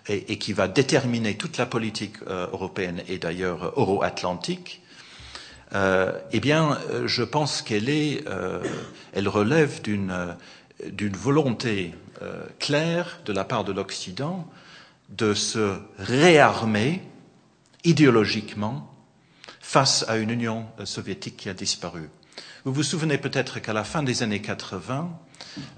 et, 0.08 0.32
et 0.32 0.38
qui 0.38 0.52
va 0.52 0.66
déterminer 0.66 1.36
toute 1.36 1.56
la 1.56 1.66
politique 1.66 2.16
européenne 2.26 3.00
et 3.06 3.18
d'ailleurs 3.18 3.74
euro-atlantique, 3.76 4.82
euh, 5.72 6.18
eh 6.32 6.40
bien, 6.40 6.80
euh, 6.90 7.06
je 7.06 7.22
pense 7.22 7.62
qu'elle 7.62 7.88
euh, 7.88 8.60
relève 9.14 9.80
d'une 9.82 11.16
volonté 11.16 11.94
euh, 12.22 12.42
claire 12.58 13.20
de 13.24 13.32
la 13.32 13.44
part 13.44 13.62
de 13.62 13.70
l'Occident 13.70 14.48
de 15.10 15.32
se 15.32 15.76
réarmer 15.98 17.02
idéologiquement 17.84 18.92
face 19.60 20.04
à 20.08 20.16
une 20.16 20.30
Union 20.30 20.66
soviétique 20.84 21.36
qui 21.36 21.48
a 21.48 21.54
disparu. 21.54 22.10
Vous 22.64 22.72
vous 22.72 22.82
souvenez 22.82 23.18
peut-être 23.18 23.58
qu'à 23.60 23.72
la 23.72 23.84
fin 23.84 24.02
des 24.02 24.22
années 24.22 24.40
80, 24.40 25.10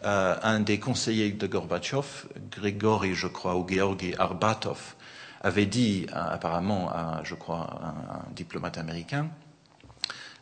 euh, 0.05 0.37
un 0.43 0.61
des 0.61 0.78
conseillers 0.78 1.32
de 1.32 1.47
Gorbatchev, 1.47 2.26
Grigory, 2.51 3.14
je 3.14 3.26
crois, 3.26 3.57
ou 3.57 3.66
Georgi 3.68 4.14
Arbatov, 4.18 4.95
avait 5.43 5.66
dit 5.66 6.07
apparemment 6.12 6.91
à, 6.91 7.22
je 7.24 7.35
crois, 7.35 7.80
un, 7.82 8.16
un 8.16 8.22
diplomate 8.35 8.78
américain, 8.78 9.30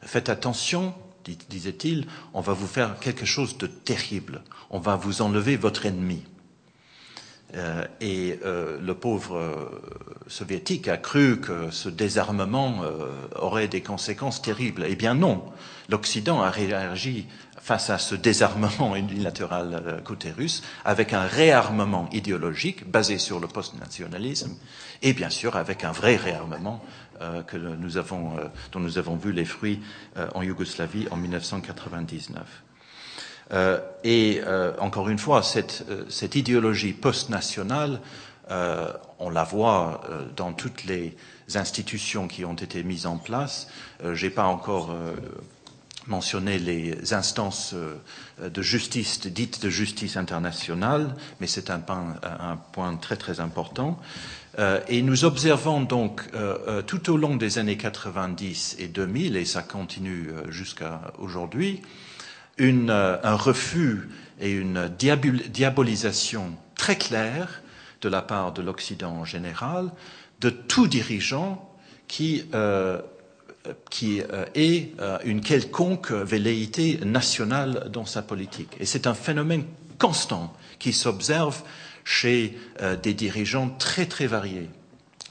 Faites 0.04 0.28
attention, 0.28 0.94
disait-il, 1.48 2.06
on 2.34 2.40
va 2.40 2.52
vous 2.52 2.66
faire 2.66 2.98
quelque 2.98 3.24
chose 3.24 3.56
de 3.58 3.66
terrible. 3.68 4.42
On 4.70 4.80
va 4.80 4.96
vous 4.96 5.22
enlever 5.22 5.56
votre 5.56 5.86
ennemi. 5.86 6.24
Euh, 7.54 7.84
et 8.00 8.38
euh, 8.44 8.78
le 8.80 8.94
pauvre 8.94 9.36
euh, 9.36 9.82
soviétique 10.26 10.88
a 10.88 10.96
cru 10.96 11.38
que 11.38 11.70
ce 11.70 11.90
désarmement 11.90 12.82
euh, 12.82 13.10
aurait 13.36 13.68
des 13.68 13.82
conséquences 13.82 14.40
terribles. 14.40 14.86
Eh 14.88 14.96
bien 14.96 15.14
non, 15.14 15.44
l'Occident 15.90 16.40
a 16.40 16.50
réagi 16.50 17.26
face 17.60 17.90
à 17.90 17.98
ce 17.98 18.14
désarmement 18.14 18.96
unilatéral 18.96 19.82
euh, 19.86 20.00
côté 20.00 20.30
russe 20.30 20.62
avec 20.84 21.12
un 21.12 21.26
réarmement 21.26 22.08
idéologique 22.12 22.90
basé 22.90 23.18
sur 23.18 23.38
le 23.38 23.48
post-nationalisme 23.48 24.56
et 25.02 25.12
bien 25.12 25.30
sûr 25.30 25.56
avec 25.56 25.84
un 25.84 25.92
vrai 25.92 26.16
réarmement 26.16 26.82
euh, 27.20 27.42
que 27.42 27.56
nous 27.56 27.98
avons, 27.98 28.36
euh, 28.38 28.48
dont 28.72 28.80
nous 28.80 28.98
avons 28.98 29.16
vu 29.16 29.32
les 29.32 29.44
fruits 29.44 29.80
euh, 30.16 30.28
en 30.34 30.42
Yougoslavie 30.42 31.06
en 31.10 31.16
1999. 31.16 32.42
Euh, 33.52 33.78
et 34.04 34.40
euh, 34.44 34.72
encore 34.78 35.08
une 35.08 35.18
fois, 35.18 35.42
cette, 35.42 35.84
cette 36.08 36.34
idéologie 36.34 36.92
post-nationale, 36.92 38.00
on 39.18 39.30
la 39.30 39.44
voit 39.44 40.02
dans 40.36 40.52
toutes 40.52 40.84
les 40.84 41.16
institutions 41.54 42.28
qui 42.28 42.44
ont 42.44 42.52
été 42.54 42.82
mises 42.82 43.06
en 43.06 43.16
place. 43.16 43.66
J'ai 44.12 44.28
pas 44.28 44.44
encore 44.44 44.94
mentionné 46.06 46.58
les 46.58 47.14
instances 47.14 47.74
de 48.42 48.62
justice, 48.62 49.20
dites 49.26 49.62
de 49.62 49.70
justice 49.70 50.18
internationale, 50.18 51.14
mais 51.40 51.46
c'est 51.46 51.70
un, 51.70 51.80
un, 52.22 52.56
point 52.72 52.94
très 52.96 53.16
très 53.16 53.40
important. 53.40 53.98
Euh, 54.58 54.80
et 54.88 55.00
nous 55.02 55.24
observons 55.24 55.80
donc 55.80 56.22
euh, 56.34 56.58
euh, 56.68 56.82
tout 56.82 57.10
au 57.10 57.16
long 57.16 57.36
des 57.36 57.58
années 57.58 57.78
90 57.78 58.76
et 58.78 58.86
2000, 58.86 59.36
et 59.36 59.44
ça 59.44 59.62
continue 59.62 60.28
jusqu'à 60.48 61.12
aujourd'hui, 61.18 61.80
un 62.58 63.34
refus 63.34 64.08
et 64.40 64.50
une 64.50 64.88
diabolisation 64.88 66.56
très 66.74 66.96
claire 66.96 67.62
de 68.00 68.08
la 68.08 68.22
part 68.22 68.52
de 68.52 68.62
l'Occident 68.62 69.12
en 69.12 69.24
général 69.24 69.90
de 70.40 70.50
tout 70.50 70.88
dirigeant 70.88 71.72
qui, 72.08 72.44
euh, 72.52 73.00
qui 73.90 74.20
euh, 74.20 74.44
ait 74.54 74.90
euh, 75.00 75.18
une 75.24 75.40
quelconque 75.40 76.10
velléité 76.10 76.98
nationale 77.04 77.88
dans 77.90 78.04
sa 78.04 78.22
politique. 78.22 78.70
Et 78.80 78.86
c'est 78.86 79.06
un 79.06 79.14
phénomène 79.14 79.64
constant 79.98 80.52
qui 80.78 80.92
s'observe 80.92 81.62
chez 82.04 82.58
euh, 82.80 82.96
des 82.96 83.14
dirigeants 83.14 83.70
très 83.78 84.06
très 84.06 84.26
variés. 84.26 84.68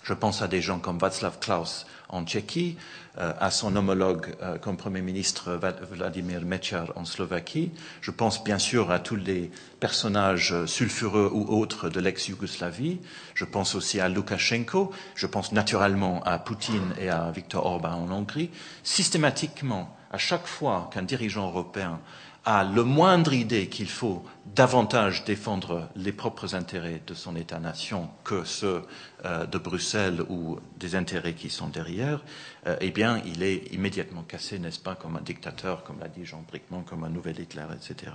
Je 0.03 0.13
pense 0.13 0.41
à 0.41 0.47
des 0.47 0.61
gens 0.61 0.79
comme 0.79 0.97
Václav 0.97 1.37
Klaus 1.39 1.85
en 2.09 2.25
Tchéquie, 2.25 2.75
euh, 3.17 3.33
à 3.39 3.51
son 3.51 3.75
homologue 3.75 4.35
euh, 4.41 4.57
comme 4.57 4.75
Premier 4.75 5.01
ministre 5.01 5.59
Vladimir 5.91 6.41
Mechar 6.41 6.91
en 6.95 7.05
Slovaquie. 7.05 7.71
Je 8.01 8.11
pense 8.11 8.43
bien 8.43 8.57
sûr 8.57 8.91
à 8.91 8.99
tous 8.99 9.15
les 9.15 9.51
personnages 9.79 10.65
sulfureux 10.65 11.29
ou 11.31 11.45
autres 11.55 11.89
de 11.89 11.99
l'ex-Yougoslavie. 11.99 12.99
Je 13.33 13.45
pense 13.45 13.75
aussi 13.75 13.99
à 13.99 14.09
Loukachenko. 14.09 14.91
Je 15.15 15.27
pense 15.27 15.51
naturellement 15.51 16.23
à 16.23 16.39
Poutine 16.39 16.93
et 16.99 17.09
à 17.09 17.31
Viktor 17.31 17.65
Orban 17.65 17.93
en 17.93 18.11
Hongrie. 18.11 18.49
Systématiquement, 18.83 19.95
à 20.11 20.17
chaque 20.17 20.47
fois 20.47 20.89
qu'un 20.93 21.03
dirigeant 21.03 21.47
européen 21.47 21.99
a 22.45 22.63
le 22.63 22.83
moindre 22.83 23.33
idée 23.33 23.67
qu'il 23.67 23.89
faut 23.89 24.25
davantage 24.55 25.23
défendre 25.25 25.89
les 25.95 26.11
propres 26.11 26.55
intérêts 26.55 27.01
de 27.05 27.13
son 27.13 27.35
État-nation 27.35 28.09
que 28.23 28.43
ceux 28.43 28.81
euh, 29.25 29.45
de 29.45 29.57
Bruxelles 29.59 30.21
ou 30.27 30.59
des 30.77 30.95
intérêts 30.95 31.33
qui 31.33 31.49
sont 31.49 31.67
derrière, 31.67 32.23
euh, 32.65 32.75
eh 32.81 32.89
bien, 32.89 33.21
il 33.25 33.43
est 33.43 33.71
immédiatement 33.73 34.23
cassé, 34.23 34.57
n'est-ce 34.57 34.79
pas, 34.79 34.95
comme 34.95 35.15
un 35.15 35.21
dictateur, 35.21 35.83
comme 35.83 35.99
l'a 35.99 36.07
dit 36.07 36.25
Jean 36.25 36.43
Brickman, 36.47 36.81
comme 36.81 37.03
un 37.03 37.09
nouvel 37.09 37.39
Hitler, 37.39 37.65
etc. 37.75 38.11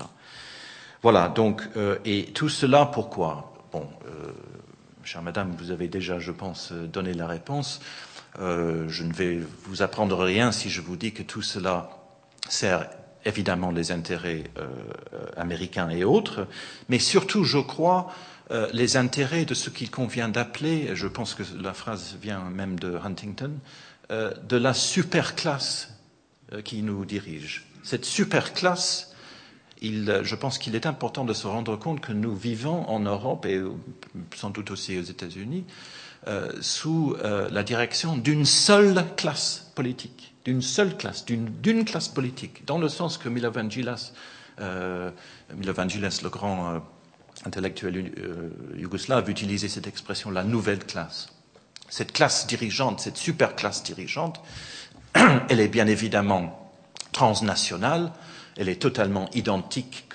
Voilà, 1.03 1.29
donc, 1.29 1.63
euh, 1.77 1.99
et 2.05 2.25
tout 2.25 2.49
cela, 2.49 2.87
pourquoi? 2.87 3.55
Bon, 3.71 3.89
chère 5.05 5.23
madame, 5.23 5.55
vous 5.57 5.71
avez 5.71 5.87
déjà, 5.87 6.19
je 6.19 6.33
pense, 6.33 6.73
donné 6.73 7.15
la 7.15 7.27
réponse. 7.27 7.81
Je 8.39 9.03
ne 9.03 9.13
vais 9.13 9.41
vous 9.65 9.83
apprendre 9.83 10.23
rien 10.23 10.53
si 10.53 10.71
je 10.71 10.81
vous 10.81 10.97
dis 10.97 11.13
que 11.13 11.23
tout 11.23 11.43
cela 11.43 11.91
sert 12.49 12.89
évidemment 13.27 13.71
les 13.71 13.93
intérêts 13.93 14.45
euh, 14.59 14.67
américains 15.37 15.91
et 15.91 16.05
autres, 16.05 16.47
mais 16.89 16.99
surtout, 16.99 17.45
je 17.45 17.59
crois, 17.59 18.13
euh, 18.51 18.69
les 18.73 18.97
intérêts 18.97 19.45
de 19.45 19.55
ce 19.55 19.71
qu'il 19.71 19.91
convient 19.91 20.29
d'appeler, 20.29 20.95
je 20.95 21.09
pense 21.09 21.35
que 21.35 21.43
la 21.61 21.75
phrase 21.75 22.17
vient 22.23 22.41
même 22.45 22.79
de 22.79 22.97
Huntington, 22.97 23.53
euh, 24.11 24.33
de 24.49 24.57
la 24.57 24.73
superclasse 24.73 25.91
euh, 26.53 26.63
qui 26.63 26.83
nous 26.83 27.05
dirige. 27.05 27.67
Cette 27.83 28.05
superclasse, 28.05 29.13
il, 29.83 30.21
je 30.23 30.35
pense 30.37 30.59
qu'il 30.59 30.75
est 30.75 30.87
important 30.87 31.25
de 31.25 31.33
se 31.33 31.47
rendre 31.47 31.77
compte 31.77 32.01
que 32.01 32.13
nous 32.13 32.35
vivons 32.35 32.89
en 32.89 33.01
Europe 33.01 33.47
et 33.47 33.61
sans 34.35 34.51
doute 34.51 34.71
aussi 34.71 34.99
aux 34.99 35.03
États-Unis 35.03 35.65
euh, 36.29 36.51
sous 36.61 37.15
euh, 37.23 37.49
la 37.51 37.63
direction 37.63 38.17
d'une 38.17 38.45
seule 38.45 39.05
classe 39.17 39.71
politique 39.75 40.35
d'une 40.47 40.63
seule 40.63 40.97
classe, 40.97 41.27
d'une 41.27 41.85
classe 41.85 42.09
politique, 42.09 42.65
dans 42.65 42.79
le 42.79 42.89
sens 42.89 43.19
que 43.19 43.29
Milovan 43.29 43.69
Gilas 43.69 44.13
euh, 44.61 45.11
Milovan 45.55 45.89
Jules, 45.89 46.09
le 46.23 46.29
grand 46.31 46.75
euh, 46.75 46.79
intellectuel 47.45 48.13
euh, 48.19 48.51
yougoslave, 48.75 49.29
utilisait 49.29 49.69
cette 49.69 49.87
expression, 49.87 50.31
la 50.31 50.45
nouvelle 50.45 50.85
classe. 50.85 51.29
Cette 51.89 52.13
classe 52.13 52.47
dirigeante, 52.47 53.01
cette 53.01 53.17
super 53.17 53.55
classe 53.55 53.83
dirigeante, 53.83 54.41
elle 55.49 55.61
est 55.61 55.69
bien 55.69 55.87
évidemment 55.87 56.73
transnationale, 57.13 58.13
elle 58.57 58.69
est 58.69 58.81
totalement 58.81 59.29
identique 59.35 60.09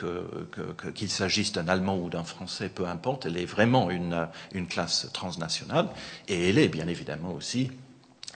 qu'il 0.96 1.10
s'agisse 1.10 1.52
d'un 1.52 1.68
Allemand 1.68 1.98
ou 1.98 2.10
d'un 2.10 2.24
Français, 2.24 2.70
peu 2.70 2.88
importe, 2.88 3.28
elle 3.28 3.38
est 3.38 3.46
vraiment 3.46 3.92
une, 3.92 4.28
une, 4.54 4.68
classe 4.68 5.08
transnationale, 5.14 5.88
et 6.28 6.50
elle 6.50 6.58
est 6.58 6.68
bien 6.68 6.88
évidemment 6.88 7.34
aussi 7.34 7.70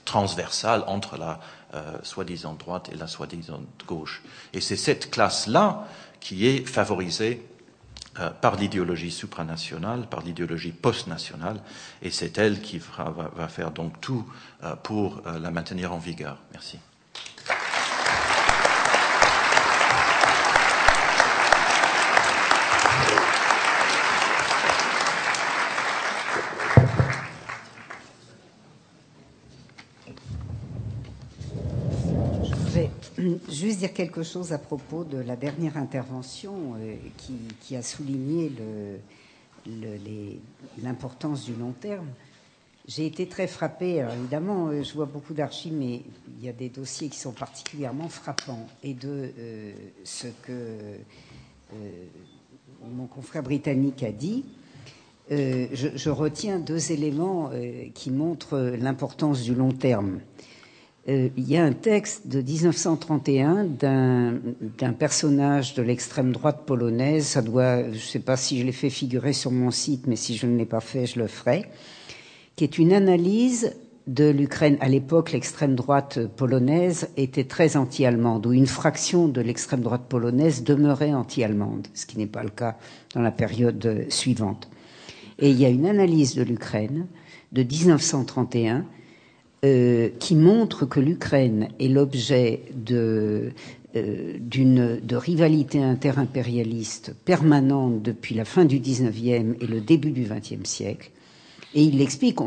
transversale 0.04 0.84
entre 0.86 1.18
la 1.18 1.40
euh, 1.76 1.98
soi-disant 2.02 2.54
droite 2.54 2.88
et 2.92 2.96
la 2.96 3.06
soi-disant 3.06 3.60
gauche. 3.86 4.22
Et 4.52 4.60
c'est 4.60 4.76
cette 4.76 5.10
classe-là 5.10 5.86
qui 6.20 6.46
est 6.46 6.66
favorisée 6.66 7.46
euh, 8.18 8.30
par 8.30 8.56
l'idéologie 8.56 9.10
supranationale, 9.10 10.08
par 10.08 10.22
l'idéologie 10.22 10.72
post-nationale, 10.72 11.60
et 12.02 12.10
c'est 12.10 12.38
elle 12.38 12.62
qui 12.62 12.78
va, 12.78 13.48
faire 13.48 13.72
donc 13.72 14.00
tout 14.00 14.24
euh, 14.64 14.74
pour 14.76 15.20
la 15.26 15.50
maintenir 15.50 15.92
en 15.92 15.98
vigueur. 15.98 16.38
Merci. 16.52 16.78
Juste 33.48 33.78
dire 33.78 33.92
quelque 33.92 34.22
chose 34.22 34.52
à 34.52 34.58
propos 34.58 35.04
de 35.04 35.18
la 35.18 35.36
dernière 35.36 35.76
intervention 35.76 36.74
euh, 36.78 36.94
qui, 37.60 37.76
a 37.76 37.82
souligné 37.82 38.52
l'importance 40.82 41.44
du 41.44 41.54
long 41.54 41.72
terme. 41.72 42.06
J'ai 42.88 43.06
été 43.06 43.26
très 43.26 43.48
frappée, 43.48 44.04
évidemment, 44.16 44.68
euh, 44.68 44.84
je 44.84 44.94
vois 44.94 45.06
beaucoup 45.06 45.34
d'archives, 45.34 45.72
mais 45.72 46.02
il 46.38 46.44
y 46.44 46.48
a 46.48 46.52
des 46.52 46.68
dossiers 46.68 47.08
qui 47.08 47.18
sont 47.18 47.32
particulièrement 47.32 48.08
frappants. 48.08 48.66
Et 48.82 48.94
de 48.94 49.32
euh, 49.38 49.72
ce 50.04 50.28
que 50.42 50.98
mon 52.84 53.06
confrère 53.06 53.42
britannique 53.42 54.04
a 54.04 54.12
dit, 54.12 54.44
je, 55.28 56.08
retiens 56.08 56.60
deux 56.60 56.92
éléments 56.92 57.50
qui 57.94 58.12
montrent 58.12 58.76
l'importance 58.78 59.42
du 59.42 59.56
long 59.56 59.72
terme. 59.72 60.20
Euh, 61.08 61.28
il 61.36 61.48
y 61.48 61.56
a 61.56 61.64
un 61.64 61.72
texte 61.72 62.26
de 62.26 62.40
1931 62.40 63.64
d'un 63.64 64.92
personnage 64.92 65.74
de 65.74 65.82
l'extrême 65.82 66.32
droite 66.32 66.64
polonaise. 66.66 67.26
Ça 67.26 67.42
doit, 67.42 67.84
je 67.84 67.88
ne 67.90 67.94
sais 67.94 68.18
pas 68.18 68.36
si 68.36 68.58
je 68.58 68.64
l'ai 68.64 68.72
fait 68.72 68.90
figurer 68.90 69.32
sur 69.32 69.52
mon 69.52 69.70
site, 69.70 70.06
mais 70.08 70.16
si 70.16 70.36
je 70.36 70.46
ne 70.46 70.56
l'ai 70.56 70.66
pas 70.66 70.80
fait, 70.80 71.06
je 71.06 71.20
le 71.20 71.28
ferai, 71.28 71.66
qui 72.56 72.64
est 72.64 72.78
une 72.78 72.92
analyse 72.92 73.76
de 74.08 74.28
l'Ukraine. 74.28 74.76
À 74.80 74.88
l'époque, 74.88 75.30
l'extrême 75.32 75.76
droite 75.76 76.26
polonaise 76.36 77.08
était 77.16 77.44
très 77.44 77.76
anti-allemande, 77.76 78.46
ou 78.46 78.52
une 78.52 78.66
fraction 78.66 79.28
de 79.28 79.40
l'extrême 79.40 79.80
droite 79.82 80.06
polonaise 80.08 80.64
demeurait 80.64 81.14
anti-allemande, 81.14 81.86
ce 81.94 82.06
qui 82.06 82.18
n'est 82.18 82.26
pas 82.26 82.42
le 82.42 82.50
cas 82.50 82.76
dans 83.14 83.22
la 83.22 83.32
période 83.32 84.06
suivante. 84.08 84.68
Et 85.38 85.50
il 85.50 85.60
y 85.60 85.64
a 85.64 85.68
une 85.68 85.86
analyse 85.86 86.34
de 86.34 86.42
l'Ukraine 86.42 87.06
de 87.52 87.62
1931 87.62 88.86
euh, 89.64 90.10
qui 90.18 90.34
montre 90.34 90.84
que 90.84 91.00
l'Ukraine 91.00 91.68
est 91.80 91.88
l'objet 91.88 92.62
de, 92.74 93.52
euh, 93.96 94.34
d'une 94.38 95.00
de 95.00 95.16
rivalité 95.16 95.82
interimpérialiste 95.82 97.14
permanente 97.24 98.02
depuis 98.02 98.34
la 98.34 98.44
fin 98.44 98.66
du 98.66 98.78
XIXe 98.78 99.56
et 99.60 99.66
le 99.66 99.80
début 99.80 100.10
du 100.10 100.24
XXe 100.24 100.68
siècle. 100.68 101.10
Et 101.74 101.82
il 101.82 101.98
l'explique. 101.98 102.38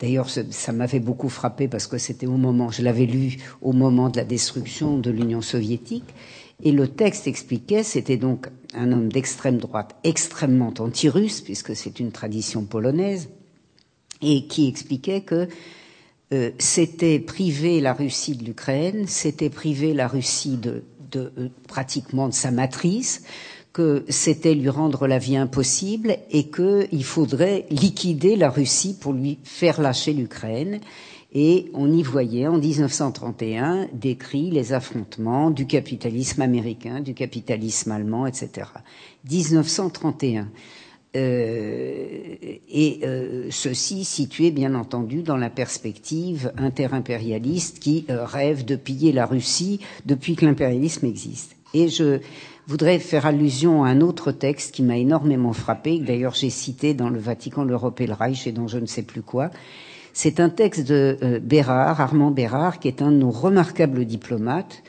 D'ailleurs, 0.00 0.28
ça 0.28 0.72
m'avait 0.72 1.00
beaucoup 1.00 1.28
frappé 1.28 1.68
parce 1.68 1.86
que 1.86 1.98
c'était 1.98 2.26
au 2.26 2.36
moment, 2.36 2.70
je 2.70 2.82
l'avais 2.82 3.06
lu 3.06 3.36
au 3.62 3.72
moment 3.72 4.08
de 4.08 4.16
la 4.16 4.24
destruction 4.24 4.98
de 4.98 5.10
l'Union 5.10 5.42
soviétique. 5.42 6.14
Et 6.62 6.72
le 6.72 6.88
texte 6.88 7.26
expliquait, 7.26 7.82
c'était 7.82 8.16
donc 8.16 8.48
un 8.74 8.92
homme 8.92 9.10
d'extrême 9.10 9.58
droite 9.58 9.96
extrêmement 10.04 10.74
anti-russe, 10.78 11.40
puisque 11.40 11.74
c'est 11.74 12.00
une 12.00 12.12
tradition 12.12 12.64
polonaise, 12.64 13.30
et 14.22 14.46
qui 14.46 14.68
expliquait 14.68 15.22
que 15.22 15.48
euh, 16.32 16.50
c'était 16.58 17.18
priver 17.18 17.80
la 17.80 17.92
Russie 17.92 18.36
de 18.36 18.44
l'Ukraine, 18.44 19.06
c'était 19.08 19.50
priver 19.50 19.94
la 19.94 20.06
Russie 20.06 20.56
de, 20.56 20.84
de 21.10 21.32
euh, 21.38 21.48
pratiquement 21.66 22.28
de 22.28 22.34
sa 22.34 22.50
matrice, 22.50 23.24
que 23.72 24.04
c'était 24.08 24.54
lui 24.54 24.68
rendre 24.68 25.06
la 25.06 25.18
vie 25.18 25.36
impossible 25.36 26.16
et 26.30 26.50
qu'il 26.50 27.04
faudrait 27.04 27.66
liquider 27.70 28.36
la 28.36 28.50
Russie 28.50 28.96
pour 29.00 29.12
lui 29.12 29.38
faire 29.44 29.80
lâcher 29.80 30.12
l'Ukraine. 30.12 30.80
Et 31.32 31.70
on 31.74 31.92
y 31.92 32.02
voyait 32.02 32.48
en 32.48 32.58
1931 32.58 33.86
décrit 33.92 34.50
les 34.50 34.72
affrontements 34.72 35.50
du 35.50 35.66
capitalisme 35.66 36.42
américain, 36.42 37.00
du 37.00 37.14
capitalisme 37.14 37.92
allemand, 37.92 38.26
etc. 38.26 38.66
1931. 39.30 40.48
Euh, 41.16 42.36
et 42.72 43.00
euh, 43.02 43.48
ceci 43.50 44.04
situé 44.04 44.52
bien 44.52 44.76
entendu 44.76 45.22
dans 45.22 45.36
la 45.36 45.50
perspective 45.50 46.52
interimpérialiste 46.56 47.80
qui 47.80 48.06
euh, 48.10 48.24
rêve 48.24 48.64
de 48.64 48.76
piller 48.76 49.10
la 49.10 49.26
Russie 49.26 49.80
depuis 50.06 50.36
que 50.36 50.46
l'impérialisme 50.46 51.06
existe. 51.06 51.56
Et 51.74 51.88
je 51.88 52.20
voudrais 52.68 53.00
faire 53.00 53.26
allusion 53.26 53.82
à 53.82 53.88
un 53.88 54.00
autre 54.02 54.30
texte 54.30 54.72
qui 54.72 54.84
m'a 54.84 54.98
énormément 54.98 55.52
frappé, 55.52 55.98
que 55.98 56.04
d'ailleurs 56.04 56.34
j'ai 56.34 56.50
cité 56.50 56.94
dans 56.94 57.10
le 57.10 57.18
Vatican, 57.18 57.64
l'Europe 57.64 58.00
et 58.00 58.06
le 58.06 58.14
Reich 58.14 58.46
et 58.46 58.52
dans 58.52 58.68
je 58.68 58.78
ne 58.78 58.86
sais 58.86 59.02
plus 59.02 59.22
quoi. 59.22 59.50
C'est 60.12 60.38
un 60.38 60.48
texte 60.48 60.86
de 60.86 61.40
Bérard, 61.42 62.00
Armand 62.00 62.30
Bérard, 62.30 62.78
qui 62.78 62.86
est 62.88 63.02
un 63.02 63.10
de 63.10 63.16
nos 63.16 63.30
remarquables 63.30 64.04
diplomates, 64.04 64.82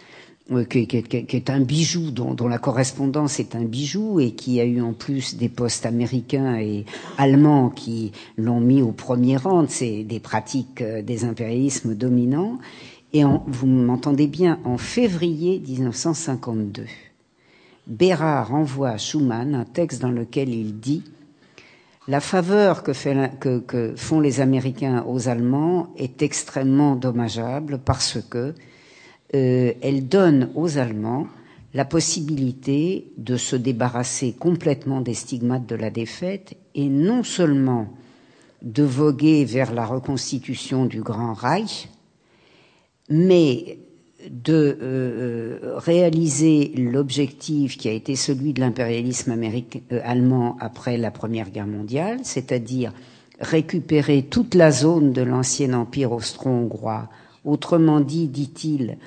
qui, 0.70 0.88
qui, 0.88 1.36
est 1.36 1.50
un 1.50 1.62
bijou, 1.62 2.12
dont, 2.12 2.48
la 2.48 2.58
correspondance 2.58 3.40
est 3.40 3.56
un 3.56 3.64
bijou 3.64 4.20
et 4.20 4.32
qui 4.32 4.60
a 4.60 4.66
eu 4.66 4.82
en 4.82 4.94
plus 4.94 5.36
des 5.36 5.50
postes 5.50 5.86
américains 5.86 6.58
et 6.58 6.86
allemands 7.18 7.70
qui 7.70 8.12
l'ont 8.38 8.60
mis 8.60 8.82
au 8.82 8.92
premier 8.92 9.38
rang 9.38 9.66
c'est 9.68 10.04
des 10.04 10.20
pratiques 10.20 10.82
euh, 10.82 11.02
des 11.02 11.24
impérialismes 11.26 11.96
dominants. 11.96 12.58
Et 13.14 13.24
vous 13.24 13.68
m'entendez 13.68 14.28
bien, 14.28 14.60
en 14.64 14.78
février 14.78 15.60
1952, 15.60 16.86
Bérard 17.86 18.54
envoie 18.54 18.90
à 18.92 18.98
Schumann 18.98 19.54
un 19.54 19.66
texte 19.66 20.02
dans 20.02 20.12
lequel 20.12 20.48
il 20.54 20.80
dit 20.80 21.04
la 22.08 22.20
faveur 22.20 22.84
que 22.84 23.94
font 23.96 24.20
les 24.22 24.42
Américains 24.42 25.06
aux 25.08 25.28
Allemands 25.28 25.94
est 25.98 26.22
extrêmement 26.22 26.96
dommageable 26.96 27.80
parce 27.84 28.18
que 28.30 28.56
euh, 29.34 29.74
elle 29.82 30.08
donne 30.08 30.50
aux 30.56 30.78
Allemands 30.78 31.28
la 31.74 31.86
possibilité 31.86 33.08
de 33.18 33.38
se 33.38 33.56
débarrasser 33.56 34.34
complètement 34.34 35.02
des 35.02 35.14
stigmates 35.14 35.68
de 35.68 35.76
la 35.76 35.90
défaite 35.90 36.56
et 36.76 36.90
non 36.90 37.24
seulement 37.24 37.88
de 38.62 38.84
voguer 38.84 39.46
vers 39.46 39.74
la 39.74 39.86
reconstitution 39.86 40.86
du 40.86 41.02
Grand 41.02 41.34
Reich, 41.34 41.90
mais 43.10 43.80
de 44.30 44.78
euh, 44.82 45.60
réaliser 45.78 46.74
l'objectif 46.78 47.78
qui 47.78 47.90
a 47.90 47.92
été 47.92 48.16
celui 48.16 48.54
de 48.54 48.60
l'impérialisme 48.60 49.32
euh, 49.32 50.00
allemand 50.04 50.58
après 50.60 50.98
la 50.98 51.10
Première 51.10 51.50
Guerre 51.50 51.68
mondiale, 51.68 52.20
c'est-à-dire 52.24 52.94
récupérer 53.40 54.24
toute 54.24 54.54
la 54.54 54.72
zone 54.72 55.14
de 55.14 55.24
l'ancien 55.24 55.74
empire 55.74 56.12
austro-hongrois, 56.12 57.10
autrement 57.44 58.00
dit, 58.00 58.28
dit-il, 58.28 58.98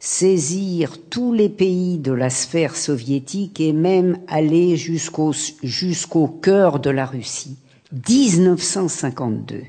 saisir 0.00 0.96
tous 1.10 1.32
les 1.34 1.50
pays 1.50 1.98
de 1.98 2.12
la 2.12 2.30
sphère 2.30 2.74
soviétique 2.74 3.60
et 3.60 3.74
même 3.74 4.18
aller 4.26 4.76
jusqu'au 4.76 5.32
jusqu'au 5.62 6.26
cœur 6.26 6.80
de 6.80 6.90
la 6.90 7.04
Russie. 7.04 7.58
1952 7.92 9.62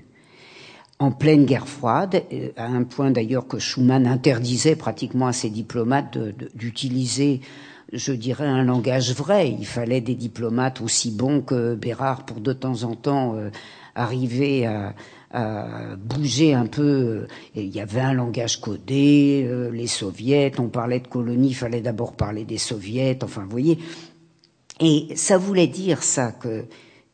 en 1.00 1.12
pleine 1.12 1.46
guerre 1.46 1.68
froide, 1.68 2.24
euh, 2.32 2.50
à 2.56 2.68
un 2.68 2.84
point 2.84 3.12
d'ailleurs 3.12 3.48
que 3.48 3.60
Schuman 3.60 4.06
interdisait 4.08 4.76
pratiquement 4.76 5.28
à 5.28 5.34
ses 5.34 5.50
diplomates 5.50 6.18
d'utiliser, 6.56 7.42
je 7.92 8.14
dirais, 8.14 8.46
un 8.46 8.64
langage 8.64 9.14
vrai. 9.16 9.50
Il 9.50 9.66
fallait 9.66 10.00
des 10.00 10.14
diplomates 10.14 10.80
aussi 10.80 11.10
bons 11.12 11.42
que 11.42 11.74
Bérard 11.74 12.24
pour 12.26 12.40
de 12.40 12.54
temps 12.54 12.84
en 12.84 12.94
temps 12.94 13.36
euh, 13.36 13.50
arriver 13.96 14.68
à, 14.68 14.94
euh, 15.34 15.96
bouger 15.96 16.54
un 16.54 16.66
peu. 16.66 17.28
il 17.56 17.70
y 17.70 17.80
avait 17.80 18.02
un 18.02 18.14
langage 18.14 18.60
codé, 18.60 19.46
euh, 19.48 19.70
les 19.72 19.88
soviets, 19.88 20.52
on 20.60 20.68
parlait 20.68 21.00
de 21.00 21.08
colonies, 21.08 21.50
il 21.50 21.56
fallait 21.56 21.82
d'abord 21.82 22.14
parler 22.14 22.44
des 22.44 22.58
soviets, 22.58 23.18
enfin, 23.24 23.44
vous 23.44 23.52
voyez. 23.52 23.80
Et 24.80 25.08
ça 25.16 25.38
voulait 25.38 25.68
dire 25.68 26.04
ça, 26.04 26.32
que 26.32 26.66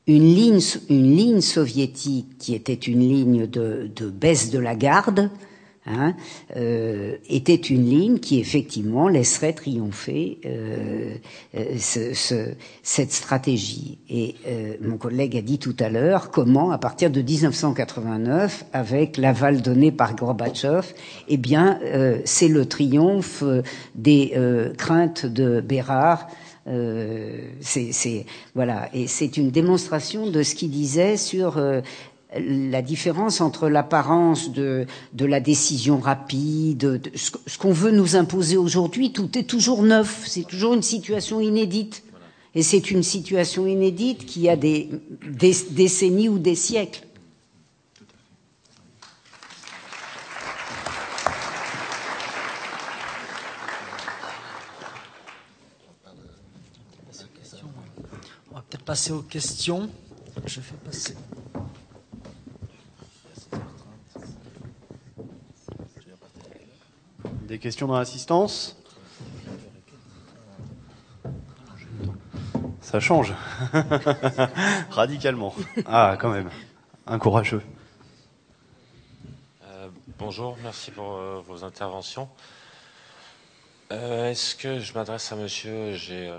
une 0.07 0.33
ligne, 0.33 0.61
une 0.89 1.15
ligne 1.15 1.41
soviétique 1.41 2.37
qui 2.39 2.55
était 2.55 2.73
une 2.73 3.01
ligne 3.01 3.45
de, 3.45 3.91
de 3.93 4.09
baisse 4.09 4.51
de 4.51 4.59
la 4.59 4.75
garde, 4.75 5.29
hein, 5.87 6.15
euh, 6.55 7.15
était 7.29 7.55
une 7.55 7.85
ligne 7.85 8.19
qui 8.19 8.39
effectivement 8.39 9.07
laisserait 9.07 9.53
triompher 9.53 10.39
euh, 10.45 11.15
euh, 11.55 11.63
ce, 11.77 12.13
ce, 12.13 12.53
cette 12.83 13.11
stratégie. 13.11 13.99
Et 14.09 14.35
euh, 14.47 14.75
mon 14.81 14.97
collègue 14.97 15.37
a 15.37 15.41
dit 15.41 15.59
tout 15.59 15.75
à 15.79 15.89
l'heure 15.89 16.31
comment, 16.31 16.71
à 16.71 16.77
partir 16.77 17.09
de 17.09 17.21
1989, 17.21 18.65
avec 18.73 19.17
l'aval 19.17 19.61
donné 19.61 19.91
par 19.91 20.15
Gorbatchev, 20.15 20.93
eh 21.27 21.37
bien, 21.37 21.79
euh, 21.83 22.19
c'est 22.25 22.47
le 22.47 22.65
triomphe 22.65 23.43
des 23.95 24.33
craintes 24.77 25.25
de 25.25 25.61
Bérard. 25.61 26.27
c'est 27.61 28.25
voilà, 28.55 28.89
et 28.93 29.07
c'est 29.07 29.37
une 29.37 29.51
démonstration 29.51 30.29
de 30.29 30.43
ce 30.43 30.55
qu'il 30.55 30.71
disait 30.71 31.17
sur 31.17 31.61
la 32.35 32.81
différence 32.81 33.39
entre 33.39 33.69
l'apparence 33.69 34.51
de, 34.51 34.85
la 35.17 35.39
décision 35.39 35.99
rapide, 35.99 36.77
de, 36.77 37.01
ce 37.15 37.57
qu'on 37.57 37.71
veut 37.71 37.91
nous 37.91 38.15
imposer 38.15 38.57
aujourd'hui, 38.57 39.13
tout 39.13 39.37
est 39.37 39.43
toujours 39.43 39.81
neuf, 39.83 40.23
c'est 40.27 40.43
toujours 40.45 40.73
une 40.73 40.81
situation 40.81 41.39
inédite. 41.39 42.03
Et 42.55 42.63
c'est 42.63 42.91
une 42.91 43.03
situation 43.03 43.67
inédite 43.67 44.25
qui 44.25 44.49
a 44.49 44.55
des, 44.55 44.89
des 45.29 45.55
décennies 45.71 46.27
ou 46.27 46.39
des 46.39 46.55
siècles. 46.55 47.03
On 58.51 58.55
va 58.55 58.63
peut-être 58.67 58.83
passer 58.83 59.11
aux 59.11 59.21
questions. 59.21 59.87
Je 60.45 60.59
fais 60.61 60.75
passer. 60.83 61.13
Des 67.47 67.59
questions 67.59 67.87
dans 67.87 67.97
l'assistance? 67.97 68.75
Ça 72.81 72.99
change. 72.99 73.33
Radicalement. 74.89 75.55
Ah, 75.85 76.17
quand 76.19 76.29
même. 76.29 76.49
Un 77.05 77.17
courageux. 77.19 77.63
Euh, 79.63 79.87
bonjour, 80.19 80.57
merci 80.61 80.91
pour 80.91 81.13
euh, 81.13 81.41
vos 81.47 81.63
interventions. 81.63 82.27
Euh, 83.93 84.29
Est-ce 84.31 84.53
que 84.53 84.79
je 84.79 84.93
m'adresse 84.93 85.31
à 85.31 85.37
monsieur, 85.37 85.93
j'ai 85.93 86.29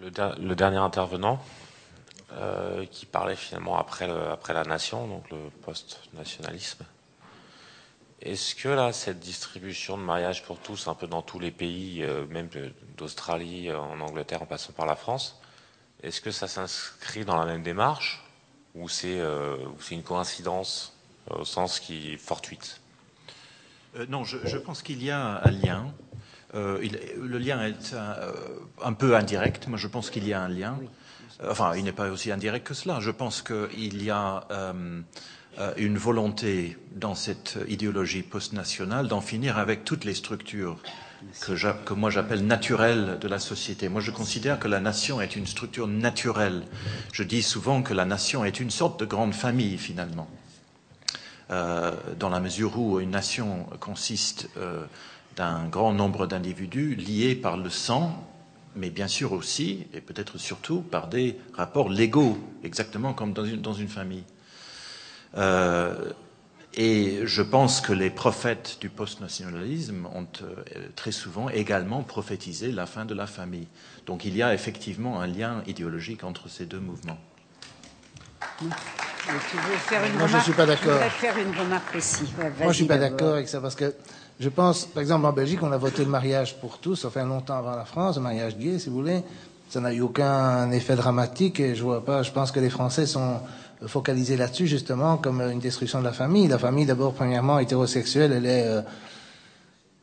le, 0.00 0.54
dernier 0.54 0.78
intervenant 0.78 1.44
qui 2.90 3.04
parlait 3.04 3.36
finalement 3.36 3.78
après, 3.78 4.06
le, 4.06 4.30
après 4.30 4.54
la 4.54 4.64
nation, 4.64 5.06
donc 5.08 5.30
le 5.30 5.50
post-nationalisme. 5.62 6.86
Est-ce 8.24 8.54
que 8.54 8.68
là, 8.70 8.92
cette 8.92 9.20
distribution 9.20 9.98
de 9.98 10.02
mariage 10.02 10.44
pour 10.44 10.58
tous, 10.58 10.88
un 10.88 10.94
peu 10.94 11.06
dans 11.06 11.20
tous 11.20 11.38
les 11.38 11.50
pays, 11.50 12.02
euh, 12.02 12.26
même 12.28 12.48
d'Australie, 12.96 13.70
en 13.70 14.00
Angleterre, 14.00 14.42
en 14.42 14.46
passant 14.46 14.72
par 14.72 14.86
la 14.86 14.96
France, 14.96 15.38
est-ce 16.02 16.20
que 16.20 16.30
ça 16.30 16.48
s'inscrit 16.48 17.24
dans 17.24 17.36
la 17.36 17.44
même 17.44 17.62
démarche 17.62 18.22
ou 18.74 18.88
c'est 18.88 19.20
euh, 19.20 19.56
une 19.90 20.02
coïncidence 20.02 20.96
euh, 21.30 21.40
au 21.40 21.44
sens 21.44 21.80
qui 21.80 22.12
est 22.12 22.16
fortuite? 22.16 22.80
Euh, 23.96 24.06
Non, 24.08 24.24
je, 24.24 24.38
je, 24.44 24.56
pense 24.56 24.82
qu'il 24.82 25.02
y 25.02 25.10
a 25.10 25.40
un 25.44 25.50
lien. 25.50 25.94
Euh, 26.54 26.78
il, 26.82 26.98
le 27.18 27.38
lien 27.38 27.62
est 27.66 27.94
un, 27.94 28.16
un, 28.82 28.92
peu 28.92 29.16
indirect. 29.16 29.68
Moi, 29.68 29.78
je 29.78 29.88
pense 29.88 30.10
qu'il 30.10 30.26
y 30.26 30.32
a 30.32 30.40
un 30.40 30.48
lien. 30.48 30.78
Enfin, 31.48 31.74
il 31.74 31.84
n'est 31.84 31.92
pas 31.92 32.10
aussi 32.10 32.30
indirect 32.30 32.66
que 32.66 32.74
cela. 32.74 33.00
Je 33.00 33.10
pense 33.10 33.42
qu'il 33.42 34.02
y 34.02 34.10
a 34.10 34.46
euh, 34.50 35.00
une 35.76 35.98
volonté 35.98 36.76
dans 36.96 37.14
cette 37.14 37.58
idéologie 37.68 38.22
post-nationale 38.22 39.08
d'en 39.08 39.20
finir 39.20 39.58
avec 39.58 39.84
toutes 39.84 40.04
les 40.04 40.14
structures 40.14 40.78
que, 41.40 41.84
que 41.84 41.94
moi 41.94 42.10
j'appelle 42.10 42.46
naturelles 42.46 43.18
de 43.20 43.28
la 43.28 43.38
société. 43.38 43.88
Moi 43.88 44.00
je 44.00 44.10
considère 44.10 44.58
que 44.58 44.68
la 44.68 44.80
nation 44.80 45.20
est 45.20 45.36
une 45.36 45.46
structure 45.46 45.86
naturelle. 45.86 46.64
Je 47.12 47.22
dis 47.22 47.42
souvent 47.42 47.82
que 47.82 47.94
la 47.94 48.04
nation 48.04 48.44
est 48.44 48.60
une 48.60 48.70
sorte 48.70 49.00
de 49.00 49.04
grande 49.04 49.34
famille 49.34 49.78
finalement. 49.78 50.28
Euh, 51.50 51.92
dans 52.18 52.30
la 52.30 52.40
mesure 52.40 52.78
où 52.78 53.00
une 53.00 53.10
nation 53.10 53.66
consiste 53.78 54.48
euh, 54.56 54.84
d'un 55.36 55.66
grand 55.66 55.92
nombre 55.92 56.26
d'individus 56.26 56.94
liés 56.94 57.34
par 57.34 57.58
le 57.58 57.68
sang, 57.68 58.26
mais 58.76 58.88
bien 58.88 59.08
sûr 59.08 59.32
aussi, 59.32 59.86
et 59.92 60.00
peut-être 60.00 60.38
surtout, 60.38 60.80
par 60.80 61.08
des 61.08 61.36
rapports 61.52 61.90
légaux, 61.90 62.38
exactement 62.62 63.12
comme 63.12 63.34
dans 63.34 63.44
une, 63.44 63.60
dans 63.60 63.74
une 63.74 63.88
famille. 63.88 64.24
Euh, 65.36 66.12
et 66.76 67.20
je 67.24 67.42
pense 67.42 67.80
que 67.80 67.92
les 67.92 68.10
prophètes 68.10 68.78
du 68.80 68.88
post-nationalisme 68.88 70.06
ont 70.12 70.26
euh, 70.42 70.54
très 70.96 71.12
souvent 71.12 71.48
également 71.48 72.02
prophétisé 72.02 72.72
la 72.72 72.86
fin 72.86 73.04
de 73.04 73.14
la 73.14 73.26
famille. 73.26 73.68
Donc 74.06 74.24
il 74.24 74.36
y 74.36 74.42
a 74.42 74.52
effectivement 74.52 75.20
un 75.20 75.28
lien 75.28 75.62
idéologique 75.66 76.24
entre 76.24 76.48
ces 76.48 76.66
deux 76.66 76.80
mouvements. 76.80 77.18
tu 78.58 78.64
veux 78.64 78.70
faire 79.78 80.04
une 80.04 80.14
Moi, 80.14 80.26
remarque, 80.26 80.30
je 80.32 80.36
ne 80.36 80.42
suis 80.42 80.52
pas 80.52 80.66
d'accord. 80.66 81.00
faire 81.12 81.38
une 81.38 81.56
remarque 81.56 81.94
aussi. 81.94 82.24
Ouais, 82.38 82.44
Moi, 82.44 82.52
je 82.60 82.66
ne 82.66 82.72
suis 82.72 82.84
pas 82.86 82.98
d'accord 82.98 83.34
avec 83.34 83.48
ça 83.48 83.60
parce 83.60 83.76
que 83.76 83.94
je 84.40 84.48
pense, 84.48 84.86
par 84.86 85.00
exemple, 85.00 85.26
en 85.26 85.32
Belgique, 85.32 85.62
on 85.62 85.70
a 85.70 85.76
voté 85.78 86.02
le 86.04 86.10
mariage 86.10 86.58
pour 86.58 86.78
tous, 86.78 86.96
ça 86.96 87.10
fait 87.10 87.22
longtemps 87.22 87.56
avant 87.56 87.76
la 87.76 87.84
France, 87.84 88.16
le 88.16 88.22
mariage 88.22 88.56
gay, 88.56 88.80
si 88.80 88.88
vous 88.88 88.96
voulez. 88.96 89.22
Ça 89.70 89.80
n'a 89.80 89.92
eu 89.92 90.00
aucun 90.00 90.70
effet 90.72 90.96
dramatique 90.96 91.60
et 91.60 91.76
je 91.76 91.82
vois 91.84 92.04
pas, 92.04 92.24
je 92.24 92.32
pense 92.32 92.50
que 92.50 92.58
les 92.58 92.70
Français 92.70 93.06
sont 93.06 93.40
focaliser 93.86 94.36
là-dessus 94.36 94.66
justement 94.66 95.16
comme 95.16 95.40
une 95.40 95.60
destruction 95.60 96.00
de 96.00 96.04
la 96.04 96.12
famille. 96.12 96.48
La 96.48 96.58
famille, 96.58 96.86
d'abord, 96.86 97.14
premièrement, 97.14 97.58
hétérosexuelle, 97.58 98.32
elle 98.32 98.46
est... 98.46 98.66
Euh, 98.66 98.82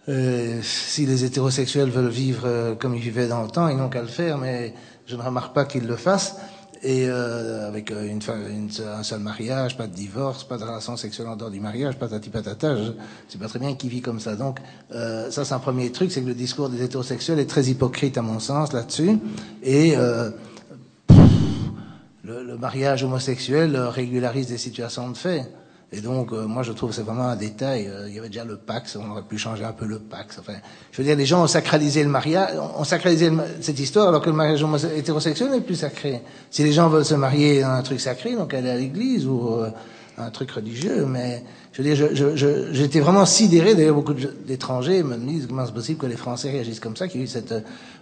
euh, 0.10 0.60
si 0.64 1.06
les 1.06 1.26
hétérosexuels 1.26 1.90
veulent 1.90 2.10
vivre 2.10 2.44
euh, 2.46 2.74
comme 2.76 2.96
ils 2.96 3.02
vivaient 3.02 3.28
dans 3.28 3.44
le 3.44 3.50
temps, 3.50 3.68
ils 3.68 3.78
n'ont 3.78 3.90
qu'à 3.90 4.02
le 4.02 4.08
faire, 4.08 4.40
mais 4.40 4.74
je 5.06 5.16
ne 5.16 5.22
remarque 5.22 5.54
pas 5.54 5.66
qu'ils 5.66 5.86
le 5.86 5.96
fassent. 5.96 6.38
Et 6.84 7.06
euh, 7.08 7.68
avec 7.68 7.92
une, 7.92 8.20
une, 8.50 8.70
un 8.88 9.04
seul 9.04 9.20
mariage, 9.20 9.78
pas 9.78 9.86
de 9.86 9.94
divorce, 9.94 10.44
pas 10.44 10.58
de 10.58 10.64
relation 10.64 10.98
sexuelle 10.98 11.28
en 11.28 11.36
dehors 11.36 11.52
du 11.52 11.60
mariage, 11.60 11.96
patati 12.00 12.32
patata, 12.32 12.76
je 12.76 12.94
sais 13.28 13.38
pas 13.38 13.48
très 13.48 13.60
bien 13.60 13.76
qui 13.76 13.88
vit 13.88 14.02
comme 14.02 14.20
ça. 14.20 14.36
Donc 14.36 14.58
euh, 14.92 15.30
ça, 15.30 15.46
c'est 15.46 15.54
un 15.54 15.60
premier 15.60 15.92
truc, 15.92 16.12
c'est 16.12 16.24
que 16.24 16.28
le 16.28 16.34
discours 16.34 16.70
des 16.70 16.82
hétérosexuels 16.82 17.38
est 17.38 17.46
très 17.46 17.66
hypocrite 17.66 18.18
à 18.18 18.24
mon 18.24 18.40
sens 18.40 18.74
là-dessus. 18.74 19.20
Et 19.62 19.96
euh, 19.96 20.32
le, 22.24 22.44
le, 22.44 22.58
mariage 22.58 23.04
homosexuel 23.04 23.76
régularise 23.78 24.48
des 24.48 24.58
situations 24.58 25.10
de 25.10 25.18
fait. 25.18 25.52
Et 25.94 26.00
donc, 26.00 26.32
euh, 26.32 26.48
moi, 26.48 26.64
je 26.64 26.72
trouve 26.72 26.92
que 26.92 26.96
c'est 26.96 27.02
vraiment 27.02 27.28
un 27.28 27.36
détail. 27.36 27.88
Euh, 27.88 28.08
il 28.08 28.16
y 28.16 28.20
avait 28.20 28.30
déjà 28.30 28.46
le 28.46 28.56
Pax, 28.56 28.96
on 28.96 29.12
aurait 29.12 29.24
pu 29.24 29.38
changer 29.38 29.66
un 29.66 29.74
peu 29.74 29.86
le 29.86 30.00
Pax. 30.00 30.38
Enfin, 30.40 30.54
je 30.92 30.98
veux 30.98 31.04
dire, 31.04 31.18
les 31.18 31.26
gens 31.26 31.44
ont 31.44 31.48
sacralisé 31.48 32.02
le 32.02 32.10
mariage, 32.10 32.52
ont 32.78 32.86
sacralisé 32.86 33.30
cette 33.60 33.80
histoire, 33.80 34.08
alors 34.08 34.22
que 34.22 34.30
le 34.30 34.36
mariage 34.36 34.64
hétérosexuel 34.96 35.52
n'est 35.52 35.60
plus 35.60 35.76
sacré. 35.76 36.22
Si 36.50 36.64
les 36.64 36.72
gens 36.72 36.88
veulent 36.88 37.04
se 37.04 37.16
marier 37.16 37.62
dans 37.62 37.72
un 37.72 37.82
truc 37.82 38.00
sacré, 38.00 38.36
donc 38.36 38.54
aller 38.54 38.70
à 38.70 38.78
l'église 38.78 39.28
ou 39.28 39.50
euh, 39.50 39.70
un 40.18 40.30
truc 40.30 40.52
religieux, 40.52 41.06
mais 41.06 41.44
je 41.74 41.82
veux 41.82 41.94
dire, 41.94 41.96
j'étais 41.96 42.16
je, 42.16 42.36
je, 42.38 42.74
je, 42.74 43.00
vraiment 43.00 43.26
sidéré. 43.26 43.76
D'ailleurs, 43.76 43.96
beaucoup 43.96 44.14
d'étrangers 44.14 45.04
me 45.04 45.18
disent 45.18 45.48
comment 45.48 45.66
c'est 45.66 45.74
possible 45.74 46.00
que 46.00 46.06
les 46.06 46.16
Français 46.16 46.52
réagissent 46.52 46.80
comme 46.80 46.96
ça, 46.96 47.10
qu'il 47.10 47.20
y 47.20 47.24
ait 47.24 47.26
eu 47.26 47.30
cette 47.30 47.54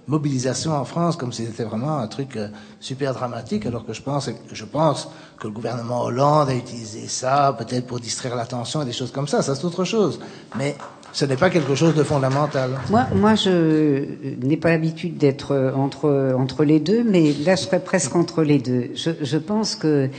mobilisation 0.09 0.73
en 0.73 0.83
France 0.83 1.15
comme 1.15 1.31
si 1.31 1.45
c'était 1.45 1.63
vraiment 1.63 1.99
un 1.99 2.07
truc 2.07 2.35
euh, 2.35 2.49
super 2.79 3.13
dramatique, 3.13 3.65
alors 3.65 3.85
que 3.85 3.93
je 3.93 4.01
pense, 4.01 4.29
je 4.51 4.65
pense 4.65 5.09
que 5.39 5.47
le 5.47 5.53
gouvernement 5.53 6.03
Hollande 6.03 6.49
a 6.49 6.55
utilisé 6.55 7.07
ça 7.07 7.55
peut-être 7.57 7.87
pour 7.87 7.99
distraire 7.99 8.35
l'attention 8.35 8.81
et 8.81 8.85
des 8.85 8.91
choses 8.91 9.11
comme 9.11 9.27
ça. 9.27 9.41
Ça, 9.41 9.55
c'est 9.55 9.65
autre 9.65 9.85
chose. 9.85 10.19
Mais 10.57 10.75
ce 11.13 11.25
n'est 11.25 11.37
pas 11.37 11.49
quelque 11.49 11.75
chose 11.75 11.95
de 11.95 12.03
fondamental. 12.03 12.71
Moi, 12.89 13.05
moi 13.15 13.35
je 13.35 14.05
n'ai 14.43 14.57
pas 14.57 14.69
l'habitude 14.69 15.17
d'être 15.17 15.73
entre, 15.75 16.33
entre 16.37 16.63
les 16.63 16.79
deux, 16.79 17.03
mais 17.03 17.33
là, 17.45 17.55
je 17.55 17.61
serais 17.61 17.79
presque 17.79 18.15
entre 18.15 18.43
les 18.43 18.59
deux. 18.59 18.91
Je, 18.95 19.11
je 19.21 19.37
pense 19.37 19.75
que 19.75 20.09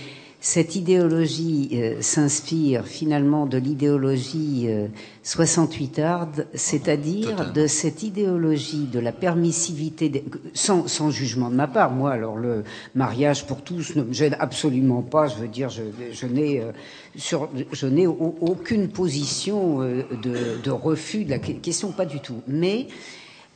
cette 0.41 0.75
idéologie 0.75 1.69
euh, 1.75 2.01
s'inspire 2.01 2.87
finalement 2.87 3.45
de 3.47 3.59
l'idéologie 3.59 4.67
euh, 4.69 4.89
68arde, 5.23 6.47
c'est-à-dire 6.55 7.53
de 7.53 7.67
cette 7.67 8.03
idéologie 8.03 8.87
de 8.91 8.99
la 8.99 9.13
permissivité, 9.13 10.09
des, 10.09 10.25
sans, 10.55 10.89
sans, 10.89 11.11
jugement 11.11 11.51
de 11.51 11.57
ma 11.57 11.69
part. 11.69 11.91
Moi, 11.91 12.11
alors 12.11 12.37
le 12.37 12.65
mariage 12.95 13.47
pour 13.47 13.63
tous 13.63 13.95
ne 13.97 14.03
me 14.03 14.13
gêne 14.15 14.35
absolument 14.41 15.03
pas. 15.03 15.29
Je 15.29 15.37
veux 15.37 15.49
dire, 15.49 15.69
je, 15.69 15.83
je 16.13 16.27
n'ai 16.27 16.61
euh, 16.61 16.73
sur, 17.17 17.49
je 17.73 17.87
n'ai 17.87 18.07
aucune 18.07 18.89
position 18.89 19.83
euh, 19.83 20.05
de, 20.23 20.61
de, 20.63 20.71
refus 20.71 21.25
de 21.25 21.31
la 21.31 21.39
question, 21.39 21.93
pas 21.93 22.07
du 22.07 22.21
tout. 22.21 22.41
Mais 22.49 22.87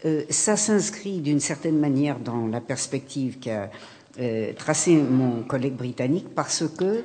euh, 0.04 0.22
ça 0.28 0.56
s'inscrit 0.56 1.20
d'une 1.20 1.40
certaine 1.40 1.78
manière 1.78 2.18
dans 2.18 2.46
la 2.46 2.60
perspective 2.60 3.38
qu'a 3.38 3.70
euh, 4.20 4.52
tracé 4.54 4.94
mon 4.96 5.42
collègue 5.42 5.74
britannique 5.74 6.26
parce 6.34 6.64
que 6.78 7.04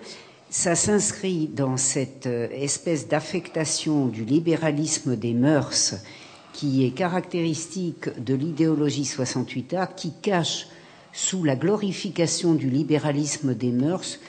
ça 0.49 0.76
s'inscrit 0.76 1.48
dans 1.48 1.77
cette 1.77 2.26
euh, 2.26 2.48
espèce 2.52 3.07
d'affectation 3.07 4.07
du 4.07 4.26
libéralisme 4.26 5.15
des 5.15 5.34
mœurs 5.34 5.95
qui 6.53 6.86
est 6.86 6.91
caractéristique 6.91 8.10
de 8.23 8.34
l'idéologie 8.34 9.03
68A, 9.03 9.90
qui 9.95 10.11
cache 10.22 10.68
sous 11.14 11.44
la 11.44 11.56
glorification 11.56 12.53
du 12.53 12.69
libéralisme 12.69 13.53
des 13.53 13.72
mœurs 13.72 14.19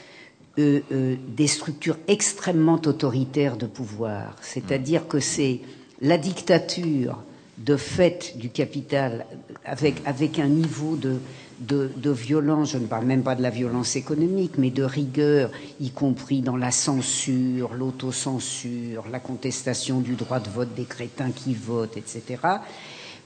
euh, 0.59 0.81
euh, 0.93 1.17
des 1.29 1.47
structures 1.47 1.97
extrêmement 2.09 2.81
autoritaires 2.85 3.57
de 3.57 3.67
pouvoir. 3.67 4.37
C'est-à-dire 4.43 5.09
que 5.09 5.21
c'est 5.21 5.61
la 6.01 6.19
dictature 6.19 7.23
de 7.59 7.77
fait 7.77 8.37
du 8.37 8.51
capital 8.51 9.27
avec, 9.65 9.97
avec 10.07 10.39
un 10.39 10.49
niveau 10.49 10.97
de, 10.97 11.19
de, 11.61 11.91
de, 11.97 12.11
violence, 12.11 12.73
je 12.73 12.79
ne 12.79 12.87
parle 12.87 13.05
même 13.07 13.23
pas 13.23 13.35
de 13.35 13.43
la 13.43 13.51
violence 13.51 13.97
économique, 13.97 14.53
mais 14.59 14.71
de 14.71 14.83
rigueur, 14.83 15.51
y 15.81 15.91
compris 15.91 16.41
dans 16.41 16.57
la 16.57 16.71
censure, 16.71 17.75
l'autocensure, 17.75 19.05
la 19.11 19.21
contestation 19.21 20.01
du 20.01 20.15
droit 20.15 20.41
de 20.41 20.49
vote 20.49 20.75
des 20.75 20.85
crétins 20.85 21.31
qui 21.31 21.55
votent, 21.55 21.97
etc., 21.97 22.41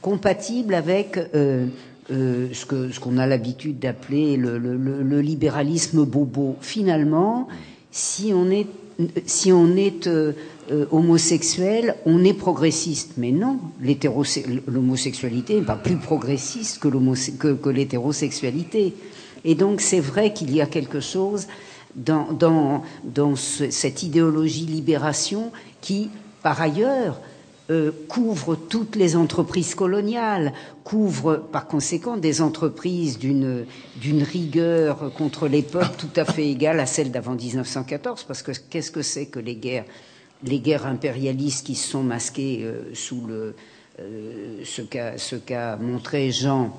compatible 0.01 0.75
avec 0.75 1.17
euh, 1.17 1.67
euh, 2.11 2.49
ce 2.53 2.67
qu'on 2.67 2.91
ce 2.93 3.01
qu'on 3.01 3.17
a 3.17 3.27
l'habitude 3.27 3.79
d'appeler 3.79 4.37
le, 4.37 4.59
le, 4.59 4.77
le, 4.77 5.21
libéralisme 5.23 6.05
bobo. 6.05 6.57
Finalement, 6.61 7.49
si 7.91 8.33
on 8.35 8.51
est, 8.51 8.67
si 9.27 9.53
on 9.53 9.77
est 9.77 10.07
euh, 10.07 10.33
euh, 10.71 10.87
homosexuel, 10.91 11.97
on 12.07 12.25
est 12.25 12.35
progressiste. 12.35 13.13
Mais 13.17 13.33
non, 13.33 13.59
l'homosexualité 14.67 15.57
n'est 15.57 15.67
pas 15.67 15.77
plus 15.77 15.97
progressiste 15.97 16.79
que, 16.81 17.69
l'hétérosexualité. 17.69 18.95
Et 19.45 19.55
donc 19.55 19.81
c'est 19.81 20.01
vrai 20.01 20.33
qu'il 20.33 20.55
y 20.55 20.61
a 20.61 20.67
quelque 20.67 21.01
chose 21.01 21.47
dans, 21.95 22.33
dans, 22.33 22.83
dans 23.05 23.37
ce, 23.37 23.71
cette 23.71 24.03
idéologie 24.03 24.67
libération 24.67 25.53
qui, 25.81 26.11
par 26.43 26.61
ailleurs, 26.61 27.21
euh, 27.71 27.91
couvre 28.09 28.57
toutes 28.57 28.95
les 28.95 29.17
entreprises 29.17 29.75
coloniales, 29.75 30.53
couvre 30.85 31.37
par 31.37 31.67
conséquent 31.67 32.19
des 32.19 32.43
entreprises 32.43 33.19
d'une 33.19 33.65
d'une 33.97 34.23
rigueur 34.23 35.11
contre 35.15 35.49
les 35.49 35.63
peuples 35.63 35.97
tout 35.97 36.15
à 36.17 36.27
fait 36.27 36.47
égale 36.47 36.79
à 36.79 36.87
celle 36.87 37.11
d'avant 37.11 37.35
1914, 37.35 38.25
parce 38.25 38.43
que 38.43 38.53
qu'est-ce 38.53 38.91
que 38.91 39.01
c'est 39.01 39.27
que 39.27 39.39
les 39.39 39.57
guerres 39.57 39.87
les 40.43 40.61
guerres 40.61 40.87
impérialistes 40.87 41.65
qui 41.65 41.75
se 41.75 41.89
sont 41.89 42.03
masquées 42.03 42.61
euh, 42.65 42.95
sous 42.95 43.27
le 43.27 43.55
euh, 44.01 44.61
ce 44.65 44.83
qu'a 44.83 45.17
ce 45.17 45.37
qu'a 45.37 45.77
montré 45.77 46.33
Jean 46.33 46.71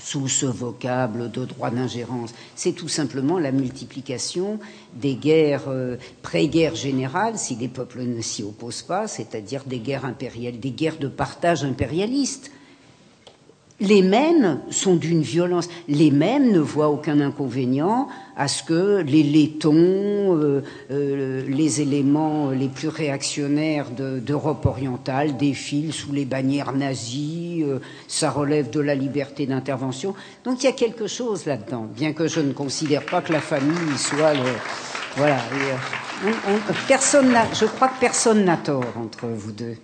sous 0.00 0.28
ce 0.28 0.46
vocable 0.46 1.30
de 1.30 1.44
droit 1.44 1.70
d'ingérence. 1.70 2.34
C'est 2.56 2.72
tout 2.72 2.88
simplement 2.88 3.38
la 3.38 3.52
multiplication 3.52 4.58
des 4.94 5.14
guerres 5.14 5.68
euh, 5.68 5.96
pré-guerre 6.22 6.74
générale, 6.74 7.38
si 7.38 7.54
les 7.56 7.68
peuples 7.68 8.02
ne 8.02 8.20
s'y 8.20 8.42
opposent 8.42 8.82
pas, 8.82 9.06
c'est-à-dire 9.06 9.64
des 9.64 9.78
guerres 9.78 10.04
impériales, 10.04 10.58
des 10.58 10.70
guerres 10.70 10.98
de 10.98 11.08
partage 11.08 11.64
impérialiste. 11.64 12.50
Les 13.80 14.02
mêmes 14.02 14.60
sont 14.70 14.94
d'une 14.94 15.22
violence. 15.22 15.68
Les 15.88 16.10
mêmes 16.10 16.52
ne 16.52 16.58
voient 16.58 16.90
aucun 16.90 17.18
inconvénient 17.18 18.08
à 18.36 18.46
ce 18.46 18.62
que 18.62 19.00
les 19.00 19.22
laitons, 19.22 19.72
euh, 19.74 20.62
euh, 20.90 21.42
les 21.48 21.80
éléments 21.80 22.50
les 22.50 22.68
plus 22.68 22.88
réactionnaires 22.88 23.86
d'Europe 23.90 24.64
de, 24.64 24.68
orientale 24.68 25.38
défilent 25.38 25.94
sous 25.94 26.12
les 26.12 26.26
bannières 26.26 26.72
nazies. 26.72 27.64
Euh, 27.66 27.78
ça 28.06 28.30
relève 28.30 28.68
de 28.68 28.80
la 28.80 28.94
liberté 28.94 29.46
d'intervention. 29.46 30.14
Donc 30.44 30.62
il 30.62 30.66
y 30.66 30.68
a 30.68 30.72
quelque 30.72 31.06
chose 31.06 31.46
là-dedans, 31.46 31.88
bien 31.94 32.12
que 32.12 32.28
je 32.28 32.40
ne 32.40 32.52
considère 32.52 33.06
pas 33.06 33.22
que 33.22 33.32
la 33.32 33.40
famille 33.40 33.96
soit 33.96 34.34
le. 34.34 34.50
Voilà. 35.16 35.38
Je 36.22 37.64
crois 37.64 37.88
que 37.88 38.00
personne 38.00 38.44
n'a 38.44 38.58
tort 38.58 38.84
entre 38.96 39.26
vous 39.26 39.52
deux. 39.52 39.76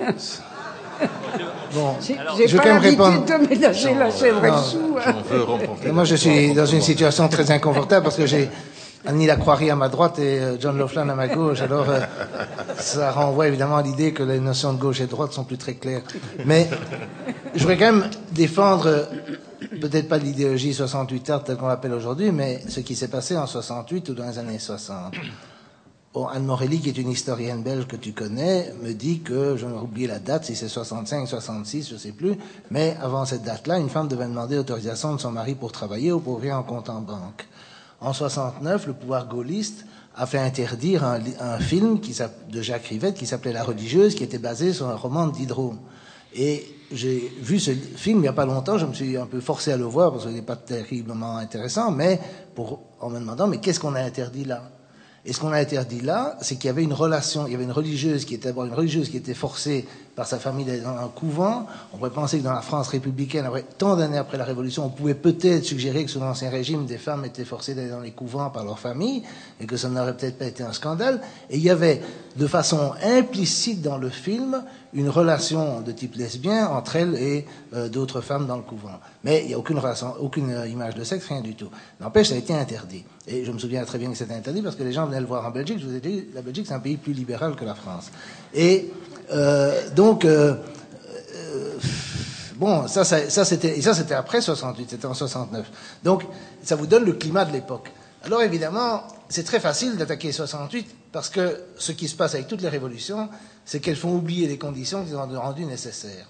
Bon, 1.74 1.96
j'ai 2.00 2.14
pas 2.56 2.78
l'habitude 2.78 2.98
de 2.98 3.48
ménager 3.48 3.94
la 3.94 4.10
chèvre 4.10 4.44
et 4.44 4.50
le 4.50 4.56
chou. 4.56 4.96
Hein. 5.04 5.92
Moi, 5.92 6.04
je 6.04 6.14
suis 6.14 6.54
dans 6.54 6.66
une 6.66 6.80
situation 6.80 7.28
très 7.28 7.50
inconfortable 7.50 8.04
parce 8.04 8.16
que 8.16 8.26
j'ai 8.26 8.48
Annie 9.06 9.26
Lacroix 9.26 9.58
à 9.70 9.74
ma 9.74 9.88
droite 9.88 10.18
et 10.18 10.38
euh, 10.38 10.56
John 10.58 10.78
Laughlin 10.78 11.08
à 11.08 11.14
ma 11.14 11.28
gauche. 11.28 11.60
Alors, 11.60 11.90
euh, 11.90 12.00
ça 12.78 13.10
renvoie 13.10 13.48
évidemment 13.48 13.76
à 13.76 13.82
l'idée 13.82 14.12
que 14.12 14.22
les 14.22 14.38
notions 14.38 14.72
de 14.72 14.78
gauche 14.78 15.00
et 15.00 15.06
de 15.06 15.10
droite 15.10 15.32
sont 15.32 15.44
plus 15.44 15.58
très 15.58 15.74
claires. 15.74 16.02
Mais 16.46 16.68
je 17.54 17.60
voudrais 17.60 17.76
quand 17.76 17.92
même 17.92 18.10
défendre, 18.32 19.08
peut-être 19.80 20.08
pas 20.08 20.18
l'idéologie 20.18 20.72
68 20.72 21.30
art 21.30 21.44
telle 21.44 21.56
qu'on 21.56 21.66
l'appelle 21.66 21.92
aujourd'hui, 21.92 22.30
mais 22.30 22.62
ce 22.68 22.80
qui 22.80 22.94
s'est 22.94 23.08
passé 23.08 23.36
en 23.36 23.46
68 23.46 24.08
ou 24.10 24.14
dans 24.14 24.26
les 24.26 24.38
années 24.38 24.58
60. 24.58 25.14
Anne 26.32 26.44
Morelli, 26.44 26.80
qui 26.80 26.88
est 26.90 26.98
une 26.98 27.10
historienne 27.10 27.62
belge 27.62 27.88
que 27.88 27.96
tu 27.96 28.12
connais, 28.12 28.72
me 28.82 28.92
dit 28.92 29.20
que, 29.20 29.56
je 29.56 29.66
oublier 29.66 30.06
la 30.06 30.20
date, 30.20 30.44
si 30.44 30.54
c'est 30.54 30.68
65, 30.68 31.26
66, 31.26 31.90
je 31.90 31.96
sais 31.96 32.12
plus, 32.12 32.36
mais 32.70 32.96
avant 33.02 33.24
cette 33.24 33.42
date-là, 33.42 33.78
une 33.78 33.88
femme 33.88 34.06
devait 34.06 34.26
demander 34.26 34.54
l'autorisation 34.54 35.14
de 35.14 35.20
son 35.20 35.32
mari 35.32 35.56
pour 35.56 35.72
travailler 35.72 36.12
ou 36.12 36.20
pour 36.20 36.34
ouvrir 36.34 36.56
un 36.56 36.62
compte 36.62 36.88
en 36.88 37.00
banque. 37.00 37.46
En 38.00 38.12
69, 38.12 38.86
le 38.86 38.92
pouvoir 38.92 39.26
gaulliste 39.26 39.86
a 40.16 40.26
fait 40.26 40.38
interdire 40.38 41.02
un, 41.04 41.58
film 41.58 41.98
qui, 41.98 42.16
de 42.48 42.62
Jacques 42.62 42.86
Rivette 42.86 43.16
qui 43.16 43.26
s'appelait 43.26 43.52
La 43.52 43.64
religieuse, 43.64 44.14
qui 44.14 44.22
était 44.22 44.38
basé 44.38 44.72
sur 44.72 44.88
un 44.88 44.94
roman 44.94 45.26
de. 45.26 45.34
Et 46.36 46.64
j'ai 46.92 47.32
vu 47.40 47.58
ce 47.58 47.72
film 47.72 48.18
il 48.18 48.22
n'y 48.22 48.28
a 48.28 48.32
pas 48.32 48.46
longtemps, 48.46 48.78
je 48.78 48.86
me 48.86 48.92
suis 48.92 49.16
un 49.16 49.26
peu 49.26 49.40
forcé 49.40 49.72
à 49.72 49.76
le 49.76 49.84
voir 49.84 50.12
parce 50.12 50.26
qu'il 50.26 50.34
n'est 50.34 50.42
pas 50.42 50.56
terriblement 50.56 51.38
intéressant, 51.38 51.90
mais 51.90 52.20
pour, 52.54 52.80
en 53.00 53.10
me 53.10 53.18
demandant, 53.18 53.48
mais 53.48 53.58
qu'est-ce 53.58 53.80
qu'on 53.80 53.96
a 53.96 54.00
interdit 54.00 54.44
là? 54.44 54.62
Et 55.26 55.32
ce 55.32 55.40
qu'on 55.40 55.52
a 55.52 55.58
interdit 55.58 56.00
là, 56.00 56.36
c'est 56.42 56.56
qu'il 56.56 56.66
y 56.66 56.70
avait 56.70 56.82
une 56.82 56.92
relation, 56.92 57.46
il 57.46 57.52
y 57.52 57.54
avait 57.54 57.64
une 57.64 57.72
religieuse 57.72 58.26
qui 58.26 58.34
était 58.34 58.48
d'abord 58.48 58.66
une 58.66 58.74
religieuse 58.74 59.08
qui 59.08 59.16
était 59.16 59.32
forcée 59.32 59.86
par 60.14 60.26
sa 60.26 60.38
famille 60.38 60.66
d'aller 60.66 60.82
dans 60.82 60.96
un 60.98 61.08
couvent. 61.08 61.66
On 61.92 61.96
pourrait 61.96 62.10
penser 62.10 62.38
que 62.38 62.44
dans 62.44 62.52
la 62.52 62.60
France 62.60 62.88
républicaine, 62.88 63.46
après, 63.46 63.64
tant 63.78 63.96
d'années 63.96 64.18
après 64.18 64.36
la 64.36 64.44
Révolution, 64.44 64.84
on 64.84 64.90
pouvait 64.90 65.14
peut-être 65.14 65.64
suggérer 65.64 66.04
que 66.04 66.10
sous 66.10 66.20
l'Ancien 66.20 66.50
Régime, 66.50 66.84
des 66.84 66.98
femmes 66.98 67.24
étaient 67.24 67.46
forcées 67.46 67.74
d'aller 67.74 67.88
dans 67.88 68.00
les 68.00 68.10
couvents 68.10 68.50
par 68.50 68.64
leur 68.64 68.78
famille 68.78 69.22
et 69.60 69.66
que 69.66 69.78
ça 69.78 69.88
n'aurait 69.88 70.14
peut-être 70.14 70.38
pas 70.38 70.46
été 70.46 70.62
un 70.62 70.74
scandale. 70.74 71.22
Et 71.48 71.56
il 71.56 71.62
y 71.62 71.70
avait, 71.70 72.02
de 72.36 72.46
façon 72.46 72.92
implicite 73.02 73.80
dans 73.80 73.96
le 73.96 74.10
film, 74.10 74.62
une 74.94 75.08
relation 75.08 75.80
de 75.80 75.92
type 75.92 76.14
lesbien 76.14 76.68
entre 76.68 76.96
elle 76.96 77.14
et 77.16 77.46
euh, 77.74 77.88
d'autres 77.88 78.20
femmes 78.20 78.46
dans 78.46 78.56
le 78.56 78.62
couvent. 78.62 79.00
Mais 79.24 79.42
il 79.42 79.48
n'y 79.48 79.54
a 79.54 79.58
aucune, 79.58 79.80
aucune 80.20 80.50
euh, 80.50 80.68
image 80.68 80.94
de 80.94 81.04
sexe, 81.04 81.26
rien 81.26 81.40
du 81.40 81.54
tout. 81.54 81.68
N'empêche, 82.00 82.28
ça 82.28 82.34
a 82.34 82.38
été 82.38 82.54
interdit. 82.54 83.04
Et 83.26 83.44
je 83.44 83.50
me 83.50 83.58
souviens 83.58 83.84
très 83.84 83.98
bien 83.98 84.10
que 84.10 84.16
c'était 84.16 84.34
interdit 84.34 84.62
parce 84.62 84.76
que 84.76 84.84
les 84.84 84.92
gens 84.92 85.06
venaient 85.06 85.20
le 85.20 85.26
voir 85.26 85.44
en 85.44 85.50
Belgique. 85.50 85.78
Je 85.80 85.86
vous 85.86 85.94
ai 85.94 86.00
dit, 86.00 86.26
la 86.32 86.42
Belgique, 86.42 86.66
c'est 86.68 86.74
un 86.74 86.80
pays 86.80 86.96
plus 86.96 87.12
libéral 87.12 87.56
que 87.56 87.64
la 87.64 87.74
France. 87.74 88.10
Et 88.54 88.92
euh, 89.32 89.90
donc, 89.96 90.26
bon, 92.56 92.86
ça, 92.86 93.04
ça, 93.04 93.28
ça 93.28 93.44
c'était 93.44 94.14
après 94.14 94.40
68, 94.40 94.90
c'était 94.90 95.06
en 95.06 95.14
69. 95.14 95.66
Donc, 96.04 96.22
ça 96.62 96.76
vous 96.76 96.86
donne 96.86 97.04
le 97.04 97.12
climat 97.14 97.44
de 97.44 97.52
l'époque. 97.52 97.90
Alors 98.24 98.40
évidemment, 98.40 99.02
c'est 99.28 99.44
très 99.44 99.60
facile 99.60 99.96
d'attaquer 99.96 100.32
68 100.32 100.86
parce 101.12 101.28
que 101.28 101.60
ce 101.76 101.92
qui 101.92 102.08
se 102.08 102.16
passe 102.16 102.34
avec 102.34 102.48
toutes 102.48 102.62
les 102.62 102.70
révolutions, 102.70 103.28
c'est 103.64 103.80
qu'elles 103.80 103.96
font 103.96 104.14
oublier 104.16 104.46
les 104.46 104.58
conditions 104.58 105.04
qui 105.04 105.14
ont 105.14 105.40
rendu 105.40 105.64
nécessaires. 105.64 106.26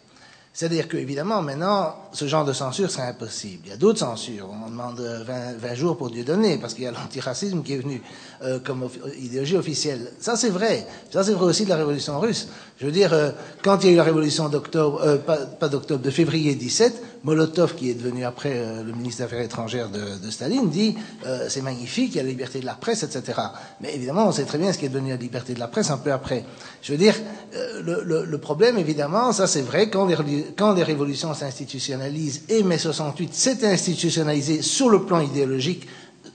C'est-à-dire 0.55 0.87
qu'évidemment, 0.87 1.43
maintenant, 1.43 1.97
ce 2.13 2.29
genre 2.29 2.45
de 2.45 2.53
censure 2.53 2.89
serait 2.89 3.09
impossible. 3.09 3.63
Il 3.67 3.71
y 3.71 3.73
a 3.73 3.77
d'autres 3.77 3.99
censures. 3.99 4.49
On 4.49 4.71
demande 4.71 5.01
20, 5.01 5.59
20 5.59 5.75
jours 5.75 5.97
pour 5.97 6.11
Dieu 6.11 6.23
donner, 6.23 6.59
parce 6.59 6.75
qu'il 6.75 6.85
y 6.85 6.87
a 6.87 6.93
l'antiracisme 6.93 7.65
qui 7.65 7.73
est 7.73 7.79
venu 7.79 8.01
euh, 8.45 8.61
comme 8.61 8.89
idéologie 9.19 9.57
officielle. 9.57 10.13
Ça, 10.21 10.37
c'est 10.37 10.51
vrai. 10.51 10.87
Ça, 11.11 11.25
c'est 11.25 11.33
vrai 11.33 11.47
aussi 11.47 11.65
de 11.65 11.71
la 11.71 11.77
révolution 11.77 12.21
russe. 12.21 12.47
Je 12.79 12.87
veux 12.87 12.93
dire, 12.93 13.13
euh, 13.13 13.33
quand 13.65 13.83
il 13.83 13.87
y 13.87 13.89
a 13.91 13.93
eu 13.95 13.97
la 13.97 14.05
révolution 14.05 14.49
d'octobre, 14.49 15.01
euh, 15.03 15.17
pas, 15.17 15.39
pas 15.39 15.69
d'octobre, 15.69 16.05
de 16.05 16.11
février 16.11 16.55
17, 16.55 17.03
Molotov, 17.25 17.75
qui 17.75 17.91
est 17.91 17.95
devenu 17.95 18.25
après 18.25 18.53
euh, 18.55 18.83
le 18.85 18.93
ministre 18.93 19.19
des 19.19 19.25
Affaires 19.25 19.41
étrangères 19.41 19.89
de, 19.89 20.23
de 20.23 20.31
Staline, 20.31 20.69
dit 20.69 20.95
euh, 21.27 21.47
c'est 21.49 21.63
magnifique, 21.63 22.11
il 22.13 22.17
y 22.17 22.21
a 22.21 22.23
la 22.23 22.29
liberté 22.29 22.61
de 22.61 22.67
la 22.67 22.75
presse, 22.75 23.03
etc. 23.03 23.41
Mais 23.81 23.95
évidemment, 23.95 24.29
on 24.29 24.33
sait 24.33 24.45
très 24.45 24.59
bien 24.59 24.73
ce 24.75 24.79
qui 24.79 24.85
est 24.85 24.91
devenu 24.91 25.09
la 25.11 25.17
liberté 25.17 25.55
de 25.55 25.59
la 25.59 25.69
presse 25.69 25.91
un 25.91 25.97
peu 25.97 26.13
après. 26.13 26.45
Je 26.83 26.93
veux 26.93 26.99
dire, 26.99 27.15
euh, 27.55 27.81
le, 27.83 28.03
le, 28.05 28.25
le, 28.27 28.39
problème, 28.39 28.77
évidemment, 28.77 29.33
ça 29.33 29.47
c'est 29.47 29.63
vrai, 29.63 29.89
quand 29.89 30.05
les, 30.05 30.17
quand 30.57 30.73
les 30.73 30.83
révolutions 30.83 31.35
s'institutionnalisent, 31.35 32.43
et 32.49 32.63
mai 32.63 32.79
68 32.79 33.35
s'est 33.35 33.67
institutionnalisé 33.67 34.63
sur 34.63 34.89
le 34.89 35.05
plan 35.05 35.21
idéologique, 35.21 35.87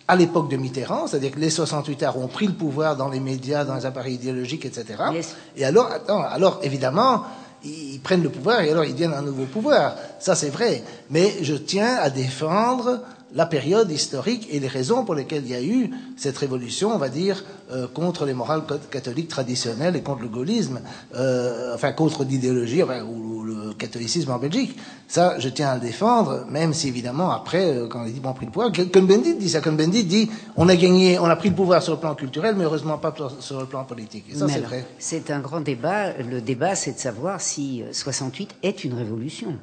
à 0.07 0.15
l'époque 0.15 0.49
de 0.49 0.57
Mitterrand, 0.57 1.05
c'est-à-dire 1.05 1.31
que 1.31 1.39
les 1.39 1.51
68 1.51 2.01
arts 2.03 2.17
ont 2.17 2.27
pris 2.27 2.47
le 2.47 2.53
pouvoir 2.53 2.97
dans 2.97 3.09
les 3.09 3.19
médias, 3.19 3.63
dans 3.63 3.75
les 3.75 3.85
appareils 3.85 4.15
idéologiques, 4.15 4.65
etc. 4.65 4.85
Yes. 5.13 5.35
Et 5.55 5.63
alors, 5.63 5.91
attends, 5.91 6.23
alors 6.23 6.59
évidemment, 6.63 7.25
ils 7.63 7.99
prennent 7.99 8.23
le 8.23 8.29
pouvoir 8.29 8.61
et 8.61 8.71
alors 8.71 8.85
ils 8.85 8.93
deviennent 8.93 9.13
un 9.13 9.21
nouveau 9.21 9.45
pouvoir. 9.45 9.95
Ça, 10.19 10.33
c'est 10.33 10.49
vrai. 10.49 10.83
Mais 11.11 11.35
je 11.43 11.53
tiens 11.53 11.97
à 12.01 12.09
défendre 12.09 13.01
la 13.33 13.45
période 13.45 13.91
historique 13.91 14.47
et 14.51 14.59
les 14.59 14.67
raisons 14.67 15.05
pour 15.05 15.15
lesquelles 15.15 15.43
il 15.45 15.51
y 15.51 15.55
a 15.55 15.63
eu 15.63 15.91
cette 16.17 16.37
révolution, 16.37 16.93
on 16.93 16.97
va 16.97 17.09
dire, 17.09 17.43
euh, 17.71 17.87
contre 17.87 18.25
les 18.25 18.33
morales 18.33 18.63
catholiques 18.89 19.27
traditionnelles 19.27 19.95
et 19.95 20.01
contre 20.01 20.23
le 20.23 20.29
gaullisme, 20.29 20.81
euh, 21.15 21.75
enfin 21.75 21.91
contre 21.91 22.23
l'idéologie 22.23 22.81
enfin, 22.81 23.03
ou, 23.03 23.43
le 23.43 23.73
catholicisme 23.73 24.31
en 24.31 24.37
Belgique. 24.37 24.77
Ça, 25.07 25.39
je 25.39 25.49
tiens 25.49 25.69
à 25.69 25.75
le 25.75 25.81
défendre, 25.81 26.45
même 26.49 26.73
si 26.73 26.87
évidemment 26.87 27.31
après, 27.31 27.77
euh, 27.77 27.87
quand 27.87 28.03
les 28.03 28.11
dit 28.11 28.21
on 28.23 28.29
a 28.29 28.33
pris 28.33 28.45
le 28.45 28.51
pouvoir, 28.51 28.71
Cohn-Bendit 28.71 29.35
dit 29.35 29.49
ça. 29.49 29.61
Cohn-Bendit 29.61 30.05
dit 30.05 30.29
on 30.55 30.67
a 30.67 30.75
gagné, 30.75 31.19
on 31.19 31.25
a 31.25 31.35
pris 31.35 31.49
le 31.49 31.55
pouvoir 31.55 31.83
sur 31.83 31.93
le 31.93 31.99
plan 31.99 32.15
culturel, 32.15 32.55
mais 32.57 32.63
heureusement 32.63 32.97
pas 32.97 33.13
sur 33.39 33.59
le 33.59 33.65
plan 33.65 33.83
politique. 33.83 34.25
Et 34.31 34.35
ça, 34.35 34.47
c'est 34.47 34.59
vrai. 34.59 34.85
C'est 34.97 35.29
un 35.31 35.39
grand 35.39 35.61
débat. 35.61 36.13
Le 36.17 36.41
débat, 36.41 36.75
c'est 36.75 36.93
de 36.93 36.99
savoir 36.99 37.41
si 37.41 37.83
68 37.91 38.55
est 38.63 38.83
une 38.83 38.93
révolution. 38.93 39.55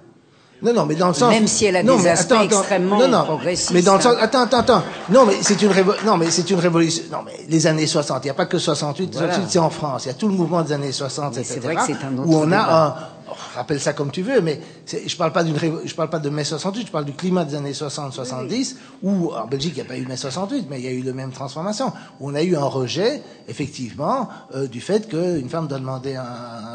Non, 0.62 0.72
non, 0.72 0.86
mais 0.86 0.94
dans 0.94 1.08
le 1.08 1.14
sens. 1.14 1.30
Même 1.30 1.46
si 1.46 1.66
elle 1.66 1.76
a 1.76 1.82
non, 1.82 1.96
des 1.98 2.08
aspects 2.08 2.32
attends, 2.32 2.44
attends. 2.44 2.58
extrêmement 2.60 2.98
non, 2.98 3.08
non, 3.08 3.24
progressistes, 3.24 3.72
Mais 3.72 3.82
dans 3.82 3.96
le 3.96 4.00
sens. 4.00 4.14
hein. 4.14 4.18
Attends, 4.22 4.42
attends, 4.42 4.58
attends. 4.58 4.82
Non, 5.10 5.26
mais 5.26 5.34
c'est 5.42 5.60
une 5.60 5.70
révo... 5.70 5.92
non, 6.06 6.16
mais 6.16 6.30
c'est 6.30 6.48
une 6.50 6.58
révolution. 6.58 7.04
Non, 7.12 7.18
mais 7.26 7.32
les 7.48 7.66
années 7.66 7.86
60. 7.86 8.24
Il 8.24 8.26
n'y 8.28 8.30
a 8.30 8.34
pas 8.34 8.46
que 8.46 8.58
68. 8.58 9.10
Voilà. 9.12 9.28
68, 9.34 9.52
c'est 9.52 9.58
en 9.58 9.68
France. 9.70 10.04
Il 10.04 10.08
y 10.08 10.10
a 10.12 10.14
tout 10.14 10.28
le 10.28 10.34
mouvement 10.34 10.62
des 10.62 10.72
années 10.72 10.92
60, 10.92 11.34
Mais 11.34 11.40
etc. 11.42 11.54
c'est 11.54 11.60
vrai 11.60 11.74
que 11.76 11.82
c'est 11.86 11.92
un 12.04 12.16
autre 12.18 12.26
Où 12.28 12.36
on 12.38 12.42
a 12.44 12.44
débat. 12.46 12.84
un. 12.86 13.15
Rappelle 13.54 13.80
ça 13.80 13.92
comme 13.92 14.10
tu 14.10 14.22
veux, 14.22 14.40
mais 14.40 14.60
je 15.06 15.16
parle 15.16 15.32
pas 15.32 15.44
je 15.44 15.94
parle 15.94 16.10
pas 16.10 16.18
de 16.18 16.28
mai 16.30 16.44
68, 16.44 16.86
je 16.86 16.92
parle 16.92 17.04
du 17.04 17.12
climat 17.12 17.44
des 17.44 17.54
années 17.54 17.72
60, 17.74 18.12
70, 18.12 18.76
où 19.02 19.32
en 19.32 19.46
Belgique 19.46 19.72
il 19.76 19.80
n'y 19.82 19.82
a 19.82 19.84
pas 19.84 19.96
eu 19.96 20.06
mai 20.06 20.16
68, 20.16 20.66
mais 20.70 20.78
il 20.80 20.84
y 20.84 20.88
a 20.88 20.92
eu 20.92 21.02
la 21.02 21.12
même 21.12 21.32
transformation, 21.32 21.92
où 22.20 22.30
on 22.30 22.34
a 22.34 22.42
eu 22.42 22.56
un 22.56 22.64
rejet, 22.64 23.22
effectivement, 23.48 24.28
euh, 24.54 24.66
du 24.68 24.80
fait 24.80 25.08
qu'une 25.08 25.48
femme 25.48 25.66
doit 25.68 25.78
demander 25.78 26.16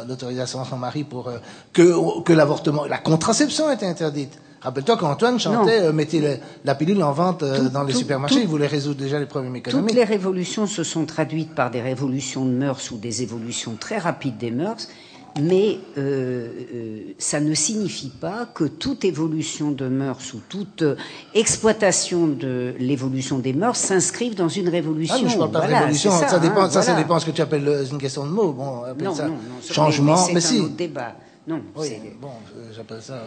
l'autorisation 0.08 0.62
à 0.62 0.66
son 0.66 0.78
mari 0.78 1.04
pour 1.04 1.28
euh, 1.28 1.38
que, 1.74 2.22
que 2.24 2.34
l'avortement, 2.34 2.86
la 2.86 2.98
contraception 2.98 3.72
était 3.72 3.86
interdite. 3.86 4.38
Rappelle-toi 4.62 4.96
qu'Antoine 4.98 5.40
chantait 5.40 5.80
euh, 5.82 5.92
mettez 5.92 6.20
le- 6.20 6.38
la 6.66 6.76
pilule 6.76 7.02
en 7.02 7.14
vente 7.14 7.42
euh, 7.42 7.58
Tout- 7.58 7.70
dans 7.70 7.84
les 7.84 7.94
tout- 7.94 8.00
supermarchés, 8.00 8.36
tout- 8.36 8.42
il 8.42 8.48
voulait 8.48 8.68
résoudre 8.68 9.00
déjà 9.00 9.20
les 9.20 9.26
problèmes 9.26 9.56
économiques. 9.56 9.88
Toutes 9.90 9.98
les 9.98 10.04
révolutions 10.04 10.68
se 10.68 10.84
sont 10.84 11.06
traduites 11.06 11.56
par 11.56 11.72
des 11.72 11.82
révolutions 11.82 12.46
de 12.46 12.52
mœurs 12.52 12.92
ou 12.92 12.98
des 12.98 13.24
évolutions 13.24 13.76
très 13.80 13.98
rapides 13.98 14.38
des 14.38 14.52
mœurs, 14.52 14.88
mais 15.40 15.78
euh, 15.98 16.48
euh, 16.76 17.00
ça 17.18 17.40
ne 17.40 17.54
signifie 17.54 18.10
pas 18.10 18.46
que 18.54 18.66
toute 18.66 19.06
évolution 19.06 19.72
de 19.72 19.88
mœurs 19.88 20.34
ou 20.34 20.42
toute 20.50 20.82
euh, 20.82 20.96
exploitation 21.34 22.28
de 22.28 22.74
l'évolution 22.80 23.40
des 23.40 23.54
mœurs 23.54 23.78
s'inscrive 23.78 24.36
dans 24.36 24.50
une 24.50 24.68
révolution. 24.70 25.16
Ah, 25.18 25.22
mais 25.24 25.30
je 25.30 25.38
parle 25.38 25.52
pas 25.52 25.68
de 25.68 25.74
révolution, 25.74 26.12
c'est 26.12 26.28
ça, 26.28 26.40
dépend, 26.40 26.64
hein, 26.64 26.70
ça, 26.70 26.82
ça 26.82 26.96
dépend 26.96 27.20
ce 27.20 27.26
que 27.26 27.32
tu 27.32 27.42
appelles 27.42 27.86
une 27.92 27.98
question 27.98 28.26
de 28.26 28.32
mots. 28.32 28.52
Bon, 28.52 28.84
appelle 28.84 29.06
Non, 29.06 29.16
ça 29.16 29.28
non, 29.28 29.34
non, 29.36 29.74
changement, 29.74 30.28
mais, 30.28 30.34
mais, 30.34 30.42
c'est 30.42 30.48
un 30.48 30.52
si. 30.52 30.60
autre 30.60 30.76
débat. 30.76 31.16
Non, 31.48 31.62
Oui, 31.76 31.90
bon, 32.22 32.30
j'appelle 32.76 33.02
ça. 33.02 33.24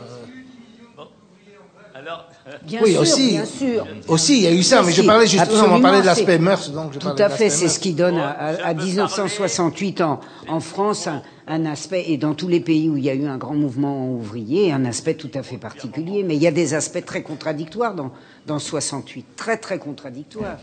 Alors, 1.97 2.27
Bien 2.65 2.81
oui, 2.83 2.91
sûr, 2.93 3.01
aussi. 3.03 3.31
bien 3.31 3.45
sûr. 3.45 3.87
Aussi, 4.09 4.37
il 4.39 4.43
y 4.43 4.47
a 4.49 4.53
eu 4.53 4.65
ça, 4.65 4.83
mais 4.83 4.91
je 4.91 5.01
Si, 5.01 5.07
parlais 5.07 5.27
justement, 5.29 5.77
on 5.77 5.81
parlait 5.81 6.01
de 6.01 6.07
l'aspect 6.07 6.39
mœurs, 6.39 6.71
donc 6.73 6.93
je 6.93 6.99
Tout 6.99 7.09
à 7.17 7.29
fait, 7.31 7.49
c'est 7.51 7.69
ce 7.69 7.79
qui 7.79 7.93
donne 7.93 8.17
à, 8.19 8.33
Bon, 8.33 8.45
à- 8.45 8.57
je 8.57 8.63
à 8.63 8.75
peux 8.75 8.83
1968 8.85 10.01
en, 10.01 10.21
en 10.49 10.59
France 10.61 11.07
un, 11.07 11.23
un 11.47 11.67
aspect, 11.67 12.05
et 12.09 12.17
dans 12.17 12.35
tous 12.35 12.49
les 12.49 12.61
pays 12.61 12.89
où 12.89 12.97
il 12.97 13.05
y 13.05 13.11
a 13.11 13.15
eu 13.15 13.27
un 13.27 13.37
grand 13.37 13.55
mouvement 13.55 14.09
ouvrier, 14.09 14.73
un 14.73 14.85
aspect 14.85 15.15
tout 15.15 15.31
à 15.35 15.43
fait 15.43 15.59
particulier. 15.59 16.23
Mais 16.23 16.37
il 16.37 16.43
y 16.43 16.47
a 16.47 16.53
des 16.53 16.75
aspects 16.75 17.05
très 17.05 17.23
contradictoires 17.23 17.95
dans, 17.95 18.13
dans 18.47 18.59
68, 18.59 19.37
très 19.37 19.59
très 19.59 19.79
contradictoires. 19.79 20.57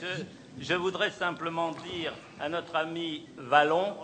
je, 0.00 0.22
je 0.60 0.74
voudrais 0.74 1.10
simplement 1.10 1.72
dire 1.92 2.12
à 2.40 2.48
notre 2.48 2.74
ami 2.76 3.26
Vallon 3.36 3.94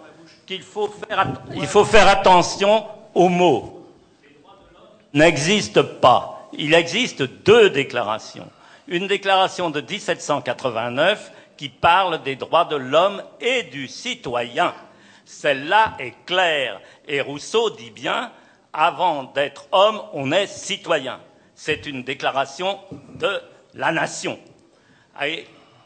qu'il 0.46 0.62
faut 0.62 0.88
faire, 0.88 1.32
il 1.56 1.66
faut 1.66 1.84
faire 1.84 2.08
attention 2.08 2.84
aux 3.14 3.28
mots. 3.28 3.86
N'existe 5.14 5.80
pas. 5.80 6.50
Il 6.52 6.74
existe 6.74 7.22
deux 7.44 7.70
déclarations. 7.70 8.48
Une 8.88 9.06
déclaration 9.06 9.70
de 9.70 9.80
1789 9.80 11.32
qui 11.56 11.68
parle 11.68 12.22
des 12.22 12.36
droits 12.36 12.64
de 12.66 12.76
l'homme 12.76 13.22
et 13.40 13.64
du 13.64 13.88
citoyen. 13.88 14.72
Celle-là 15.28 15.94
est 15.98 16.14
claire. 16.24 16.80
Et 17.06 17.20
Rousseau 17.20 17.68
dit 17.68 17.90
bien, 17.90 18.32
avant 18.72 19.24
d'être 19.24 19.68
homme, 19.72 20.00
on 20.14 20.32
est 20.32 20.46
citoyen. 20.46 21.20
C'est 21.54 21.84
une 21.84 22.02
déclaration 22.02 22.80
de 23.14 23.38
la 23.74 23.92
nation. 23.92 24.38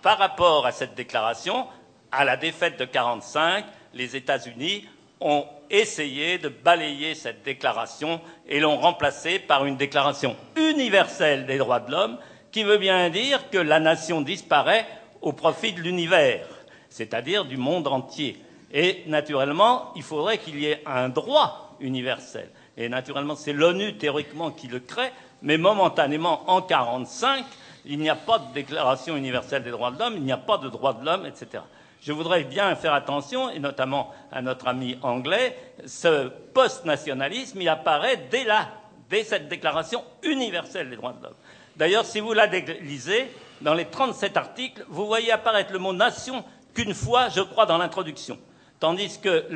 Par 0.01 0.19
rapport 0.19 0.65
à 0.65 0.71
cette 0.71 0.95
déclaration, 0.95 1.67
à 2.13 2.25
la 2.25 2.37
défaite 2.37 2.79
de 2.79 2.85
45, 2.85 3.65
les 3.95 4.15
États-Unis 4.15 4.87
ont 5.21 5.45
essayé 5.71 6.39
de 6.39 6.49
balayer 6.49 7.17
cette 7.17 7.43
déclaration 7.43 8.21
et 8.49 8.61
l'ont 8.61 8.79
remplacée 8.79 9.41
par 9.41 9.65
une 9.67 9.77
déclaration 9.77 10.37
universelle 10.55 11.47
des 11.47 11.59
droits 11.59 11.81
de 11.81 11.91
l'homme 11.91 12.19
qui 12.53 12.63
veut 12.63 12.79
bien 12.79 13.11
dire 13.11 13.51
que 13.51 13.59
la 13.59 13.81
nation 13.81 14.21
disparaît 14.21 14.87
au 15.21 15.33
profit 15.33 15.73
de 15.73 15.81
l'univers, 15.81 16.47
c'est-à-dire 16.91 17.45
du 17.45 17.57
monde 17.57 17.89
entier. 17.89 18.41
Et 18.73 19.03
naturellement, 19.07 19.93
il 19.97 20.03
faudrait 20.03 20.39
qu'il 20.39 20.59
y 20.59 20.67
ait 20.67 20.83
un 20.87 21.09
droit 21.09 21.77
universel. 21.81 22.49
Et 22.77 22.89
naturellement, 22.89 23.37
c'est 23.37 23.53
l'ONU 23.53 23.99
théoriquement 23.99 24.51
qui 24.51 24.67
le 24.67 24.81
crée, 24.81 25.13
mais 25.43 25.59
momentanément, 25.59 26.49
en 26.51 26.63
45, 26.63 27.45
il 27.85 27.99
n'y 27.99 28.09
a 28.09 28.17
pas 28.17 28.39
de 28.39 28.53
déclaration 28.55 29.17
universelle 29.17 29.63
des 29.63 29.71
droits 29.71 29.91
de 29.91 29.99
l'homme, 29.99 30.15
il 30.17 30.23
n'y 30.23 30.33
a 30.33 30.39
pas 30.39 30.57
de 30.57 30.69
droits 30.69 30.95
de 30.95 31.05
l'homme, 31.05 31.27
etc. 31.27 31.63
Je 32.01 32.13
voudrais 32.13 32.45
bien 32.45 32.75
faire 32.75 32.95
attention, 32.95 33.51
et 33.51 33.59
notamment 33.59 34.11
à 34.31 34.41
notre 34.41 34.69
ami 34.69 34.99
anglais, 35.03 35.57
ce 35.87 36.29
post-nationalisme, 36.29 37.61
il 37.61 37.69
apparaît 37.69 38.29
dès 38.31 38.45
là, 38.45 38.69
dès 39.11 39.25
cette 39.25 39.49
déclaration 39.49 40.03
universelle 40.23 40.89
des 40.89 40.97
droits 40.97 41.13
de 41.13 41.23
l'homme. 41.23 41.35
D'ailleurs, 41.77 42.05
si 42.05 42.21
vous 42.21 42.33
la 42.33 42.47
lisez, 42.47 43.31
dans 43.61 43.75
les 43.75 43.85
37 43.85 44.37
articles, 44.37 44.85
vous 44.89 45.07
voyez 45.07 45.31
apparaître 45.31 45.73
le 45.73 45.79
mot 45.79 45.93
nation 45.93 46.45
qu'une 46.75 46.95
fois, 46.95 47.29
je 47.29 47.41
crois, 47.41 47.67
dans 47.67 47.79
l'introduction. 47.79 48.39
Tandis 48.83 49.21
que 49.21 49.47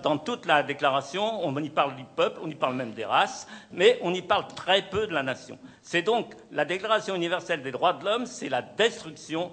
dans 0.00 0.16
toute 0.16 0.46
la 0.46 0.62
déclaration, 0.62 1.44
on 1.44 1.56
y 1.56 1.70
parle 1.70 1.96
du 1.96 2.04
peuple, 2.04 2.38
on 2.40 2.48
y 2.48 2.54
parle 2.54 2.76
même 2.76 2.92
des 2.92 3.04
races, 3.04 3.48
mais 3.72 3.98
on 4.00 4.14
y 4.14 4.22
parle 4.22 4.46
très 4.54 4.80
peu 4.88 5.08
de 5.08 5.12
la 5.12 5.24
nation. 5.24 5.58
C'est 5.82 6.02
donc 6.02 6.34
la 6.52 6.64
Déclaration 6.64 7.16
universelle 7.16 7.64
des 7.64 7.72
droits 7.72 7.94
de 7.94 8.04
l'homme, 8.04 8.26
c'est 8.26 8.48
la 8.48 8.62
destruction 8.62 9.50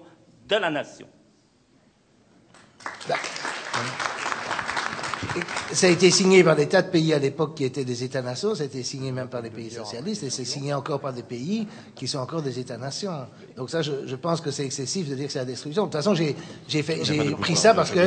de 0.47 0.55
la 0.55 0.69
nation. 0.69 1.07
Ça 5.71 5.87
a 5.87 5.89
été 5.89 6.11
signé 6.11 6.43
par 6.43 6.55
des 6.55 6.67
tas 6.67 6.81
de 6.81 6.89
pays 6.89 7.13
à 7.13 7.19
l'époque 7.19 7.55
qui 7.55 7.63
étaient 7.63 7.83
des 7.85 8.03
États-nations, 8.03 8.53
ça 8.55 8.63
a 8.63 8.65
été 8.65 8.83
signé 8.83 9.11
même 9.11 9.27
par 9.27 9.41
les 9.41 9.49
pays 9.49 9.71
socialistes, 9.71 10.23
et 10.23 10.29
c'est 10.29 10.45
signé 10.45 10.73
encore 10.73 10.99
par 10.99 11.13
des 11.13 11.23
pays 11.23 11.67
qui 11.95 12.07
sont 12.07 12.19
encore 12.19 12.41
des 12.41 12.59
États-nations. 12.59 13.11
Donc 13.57 13.69
ça, 13.69 13.81
je, 13.81 13.91
je 14.05 14.15
pense 14.15 14.41
que 14.41 14.51
c'est 14.51 14.65
excessif 14.65 15.09
de 15.09 15.15
dire 15.15 15.27
que 15.27 15.33
c'est 15.33 15.39
la 15.39 15.45
destruction. 15.45 15.83
De 15.83 15.87
toute 15.91 15.97
façon, 16.01 16.13
j'ai 16.13 16.35
pris 17.39 17.55
ça 17.55 17.73
parce 17.73 17.91
que, 17.91 17.99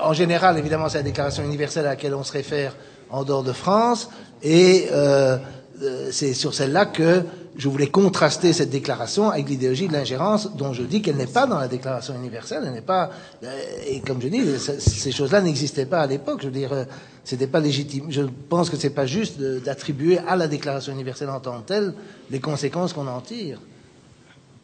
en 0.00 0.12
général, 0.12 0.58
évidemment, 0.58 0.88
c'est 0.88 0.98
la 0.98 1.04
Déclaration 1.04 1.42
universelle 1.44 1.86
à 1.86 1.90
laquelle 1.90 2.14
on 2.14 2.24
se 2.24 2.32
réfère 2.32 2.76
en 3.10 3.24
dehors 3.24 3.42
de 3.42 3.52
France, 3.52 4.10
et 4.42 4.86
euh, 4.92 5.38
euh, 5.82 6.08
c'est 6.12 6.34
sur 6.34 6.54
celle-là 6.54 6.86
que 6.86 7.22
je 7.60 7.68
voulais 7.68 7.88
contraster 7.88 8.52
cette 8.54 8.70
déclaration 8.70 9.28
avec 9.30 9.48
l'idéologie 9.48 9.86
de 9.86 9.92
l'ingérence 9.92 10.50
dont 10.56 10.72
je 10.72 10.82
dis 10.82 11.02
qu'elle 11.02 11.16
n'est 11.16 11.26
pas 11.26 11.46
dans 11.46 11.58
la 11.58 11.68
déclaration 11.68 12.14
universelle, 12.14 12.62
elle 12.66 12.72
n'est 12.72 12.80
pas, 12.80 13.10
euh, 13.44 13.60
et 13.86 14.00
comme 14.00 14.20
je 14.22 14.28
dis, 14.28 14.40
c- 14.58 14.80
ces 14.80 15.12
choses-là 15.12 15.42
n'existaient 15.42 15.84
pas 15.84 16.00
à 16.00 16.06
l'époque, 16.06 16.40
je 16.40 16.46
veux 16.46 16.52
dire, 16.52 16.72
euh, 16.72 16.84
c'était 17.22 17.46
pas 17.46 17.60
légitime. 17.60 18.06
Je 18.08 18.22
pense 18.48 18.70
que 18.70 18.76
c'est 18.78 18.90
pas 18.90 19.04
juste 19.06 19.38
d'attribuer 19.40 20.18
à 20.26 20.36
la 20.36 20.48
déclaration 20.48 20.92
universelle 20.92 21.28
en 21.28 21.38
tant 21.40 21.60
que 21.60 21.66
telle 21.68 21.94
les 22.30 22.40
conséquences 22.40 22.94
qu'on 22.94 23.06
en 23.06 23.20
tire. 23.20 23.60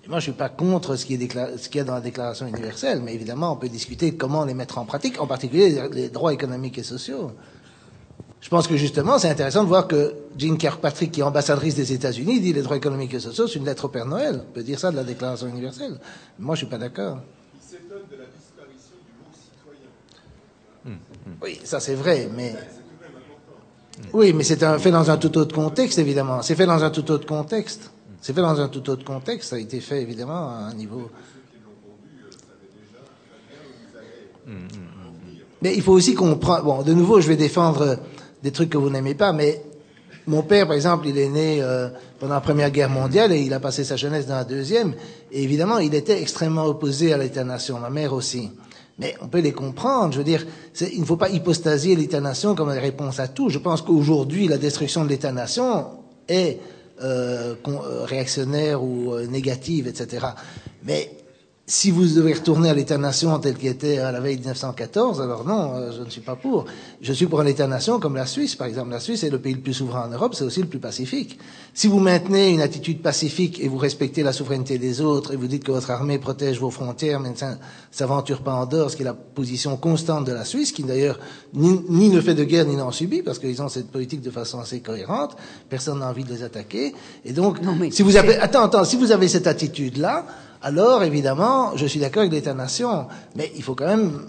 Et 0.05 0.09
moi, 0.09 0.19
je 0.19 0.25
suis 0.25 0.33
pas 0.33 0.49
contre 0.49 0.97
ce 0.97 1.05
qui 1.05 1.15
est 1.15 1.59
ce 1.59 1.69
qu'il 1.69 1.79
y 1.79 1.81
a 1.81 1.85
dans 1.85 1.95
la 1.95 2.01
déclaration 2.01 2.47
universelle, 2.47 3.03
mais 3.05 3.13
évidemment, 3.15 3.53
on 3.53 3.57
peut 3.57 3.69
discuter 3.69 4.15
comment 4.15 4.45
les 4.47 4.55
mettre 4.55 4.79
en 4.79 4.87
pratique, 4.87 5.21
en 5.21 5.27
particulier 5.27 5.83
les 5.93 6.09
droits 6.09 6.33
économiques 6.33 6.79
et 6.79 6.83
sociaux. 6.85 7.33
Je 8.41 8.49
pense 8.49 8.69
que 8.69 8.77
justement, 8.77 9.19
c'est 9.19 9.29
intéressant 9.29 9.65
de 9.65 9.69
voir 9.69 9.89
que 9.89 10.15
Jean 10.39 10.57
Kirkpatrick, 10.57 11.11
qui 11.11 11.21
est 11.21 11.25
ambassadrice 11.25 11.75
des 11.75 11.93
États-Unis, 11.93 12.41
dit 12.41 12.53
les 12.53 12.63
droits 12.63 12.77
économiques 12.77 13.15
et 13.15 13.21
sociaux, 13.21 13.49
c'est 13.49 13.59
une 13.59 13.65
lettre 13.65 13.87
au 13.87 13.89
Père 13.89 14.07
Noël. 14.07 14.45
On 14.49 14.53
peut 14.53 14.63
dire 14.63 14.79
ça 14.79 14.91
de 14.91 14.97
la 14.97 15.05
Déclaration 15.05 15.49
universelle. 15.49 15.99
Moi, 16.39 16.55
je 16.55 16.59
suis 16.59 16.67
pas 16.67 16.79
d'accord. 16.79 17.19
Oui, 21.43 21.61
ça 21.65 21.81
c'est 21.81 21.95
vrai, 21.95 22.29
mais. 22.35 22.55
Oui, 24.13 24.33
mais 24.33 24.45
c'est 24.45 24.63
fait 24.79 24.91
dans 24.91 25.11
un 25.11 25.17
tout 25.17 25.37
autre 25.39 25.55
contexte, 25.55 25.99
évidemment. 25.99 26.43
C'est 26.43 26.55
fait 26.55 26.67
dans 26.67 26.85
un 26.85 26.91
tout 26.91 27.11
autre 27.11 27.27
contexte. 27.27 27.91
C'est 28.21 28.33
fait 28.33 28.43
dans 28.43 28.61
un 28.61 28.69
tout 28.69 28.89
autre 28.91 29.05
contexte. 29.05 29.51
Ça 29.51 29.57
a 29.57 29.59
été 29.59 29.81
fait, 29.81 30.03
évidemment, 30.03 30.51
à 30.51 30.69
un 30.71 30.75
niveau. 30.75 31.11
Mais 35.63 35.75
il 35.75 35.83
faut 35.83 35.93
aussi 35.93 36.15
comprendre. 36.15 36.65
Bon, 36.65 36.83
de 36.83 36.93
nouveau, 36.93 37.21
je 37.21 37.29
vais 37.29 37.37
défendre 37.37 37.81
euh, 37.83 37.97
des 38.47 38.53
trucs 38.53 38.71
que 38.71 38.79
vous 38.79 38.91
n'aimez 38.91 39.15
pas, 39.15 39.33
mais 39.33 39.61
mon 40.29 40.43
père, 40.43 40.69
par 40.69 40.77
exemple, 40.77 41.09
il 41.09 41.19
est 41.19 41.29
né 41.29 41.59
euh, 41.61 41.89
pendant 42.21 42.35
la 42.35 42.41
Première 42.41 42.71
Guerre 42.71 42.89
mondiale 42.89 43.33
et 43.33 43.41
il 43.41 43.53
a 43.53 43.59
passé 43.59 43.83
sa 43.83 43.97
jeunesse 43.97 44.29
dans 44.29 44.37
la 44.37 44.45
Deuxième. 44.45 44.95
Et 45.33 45.43
évidemment, 45.43 45.79
il 45.79 45.93
était 45.97 46.23
extrêmement 46.23 46.65
opposé 46.65 47.13
à 47.13 47.19
l'État-nation. 47.19 47.81
Ma 47.81 47.91
mère 47.91 48.13
aussi. 48.13 48.51
Mais 49.01 49.17
on 49.21 49.27
peut 49.27 49.41
les 49.41 49.51
comprendre. 49.51 50.13
Je 50.13 50.19
veux 50.19 50.25
dire, 50.25 50.47
il 50.81 51.01
ne 51.01 51.05
faut 51.05 51.17
pas 51.17 51.29
hypostasier 51.29 51.97
l'État-nation 51.97 52.55
comme 52.55 52.69
une 52.69 52.79
réponse 52.79 53.19
à 53.19 53.27
tout. 53.27 53.49
Je 53.49 53.59
pense 53.59 53.83
qu'aujourd'hui, 53.83 54.47
la 54.47 54.59
destruction 54.59 55.03
de 55.03 55.09
l'État-nation 55.09 55.87
est 56.29 56.61
euh, 57.03 57.57
euh, 57.67 58.05
réactionnaire 58.05 58.81
ou 58.81 59.19
négative, 59.29 59.89
etc. 59.89 60.25
Mais 60.85 61.11
si 61.69 61.91
vous 61.91 62.07
devez 62.07 62.35
retourner 62.35 62.71
à 62.71 62.75
l'État-nation 62.75 63.37
tel 63.41 63.57
qu'il 63.57 63.69
était 63.69 63.99
à 63.99 64.13
la 64.13 64.21
veille 64.21 64.37
de 64.37 64.43
1914, 64.43 65.21
alors 65.21 65.45
non, 65.45 65.75
euh, 65.75 65.91
je 65.97 66.03
ne 66.05 66.11
suis 66.11 66.21
pas 66.21 66.37
pour. 66.37 66.67
Je 67.01 67.13
suis 67.13 67.27
pour 67.27 67.41
un 67.41 67.47
État-nation 67.47 67.99
comme 67.99 68.15
la 68.15 68.27
Suisse, 68.27 68.55
par 68.55 68.69
exemple. 68.69 68.91
La 68.91 69.01
Suisse 69.01 69.25
est 69.25 69.31
le 69.31 69.41
pays 69.41 69.55
le 69.55 69.61
plus 69.61 69.75
souverain 69.75 70.07
en 70.07 70.11
Europe, 70.13 70.37
c'est 70.37 70.45
aussi 70.45 70.61
le 70.61 70.69
plus 70.69 70.79
pacifique. 70.79 71.41
Si 71.75 71.89
vous 71.89 71.99
maintenez 71.99 72.51
une 72.51 72.61
attitude 72.61 73.03
pacifique 73.03 73.59
et 73.61 73.67
vous 73.67 73.79
respectez 73.79 74.23
la 74.23 74.33
souveraineté 74.33 74.79
des 74.79 75.01
autres 75.01 75.33
et 75.33 75.37
vous 75.37 75.49
dites 75.49 75.65
que 75.65 75.73
votre 75.73 75.91
armée 75.91 76.19
protège 76.21 76.61
vos 76.61 76.71
frontières, 76.71 77.19
mais 77.19 77.31
ne 77.31 77.35
s'aventure 77.91 78.43
pas 78.43 78.55
en 78.55 78.67
dehors, 78.67 78.93
ce 78.93 78.97
qui 78.97 79.03
est 79.03 79.07
la 79.07 79.15
position 79.15 79.77
constante 79.77 80.25
de 80.25 80.33
la 80.33 80.45
Suisse, 80.45 80.71
qui 80.71 80.85
d'ailleurs 80.85 81.19
ni, 81.53 81.81
ni, 81.89 82.11
ne 82.11 82.21
fait 82.21 82.35
de 82.35 82.45
guerre 82.45 82.67
ni 82.67 82.77
n'en 82.77 82.93
subit, 82.93 83.23
parce 83.23 83.41
qu'ils 83.41 83.61
ont 83.61 83.69
cette 83.69 83.91
politique 83.91 84.23
de 84.23 84.31
façon 84.31 84.61
assez 84.61 84.79
cohérente, 84.79 85.37
personne 85.69 85.99
n'a 85.99 86.09
envie 86.09 86.23
de 86.23 86.33
les 86.33 86.45
attaquer. 86.45 86.95
Et 87.25 87.33
donc, 87.33 87.61
Non, 87.61 87.75
mais 87.75 87.91
si 87.91 88.03
vous 88.03 88.17
avez, 88.17 88.37
attends, 88.37 88.63
attends, 88.63 88.85
si 88.85 88.97
vous 88.97 89.11
avez 89.11 89.27
cette 89.27 89.49
attitude-là, 89.49 90.27
alors 90.63 91.03
évidemment, 91.03 91.77
je 91.77 91.87
suis 91.87 92.01
d'accord 92.01 92.21
avec 92.23 92.33
l'État-nation, 92.33 93.07
mais 93.37 93.53
il 93.57 93.63
faut 93.63 93.75
quand 93.75 93.87
même, 93.87 94.23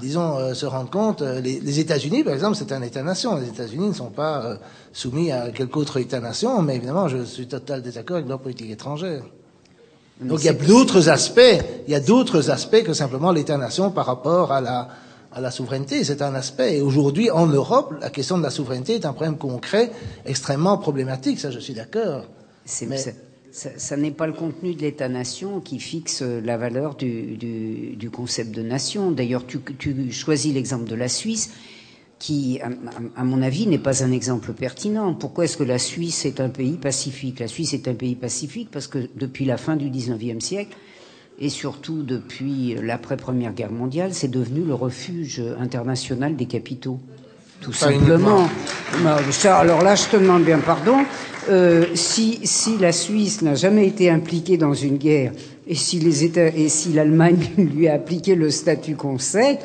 disons, 0.00 0.38
euh, 0.38 0.54
se 0.54 0.66
rendre 0.66 0.90
compte. 0.90 1.22
euh, 1.22 1.40
les, 1.40 1.60
les 1.60 1.80
États-Unis, 1.80 2.24
par 2.24 2.34
exemple, 2.34 2.56
c'est 2.56 2.72
un 2.72 2.82
État-nation. 2.82 3.36
Les 3.36 3.48
États-Unis 3.48 3.88
ne 3.88 3.94
sont 3.94 4.10
pas 4.10 4.44
euh, 4.44 4.56
soumis 4.92 5.32
à 5.32 5.50
quelque 5.50 5.76
autre 5.78 5.98
État-nation, 5.98 6.62
mais 6.62 6.76
évidemment, 6.76 7.08
je 7.08 7.24
suis 7.24 7.46
total 7.46 7.82
désaccord 7.82 8.16
avec 8.16 8.28
leur 8.28 8.40
politique 8.40 8.70
étrangère. 8.70 9.22
Mais 10.20 10.28
Donc 10.28 10.40
il 10.40 10.46
y 10.46 10.48
a 10.48 10.54
d'autres 10.54 11.10
aspects, 11.10 11.40
il 11.86 11.92
y 11.92 11.94
a 11.94 12.00
d'autres 12.00 12.50
aspects 12.50 12.82
que 12.82 12.94
simplement 12.94 13.32
l'État-nation 13.32 13.90
par 13.90 14.06
rapport 14.06 14.52
à 14.52 14.60
la 14.60 14.88
à 15.32 15.40
la 15.42 15.50
souveraineté. 15.50 16.02
C'est 16.02 16.22
un 16.22 16.34
aspect. 16.34 16.78
Et 16.78 16.80
aujourd'hui, 16.80 17.30
en 17.30 17.46
Europe, 17.46 17.92
la 18.00 18.08
question 18.08 18.38
de 18.38 18.42
la 18.42 18.48
souveraineté 18.48 18.94
est 18.94 19.04
un 19.04 19.12
problème 19.12 19.36
concret, 19.36 19.92
extrêmement 20.24 20.78
problématique. 20.78 21.38
Ça, 21.38 21.50
je 21.50 21.58
suis 21.58 21.74
d'accord. 21.74 22.24
C'est- 22.64 22.86
Mais- 22.86 22.96
c'est- 22.96 23.16
ça, 23.56 23.96
n'est 23.96 24.10
pas 24.10 24.26
le 24.26 24.34
contenu 24.34 24.74
de 24.74 24.82
l'État-nation 24.82 25.60
qui 25.60 25.78
fixe 25.80 26.20
la 26.22 26.58
valeur 26.58 26.94
du, 26.94 28.10
concept 28.12 28.54
de 28.54 28.62
nation. 28.62 29.10
D'ailleurs, 29.10 29.46
tu, 29.46 29.58
choisis 30.12 30.52
l'exemple 30.52 30.84
de 30.88 30.94
la 30.94 31.08
Suisse, 31.08 31.52
qui, 32.18 32.60
à, 32.60 32.66
à- 32.68 33.20
à 33.20 33.24
mon 33.24 33.40
avis, 33.42 33.66
n'est 33.66 33.78
pas 33.78 34.04
un 34.04 34.12
exemple 34.12 34.52
pertinent. 34.52 35.14
Pourquoi 35.14 35.44
est-ce 35.44 35.56
que 35.56 35.62
la 35.64 35.78
Suisse 35.78 36.26
est 36.26 36.40
un 36.40 36.50
pays 36.50 36.76
pacifique? 36.76 37.40
La 37.40 37.48
Suisse 37.48 37.72
est 37.72 37.88
un 37.88 37.94
pays 37.94 38.14
pacifique 38.14 38.68
parce 38.70 38.88
que 38.88 39.08
depuis 39.16 39.46
la 39.46 39.56
fin 39.56 39.76
du 39.76 39.88
XIXe 39.90 40.44
siècle, 40.44 40.76
et 41.38 41.48
surtout 41.48 42.02
depuis 42.02 42.74
l'après-première 42.82 43.52
guerre 43.54 43.72
mondiale, 43.72 44.12
c'est 44.14 44.28
devenu 44.30 44.64
le 44.64 44.74
refuge 44.74 45.42
international 45.58 46.36
des 46.36 46.46
capitaux. 46.46 46.98
Tout 47.60 47.70
Pas 47.70 47.76
simplement. 47.76 48.48
Bah, 49.02 49.18
ça, 49.30 49.58
alors 49.58 49.82
là, 49.82 49.94
je 49.94 50.04
te 50.04 50.16
demande 50.16 50.44
bien 50.44 50.58
pardon. 50.58 50.98
Euh, 51.48 51.86
si, 51.94 52.40
si 52.42 52.76
la 52.78 52.92
Suisse 52.92 53.42
n'a 53.42 53.54
jamais 53.54 53.86
été 53.86 54.10
impliquée 54.10 54.56
dans 54.56 54.74
une 54.74 54.96
guerre 54.96 55.32
et 55.66 55.74
si 55.74 56.00
les 56.00 56.24
États 56.24 56.48
et 56.48 56.68
si 56.68 56.92
l'Allemagne 56.92 57.38
lui 57.58 57.88
a 57.88 57.94
appliqué 57.94 58.34
le 58.34 58.50
statut 58.50 58.96
conseil, 58.96 59.58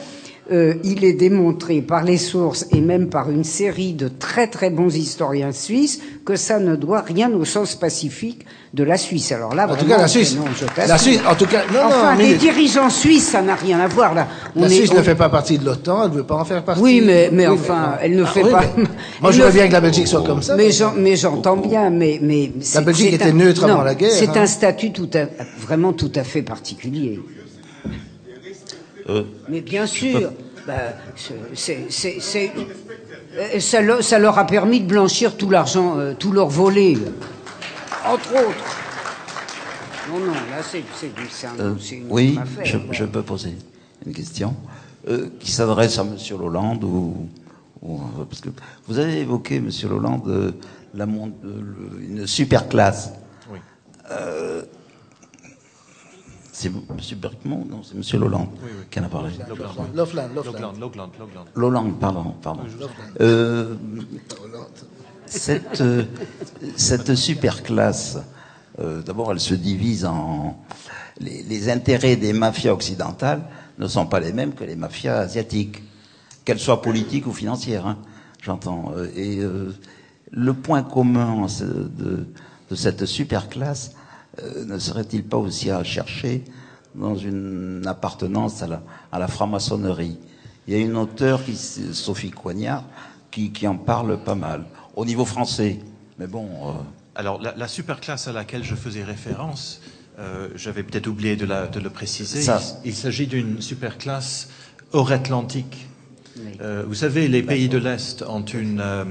euh, 0.52 0.74
il 0.84 1.06
est 1.06 1.14
démontré 1.14 1.82
par 1.82 2.04
les 2.04 2.18
sources 2.18 2.66
et 2.72 2.82
même 2.82 3.08
par 3.10 3.30
une 3.32 3.44
série 3.44 3.94
de 3.94 4.08
très 4.10 4.48
très 4.48 4.70
bons 4.70 4.94
historiens 4.96 5.52
suisses 5.52 6.00
que 6.26 6.36
ça 6.36 6.60
ne 6.60 6.76
doit 6.76 7.02
rien 7.02 7.32
au 7.32 7.46
sens 7.46 7.76
pacifique 7.76 8.46
de 8.74 8.84
la 8.84 8.98
Suisse. 8.98 9.32
Alors 9.34 9.54
là, 9.54 9.70
En 9.70 9.76
tout 9.76 9.86
cas, 9.86 9.98
la 9.98 10.08
Suisse, 10.08 10.36
non, 10.38 10.46
je 10.58 10.66
la. 10.88 10.98
Suisse, 10.98 11.20
en 11.30 11.36
tout 11.36 11.46
cas, 11.46 11.64
non, 11.74 11.80
enfin, 11.88 12.12
non, 12.14 12.18
mais 12.18 12.28
les 12.30 12.34
dirigeants 12.36 12.90
suisses, 12.90 13.28
ça 13.28 13.42
n'a 13.42 13.56
rien 13.56 13.80
à 13.80 13.88
voir 13.88 14.14
là. 14.14 14.28
On 14.56 14.62
la 14.62 14.68
est- 14.68 14.70
Suisse 14.70 14.92
on- 14.94 14.98
ne 14.98 15.02
fait 15.02 15.16
pas 15.16 15.28
partie 15.30 15.58
de 15.58 15.66
l'OTAN, 15.66 16.04
elle 16.06 16.12
ne 16.12 16.16
veut 16.16 16.24
pas 16.24 16.36
en 16.36 16.46
faire 16.46 16.64
partie. 16.64 16.82
Oui, 16.82 17.02
mais, 17.06 17.30
mais 17.34 17.48
Oui, 17.48 17.58
enfin, 17.60 17.96
elle 18.02 18.16
ne 18.16 18.24
Ah, 18.24 18.28
fait 18.28 18.44
oui, 18.44 18.52
pas. 18.52 18.64
mais- 18.78 18.84
Moi, 19.22 19.32
je 19.32 19.42
veux 19.42 19.52
bien 19.52 19.68
que 19.68 19.74
la 19.74 19.82
Belgique 19.82 20.08
soit 20.08 20.24
comme 20.24 20.42
ça. 20.42 20.56
Mais 20.56 20.72
j'en- 20.72 20.94
mais 20.98 21.16
j'entends 21.18 21.58
bien, 21.58 21.90
mais 21.90 22.20
mais 22.22 22.52
c'est- 22.62 22.82
Belgique 22.82 23.14
était 23.14 23.26
un- 23.26 23.34
neutre 23.34 23.66
avant 23.66 23.84
la 23.84 23.96
guerre, 23.96 24.12
C'est 24.12 24.30
hein. 24.30 24.44
un 24.44 24.48
statut 24.48 24.92
tout 24.92 25.10
à, 25.16 25.26
vraiment 25.60 25.92
tout 25.94 26.12
à 26.16 26.24
fait 26.24 26.42
particulier. 26.42 27.20
Euh, 29.10 29.24
Mais 29.50 29.62
bien 29.62 29.86
sûr, 29.86 30.32
bah, 30.68 30.74
c'est- 31.56 31.90
c'est- 31.90 32.20
c'est- 32.20 32.52
euh, 33.38 33.60
ça, 33.60 33.82
leur, 33.82 34.04
ça 34.04 34.20
leur 34.20 34.38
a 34.38 34.46
permis 34.46 34.80
de 34.82 34.86
blanchir 34.88 35.38
tout 35.38 35.50
l'argent, 35.50 35.98
euh, 35.98 36.14
tout 36.18 36.32
leur 36.32 36.50
volé, 36.50 36.98
entre 38.06 38.32
autres. 38.34 38.66
Non, 40.10 40.20
non, 40.20 40.34
là 40.34 40.62
c'est 40.64 40.80
un- 41.48 41.60
euh, 41.60 41.76
une 41.92 42.06
oui, 42.10 42.38
affaire, 42.42 42.82
je, 42.92 43.06
peux 43.06 43.22
poser 43.22 43.56
une 44.06 44.14
question 44.14 44.56
euh, 45.08 45.30
qui 45.40 45.52
s'adresse 45.52 45.98
à 46.00 46.04
Monsieur 46.04 46.36
Hollande 46.36 46.84
ou, 46.84 47.28
ou- 47.82 48.00
parce 48.30 48.42
que 48.42 48.50
vous 48.88 49.00
avez 49.00 49.20
évoqué 49.20 49.60
Monsieur 49.60 49.90
Hollande 49.90 50.28
euh, 50.28 50.52
la 50.94 51.06
euh, 51.06 51.30
une 52.02 52.28
super 52.28 52.68
classe. 52.68 53.12
Oui. 53.50 53.60
C'est 56.62 56.72
Monsieur 56.94 57.16
Bergmont 57.16 57.66
Non, 57.68 57.82
c'est 57.82 57.96
Monsieur 57.96 58.20
Hollande 58.20 58.50
qui 58.92 59.00
en 59.00 59.06
a 59.06 59.10
parlé. 59.10 59.32
Hollande, 61.56 62.00
pardon, 62.00 62.36
pardon. 62.40 62.62
Euh, 63.20 63.74
cette, 65.26 65.82
euh, 65.82 66.04
cette 66.76 67.16
super 67.16 67.64
classe, 67.64 68.20
euh, 68.78 69.02
d'abord, 69.02 69.32
elle 69.32 69.40
se 69.40 69.56
divise 69.56 70.06
en. 70.06 70.56
Les, 71.20 71.42
les 71.42 71.70
intérêts 71.72 72.16
des 72.16 72.32
mafias 72.32 72.74
occidentales 72.74 73.42
ne 73.80 73.88
sont 73.88 74.06
pas 74.06 74.20
les 74.20 74.32
mêmes 74.32 74.54
que 74.54 74.64
les 74.64 74.76
mafias 74.76 75.18
asiatiques, 75.18 75.82
qu'elles 76.46 76.60
soient 76.60 76.84
politiques 76.84 77.26
ou 77.26 77.34
financières, 77.34 77.88
hein, 77.88 77.98
j'entends. 78.40 78.94
Et 79.16 79.40
euh, 79.40 79.74
le 80.30 80.54
point 80.54 80.84
commun 80.84 81.48
de 81.50 82.76
cette 82.76 83.08
super 83.08 83.50
classe 83.50 83.96
euh, 84.40 84.66
ne 84.66 84.78
serait-il 84.80 85.24
pas 85.24 85.38
aussi 85.38 85.70
à 85.70 85.84
chercher 85.84 86.44
dans 86.96 87.16
une 87.16 87.84
appartenance 87.86 88.62
à 88.62 88.68
la, 88.68 88.82
à 89.12 89.20
la 89.20 89.28
franc-maçonnerie? 89.28 90.18
Il 90.68 90.74
y 90.74 90.78
a 90.78 90.80
une 90.80 90.96
auteure, 90.96 91.44
qui, 91.44 91.56
Sophie 91.56 92.32
Coignard, 92.32 92.84
qui, 93.32 93.52
qui 93.52 93.68
en 93.68 93.76
parle 93.78 94.24
pas 94.24 94.36
mal, 94.36 94.64
au 94.96 95.06
niveau 95.06 95.26
français. 95.26 95.80
Mais 96.20 96.28
bon, 96.28 96.46
euh, 96.70 96.72
Alors, 97.16 97.42
la, 97.42 97.56
la 97.56 97.68
superclasse 97.68 98.28
à 98.28 98.32
laquelle 98.32 98.64
je 98.64 98.76
faisais 98.76 99.04
référence, 99.04 99.82
euh, 100.20 100.50
j'avais 100.56 100.84
peut-être 100.84 101.08
oublié 101.08 101.36
de, 101.36 101.46
la- 101.46 101.68
de 101.68 101.80
le 101.80 101.90
préciser, 101.90 102.42
Ça- 102.42 102.62
il, 102.84 102.90
il 102.92 102.96
s'agit 102.96 103.28
d'une 103.28 103.62
superclasse 103.62 104.50
hors 104.94 105.12
Atlantique. 105.12 105.88
Euh, 106.62 106.84
vous 106.88 106.94
savez, 106.96 107.28
les 107.28 107.44
pays 107.44 107.70
de 107.70 107.78
l'Est 107.78 108.22
ont 108.24 108.44
une, 108.46 108.80
euh, 108.82 109.06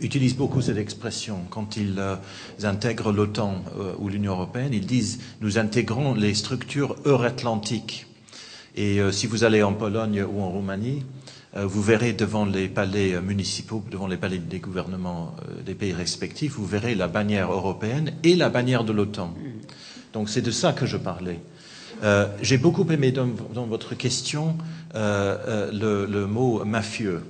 utilisent 0.00 0.36
beaucoup 0.36 0.60
cette 0.60 0.76
expression. 0.78 1.38
Quand 1.50 1.76
ils 1.76 1.96
euh, 1.98 2.16
intègrent 2.62 3.12
l'OTAN 3.12 3.62
euh, 3.78 3.92
ou 3.98 4.08
l'Union 4.08 4.32
européenne, 4.32 4.72
ils 4.72 4.86
disent 4.86 5.20
nous 5.40 5.58
intégrons 5.58 6.14
les 6.14 6.34
structures 6.34 6.96
euro-atlantiques. 7.04 8.06
Et 8.76 9.00
euh, 9.00 9.10
si 9.10 9.26
vous 9.26 9.44
allez 9.44 9.62
en 9.62 9.72
Pologne 9.72 10.22
ou 10.22 10.40
en 10.42 10.50
Roumanie, 10.50 11.04
vous 11.56 11.82
verrez 11.82 12.12
devant 12.12 12.44
les 12.44 12.68
palais 12.68 13.20
municipaux, 13.20 13.82
devant 13.90 14.06
les 14.06 14.16
palais 14.16 14.38
des 14.38 14.60
gouvernements 14.60 15.34
des 15.66 15.74
pays 15.74 15.92
respectifs, 15.92 16.52
vous 16.52 16.64
verrez 16.64 16.94
la 16.94 17.08
bannière 17.08 17.50
européenne 17.50 18.12
et 18.22 18.36
la 18.36 18.50
bannière 18.50 18.84
de 18.84 18.92
l'OTAN. 18.92 19.34
Donc 20.12 20.28
c'est 20.28 20.42
de 20.42 20.52
ça 20.52 20.72
que 20.72 20.86
je 20.86 20.96
parlais. 20.96 21.40
J'ai 22.40 22.56
beaucoup 22.56 22.88
aimé 22.92 23.10
dans, 23.10 23.26
votre 23.66 23.96
question 23.96 24.56
le 24.94 26.24
mot 26.26 26.64
mafieux. 26.64 27.20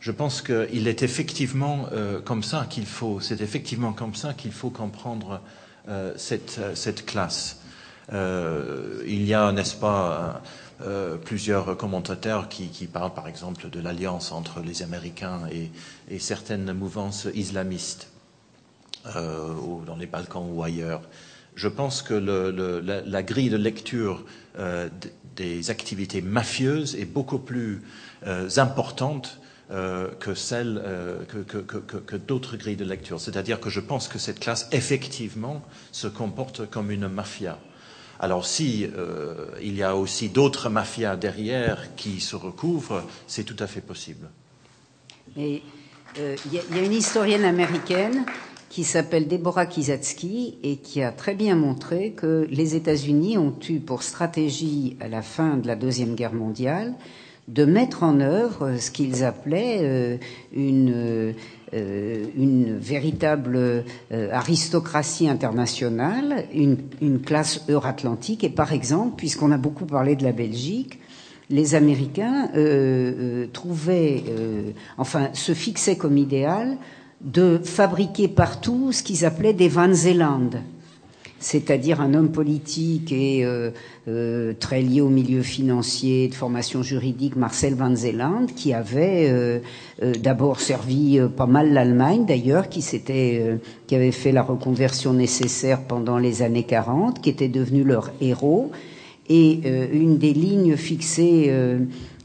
Je 0.00 0.12
pense 0.12 0.40
qu'il 0.40 0.88
est 0.88 1.02
effectivement 1.02 1.86
euh, 1.92 2.22
comme 2.22 2.42
ça 2.42 2.66
qu'il 2.68 2.86
faut, 2.86 3.20
c'est 3.20 3.42
effectivement 3.42 3.92
comme 3.92 4.14
ça 4.14 4.32
qu'il 4.32 4.50
faut 4.52 4.70
comprendre 4.70 5.42
euh, 5.88 6.14
cette, 6.16 6.56
euh, 6.58 6.74
cette 6.74 7.04
classe. 7.04 7.60
Euh, 8.12 9.02
il 9.06 9.26
y 9.26 9.34
a, 9.34 9.52
n'est-ce 9.52 9.76
pas, 9.76 10.42
euh, 10.80 11.16
plusieurs 11.18 11.76
commentateurs 11.76 12.48
qui, 12.48 12.68
qui 12.68 12.86
parlent, 12.86 13.12
par 13.12 13.28
exemple, 13.28 13.68
de 13.68 13.78
l'alliance 13.78 14.32
entre 14.32 14.60
les 14.60 14.82
Américains 14.82 15.42
et, 15.52 15.70
et 16.08 16.18
certaines 16.18 16.72
mouvances 16.72 17.28
islamistes 17.34 18.08
euh, 19.14 19.52
ou 19.54 19.84
dans 19.84 19.96
les 19.96 20.06
Balkans 20.06 20.48
ou 20.50 20.62
ailleurs. 20.62 21.02
Je 21.56 21.68
pense 21.68 22.00
que 22.00 22.14
le, 22.14 22.50
le, 22.50 22.80
la, 22.80 23.02
la, 23.02 23.22
grille 23.22 23.50
de 23.50 23.58
lecture 23.58 24.24
euh, 24.58 24.88
des 25.36 25.70
activités 25.70 26.22
mafieuses 26.22 26.96
est 26.96 27.04
beaucoup 27.04 27.38
plus 27.38 27.82
euh, 28.26 28.48
importante 28.56 29.38
euh, 29.38 29.39
que 30.18 30.34
celle 30.34 30.82
que, 31.28 31.38
que, 31.38 31.58
que, 31.58 31.96
que 31.96 32.16
d'autres 32.16 32.56
grilles 32.56 32.76
de 32.76 32.84
lecture. 32.84 33.20
C'est-à-dire 33.20 33.60
que 33.60 33.70
je 33.70 33.80
pense 33.80 34.08
que 34.08 34.18
cette 34.18 34.40
classe 34.40 34.68
effectivement 34.72 35.62
se 35.92 36.08
comporte 36.08 36.68
comme 36.68 36.90
une 36.90 37.08
mafia. 37.08 37.58
Alors 38.18 38.44
si 38.46 38.86
euh, 38.96 39.46
il 39.62 39.76
y 39.76 39.82
a 39.82 39.96
aussi 39.96 40.28
d'autres 40.28 40.68
mafias 40.68 41.16
derrière 41.16 41.94
qui 41.96 42.20
se 42.20 42.36
recouvrent, 42.36 43.02
c'est 43.26 43.44
tout 43.44 43.56
à 43.58 43.66
fait 43.66 43.80
possible. 43.80 44.28
Mais 45.36 45.62
il 46.16 46.52
y, 46.52 46.56
y, 46.56 46.78
a 46.78 46.82
une 46.82 46.92
historienne 46.92 47.44
américaine 47.44 48.26
qui 48.68 48.84
s'appelle 48.84 49.26
Deborah 49.26 49.64
Kizatsky 49.66 50.58
et 50.62 50.76
qui 50.76 51.02
a 51.02 51.12
très 51.12 51.34
bien 51.34 51.54
montré 51.56 52.12
que 52.12 52.46
les 52.50 52.74
États-Unis 52.74 53.38
ont 53.38 53.54
eu 53.68 53.80
pour 53.80 54.02
stratégie 54.02 54.96
à 55.00 55.08
la 55.08 55.22
fin 55.22 55.56
de 55.56 55.66
la 55.66 55.74
Deuxième 55.76 56.14
Guerre 56.14 56.34
mondiale 56.34 56.94
de 57.52 57.64
mettre 57.64 58.04
en 58.04 58.20
œuvre 58.20 58.76
ce 58.78 58.90
qu'ils 58.90 59.24
appelaient 59.24 59.78
euh, 59.80 60.16
une, 60.54 61.34
euh, 61.74 62.24
une 62.36 62.78
véritable 62.78 63.56
euh, 63.56 64.32
aristocratie 64.32 65.28
internationale, 65.28 66.44
une, 66.54 66.78
une 67.02 67.20
classe 67.20 67.64
euro-atlantique. 67.68 68.44
Et 68.44 68.50
par 68.50 68.72
exemple, 68.72 69.14
puisqu'on 69.16 69.50
a 69.50 69.58
beaucoup 69.58 69.86
parlé 69.86 70.14
de 70.14 70.22
la 70.22 70.32
Belgique, 70.32 71.00
les 71.52 71.74
Américains 71.74 72.48
trouvaient, 73.52 74.22
enfin, 74.98 75.30
se 75.32 75.52
fixaient 75.52 75.96
comme 75.96 76.16
idéal 76.16 76.76
de 77.20 77.58
fabriquer 77.64 78.28
partout 78.28 78.92
ce 78.92 79.02
qu'ils 79.02 79.24
appelaient 79.24 79.52
des 79.52 79.68
Van 79.68 79.92
Zeeland, 79.92 80.50
c'est-à-dire 81.40 82.02
un 82.02 82.12
homme 82.12 82.30
politique 82.30 83.12
et 83.12 83.44
euh, 83.44 83.70
euh, 84.08 84.52
très 84.60 84.82
lié 84.82 85.00
au 85.00 85.08
milieu 85.08 85.42
financier, 85.42 86.28
de 86.28 86.34
formation 86.34 86.82
juridique, 86.82 87.34
Marcel 87.34 87.74
Van 87.74 87.96
Zeeland, 87.96 88.46
qui 88.54 88.74
avait 88.74 89.28
euh, 89.30 89.58
euh, 90.02 90.12
d'abord 90.12 90.60
servi 90.60 91.18
euh, 91.18 91.28
pas 91.28 91.46
mal 91.46 91.72
l'Allemagne, 91.72 92.26
d'ailleurs, 92.26 92.68
qui 92.68 92.82
s'était, 92.82 93.40
euh, 93.42 93.56
qui 93.86 93.94
avait 93.94 94.12
fait 94.12 94.32
la 94.32 94.42
reconversion 94.42 95.14
nécessaire 95.14 95.80
pendant 95.80 96.18
les 96.18 96.42
années 96.42 96.64
40, 96.64 97.22
qui 97.22 97.30
était 97.30 97.48
devenu 97.48 97.84
leur 97.84 98.10
héros. 98.20 98.70
Et 99.32 99.60
une 99.92 100.18
des 100.18 100.32
lignes 100.32 100.76
fixées 100.76 101.54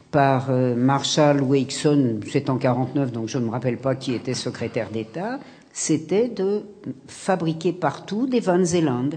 par 0.10 0.50
Marshall 0.50 1.40
Wakeson, 1.44 2.16
c'est 2.28 2.50
en 2.50 2.58
49, 2.58 3.12
donc 3.12 3.30
je 3.30 3.38
ne 3.38 3.46
me 3.46 3.52
rappelle 3.52 3.78
pas 3.78 3.94
qui 3.94 4.16
était 4.16 4.34
secrétaire 4.34 4.90
d'État, 4.90 5.40
c'était 5.78 6.30
de 6.30 6.62
fabriquer 7.06 7.74
partout 7.74 8.28
des 8.28 8.40
Van 8.40 8.64
Zeeland. 8.64 9.10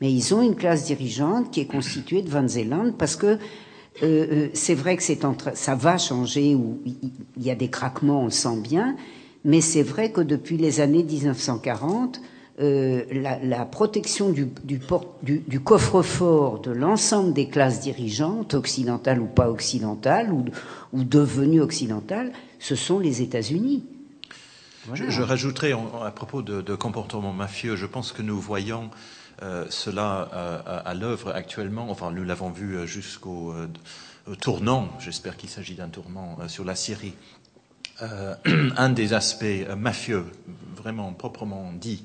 Mais 0.00 0.12
ils 0.12 0.32
ont 0.32 0.42
une 0.42 0.54
classe 0.54 0.84
dirigeante 0.84 1.50
qui 1.50 1.58
est 1.58 1.66
constituée 1.66 2.22
de 2.22 2.30
Van 2.30 2.46
Zeeland 2.46 2.92
parce 2.96 3.16
que 3.16 3.26
euh, 3.26 3.36
euh, 4.02 4.48
c'est 4.54 4.76
vrai 4.76 4.96
que 4.96 5.02
c'est 5.02 5.24
en 5.24 5.34
train, 5.34 5.56
ça 5.56 5.74
va 5.74 5.98
changer, 5.98 6.54
ou 6.54 6.78
il 6.86 7.42
y 7.42 7.50
a 7.50 7.56
des 7.56 7.68
craquements, 7.68 8.20
on 8.22 8.26
le 8.26 8.30
sent 8.30 8.60
bien, 8.62 8.94
mais 9.44 9.60
c'est 9.60 9.82
vrai 9.82 10.12
que 10.12 10.20
depuis 10.20 10.56
les 10.56 10.80
années 10.80 11.02
1940, 11.02 12.20
euh, 12.60 13.02
la, 13.10 13.40
la 13.44 13.64
protection 13.64 14.30
du 14.30 15.60
coffre-fort 15.60 16.60
de 16.60 16.70
l'ensemble 16.70 17.32
des 17.32 17.48
classes 17.48 17.80
dirigeantes, 17.80 18.54
occidentales 18.54 19.20
ou 19.20 19.26
pas 19.26 19.50
occidentales, 19.50 20.32
ou, 20.32 20.44
ou 20.92 21.02
devenues 21.02 21.60
occidentales, 21.60 22.32
ce 22.60 22.76
sont 22.76 23.00
les 23.00 23.20
États-Unis. 23.20 23.82
Je, 24.92 25.08
je 25.10 25.22
rajouterai 25.22 25.72
à 25.72 26.10
propos 26.10 26.42
de, 26.42 26.74
comportement 26.74 27.32
mafieux, 27.32 27.76
je 27.76 27.86
pense 27.86 28.12
que 28.12 28.22
nous 28.22 28.38
voyons 28.40 28.90
euh, 29.42 29.64
cela 29.70 30.28
euh, 30.34 30.80
à, 30.84 30.94
l'œuvre 30.94 31.32
actuellement. 31.34 31.90
Enfin, 31.90 32.10
nous 32.10 32.24
l'avons 32.24 32.50
vu 32.50 32.76
euh, 32.76 32.86
jusqu'au 32.86 33.52
euh, 33.52 33.66
tournant. 34.40 34.88
J'espère 35.00 35.36
qu'il 35.36 35.48
s'agit 35.48 35.74
d'un 35.74 35.88
tournant 35.88 36.36
euh, 36.40 36.48
sur 36.48 36.64
la 36.64 36.74
Syrie. 36.74 37.14
Un 38.76 38.90
des 38.90 39.12
aspects 39.14 39.44
mafieux, 39.76 40.26
vraiment 40.76 41.12
proprement 41.12 41.72
dit, 41.72 42.04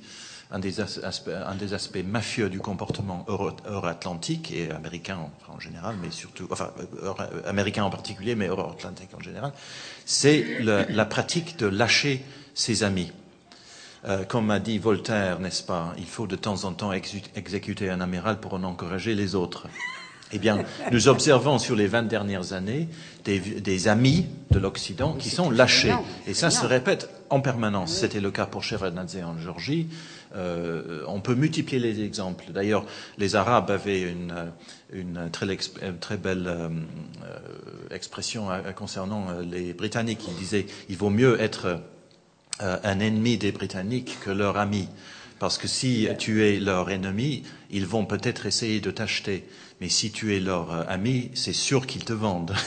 un 0.51 0.59
des, 0.59 0.81
as- 0.81 0.99
aspects, 1.03 1.97
mafieux 2.05 2.49
du 2.49 2.59
comportement 2.59 3.25
euro- 3.27 3.51
euro-atlantique 3.67 4.51
et 4.51 4.69
américain 4.71 5.17
en 5.47 5.59
général, 5.59 5.95
mais 6.01 6.11
surtout, 6.11 6.47
enfin, 6.51 6.69
euro- 7.01 7.17
américain 7.45 7.83
en 7.83 7.89
particulier, 7.89 8.35
mais 8.35 8.47
euro-atlantique 8.47 9.09
en 9.17 9.19
général, 9.19 9.51
c'est 10.05 10.59
la 10.61 11.05
pratique 11.05 11.57
de 11.57 11.65
lâcher 11.65 12.23
ses 12.59 12.83
amis. 12.83 13.11
Euh, 14.05 14.23
comme 14.25 14.51
a 14.51 14.59
dit 14.59 14.77
Voltaire, 14.77 15.39
n'est-ce 15.39 15.63
pas, 15.63 15.93
il 15.97 16.05
faut 16.05 16.27
de 16.27 16.35
temps 16.35 16.63
en 16.65 16.73
temps 16.73 16.91
exé- 16.93 17.23
exécuter 17.35 17.89
un 17.89 18.01
amiral 18.01 18.39
pour 18.39 18.53
en 18.53 18.63
encourager 18.63 19.15
les 19.15 19.35
autres. 19.35 19.67
Eh 20.31 20.37
bien, 20.39 20.63
nous 20.91 21.07
observons 21.07 21.57
sur 21.57 21.75
les 21.75 21.87
20 21.87 22.03
dernières 22.03 22.53
années 22.53 22.87
des, 23.25 23.39
des 23.39 23.87
amis 23.87 24.27
de 24.51 24.59
l'Occident 24.59 25.13
qui 25.13 25.29
sont 25.29 25.49
lâchés. 25.49 25.93
Et 26.27 26.33
ça 26.35 26.51
se 26.51 26.65
répète 26.67 27.09
en 27.31 27.39
permanence. 27.41 27.93
C'était 27.95 28.19
le 28.21 28.29
cas 28.29 28.45
pour 28.45 28.63
Shevardnadze 28.63 29.17
en 29.25 29.39
Géorgie. 29.39 29.87
Euh, 30.35 31.03
on 31.07 31.19
peut 31.19 31.33
multiplier 31.33 31.81
les 31.81 32.03
exemples. 32.03 32.45
D'ailleurs, 32.51 32.85
les 33.17 33.35
Arabes 33.35 33.71
avaient 33.71 34.01
une, 34.03 34.51
une 34.93 35.29
très, 35.31 36.17
belle 36.17 36.45
euh, 36.45 36.69
expression 37.89 38.49
concernant 38.75 39.27
les 39.41 39.73
Britanniques. 39.73 40.21
Ils 40.27 40.35
disaient 40.35 40.67
il 40.89 40.97
vaut 40.97 41.09
mieux 41.09 41.41
être 41.41 41.79
euh, 42.61 42.77
un 42.83 42.99
ennemi 42.99 43.37
des 43.37 43.51
Britanniques 43.51 44.17
que 44.21 44.31
leur 44.31 44.57
ami. 44.57 44.87
Parce 45.39 45.57
que 45.57 45.67
si 45.67 46.07
tu 46.17 46.45
es 46.45 46.59
leur 46.59 46.89
ennemi, 46.89 47.43
ils 47.71 47.85
vont 47.85 48.05
peut-être 48.05 48.45
essayer 48.45 48.81
de 48.81 48.91
t'acheter. 48.91 49.45
Mais 49.81 49.87
si 49.87 50.11
tu 50.11 50.35
es 50.35 50.41
leur 50.41 50.73
euh, 50.73 50.83
ami, 50.89 51.31
c'est 51.33 51.53
sûr 51.53 51.87
qu'ils 51.87 52.03
te 52.03 52.11
vendent. 52.11 52.53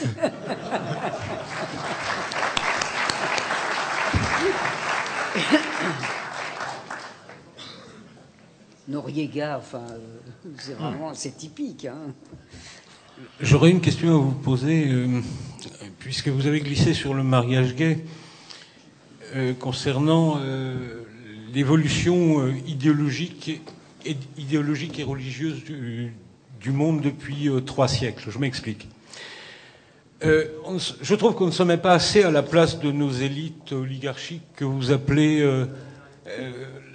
Noriega, 8.87 9.57
enfin, 9.59 9.83
euh, 9.91 9.97
c'est 10.57 10.73
vraiment, 10.73 11.13
c'est 11.13 11.37
typique. 11.37 11.85
Hein. 11.85 12.13
J'aurais 13.39 13.69
une 13.69 13.81
question 13.81 14.15
à 14.15 14.17
vous 14.17 14.31
poser, 14.31 14.87
euh, 14.87 15.21
puisque 15.99 16.29
vous 16.29 16.47
avez 16.47 16.61
glissé 16.61 16.95
sur 16.95 17.13
le 17.13 17.21
mariage 17.23 17.75
gay, 17.75 18.03
euh, 19.35 19.53
concernant 19.53 20.37
euh, 20.39 21.03
l'évolution 21.53 22.39
euh, 22.41 22.53
idéologique, 22.67 23.61
et, 24.05 24.17
idéologique 24.37 24.99
et 24.99 25.03
religieuse 25.03 25.63
du, 25.63 26.13
du 26.61 26.71
monde 26.71 27.01
depuis 27.01 27.49
trois 27.65 27.87
siècles. 27.87 28.29
Je 28.29 28.37
m'explique. 28.39 28.87
On 30.65 30.77
je 30.77 31.15
trouve 31.15 31.35
qu'on 31.35 31.47
ne 31.47 31.51
se 31.51 31.63
met 31.63 31.77
pas 31.77 31.93
assez 31.93 32.23
à 32.23 32.31
la 32.31 32.43
place 32.43 32.79
de 32.79 32.91
nos 32.93 33.11
élites 33.11 33.73
oligarchiques 33.73 34.43
que 34.55 34.63
vous 34.63 34.91
appelez 34.91 35.41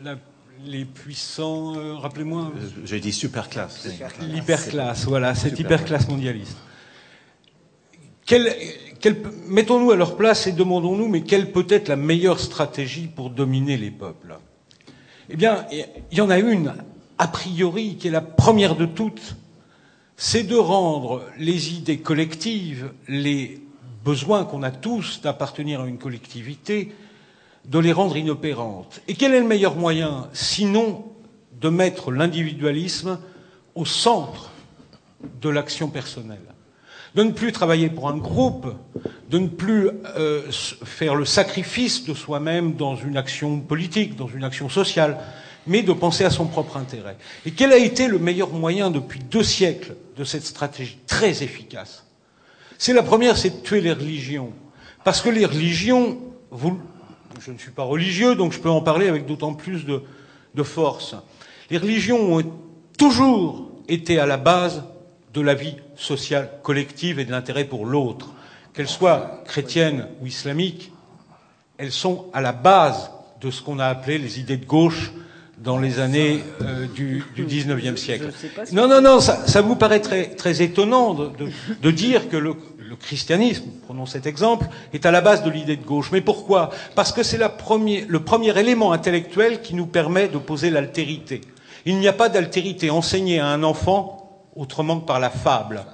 la- 0.02 0.16
les 0.64 0.84
puissants. 0.86 1.76
euh, 1.76 1.94
Rappelez-moi. 1.96 2.50
J'ai 2.84 3.00
dit 3.00 3.12
superclasse. 3.12 3.86
L'hyperclasse, 4.22 5.04
voilà, 5.04 5.34
cette 5.34 5.58
hyperclasse 5.58 6.08
mondialiste. 6.08 6.56
Quelle- 8.26 8.54
Mettons-nous 9.48 9.90
à 9.92 9.96
leur 9.96 10.16
place 10.16 10.46
et 10.46 10.52
demandons-nous, 10.52 11.08
mais 11.08 11.22
quelle 11.22 11.52
peut 11.52 11.66
être 11.68 11.88
la 11.88 11.96
meilleure 11.96 12.40
stratégie 12.40 13.06
pour 13.06 13.30
dominer 13.30 13.76
les 13.76 13.90
peuples? 13.90 14.36
Eh 15.30 15.36
bien, 15.36 15.66
il 15.70 16.18
y 16.18 16.20
en 16.20 16.30
a 16.30 16.38
une, 16.38 16.74
a 17.18 17.28
priori, 17.28 17.96
qui 17.96 18.08
est 18.08 18.12
la 18.12 18.20
première 18.20 18.76
de 18.76 18.86
toutes, 18.86 19.36
c'est 20.16 20.42
de 20.42 20.56
rendre 20.56 21.22
les 21.38 21.74
idées 21.74 21.98
collectives, 21.98 22.90
les 23.06 23.60
besoins 24.04 24.44
qu'on 24.44 24.62
a 24.62 24.70
tous 24.70 25.20
d'appartenir 25.22 25.82
à 25.82 25.86
une 25.86 25.98
collectivité, 25.98 26.92
de 27.66 27.78
les 27.78 27.92
rendre 27.92 28.16
inopérantes. 28.16 29.00
Et 29.06 29.14
quel 29.14 29.34
est 29.34 29.40
le 29.40 29.46
meilleur 29.46 29.76
moyen, 29.76 30.28
sinon 30.32 31.04
de 31.60 31.68
mettre 31.68 32.10
l'individualisme 32.10 33.18
au 33.74 33.84
centre 33.84 34.50
de 35.40 35.48
l'action 35.48 35.88
personnelle? 35.88 36.38
De 37.14 37.22
ne 37.22 37.32
plus 37.32 37.52
travailler 37.52 37.88
pour 37.88 38.08
un 38.08 38.16
groupe, 38.16 38.66
de 39.30 39.38
ne 39.38 39.48
plus 39.48 39.90
euh, 40.16 40.42
faire 40.50 41.14
le 41.14 41.24
sacrifice 41.24 42.04
de 42.04 42.14
soi-même 42.14 42.74
dans 42.74 42.96
une 42.96 43.16
action 43.16 43.60
politique, 43.60 44.16
dans 44.16 44.28
une 44.28 44.44
action 44.44 44.68
sociale, 44.68 45.18
mais 45.66 45.82
de 45.82 45.92
penser 45.92 46.24
à 46.24 46.30
son 46.30 46.46
propre 46.46 46.76
intérêt. 46.76 47.16
Et 47.44 47.50
quel 47.50 47.72
a 47.72 47.78
été 47.78 48.08
le 48.08 48.18
meilleur 48.18 48.50
moyen 48.50 48.90
depuis 48.90 49.20
deux 49.20 49.42
siècles 49.42 49.94
de 50.16 50.24
cette 50.24 50.44
stratégie 50.44 50.98
très 51.06 51.42
efficace? 51.42 52.04
C'est 52.78 52.92
la 52.92 53.02
première, 53.02 53.36
c'est 53.36 53.50
de 53.50 53.62
tuer 53.62 53.80
les 53.80 53.92
religions. 53.92 54.52
Parce 55.04 55.20
que 55.20 55.28
les 55.28 55.44
religions, 55.44 56.18
je 57.40 57.52
ne 57.52 57.58
suis 57.58 57.70
pas 57.70 57.82
religieux, 57.82 58.34
donc 58.34 58.52
je 58.52 58.60
peux 58.60 58.70
en 58.70 58.80
parler 58.80 59.08
avec 59.08 59.26
d'autant 59.26 59.54
plus 59.54 59.84
de 59.84 60.62
force. 60.62 61.14
Les 61.70 61.78
religions 61.78 62.36
ont 62.36 62.42
toujours 62.96 63.70
été 63.88 64.18
à 64.18 64.26
la 64.26 64.36
base 64.36 64.82
de 65.34 65.40
la 65.40 65.54
vie 65.54 65.76
sociale 65.96 66.50
collective 66.62 67.18
et 67.18 67.24
de 67.24 67.30
l'intérêt 67.30 67.64
pour 67.64 67.86
l'autre. 67.86 68.30
Qu'elles 68.72 68.88
soient 68.88 69.42
chrétiennes 69.44 70.06
ou 70.20 70.26
islamiques, 70.26 70.92
elles 71.78 71.92
sont 71.92 72.26
à 72.32 72.40
la 72.40 72.52
base 72.52 73.10
de 73.40 73.50
ce 73.50 73.62
qu'on 73.62 73.78
a 73.78 73.86
appelé 73.86 74.18
les 74.18 74.40
idées 74.40 74.56
de 74.56 74.64
gauche 74.64 75.12
dans 75.58 75.78
les 75.78 75.98
années 75.98 76.42
euh, 76.62 76.86
du, 76.86 77.24
du 77.34 77.44
19e 77.44 77.96
siècle. 77.96 78.30
Non, 78.72 78.86
non, 78.88 79.00
non, 79.00 79.20
ça, 79.20 79.46
ça 79.46 79.60
vous 79.60 79.76
paraît 79.76 80.00
très, 80.00 80.30
très 80.30 80.62
étonnant 80.62 81.14
de, 81.14 81.26
de, 81.36 81.50
de 81.82 81.90
dire 81.90 82.28
que 82.28 82.36
le, 82.36 82.54
le 82.88 82.96
christianisme, 82.96 83.64
prenons 83.84 84.06
cet 84.06 84.26
exemple, 84.26 84.66
est 84.92 85.04
à 85.04 85.10
la 85.10 85.20
base 85.20 85.42
de 85.42 85.50
l'idée 85.50 85.76
de 85.76 85.84
gauche. 85.84 86.10
Mais 86.12 86.20
pourquoi? 86.20 86.70
Parce 86.94 87.12
que 87.12 87.22
c'est 87.22 87.38
le 87.38 88.20
premier 88.20 88.58
élément 88.58 88.92
intellectuel 88.92 89.60
qui 89.60 89.74
nous 89.74 89.86
permet 89.86 90.28
de 90.28 90.38
poser 90.38 90.70
l'altérité. 90.70 91.40
Il 91.86 91.98
n'y 91.98 92.08
a 92.08 92.12
pas 92.12 92.28
d'altérité 92.28 92.90
enseignée 92.90 93.40
à 93.40 93.48
un 93.48 93.62
enfant 93.62 94.17
autrement 94.58 95.00
que 95.00 95.06
par 95.06 95.20
la 95.20 95.30
fable, 95.30 95.84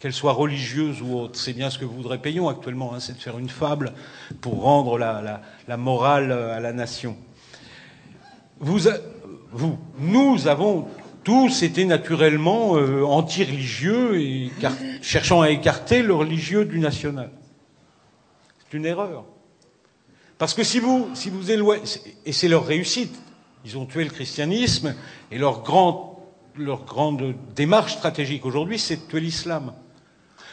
qu'elle 0.00 0.12
soit 0.12 0.32
religieuse 0.32 1.02
ou 1.02 1.14
autre. 1.18 1.38
C'est 1.38 1.52
bien 1.52 1.70
ce 1.70 1.78
que 1.78 1.84
voudrait 1.84 2.18
Payon 2.18 2.48
actuellement, 2.48 2.94
hein, 2.94 3.00
c'est 3.00 3.12
de 3.12 3.18
faire 3.18 3.38
une 3.38 3.50
fable 3.50 3.92
pour 4.40 4.62
rendre 4.62 4.98
la, 4.98 5.76
morale 5.76 6.32
euh, 6.32 6.56
à 6.56 6.60
la 6.60 6.72
nation. 6.72 7.16
Vous, 8.60 8.88
nous 9.98 10.48
avons 10.48 10.88
tous 11.22 11.62
été 11.62 11.84
naturellement 11.84 12.76
euh, 12.76 13.04
anti-religieux 13.04 14.20
et 14.20 14.50
cherchant 15.02 15.42
à 15.42 15.50
écarter 15.50 16.02
le 16.02 16.14
religieux 16.14 16.64
du 16.64 16.78
national. 16.78 17.30
C'est 18.58 18.76
une 18.76 18.86
erreur. 18.86 19.24
Parce 20.38 20.54
que 20.54 20.62
si 20.62 20.78
vous, 20.78 21.08
si 21.14 21.28
vous 21.30 21.50
éloignez, 21.50 21.82
et 22.24 22.32
c'est 22.32 22.48
leur 22.48 22.64
réussite, 22.64 23.14
ils 23.64 23.76
ont 23.76 23.84
tué 23.86 24.04
le 24.04 24.10
christianisme, 24.10 24.94
et 25.30 25.38
leur, 25.38 25.62
grand, 25.62 26.07
leur 26.58 26.84
grande 26.84 27.34
démarche 27.54 27.94
stratégique 27.94 28.44
aujourd'hui, 28.44 28.78
c'est 28.78 28.96
de 28.96 29.10
tuer 29.10 29.20
l'islam. 29.20 29.72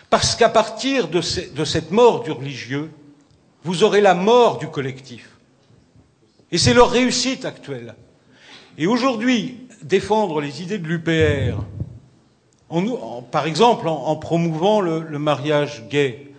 Parce 0.10 0.36
qu'à 0.36 0.50
partir 0.50 1.08
de, 1.08 1.22
ce, 1.22 1.42
de 1.54 1.66
cette 1.66 1.92
mort 1.92 2.24
du 2.24 2.32
religieux, 2.32 2.92
vous 3.64 3.84
aurez 3.84 4.02
la 4.02 4.14
mort 4.14 4.58
du 4.60 4.68
collectif. 4.68 5.30
Et 6.52 6.58
c'est 6.58 6.74
leur 6.74 6.92
réussite 6.92 7.46
actuelle. 7.46 7.96
Et 8.78 8.88
aujourd'hui, 8.88 9.68
défendre 9.82 10.42
les 10.42 10.62
idées 10.62 10.78
de 10.78 10.88
l'UPR, 10.88 11.64
par 13.32 13.48
exemple 13.48 13.88
en, 13.88 14.06
en 14.06 14.16
promouvant 14.16 14.82
le, 14.82 15.00
le, 15.00 15.20
mariage 15.20 15.88
gay, 15.90 16.32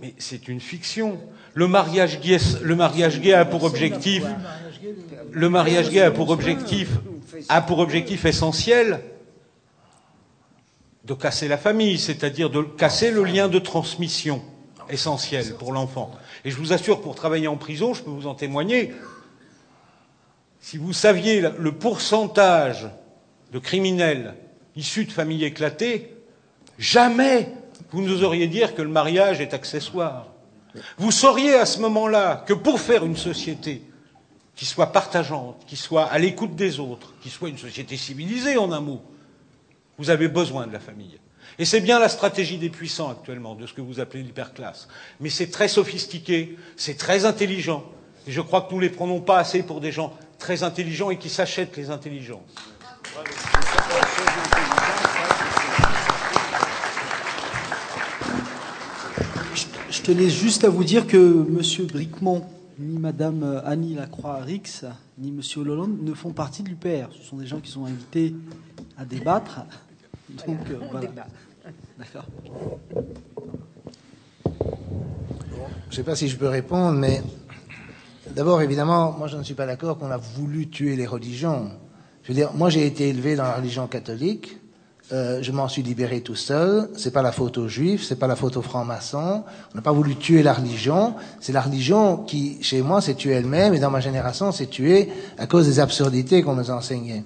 mais 0.00 0.14
c'est 0.18 0.48
une 0.48 0.60
fiction. 0.60 1.18
Le 1.54 1.68
mariage 1.68 2.20
gay, 2.20 2.38
le 2.62 2.76
mariage 2.76 3.20
gay 3.20 3.34
a 3.34 3.44
pour 3.44 3.64
objectif, 3.64 4.24
le 5.30 5.48
mariage 5.50 5.90
gay 5.90 6.00
a 6.00 6.10
pour 6.10 6.30
objectif, 6.30 6.88
a 7.48 7.60
pour 7.60 7.78
objectif 7.78 8.24
essentiel 8.24 9.00
de 11.04 11.14
casser 11.14 11.48
la 11.48 11.58
famille, 11.58 11.98
c'est-à-dire 11.98 12.50
de 12.50 12.62
casser 12.62 13.10
le 13.10 13.24
lien 13.24 13.48
de 13.48 13.58
transmission 13.58 14.42
essentiel 14.88 15.54
pour 15.54 15.72
l'enfant. 15.72 16.12
Et 16.44 16.50
je 16.50 16.56
vous 16.56 16.72
assure, 16.72 17.00
pour 17.00 17.14
travailler 17.14 17.48
en 17.48 17.56
prison, 17.56 17.94
je 17.94 18.02
peux 18.02 18.10
vous 18.10 18.26
en 18.26 18.34
témoigner, 18.34 18.92
si 20.60 20.76
vous 20.76 20.92
saviez 20.92 21.40
le 21.40 21.72
pourcentage 21.72 22.88
de 23.52 23.58
criminels 23.58 24.34
issus 24.76 25.04
de 25.04 25.12
familles 25.12 25.44
éclatées, 25.44 26.14
jamais 26.78 27.52
vous 27.90 28.02
nous 28.02 28.22
auriez 28.22 28.46
dire 28.46 28.74
que 28.74 28.82
le 28.82 28.88
mariage 28.88 29.40
est 29.40 29.54
accessoire. 29.54 30.28
Vous 30.98 31.10
sauriez 31.10 31.54
à 31.54 31.66
ce 31.66 31.80
moment-là 31.80 32.44
que 32.46 32.54
pour 32.54 32.80
faire 32.80 33.04
une 33.04 33.16
société 33.16 33.82
qui 34.62 34.68
soit 34.68 34.92
partageante, 34.92 35.60
qui 35.66 35.74
soit 35.74 36.04
à 36.04 36.20
l'écoute 36.20 36.54
des 36.54 36.78
autres, 36.78 37.14
qui 37.20 37.30
soit 37.30 37.48
une 37.48 37.58
société 37.58 37.96
civilisée 37.96 38.58
en 38.58 38.70
un 38.70 38.80
mot, 38.80 39.02
vous 39.98 40.08
avez 40.08 40.28
besoin 40.28 40.68
de 40.68 40.72
la 40.72 40.78
famille. 40.78 41.18
Et 41.58 41.64
c'est 41.64 41.80
bien 41.80 41.98
la 41.98 42.08
stratégie 42.08 42.58
des 42.58 42.70
puissants 42.70 43.10
actuellement, 43.10 43.56
de 43.56 43.66
ce 43.66 43.72
que 43.72 43.80
vous 43.80 43.98
appelez 43.98 44.22
l'hyperclasse. 44.22 44.86
Mais 45.18 45.30
c'est 45.30 45.50
très 45.50 45.66
sophistiqué, 45.66 46.56
c'est 46.76 46.96
très 46.96 47.24
intelligent. 47.24 47.82
Et 48.28 48.30
je 48.30 48.40
crois 48.40 48.60
que 48.60 48.70
nous 48.70 48.76
ne 48.76 48.82
les 48.82 48.90
prenons 48.90 49.20
pas 49.20 49.38
assez 49.38 49.64
pour 49.64 49.80
des 49.80 49.90
gens 49.90 50.16
très 50.38 50.62
intelligents 50.62 51.10
et 51.10 51.18
qui 51.18 51.28
s'achètent 51.28 51.76
les 51.76 51.90
intelligences. 51.90 52.42
Je 59.90 60.02
tenais 60.02 60.30
juste 60.30 60.62
à 60.62 60.68
vous 60.68 60.84
dire 60.84 61.08
que 61.08 61.16
M. 61.16 61.86
Bricmont, 61.88 62.46
ni 62.78 62.98
Mme 62.98 63.62
Annie 63.64 63.94
Lacroix-Rix, 63.94 64.84
ni 65.18 65.28
M. 65.28 65.40
Hollande 65.56 66.02
ne 66.02 66.14
font 66.14 66.32
partie 66.32 66.62
de 66.62 66.68
l'UPR. 66.68 67.12
Ce 67.12 67.22
sont 67.22 67.36
des 67.36 67.46
gens 67.46 67.60
qui 67.60 67.70
sont 67.70 67.84
invités 67.84 68.34
à 68.96 69.04
débattre. 69.04 69.60
Donc, 70.46 70.58
euh, 70.70 70.78
voilà. 70.90 71.08
D'accord. 71.98 72.26
Je 75.90 75.90
ne 75.90 75.92
sais 75.92 76.02
pas 76.02 76.16
si 76.16 76.28
je 76.28 76.36
peux 76.36 76.48
répondre, 76.48 76.98
mais 76.98 77.22
d'abord, 78.34 78.62
évidemment, 78.62 79.12
moi 79.12 79.28
je 79.28 79.36
ne 79.36 79.42
suis 79.42 79.54
pas 79.54 79.66
d'accord 79.66 79.98
qu'on 79.98 80.10
a 80.10 80.16
voulu 80.16 80.68
tuer 80.68 80.96
les 80.96 81.06
religions. 81.06 81.70
Je 82.22 82.28
veux 82.28 82.34
dire, 82.34 82.52
moi 82.54 82.70
j'ai 82.70 82.86
été 82.86 83.08
élevé 83.08 83.36
dans 83.36 83.42
la 83.44 83.56
religion 83.56 83.86
catholique, 83.86 84.56
euh, 85.10 85.42
je 85.42 85.52
m'en 85.52 85.68
suis 85.68 85.82
libéré 85.82 86.20
tout 86.20 86.34
seul. 86.34 86.88
C'est 86.96 87.10
pas 87.10 87.22
la 87.22 87.32
faute 87.32 87.58
aux 87.58 87.68
juifs, 87.68 88.04
c'est 88.04 88.18
pas 88.18 88.26
la 88.26 88.36
faute 88.36 88.56
aux 88.56 88.62
francs-maçons. 88.62 89.42
On 89.72 89.76
n'a 89.76 89.82
pas 89.82 89.92
voulu 89.92 90.16
tuer 90.16 90.42
la 90.42 90.52
religion. 90.52 91.14
C'est 91.40 91.52
la 91.52 91.60
religion 91.60 92.18
qui, 92.18 92.62
chez 92.62 92.82
moi, 92.82 93.00
s'est 93.00 93.14
tuée 93.14 93.32
elle-même, 93.32 93.74
et 93.74 93.78
dans 93.78 93.90
ma 93.90 94.00
génération, 94.00 94.52
s'est 94.52 94.66
tuée 94.66 95.10
à 95.38 95.46
cause 95.46 95.66
des 95.66 95.80
absurdités 95.80 96.42
qu'on 96.42 96.54
nous 96.54 96.70
enseignait. 96.70 97.24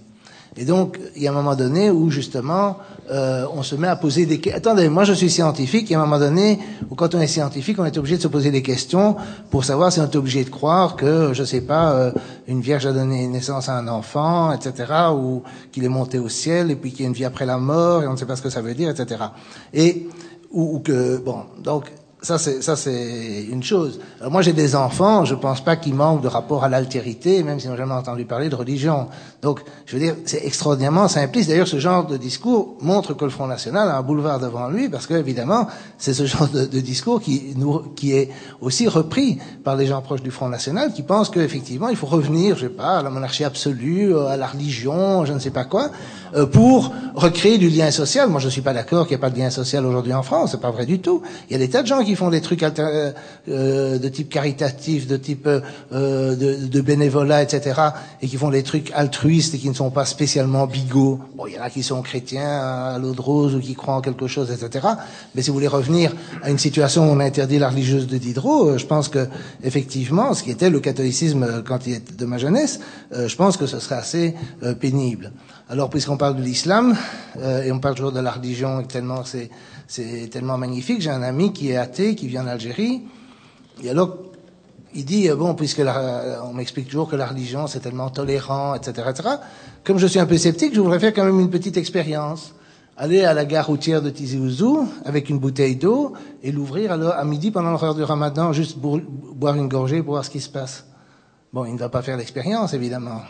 Et 0.59 0.65
donc, 0.65 0.99
il 1.15 1.23
y 1.23 1.28
a 1.28 1.31
un 1.31 1.35
moment 1.35 1.55
donné 1.55 1.91
où 1.91 2.11
justement, 2.11 2.78
euh, 3.11 3.47
on 3.53 3.62
se 3.62 3.74
met 3.74 3.89
à 3.89 3.97
poser 3.97 4.24
des 4.24 4.41
questions. 4.41 4.57
Attendez, 4.57 4.89
moi 4.89 5.05
je 5.05 5.12
suis 5.12 5.28
scientifique, 5.28 5.91
il 5.91 5.93
y 5.93 5.97
a 5.97 6.01
un 6.01 6.05
moment 6.05 6.19
donné 6.19 6.59
où 6.91 6.95
quand 6.95 7.15
on 7.15 7.20
est 7.20 7.27
scientifique, 7.27 7.78
on 7.78 7.85
est 7.85 7.99
obligé 7.99 8.16
de 8.16 8.23
se 8.23 8.28
poser 8.28 8.51
des 8.51 8.62
questions 8.62 9.16
pour 9.51 9.65
savoir 9.65 9.93
si 9.93 10.01
on 10.01 10.05
est 10.05 10.16
obligé 10.16 10.45
de 10.45 10.51
croire 10.51 10.97
que, 10.97 11.35
je 11.35 11.45
sais 11.45 11.61
pas, 11.61 11.93
euh, 11.93 12.12
une 12.49 12.62
vierge 12.62 12.87
a 12.87 12.93
donné 12.93 13.27
naissance 13.27 13.69
à 13.69 13.77
un 13.77 13.87
enfant, 13.89 14.53
etc., 14.53 14.93
ou 15.12 15.43
qu'il 15.73 15.85
est 15.85 15.91
monté 15.91 16.19
au 16.19 16.31
ciel, 16.31 16.70
et 16.70 16.77
puis 16.77 16.91
qu'il 16.91 17.03
y 17.03 17.05
a 17.05 17.09
une 17.09 17.15
vie 17.15 17.27
après 17.27 17.47
la 17.47 17.59
mort, 17.59 18.03
et 18.03 18.07
on 18.07 18.12
ne 18.12 18.16
sait 18.16 18.27
pas 18.27 18.37
ce 18.37 18.43
que 18.43 18.51
ça 18.51 18.62
veut 18.62 18.74
dire, 18.74 18.89
etc. 18.89 19.24
Et, 19.74 20.09
ou, 20.53 20.77
ou 20.77 20.78
que, 20.81 21.19
bon, 21.19 21.43
donc, 21.62 21.93
ça, 22.22 22.38
c'est, 22.38 22.62
ça, 22.62 22.76
c'est 22.76 23.44
une 23.44 23.62
chose. 23.62 24.01
Alors, 24.20 24.32
moi, 24.32 24.40
j'ai 24.40 24.55
des 24.55 24.74
enfants, 24.74 25.26
je 25.26 25.34
pense 25.34 25.62
pas 25.62 25.76
qu'ils 25.76 25.94
manquent 25.94 26.22
de 26.22 26.28
rapport 26.28 26.64
à 26.64 26.68
l'altérité, 26.68 27.43
même 27.43 27.60
s'ils 27.60 27.70
n'ont 27.70 27.76
jamais 27.76 27.93
entendu 27.93 28.24
parler 28.24 28.48
de 28.48 28.55
religion. 28.55 29.09
Donc, 29.43 29.60
je 29.84 29.97
veux 29.97 30.02
dire, 30.02 30.14
c'est 30.24 30.44
extraordinairement 30.44 31.09
simpliste. 31.09 31.51
D'ailleurs, 31.51 31.68
ce 31.68 31.78
genre 31.78 32.06
de 32.06 32.16
discours 32.16 32.76
montre 32.80 33.12
que 33.14 33.24
le 33.24 33.30
Front 33.30 33.47
National 33.47 33.88
a 33.90 33.98
un 33.98 34.02
boulevard 34.02 34.40
devant 34.40 34.68
lui, 34.68 34.88
parce 34.88 35.06
que, 35.06 35.12
évidemment, 35.12 35.68
c'est 35.98 36.14
ce 36.14 36.24
genre 36.26 36.48
de, 36.48 36.64
discours 36.80 37.20
qui, 37.20 37.52
nous, 37.55 37.80
qui 37.94 38.12
est 38.12 38.30
aussi 38.62 38.88
repris 38.88 39.38
par 39.62 39.76
les 39.76 39.86
gens 39.86 40.01
proches 40.01 40.22
du 40.22 40.30
Front 40.30 40.48
National, 40.48 40.94
qui 40.94 41.02
pensent 41.02 41.28
qu'effectivement, 41.28 41.90
il 41.90 41.97
faut 41.97 42.06
revenir, 42.06 42.56
je 42.56 42.62
sais 42.62 42.68
pas, 42.70 42.98
à 42.98 43.02
la 43.02 43.10
monarchie 43.10 43.44
absolue, 43.44 44.16
à 44.18 44.38
la 44.38 44.47
religion, 44.47 45.26
je 45.26 45.34
ne 45.34 45.38
sais 45.38 45.51
pas 45.51 45.64
quoi, 45.64 45.90
pour 46.52 46.93
recréer 47.14 47.59
du 47.59 47.68
lien 47.68 47.90
social. 47.90 48.30
Moi, 48.30 48.40
je 48.40 48.48
suis 48.48 48.62
pas 48.62 48.72
d'accord 48.72 49.06
qu'il 49.06 49.16
n'y 49.16 49.20
ait 49.20 49.20
pas 49.20 49.30
de 49.30 49.38
lien 49.38 49.51
social 49.51 49.84
aujourd'hui 49.84 50.14
en 50.14 50.22
France. 50.22 50.52
C'est 50.52 50.60
pas 50.60 50.70
vrai 50.70 50.86
du 50.86 50.98
tout. 50.98 51.22
Il 51.48 51.52
y 51.52 51.56
a 51.56 51.59
des 51.59 51.68
tas 51.68 51.82
de 51.82 51.86
gens 51.86 52.02
qui 52.07 52.16
font 52.16 52.31
des 52.31 52.41
trucs 52.41 52.62
alter, 52.62 53.12
euh, 53.49 53.99
de 53.99 54.09
type 54.09 54.31
caritatif, 54.31 55.07
de 55.07 55.16
type 55.16 55.47
euh, 55.47 56.37
de, 56.37 56.81
bénévolat, 56.81 57.43
etc., 57.43 57.81
et 58.23 58.28
qui 58.28 58.37
font 58.37 58.51
des 58.51 58.62
trucs 58.62 58.91
altruistes 58.93 59.55
et 59.55 59.59
qui 59.59 59.69
ne 59.69 59.74
sont 59.74 59.91
pas 59.91 60.05
spécialement 60.05 60.66
bigots. 60.66 61.20
Bon, 61.37 61.47
il 61.47 61.55
y 61.55 61.59
en 61.59 61.62
a 61.62 61.70
qui 61.70 61.83
sont 61.83 62.01
chrétiens 62.03 62.49
à 62.49 62.99
l'eau 62.99 63.12
de 63.12 63.20
rose 63.20 63.55
ou 63.55 63.61
qui 63.61 63.74
croient 63.74 63.97
en 63.97 64.01
quelque 64.01 64.27
chose, 64.27 64.51
etc. 64.51 64.87
Mais 65.35 65.43
si 65.43 65.51
vous 65.51 65.55
voulez 65.55 65.66
revenir 65.66 66.15
à 66.43 66.51
une 66.51 66.59
situation 66.59 67.09
où 67.09 67.12
on 67.12 67.20
interdit 67.20 67.59
la 67.59 67.69
religieuse 67.69 68.07
de 68.07 68.16
Diderot, 68.16 68.78
je 68.78 68.87
pense 68.87 69.09
que 69.09 69.27
effectivement, 69.62 70.33
ce 70.35 70.43
qui 70.43 70.51
était 70.51 70.70
le 70.70 70.81
catholicisme 70.81 71.62
quand 71.66 71.87
il 71.87 71.95
était 71.95 72.15
de 72.15 72.24
ma 72.24 72.39
jeunesse, 72.39 72.81
euh, 73.12 73.28
je 73.28 73.37
pense 73.37 73.57
que 73.57 73.66
ce 73.66 73.81
serait 73.81 73.97
assez 73.97 74.35
pénible. 74.81 75.33
Alors, 75.69 75.91
puisqu'on 75.91 76.16
parle 76.16 76.37
de 76.37 76.43
l'islam, 76.43 76.95
euh, 77.39 77.65
et 77.65 77.73
on 77.73 77.81
parle 77.81 77.97
toujours 77.97 78.12
de 78.12 78.20
la 78.20 78.31
religion, 78.31 78.85
tellement 78.85 79.24
c'est, 79.24 79.51
c'est 79.86 80.28
tellement 80.30 80.58
magnifique, 80.58 81.00
j'ai 81.00 81.10
un 81.10 81.22
ami 81.22 81.52
qui 81.52 81.70
est 81.70 81.76
athée, 81.76 82.14
qui 82.14 82.28
vient 82.28 82.44
d'Algérie, 82.44 83.02
et 83.82 83.90
alors, 83.90 84.16
il 84.94 85.04
dit, 85.04 85.28
bon, 85.36 85.54
puisque 85.54 85.78
la, 85.78 86.42
on 86.44 86.54
m'explique 86.54 86.88
toujours 86.88 87.08
que 87.08 87.16
la 87.16 87.26
religion, 87.26 87.66
c'est 87.66 87.80
tellement 87.80 88.08
tolérant, 88.08 88.74
etc., 88.74 89.08
etc., 89.10 89.28
comme 89.84 89.98
je 89.98 90.06
suis 90.06 90.18
un 90.18 90.26
peu 90.26 90.36
sceptique, 90.36 90.74
je 90.74 90.80
voudrais 90.80 90.98
faire 90.98 91.14
quand 91.14 91.24
même 91.24 91.38
une 91.38 91.50
petite 91.50 91.76
expérience. 91.76 92.54
Aller 92.96 93.24
à 93.24 93.34
la 93.34 93.44
gare 93.44 93.66
routière 93.66 94.00
de 94.00 94.08
Tizi 94.08 94.38
Ouzou 94.38 94.88
avec 95.04 95.28
une 95.28 95.38
bouteille 95.38 95.76
d'eau 95.76 96.14
et 96.42 96.50
l'ouvrir 96.50 96.92
à 96.92 97.24
midi 97.24 97.50
pendant 97.50 97.72
l'heure 97.72 97.94
du 97.94 98.02
ramadan, 98.02 98.52
juste 98.52 98.78
boire 98.78 99.54
une 99.54 99.68
gorgée 99.68 100.02
pour 100.02 100.14
voir 100.14 100.24
ce 100.24 100.30
qui 100.30 100.40
se 100.40 100.48
passe. 100.48 100.86
Bon, 101.52 101.66
il 101.66 101.74
ne 101.74 101.78
va 101.78 101.90
pas 101.90 102.00
faire 102.00 102.16
l'expérience, 102.16 102.72
évidemment. 102.72 103.20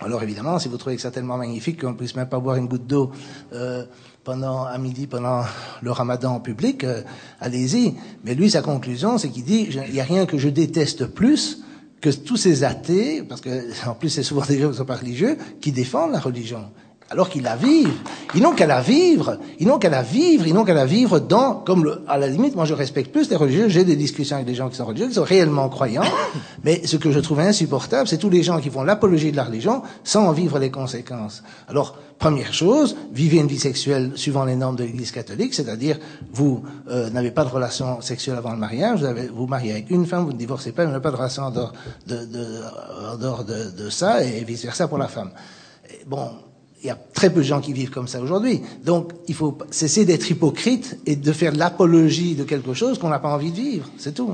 Alors 0.00 0.22
évidemment, 0.22 0.58
si 0.58 0.68
vous 0.68 0.76
trouvez 0.76 0.96
que 0.96 1.02
c'est 1.02 1.10
tellement 1.10 1.36
magnifique 1.36 1.80
qu'on 1.80 1.90
ne 1.90 1.96
puisse 1.96 2.14
même 2.14 2.28
pas 2.28 2.38
boire 2.38 2.56
une 2.56 2.68
goutte 2.68 2.86
d'eau 2.86 3.10
euh, 3.52 3.84
pendant 4.26 4.64
à 4.64 4.76
midi 4.76 5.06
pendant 5.06 5.44
le 5.82 5.92
Ramadan 5.92 6.34
en 6.34 6.40
public, 6.40 6.82
euh, 6.82 7.02
allez-y. 7.40 7.94
Mais 8.24 8.34
lui, 8.34 8.50
sa 8.50 8.60
conclusion, 8.60 9.18
c'est 9.18 9.28
qu'il 9.28 9.44
dit 9.44 9.68
il 9.70 9.92
n'y 9.92 10.00
a 10.00 10.04
rien 10.04 10.26
que 10.26 10.36
je 10.36 10.48
déteste 10.48 11.06
plus 11.06 11.62
que 12.00 12.10
tous 12.10 12.36
ces 12.36 12.64
athées, 12.64 13.22
parce 13.22 13.40
que 13.40 13.88
en 13.88 13.94
plus 13.94 14.10
c'est 14.10 14.24
souvent 14.24 14.44
des 14.44 14.58
gens 14.58 14.70
qui 14.70 14.76
sont 14.78 14.84
pas 14.84 14.96
religieux, 14.96 15.38
qui 15.60 15.70
défendent 15.70 16.10
la 16.10 16.18
religion 16.18 16.64
alors 17.10 17.28
qu'ils 17.28 17.42
la 17.42 17.56
vivent. 17.56 17.92
Ils 18.34 18.42
n'ont 18.42 18.54
qu'à 18.54 18.66
la 18.66 18.80
vivre. 18.80 19.38
Ils 19.60 19.66
n'ont 19.66 19.78
qu'à 19.78 19.90
la 19.90 20.02
vivre. 20.02 20.46
Ils 20.46 20.54
n'ont 20.54 20.64
qu'à 20.64 20.74
la 20.74 20.86
vivre 20.86 21.20
dans, 21.20 21.54
comme 21.54 21.84
le, 21.84 22.02
à 22.08 22.18
la 22.18 22.26
limite, 22.26 22.56
moi 22.56 22.64
je 22.64 22.74
respecte 22.74 23.12
plus 23.12 23.30
les 23.30 23.36
religieux. 23.36 23.68
J'ai 23.68 23.84
des 23.84 23.96
discussions 23.96 24.36
avec 24.36 24.46
des 24.46 24.54
gens 24.54 24.68
qui 24.68 24.76
sont 24.76 24.84
religieux, 24.84 25.08
qui 25.08 25.14
sont 25.14 25.24
réellement 25.24 25.68
croyants. 25.68 26.02
Mais 26.64 26.86
ce 26.86 26.96
que 26.96 27.12
je 27.12 27.20
trouve 27.20 27.40
insupportable, 27.40 28.08
c'est 28.08 28.18
tous 28.18 28.30
les 28.30 28.42
gens 28.42 28.60
qui 28.60 28.70
font 28.70 28.82
l'apologie 28.82 29.30
de 29.30 29.36
la 29.36 29.44
religion 29.44 29.82
sans 30.04 30.26
en 30.26 30.32
vivre 30.32 30.58
les 30.58 30.70
conséquences. 30.70 31.42
Alors, 31.68 31.96
première 32.18 32.52
chose, 32.52 32.96
vivez 33.12 33.38
une 33.38 33.46
vie 33.46 33.58
sexuelle 33.58 34.12
suivant 34.16 34.44
les 34.44 34.56
normes 34.56 34.76
de 34.76 34.84
l'Église 34.84 35.12
catholique, 35.12 35.54
c'est-à-dire 35.54 35.98
vous 36.32 36.62
euh, 36.88 37.10
n'avez 37.10 37.30
pas 37.30 37.44
de 37.44 37.50
relation 37.50 38.00
sexuelle 38.00 38.36
avant 38.36 38.52
le 38.52 38.58
mariage, 38.58 39.00
vous 39.00 39.06
avez, 39.06 39.28
vous 39.28 39.46
mariez 39.46 39.72
avec 39.72 39.90
une 39.90 40.06
femme, 40.06 40.24
vous 40.24 40.32
ne 40.32 40.38
divorcez 40.38 40.72
pas, 40.72 40.84
vous 40.84 40.90
n'avez 40.90 41.02
pas 41.02 41.10
de 41.10 41.16
relation 41.16 41.44
en 41.44 41.50
dehors 41.50 41.72
de, 42.06 42.24
de, 42.24 42.62
en 43.12 43.16
dehors 43.16 43.44
de, 43.44 43.70
de 43.70 43.90
ça, 43.90 44.24
et 44.24 44.42
vice 44.44 44.62
versa 44.62 44.88
pour 44.88 44.98
la 44.98 45.08
femme. 45.08 45.30
Et 45.90 46.04
bon, 46.06 46.30
il 46.82 46.86
y 46.86 46.90
a 46.90 46.98
très 47.14 47.30
peu 47.32 47.40
de 47.40 47.46
gens 47.46 47.60
qui 47.60 47.72
vivent 47.72 47.90
comme 47.90 48.08
ça 48.08 48.20
aujourd'hui. 48.20 48.60
Donc, 48.84 49.12
il 49.28 49.34
faut 49.34 49.56
cesser 49.70 50.04
d'être 50.04 50.30
hypocrite 50.30 50.98
et 51.06 51.16
de 51.16 51.32
faire 51.32 51.52
l'apologie 51.54 52.34
de 52.34 52.44
quelque 52.44 52.74
chose 52.74 52.98
qu'on 52.98 53.08
n'a 53.08 53.18
pas 53.18 53.32
envie 53.34 53.50
de 53.50 53.56
vivre. 53.56 53.90
C'est 53.98 54.14
tout. 54.14 54.32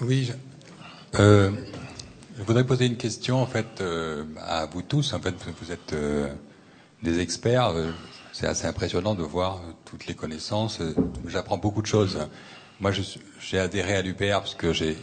Oui. 0.00 0.32
Euh, 1.18 1.50
je 2.36 2.42
voudrais 2.42 2.64
poser 2.64 2.86
une 2.86 2.96
question, 2.96 3.40
en 3.40 3.46
fait, 3.46 3.80
euh, 3.80 4.24
à 4.40 4.66
vous 4.66 4.82
tous. 4.82 5.12
En 5.14 5.20
fait, 5.20 5.34
vous 5.60 5.72
êtes 5.72 5.92
euh, 5.92 6.28
des 7.02 7.20
experts. 7.20 7.72
c'est 8.32 8.46
assez 8.46 8.66
impressionnant 8.66 9.14
de 9.14 9.22
voir 9.22 9.56
euh, 9.58 9.72
toutes 9.84 10.06
les 10.06 10.14
connaissances. 10.14 10.80
Euh, 10.80 10.94
J'apprends 11.28 11.58
beaucoup 11.58 11.82
de 11.82 11.86
choses. 11.86 12.18
Moi, 12.80 12.90
j'ai 13.40 13.58
adhéré 13.58 13.94
à 13.94 14.02
l'UPR 14.02 14.40
parce 14.40 14.56
que 14.56 14.72
j'ai, 14.72 14.96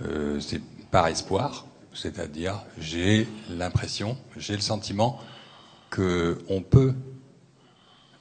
euh, 0.00 0.40
c'est 0.40 0.60
par 0.90 1.06
espoir, 1.08 1.66
c'est-à-dire 1.94 2.62
j'ai 2.78 3.26
l'impression, 3.50 4.16
j'ai 4.36 4.54
le 4.54 4.60
sentiment 4.60 5.20
que 5.90 6.38
on 6.48 6.62
peut 6.62 6.94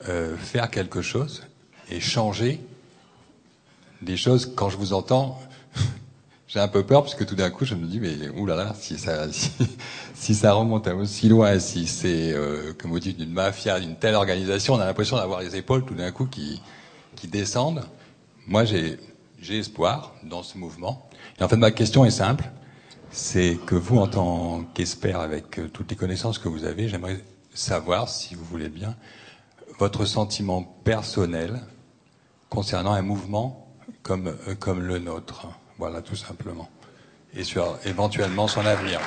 euh, 0.09 0.35
faire 0.37 0.69
quelque 0.69 1.01
chose 1.01 1.43
et 1.89 1.99
changer 1.99 2.59
des 4.01 4.17
choses. 4.17 4.53
Quand 4.55 4.69
je 4.69 4.77
vous 4.77 4.93
entends, 4.93 5.39
j'ai 6.47 6.59
un 6.59 6.67
peu 6.67 6.85
peur 6.85 7.03
parce 7.03 7.15
que 7.15 7.23
tout 7.23 7.35
d'un 7.35 7.49
coup, 7.49 7.65
je 7.65 7.75
me 7.75 7.85
dis 7.85 7.99
mais 7.99 8.29
oulala, 8.29 8.73
si 8.79 8.97
ça, 8.97 9.27
si, 10.13 10.35
ça 10.35 10.53
remonte 10.53 10.87
à 10.87 10.95
aussi 10.95 11.29
loin, 11.29 11.59
si 11.59 11.87
c'est 11.87 12.33
euh, 12.33 12.73
comme 12.77 12.91
vous 12.91 12.99
dites 12.99 13.17
d'une 13.17 13.31
mafia, 13.31 13.79
d'une 13.79 13.95
telle 13.95 14.15
organisation, 14.15 14.73
on 14.73 14.79
a 14.79 14.85
l'impression 14.85 15.17
d'avoir 15.17 15.41
les 15.41 15.55
épaules 15.55 15.85
tout 15.85 15.95
d'un 15.95 16.11
coup 16.11 16.25
qui 16.25 16.61
qui 17.15 17.27
descendent. 17.27 17.83
Moi, 18.47 18.65
j'ai 18.65 18.97
j'ai 19.41 19.57
espoir 19.57 20.13
dans 20.23 20.43
ce 20.43 20.57
mouvement. 20.57 21.09
Et 21.39 21.43
en 21.43 21.49
fait, 21.49 21.57
ma 21.57 21.71
question 21.71 22.05
est 22.05 22.11
simple. 22.11 22.45
C'est 23.09 23.57
que 23.65 23.75
vous, 23.75 23.97
en 23.97 24.07
tant 24.07 24.63
qu'expert, 24.73 25.19
avec 25.19 25.59
euh, 25.59 25.67
toutes 25.67 25.89
les 25.89 25.97
connaissances 25.97 26.37
que 26.37 26.47
vous 26.47 26.63
avez, 26.63 26.87
j'aimerais 26.87 27.19
savoir, 27.53 28.07
si 28.07 28.35
vous 28.35 28.45
voulez 28.45 28.69
bien, 28.69 28.95
votre 29.79 30.05
sentiment 30.05 30.63
personnel 30.63 31.59
concernant 32.49 32.93
un 32.93 33.01
mouvement 33.01 33.67
comme, 34.03 34.27
euh, 34.27 34.55
comme 34.55 34.81
le 34.81 34.99
nôtre. 34.99 35.47
Voilà, 35.77 36.01
tout 36.01 36.15
simplement. 36.15 36.69
Et 37.33 37.43
sur 37.43 37.77
éventuellement 37.85 38.47
son 38.47 38.65
avenir. 38.65 38.99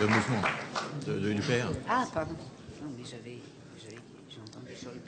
Le 0.00 0.06
mouvement 0.06 0.40
de, 1.06 1.18
de 1.18 1.28
l'UPR. 1.28 1.70
Ah, 1.88 2.04
pardon. 2.14 2.32
Non, 2.82 2.88
mais 2.96 3.04
j'avais. 3.04 3.38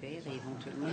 Et 0.03 0.19
éventuellement. 0.35 0.89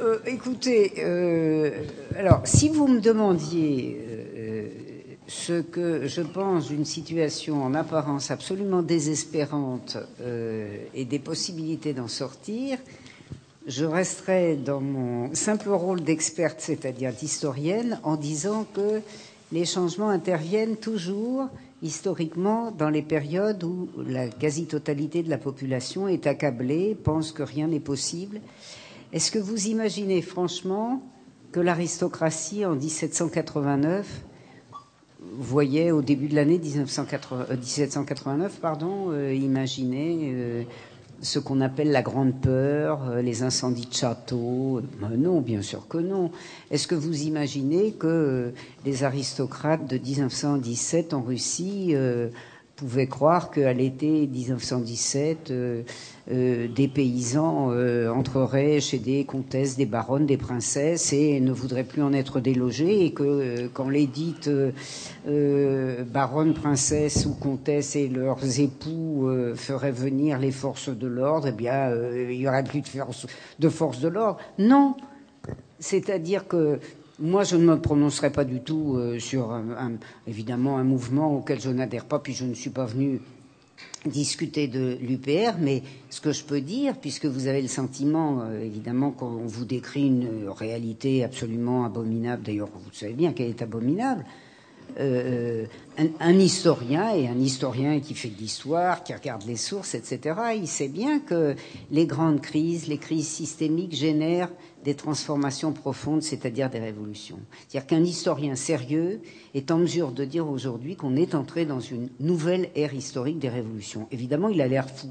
Euh, 0.00 0.18
écoutez, 0.24 0.94
euh, 1.00 1.84
alors 2.16 2.40
si 2.44 2.70
vous 2.70 2.88
me 2.88 3.00
demandiez 3.00 4.00
euh, 4.00 4.68
ce 5.26 5.60
que 5.60 6.06
je 6.06 6.22
pense 6.22 6.68
d'une 6.68 6.86
situation 6.86 7.62
en 7.62 7.74
apparence 7.74 8.30
absolument 8.30 8.80
désespérante 8.80 9.98
et 10.94 11.04
des 11.04 11.18
possibilités 11.18 11.92
d'en 11.92 12.08
sortir, 12.08 12.78
je 13.66 13.84
resterai 13.84 14.56
dans 14.56 14.80
mon 14.80 15.34
simple 15.34 15.68
rôle 15.68 16.00
d'experte, 16.00 16.60
c'est-à-dire 16.60 17.12
d'historienne, 17.12 18.00
en 18.02 18.16
disant 18.16 18.64
que 18.74 19.02
les 19.52 19.64
changements 19.64 20.08
interviennent 20.10 20.76
toujours 20.76 21.48
historiquement 21.82 22.70
dans 22.70 22.90
les 22.90 23.02
périodes 23.02 23.64
où 23.64 23.88
la 24.06 24.28
quasi-totalité 24.28 25.22
de 25.22 25.30
la 25.30 25.38
population 25.38 26.08
est 26.08 26.26
accablée, 26.26 26.94
pense 26.94 27.32
que 27.32 27.42
rien 27.42 27.68
n'est 27.68 27.80
possible. 27.80 28.40
Est-ce 29.12 29.30
que 29.30 29.38
vous 29.38 29.66
imaginez 29.68 30.22
franchement 30.22 31.02
que 31.52 31.60
l'aristocratie 31.60 32.64
en 32.64 32.74
1789 32.76 34.24
voyait 35.20 35.90
au 35.90 36.02
début 36.02 36.28
de 36.28 36.34
l'année 36.34 36.58
1980 36.58 37.46
euh, 37.50 37.56
1789 37.56 38.60
pardon, 38.60 39.10
euh, 39.10 39.32
euh, 39.34 40.62
ce 41.22 41.38
qu'on 41.38 41.60
appelle 41.60 41.90
la 41.90 42.02
grande 42.02 42.40
peur, 42.40 43.08
euh, 43.10 43.22
les 43.22 43.42
incendies 43.42 43.86
de 43.86 43.94
châteaux 43.94 44.80
Ben 45.00 45.16
Non, 45.16 45.40
bien 45.40 45.62
sûr 45.62 45.86
que 45.88 45.98
non. 45.98 46.30
Est-ce 46.70 46.86
que 46.86 46.94
vous 46.94 47.22
imaginez 47.22 47.92
que 47.92 48.06
euh, 48.06 48.50
les 48.84 49.04
aristocrates 49.04 49.86
de 49.86 49.98
1917 49.98 51.14
en 51.14 51.22
Russie 51.22 51.94
pouvaient 52.80 53.08
croire 53.08 53.50
qu'à 53.50 53.74
l'été 53.74 54.26
1917, 54.26 55.50
euh, 55.50 55.82
euh, 56.32 56.66
des 56.66 56.88
paysans 56.88 57.72
euh, 57.72 58.08
entreraient 58.08 58.80
chez 58.80 58.98
des 58.98 59.24
comtesses, 59.24 59.76
des 59.76 59.84
baronnes, 59.84 60.24
des 60.24 60.38
princesses 60.38 61.12
et 61.12 61.40
ne 61.40 61.52
voudraient 61.52 61.84
plus 61.84 62.02
en 62.02 62.14
être 62.14 62.40
délogés 62.40 63.04
et 63.04 63.12
que 63.12 63.68
quand 63.74 63.90
les 63.90 64.06
dites 64.06 64.50
baronnes, 65.26 66.54
princesses 66.54 67.26
ou 67.26 67.34
comtesses 67.34 67.96
et 67.96 68.08
leurs 68.08 68.58
époux 68.58 69.30
feraient 69.56 69.92
venir 69.92 70.38
les 70.38 70.50
forces 70.50 70.88
de 70.88 71.06
l'ordre, 71.06 71.48
eh 71.48 71.52
bien, 71.52 71.90
il 72.14 72.32
y 72.32 72.48
aurait 72.48 72.64
plus 72.64 72.80
de 72.80 72.88
force 72.88 73.26
de, 73.58 73.68
force 73.68 74.00
de 74.00 74.08
l'ordre. 74.08 74.38
Non, 74.58 74.94
c'est-à-dire 75.78 76.48
que 76.48 76.78
moi, 77.20 77.44
je 77.44 77.56
ne 77.56 77.64
me 77.64 77.78
prononcerai 77.80 78.30
pas 78.30 78.44
du 78.44 78.60
tout 78.60 78.94
euh, 78.96 79.18
sur, 79.18 79.52
un- 79.52 79.92
évidemment, 80.26 80.78
un 80.78 80.84
mouvement 80.84 81.36
auquel 81.36 81.60
je 81.60 81.70
n'adhère 81.70 82.06
pas, 82.06 82.18
puis 82.18 82.32
je 82.32 82.44
ne 82.44 82.54
suis 82.54 82.70
pas 82.70 82.86
venu 82.86 83.20
discuter 84.06 84.66
de 84.68 84.96
l'UPR, 85.00 85.56
mais 85.60 85.82
ce 86.08 86.20
que 86.20 86.32
je 86.32 86.44
peux 86.44 86.60
dire, 86.60 86.96
puisque 86.96 87.26
vous 87.26 87.46
avez 87.46 87.60
le 87.62 87.68
sentiment, 87.68 88.40
euh, 88.42 88.62
évidemment, 88.64 89.10
qu'on 89.10 89.44
vous 89.46 89.64
décrit 89.64 90.06
une 90.06 90.46
euh, 90.46 90.50
réalité 90.52 91.22
absolument 91.24 91.84
abominable, 91.84 92.42
d'ailleurs, 92.42 92.68
vous 92.74 92.92
savez 92.92 93.12
bien 93.12 93.32
qu'elle 93.32 93.50
est 93.50 93.62
abominable, 93.62 94.24
euh, 94.98 95.66
un, 95.98 96.06
un 96.18 96.38
historien 96.38 97.14
et 97.14 97.28
un 97.28 97.38
historien 97.38 98.00
qui 98.00 98.14
fait 98.14 98.28
de 98.28 98.38
l'histoire, 98.38 99.04
qui 99.04 99.14
regarde 99.14 99.44
les 99.46 99.56
sources, 99.56 99.94
etc., 99.94 100.36
il 100.56 100.66
sait 100.66 100.88
bien 100.88 101.20
que 101.20 101.54
les 101.90 102.06
grandes 102.06 102.40
crises, 102.40 102.88
les 102.88 102.98
crises 102.98 103.28
systémiques 103.28 103.94
génèrent 103.94 104.50
des 104.84 104.94
transformations 104.94 105.72
profondes, 105.72 106.22
c'est-à-dire 106.22 106.70
des 106.70 106.78
révolutions. 106.78 107.38
C'est-à-dire 107.68 107.86
qu'un 107.86 108.04
historien 108.04 108.54
sérieux 108.54 109.20
est 109.54 109.70
en 109.70 109.78
mesure 109.78 110.12
de 110.12 110.24
dire 110.24 110.48
aujourd'hui 110.48 110.96
qu'on 110.96 111.16
est 111.16 111.34
entré 111.34 111.66
dans 111.66 111.80
une 111.80 112.08
nouvelle 112.18 112.70
ère 112.74 112.94
historique 112.94 113.38
des 113.38 113.48
révolutions. 113.48 114.06
Évidemment, 114.10 114.48
il 114.48 114.60
a 114.60 114.68
l'air 114.68 114.88
fou. 114.88 115.08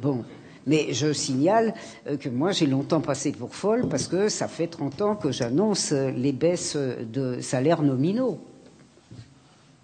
Bon. 0.00 0.24
Mais 0.66 0.92
je 0.92 1.12
signale 1.12 1.72
euh, 2.06 2.16
que 2.16 2.28
moi, 2.28 2.52
j'ai 2.52 2.66
longtemps 2.66 3.00
passé 3.00 3.32
pour 3.32 3.54
folle 3.54 3.88
parce 3.88 4.06
que 4.06 4.28
ça 4.28 4.48
fait 4.48 4.66
30 4.66 5.00
ans 5.02 5.16
que 5.16 5.32
j'annonce 5.32 5.92
euh, 5.92 6.10
les 6.10 6.32
baisses 6.32 6.76
de 6.76 7.40
salaires 7.40 7.82
nominaux. 7.82 8.38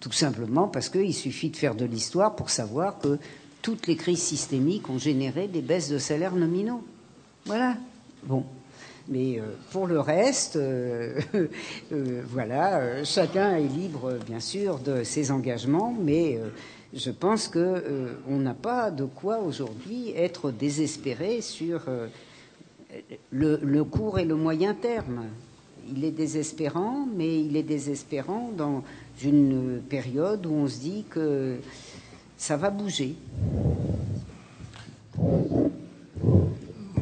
Tout 0.00 0.12
simplement 0.12 0.68
parce 0.68 0.90
qu'il 0.90 1.14
suffit 1.14 1.48
de 1.48 1.56
faire 1.56 1.74
de 1.74 1.86
l'histoire 1.86 2.36
pour 2.36 2.50
savoir 2.50 2.98
que 2.98 3.18
toutes 3.62 3.86
les 3.86 3.96
crises 3.96 4.22
systémiques 4.22 4.90
ont 4.90 4.98
généré 4.98 5.48
des 5.48 5.62
baisses 5.62 5.88
de 5.88 5.96
salaires 5.96 6.34
nominaux. 6.34 6.82
Voilà. 7.46 7.76
Bon. 8.24 8.44
Mais 9.08 9.38
euh, 9.38 9.42
pour 9.70 9.86
le 9.86 10.00
reste, 10.00 10.56
euh, 10.56 11.20
euh, 11.92 12.22
voilà, 12.28 13.04
chacun 13.04 13.56
est 13.56 13.68
libre, 13.68 14.18
bien 14.26 14.40
sûr, 14.40 14.78
de 14.78 15.04
ses 15.04 15.30
engagements, 15.30 15.94
mais 16.00 16.40
je 16.94 17.10
pense 17.10 17.48
que 17.48 17.58
euh, 17.58 18.14
on 18.28 18.38
n'a 18.38 18.54
pas 18.54 18.90
de 18.90 19.04
quoi 19.04 19.40
aujourd'hui 19.40 20.12
être 20.16 20.50
désespéré 20.50 21.40
sur 21.40 21.82
le 23.30 23.82
court 23.82 24.18
et 24.18 24.24
le 24.24 24.36
moyen 24.36 24.74
terme. 24.74 25.24
Il 25.94 26.04
est 26.04 26.12
désespérant, 26.12 27.06
mais 27.14 27.42
il 27.42 27.56
est 27.56 27.62
désespérant 27.62 28.52
dans 28.56 28.84
une 29.22 29.82
période 29.86 30.46
où 30.46 30.52
on 30.52 30.68
se 30.68 30.78
dit 30.78 31.04
que 31.10 31.56
ça 32.38 32.56
va 32.56 32.70
bouger. 32.70 33.16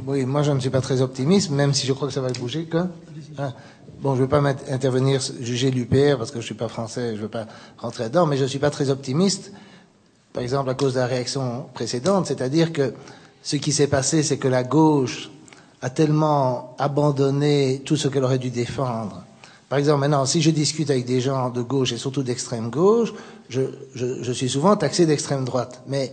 Oui, 0.07 0.25
moi 0.25 0.43
je 0.43 0.53
ne 0.53 0.61
suis 0.61 0.71
pas 0.71 0.81
très 0.81 1.01
optimiste, 1.01 1.51
même 1.51 1.73
si 1.73 1.87
je 1.87 1.93
crois 1.93 2.09
que 2.09 2.15
ça 2.15 2.21
va 2.21 2.31
bouger. 2.31 2.65
Que... 2.65 2.79
Ah, 3.39 3.53
bon, 4.01 4.15
je 4.15 4.21
ne 4.21 4.23
veux 4.25 4.29
pas 4.29 4.43
intervenir 4.71 5.21
juger 5.41 5.71
l'UPR 5.71 6.19
parce 6.19 6.31
que 6.31 6.37
je 6.37 6.45
ne 6.45 6.47
suis 6.47 6.55
pas 6.55 6.69
français, 6.69 7.11
je 7.11 7.17
ne 7.17 7.23
veux 7.23 7.29
pas 7.29 7.47
rentrer 7.79 8.05
dedans, 8.05 8.27
mais 8.27 8.37
je 8.37 8.43
ne 8.43 8.49
suis 8.49 8.59
pas 8.59 8.71
très 8.71 8.91
optimiste, 8.91 9.53
par 10.33 10.43
exemple 10.43 10.71
à 10.71 10.75
cause 10.75 10.95
de 10.95 10.99
la 11.01 11.07
réaction 11.07 11.67
précédente, 11.75 12.27
c'est-à-dire 12.27 12.73
que 12.73 12.95
ce 13.43 13.57
qui 13.57 13.73
s'est 13.73 13.87
passé, 13.87 14.23
c'est 14.23 14.39
que 14.39 14.49
la 14.49 14.65
gauche 14.65 15.31
a 15.83 15.91
tellement 15.91 16.75
abandonné 16.79 17.83
tout 17.85 17.97
ce 17.97 18.09
qu'elle 18.09 18.25
aurait 18.25 18.39
dû 18.39 18.51
défendre. 18.51 19.25
Par 19.69 19.79
exemple, 19.79 20.01
maintenant, 20.01 20.27
si 20.27 20.43
je 20.43 20.51
discute 20.51 20.91
avec 20.91 21.07
des 21.07 21.21
gens 21.21 21.51
de 21.51 21.63
gauche 21.63 21.93
et 21.93 21.97
surtout 21.97 22.23
d'extrême 22.23 22.71
gauche, 22.71 23.13
je, 23.49 23.63
je, 23.95 24.23
je 24.23 24.33
suis 24.33 24.49
souvent 24.49 24.77
taxé 24.77 25.07
d'extrême 25.07 25.45
droite. 25.45 25.83
Mais 25.89 26.13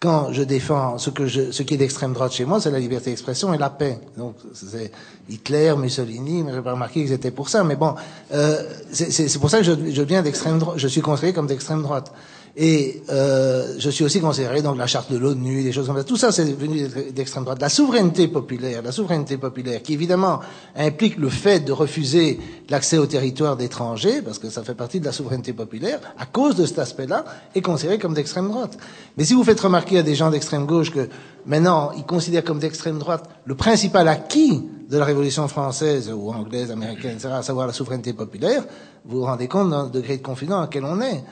quand 0.00 0.32
je 0.32 0.42
défends 0.42 0.98
ce, 0.98 1.08
que 1.10 1.26
je, 1.26 1.50
ce 1.50 1.62
qui 1.62 1.74
est 1.74 1.76
d'extrême 1.78 2.12
droite 2.12 2.32
chez 2.32 2.44
moi, 2.44 2.60
c'est 2.60 2.70
la 2.70 2.78
liberté 2.78 3.10
d'expression 3.10 3.54
et 3.54 3.58
la 3.58 3.70
paix. 3.70 3.98
Donc, 4.18 4.34
c'est 4.52 4.92
Hitler, 5.30 5.74
Mussolini, 5.78 6.42
mais 6.42 6.52
j'ai 6.52 6.60
pas 6.60 6.72
remarqué 6.72 7.02
qu'ils 7.02 7.12
étaient 7.12 7.30
pour 7.30 7.48
ça. 7.48 7.64
Mais 7.64 7.76
bon, 7.76 7.94
euh, 8.32 8.62
c'est- 8.92 9.38
pour 9.38 9.48
ça 9.48 9.58
que 9.58 9.64
je, 9.64 9.72
je 9.90 10.02
viens 10.02 10.22
d'extrême 10.22 10.58
droite. 10.58 10.78
Je 10.78 10.88
suis 10.88 11.00
considéré 11.00 11.32
comme 11.32 11.46
d'extrême 11.46 11.82
droite. 11.82 12.12
Et 12.56 13.02
euh, 13.10 13.74
je 13.78 13.90
suis 13.90 14.04
aussi 14.04 14.20
considéré 14.20 14.62
donc 14.62 14.78
la 14.78 14.86
charte 14.86 15.10
de 15.10 15.18
l'ONU, 15.18 15.64
des 15.64 15.72
choses 15.72 15.88
comme 15.88 15.96
ça. 15.96 16.04
Tout 16.04 16.16
ça, 16.16 16.30
c'est 16.30 16.44
venu 16.44 16.86
d'extrême 17.12 17.42
droite. 17.42 17.60
La 17.60 17.68
souveraineté 17.68 18.28
populaire, 18.28 18.80
la 18.80 18.92
souveraineté 18.92 19.38
populaire, 19.38 19.82
qui 19.82 19.92
évidemment 19.92 20.38
implique 20.76 21.16
le 21.16 21.30
fait 21.30 21.60
de 21.60 21.72
refuser 21.72 22.38
l'accès 22.68 22.96
au 22.96 23.06
territoire 23.06 23.56
d'étrangers, 23.56 24.22
parce 24.22 24.38
que 24.38 24.50
ça 24.50 24.62
fait 24.62 24.76
partie 24.76 25.00
de 25.00 25.04
la 25.04 25.10
souveraineté 25.10 25.52
populaire, 25.52 25.98
à 26.16 26.26
cause 26.26 26.54
de 26.54 26.64
cet 26.64 26.78
aspect-là, 26.78 27.24
est 27.56 27.60
considéré 27.60 27.98
comme 27.98 28.14
d'extrême 28.14 28.48
droite. 28.48 28.78
Mais 29.16 29.24
si 29.24 29.34
vous 29.34 29.42
faites 29.42 29.60
remarquer 29.60 29.98
à 29.98 30.02
des 30.04 30.14
gens 30.14 30.30
d'extrême 30.30 30.64
gauche 30.64 30.92
que 30.92 31.08
maintenant 31.46 31.90
ils 31.96 32.04
considèrent 32.04 32.44
comme 32.44 32.60
d'extrême 32.60 33.00
droite 33.00 33.28
le 33.46 33.56
principal 33.56 34.06
acquis 34.06 34.62
de 34.88 34.96
la 34.96 35.04
Révolution 35.04 35.48
française 35.48 36.12
ou 36.14 36.30
anglaise, 36.30 36.70
américaine, 36.70 37.16
etc., 37.16 37.30
à 37.32 37.42
savoir 37.42 37.66
la 37.66 37.72
souveraineté 37.72 38.12
populaire, 38.12 38.64
vous 39.04 39.18
vous 39.18 39.24
rendez 39.24 39.48
compte 39.48 39.70
d'un 39.70 39.88
degré 39.88 40.18
de 40.18 40.22
confinement 40.22 40.60
à 40.60 40.68
quel 40.68 40.84
on 40.84 41.00
est. 41.00 41.24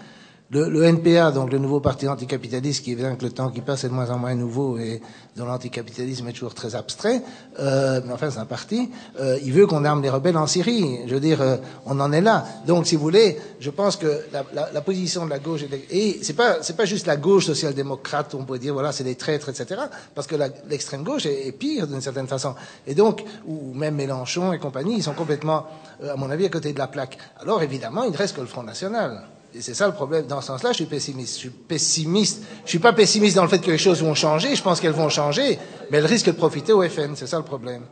Le, 0.53 0.69
le, 0.69 0.85
NPA, 0.85 1.31
donc 1.31 1.51
le 1.51 1.57
nouveau 1.57 1.81
parti 1.81 2.07
anticapitaliste, 2.07 2.85
qui 2.85 2.93
évidemment 2.93 3.17
que 3.17 3.25
le 3.25 3.31
temps 3.31 3.49
qui 3.49 3.63
passe 3.63 3.85
est 3.85 3.89
de 3.89 3.95
moins 3.95 4.11
en 4.11 4.19
moins 4.19 4.35
nouveau 4.35 4.77
et 4.77 5.01
dont 5.35 5.47
l'anticapitalisme 5.47 6.29
est 6.29 6.33
toujours 6.33 6.53
très 6.53 6.75
abstrait, 6.75 7.23
euh, 7.59 8.03
mais 8.05 8.13
enfin 8.13 8.31
c'est 8.31 8.39
un 8.39 8.45
parti, 8.45 8.91
euh, 9.19 9.39
il 9.43 9.53
veut 9.53 9.67
qu'on 9.67 9.83
arme 9.87 10.03
les 10.03 10.11
rebelles 10.11 10.37
en 10.37 10.47
Syrie. 10.47 11.01
Je 11.07 11.15
veux 11.15 11.21
dire, 11.21 11.41
euh, 11.41 11.57
on 11.87 11.99
en 12.01 12.13
est 12.13 12.21
là. 12.21 12.45
Donc, 12.67 12.87
si 12.87 12.97
vous 12.97 13.03
voulez, 13.03 13.39
je 13.61 13.71
pense 13.71 13.97
que 13.97 14.25
la, 14.31 14.45
la, 14.53 14.71
la 14.73 14.81
position 14.83 15.25
de 15.25 15.31
la 15.31 15.39
gauche 15.39 15.63
et 15.91 16.19
c'est 16.23 16.35
pas 16.35 16.63
c'est 16.63 16.77
pas 16.77 16.85
juste 16.85 17.07
la 17.07 17.17
gauche 17.17 17.47
social-démocrate, 17.47 18.35
on 18.35 18.45
pourrait 18.45 18.59
dire 18.59 18.75
voilà 18.75 18.93
c'est 18.93 19.05
des 19.05 19.15
traîtres, 19.15 19.49
etc. 19.49 19.81
Parce 20.15 20.27
que 20.27 20.37
l'extrême 20.69 21.03
gauche 21.03 21.25
est, 21.25 21.49
est 21.49 21.53
pire 21.53 21.87
d'une 21.87 22.03
certaine 22.03 22.27
façon. 22.27 22.55
Et 22.87 22.95
donc, 22.95 23.25
ou 23.47 23.73
même 23.73 23.95
Mélenchon 23.95 24.53
et 24.53 24.59
compagnie, 24.59 24.97
ils 24.97 25.03
sont 25.03 25.15
complètement, 25.15 25.65
euh, 26.03 26.13
à 26.13 26.17
mon 26.17 26.31
avis, 26.31 26.45
à 26.45 26.51
côté 26.51 26.75
de 26.75 26.79
la 26.79 26.89
plaque. 26.89 27.17
Alors 27.41 27.63
évidemment, 27.63 28.05
il 28.05 28.13
ne 28.13 28.17
reste 28.19 28.37
que 28.37 28.43
le 28.43 28.47
Front 28.47 28.65
National. 28.65 29.23
C'est 29.61 29.75
ça 29.75 29.87
le 29.87 29.93
problème. 29.93 30.27
Dans 30.27 30.41
ce 30.41 30.49
sens-là, 30.49 30.71
je 30.73 30.77
suis 30.77 30.87
pessimiste. 30.87 31.35
Je 31.35 31.49
suis 31.49 32.41
suis 32.65 32.79
pas 32.79 32.93
pessimiste 32.93 33.37
dans 33.37 33.43
le 33.43 33.49
fait 33.49 33.59
que 33.61 33.71
les 33.71 33.79
choses 33.79 34.03
vont 34.03 34.15
changer. 34.15 34.57
Je 34.57 34.63
pense 34.63 34.81
qu'elles 34.81 34.93
vont 34.93 35.09
changer, 35.09 35.59
mais 35.91 35.99
elles 35.99 36.07
risquent 36.07 36.29
de 36.29 36.33
profiter 36.33 36.73
au 36.73 36.83
FN. 36.89 37.15
C'est 37.17 37.27
ça 37.27 37.39
le 37.39 37.45
problème. 37.45 37.83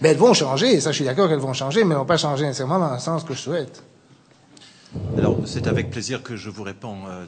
Mais 0.00 0.10
elles 0.10 0.18
vont 0.18 0.34
changer. 0.34 0.74
Et 0.74 0.80
ça, 0.80 0.90
je 0.90 0.96
suis 0.96 1.04
d'accord 1.04 1.28
qu'elles 1.28 1.38
vont 1.38 1.54
changer, 1.54 1.84
mais 1.84 1.92
elles 1.92 2.00
vont 2.00 2.04
pas 2.04 2.18
changer 2.18 2.44
nécessairement 2.44 2.78
dans 2.78 2.92
le 2.92 2.98
sens 3.00 3.24
que 3.24 3.32
je 3.34 3.38
souhaite. 3.38 3.82
Alors, 5.16 5.38
c'est 5.46 5.66
avec 5.66 5.90
plaisir 5.90 6.22
que 6.22 6.36
je 6.36 6.50
vous 6.50 6.62
réponds. 6.62 6.98
Euh, 7.08 7.24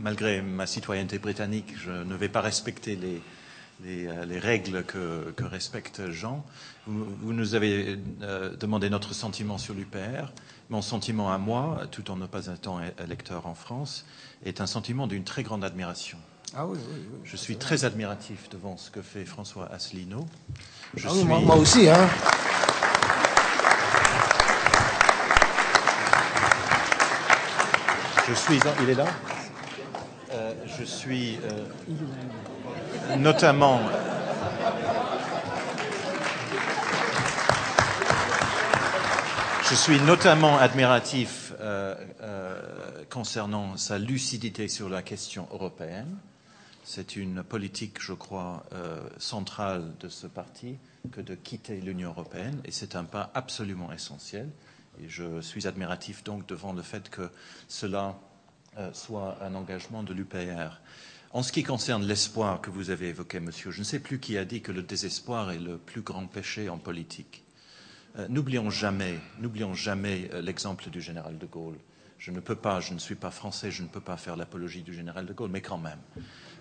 malgré 0.00 0.42
ma 0.42 0.66
citoyenneté 0.66 1.18
britannique, 1.18 1.74
je 1.76 1.90
ne 1.90 2.14
vais 2.14 2.28
pas 2.28 2.40
respecter 2.40 2.96
les, 2.96 3.22
les, 3.84 4.06
euh, 4.06 4.24
les 4.24 4.38
règles 4.38 4.84
que, 4.84 5.44
respecte 5.44 6.10
Jean. 6.10 6.44
Vous, 6.86 7.06
vous 7.20 7.32
nous 7.32 7.54
avez 7.54 7.98
euh, 8.22 8.56
demandé 8.56 8.90
notre 8.90 9.14
sentiment 9.14 9.58
sur 9.58 9.74
l'UPR. 9.74 10.32
Mon 10.72 10.80
sentiment 10.80 11.30
à 11.30 11.36
moi, 11.36 11.82
tout 11.90 12.10
en 12.10 12.16
ne 12.16 12.24
pas 12.24 12.46
étant 12.46 12.80
électeur 13.04 13.46
en 13.46 13.54
France, 13.54 14.06
est 14.42 14.62
un 14.62 14.66
sentiment 14.66 15.06
d'une 15.06 15.22
très 15.22 15.42
grande 15.42 15.64
admiration. 15.64 16.16
Ah 16.56 16.64
oui, 16.64 16.78
oui, 16.80 17.00
oui, 17.12 17.18
je 17.24 17.36
suis 17.36 17.58
très 17.58 17.84
admiratif 17.84 18.48
devant 18.48 18.78
ce 18.78 18.90
que 18.90 19.02
fait 19.02 19.26
François 19.26 19.70
Asselineau. 19.70 20.24
Je 20.94 21.08
ah 21.08 21.10
suis... 21.10 21.24
moi, 21.24 21.40
moi, 21.40 21.56
aussi, 21.56 21.90
hein. 21.90 22.08
Je 28.26 28.32
suis. 28.32 28.58
Il 28.80 28.88
est 28.88 28.94
là? 28.94 29.08
Euh, 30.30 30.54
Je 30.78 30.84
suis 30.84 31.38
euh, 31.44 33.16
notamment. 33.18 33.78
Je 39.72 39.76
suis 39.78 39.98
notamment 40.02 40.58
admiratif 40.58 41.54
euh, 41.58 41.94
euh, 42.20 42.60
concernant 43.08 43.78
sa 43.78 43.96
lucidité 43.98 44.68
sur 44.68 44.90
la 44.90 45.00
question 45.00 45.48
européenne. 45.50 46.14
C'est 46.84 47.16
une 47.16 47.42
politique, 47.42 47.98
je 47.98 48.12
crois, 48.12 48.66
euh, 48.74 49.00
centrale 49.16 49.94
de 49.98 50.10
ce 50.10 50.26
parti 50.26 50.76
que 51.10 51.22
de 51.22 51.34
quitter 51.34 51.80
l'Union 51.80 52.10
européenne, 52.10 52.60
et 52.66 52.70
c'est 52.70 52.96
un 52.96 53.04
pas 53.04 53.30
absolument 53.32 53.90
essentiel. 53.92 54.50
Et 55.02 55.08
je 55.08 55.40
suis 55.40 55.66
admiratif 55.66 56.22
donc 56.22 56.46
devant 56.46 56.74
le 56.74 56.82
fait 56.82 57.08
que 57.08 57.30
cela 57.66 58.18
soit 58.92 59.38
un 59.40 59.54
engagement 59.54 60.02
de 60.02 60.12
l'UPR. 60.12 60.82
En 61.32 61.42
ce 61.42 61.50
qui 61.50 61.62
concerne 61.62 62.04
l'espoir 62.04 62.60
que 62.60 62.68
vous 62.68 62.90
avez 62.90 63.08
évoqué, 63.08 63.40
monsieur, 63.40 63.70
je 63.70 63.78
ne 63.78 63.84
sais 63.84 64.00
plus 64.00 64.20
qui 64.20 64.36
a 64.36 64.44
dit 64.44 64.60
que 64.60 64.70
le 64.70 64.82
désespoir 64.82 65.50
est 65.50 65.58
le 65.58 65.78
plus 65.78 66.02
grand 66.02 66.26
péché 66.26 66.68
en 66.68 66.76
politique. 66.76 67.42
Euh, 68.18 68.26
n'oublions 68.28 68.68
jamais, 68.68 69.18
n'oublions 69.38 69.72
jamais 69.74 70.28
euh, 70.32 70.42
l'exemple 70.42 70.90
du 70.90 71.00
général 71.00 71.38
de 71.38 71.46
Gaulle. 71.46 71.78
Je 72.18 72.30
ne 72.30 72.40
peux 72.40 72.54
pas, 72.54 72.80
je 72.80 72.92
ne 72.92 72.98
suis 72.98 73.14
pas 73.14 73.30
français, 73.30 73.70
je 73.70 73.82
ne 73.82 73.88
peux 73.88 74.00
pas 74.00 74.16
faire 74.16 74.36
l'apologie 74.36 74.82
du 74.82 74.94
général 74.94 75.26
de 75.26 75.32
Gaulle, 75.32 75.50
mais 75.50 75.62
quand 75.62 75.78
même. 75.78 75.98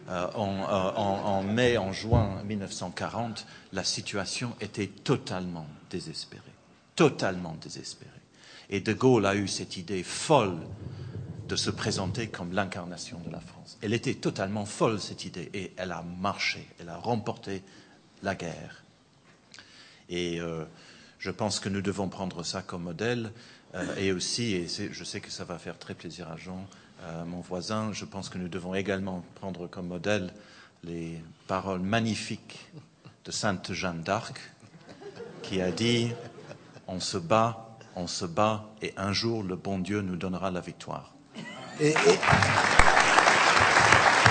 Euh, 0.10 0.28
en, 0.34 1.44
mai, 1.44 1.78
en 1.78 1.91
juin 1.91 2.41
1940, 2.45 3.45
la 3.73 3.84
situation 3.84 4.56
était 4.60 4.88
totalement 4.88 5.68
désespérée, 5.90 6.41
totalement 6.95 7.56
désespérée. 7.61 8.10
Et 8.69 8.80
de 8.80 8.94
Gaulle 8.94 9.26
a 9.26 9.36
eu 9.36 9.48
cette 9.48 9.78
idée 9.78 10.02
folle 10.02 10.57
de 11.48 11.56
se 11.56 11.69
présenter 11.69 12.30
comme 12.30 12.53
l'incarnation 12.53 13.19
de 13.19 13.30
la 13.30 13.41
France. 13.41 13.78
Elle 13.82 13.94
était 13.94 14.15
totalement 14.15 14.65
folle, 14.65 14.99
cette 14.99 15.26
idée, 15.26 15.52
et 15.53 15.73
elle 15.76 15.91
a 15.91 16.02
marché, 16.02 16.65
elle 16.80 16.90
a 16.90 16.98
remporté 16.98 17.61
la 18.23 18.36
guerre. 18.36 18.84
Et 20.10 20.40
je 21.22 21.30
pense 21.30 21.60
que 21.60 21.69
nous 21.69 21.81
devons 21.81 22.10
prendre 22.10 22.43
ça 22.43 22.61
comme 22.64 22.84
modèle. 22.84 23.31
Euh, 23.76 23.95
et 23.98 24.11
aussi, 24.11 24.56
et 24.56 24.68
je 24.68 25.03
sais 25.03 25.22
que 25.22 25.31
ça 25.31 25.45
va 25.45 25.57
faire 25.57 25.77
très 25.77 25.93
plaisir 25.93 26.30
à 26.30 26.35
Jean, 26.35 26.68
euh, 27.03 27.23
mon 27.26 27.39
voisin, 27.39 27.91
je 27.93 28.03
pense 28.03 28.27
que 28.27 28.38
nous 28.38 28.49
devons 28.49 28.76
également 28.76 29.23
prendre 29.35 29.68
comme 29.68 29.88
modèle 29.88 30.34
les 30.84 31.22
paroles 31.48 31.80
magnifiques 31.80 32.60
de 33.23 33.31
Sainte 33.31 33.72
Jeanne 33.72 34.02
d'Arc, 34.02 34.41
qui 35.43 35.61
a 35.61 35.72
dit 35.72 36.11
On 36.88 36.99
se 36.99 37.18
bat, 37.18 37.77
on 37.95 38.07
se 38.07 38.26
bat, 38.26 38.65
et 38.81 38.93
un 38.98 39.14
jour 39.14 39.43
le 39.43 39.56
bon 39.56 39.77
Dieu 39.77 40.02
nous 40.02 40.15
donnera 40.15 40.49
la 40.49 40.60
victoire. 40.60 41.14
Et, 41.80 41.89
et, 41.89 42.19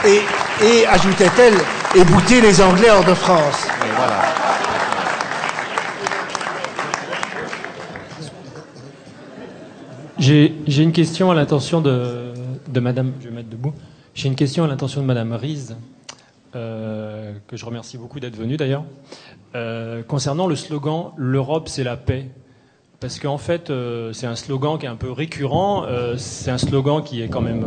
et, 0.04 0.22
et 0.66 0.86
ajoutait-elle, 0.86 1.56
et 1.94 2.04
bouter 2.04 2.40
les 2.40 2.60
Anglais 2.60 2.90
hors 2.90 3.04
de 3.04 3.14
France. 3.14 3.64
Et 3.64 3.90
voilà. 3.96 4.49
J'ai 10.20 10.82
une 10.82 10.92
question 10.92 11.30
à 11.30 11.34
l'intention 11.34 11.80
de, 11.80 12.34
de 12.68 12.80
Madame. 12.80 13.14
Je 13.20 13.28
vais 13.28 13.34
mettre 13.34 13.48
debout. 13.48 13.72
J'ai 14.14 14.28
une 14.28 14.34
question 14.34 14.64
à 14.64 14.66
l'intention 14.66 15.00
de 15.00 15.06
Madame 15.06 15.32
Rize, 15.32 15.78
euh, 16.54 17.32
que 17.48 17.56
je 17.56 17.64
remercie 17.64 17.96
beaucoup 17.96 18.20
d'être 18.20 18.36
venue 18.36 18.58
d'ailleurs, 18.58 18.84
euh, 19.54 20.02
concernant 20.02 20.46
le 20.46 20.56
slogan 20.56 21.12
"L'Europe, 21.16 21.70
c'est 21.70 21.84
la 21.84 21.96
paix". 21.96 22.26
Parce 23.00 23.18
qu'en 23.18 23.38
fait, 23.38 23.70
euh, 23.70 24.12
c'est 24.12 24.26
un 24.26 24.36
slogan 24.36 24.78
qui 24.78 24.84
est 24.84 24.90
un 24.90 24.96
peu 24.96 25.10
récurrent. 25.10 25.86
C'est 26.18 26.50
un 26.50 26.58
slogan 26.58 27.02
qui 27.02 27.22
est 27.22 27.28
quand 27.28 27.40
même, 27.40 27.66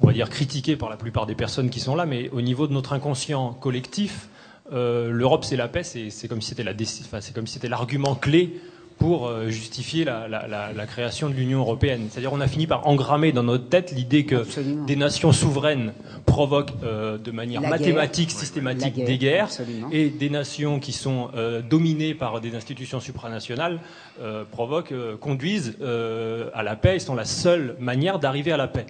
on 0.00 0.06
va 0.06 0.12
dire, 0.12 0.30
critiqué 0.30 0.76
par 0.76 0.90
la 0.90 0.96
plupart 0.96 1.26
des 1.26 1.34
personnes 1.34 1.70
qui 1.70 1.80
sont 1.80 1.96
là. 1.96 2.06
Mais 2.06 2.30
au 2.30 2.40
niveau 2.40 2.68
de 2.68 2.72
notre 2.72 2.92
inconscient 2.92 3.52
collectif, 3.54 4.28
l'Europe, 4.70 5.44
c'est 5.44 5.56
la 5.56 5.66
paix. 5.66 5.82
C'est 5.82 6.28
comme 6.28 6.40
si 6.40 6.50
c'était 6.50 6.62
la, 6.62 6.70
enfin, 6.72 7.20
c'est 7.20 7.34
comme 7.34 7.48
si 7.48 7.54
c'était 7.54 7.68
l'argument 7.68 8.14
clé 8.14 8.60
pour 9.00 9.26
euh, 9.26 9.48
justifier 9.48 10.04
la, 10.04 10.28
la, 10.28 10.46
la, 10.46 10.72
la 10.74 10.86
création 10.86 11.30
de 11.30 11.34
l'Union 11.34 11.60
européenne. 11.60 12.08
C'est-à-dire 12.10 12.34
on 12.34 12.40
a 12.40 12.46
fini 12.46 12.66
par 12.66 12.86
engrammer 12.86 13.32
dans 13.32 13.42
notre 13.42 13.66
tête 13.68 13.92
l'idée 13.92 14.26
que 14.26 14.36
Absolument. 14.36 14.84
des 14.84 14.94
nations 14.94 15.32
souveraines 15.32 15.94
provoquent 16.26 16.74
euh, 16.84 17.16
de 17.16 17.30
manière 17.30 17.62
mathématique, 17.62 18.30
systématique 18.30 18.94
guerre, 18.94 19.06
des 19.06 19.18
guerres, 19.18 19.44
absolument. 19.44 19.88
et 19.90 20.10
des 20.10 20.28
nations 20.28 20.78
qui 20.80 20.92
sont 20.92 21.30
euh, 21.34 21.62
dominées 21.62 22.14
par 22.14 22.42
des 22.42 22.54
institutions 22.54 23.00
supranationales 23.00 23.80
euh, 24.20 24.44
provoquent, 24.44 24.94
conduisent 25.18 25.78
à 26.54 26.62
la 26.62 26.76
paix 26.76 26.96
et 26.96 26.98
sont 26.98 27.14
la 27.14 27.24
seule 27.24 27.76
manière 27.80 28.18
d'arriver 28.18 28.52
à 28.52 28.58
la 28.58 28.68
paix. 28.68 28.84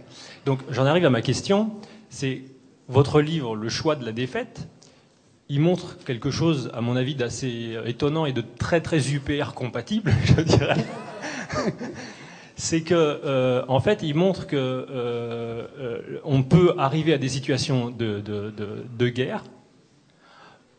Donc 0.44 0.58
j'en 0.70 0.86
arrive 0.86 1.06
à 1.06 1.10
ma 1.10 1.22
question, 1.22 1.70
c'est 2.08 2.42
votre 2.88 3.20
livre 3.20 3.54
Le 3.54 3.68
choix 3.68 3.94
de 3.94 4.04
la 4.04 4.10
défaite, 4.10 4.66
il 5.50 5.60
montre 5.60 5.98
quelque 6.06 6.30
chose, 6.30 6.70
à 6.72 6.80
mon 6.80 6.94
avis, 6.94 7.16
d'assez 7.16 7.76
étonnant 7.84 8.24
et 8.24 8.32
de 8.32 8.42
très 8.58 8.80
très 8.80 9.12
UPR 9.12 9.52
compatible, 9.52 10.12
je 10.24 10.40
dirais. 10.40 10.84
C'est 12.54 12.82
que, 12.82 12.94
euh, 12.94 13.64
en 13.68 13.80
fait, 13.80 14.00
il 14.02 14.14
montre 14.14 14.46
que 14.46 14.56
euh, 14.56 15.66
euh, 15.78 16.20
on 16.24 16.42
peut 16.42 16.74
arriver 16.78 17.12
à 17.12 17.18
des 17.18 17.28
situations 17.28 17.90
de, 17.90 18.20
de, 18.20 18.52
de, 18.96 19.08
guerre. 19.08 19.42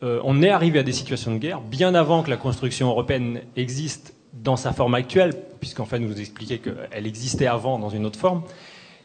Euh, 0.02 0.20
on 0.24 0.42
est 0.42 0.48
arrivé 0.48 0.78
à 0.78 0.84
des 0.84 0.92
situations 0.92 1.32
de 1.34 1.38
guerre 1.38 1.60
bien 1.60 1.94
avant 1.94 2.22
que 2.22 2.30
la 2.30 2.36
construction 2.36 2.88
européenne 2.88 3.40
existe 3.56 4.14
dans 4.32 4.56
sa 4.56 4.72
forme 4.72 4.94
actuelle, 4.94 5.34
puisqu'en 5.60 5.84
fait, 5.84 5.98
vous 5.98 6.20
expliquez 6.20 6.58
qu'elle 6.58 7.06
existait 7.06 7.46
avant 7.46 7.78
dans 7.78 7.90
une 7.90 8.06
autre 8.06 8.18
forme. 8.18 8.42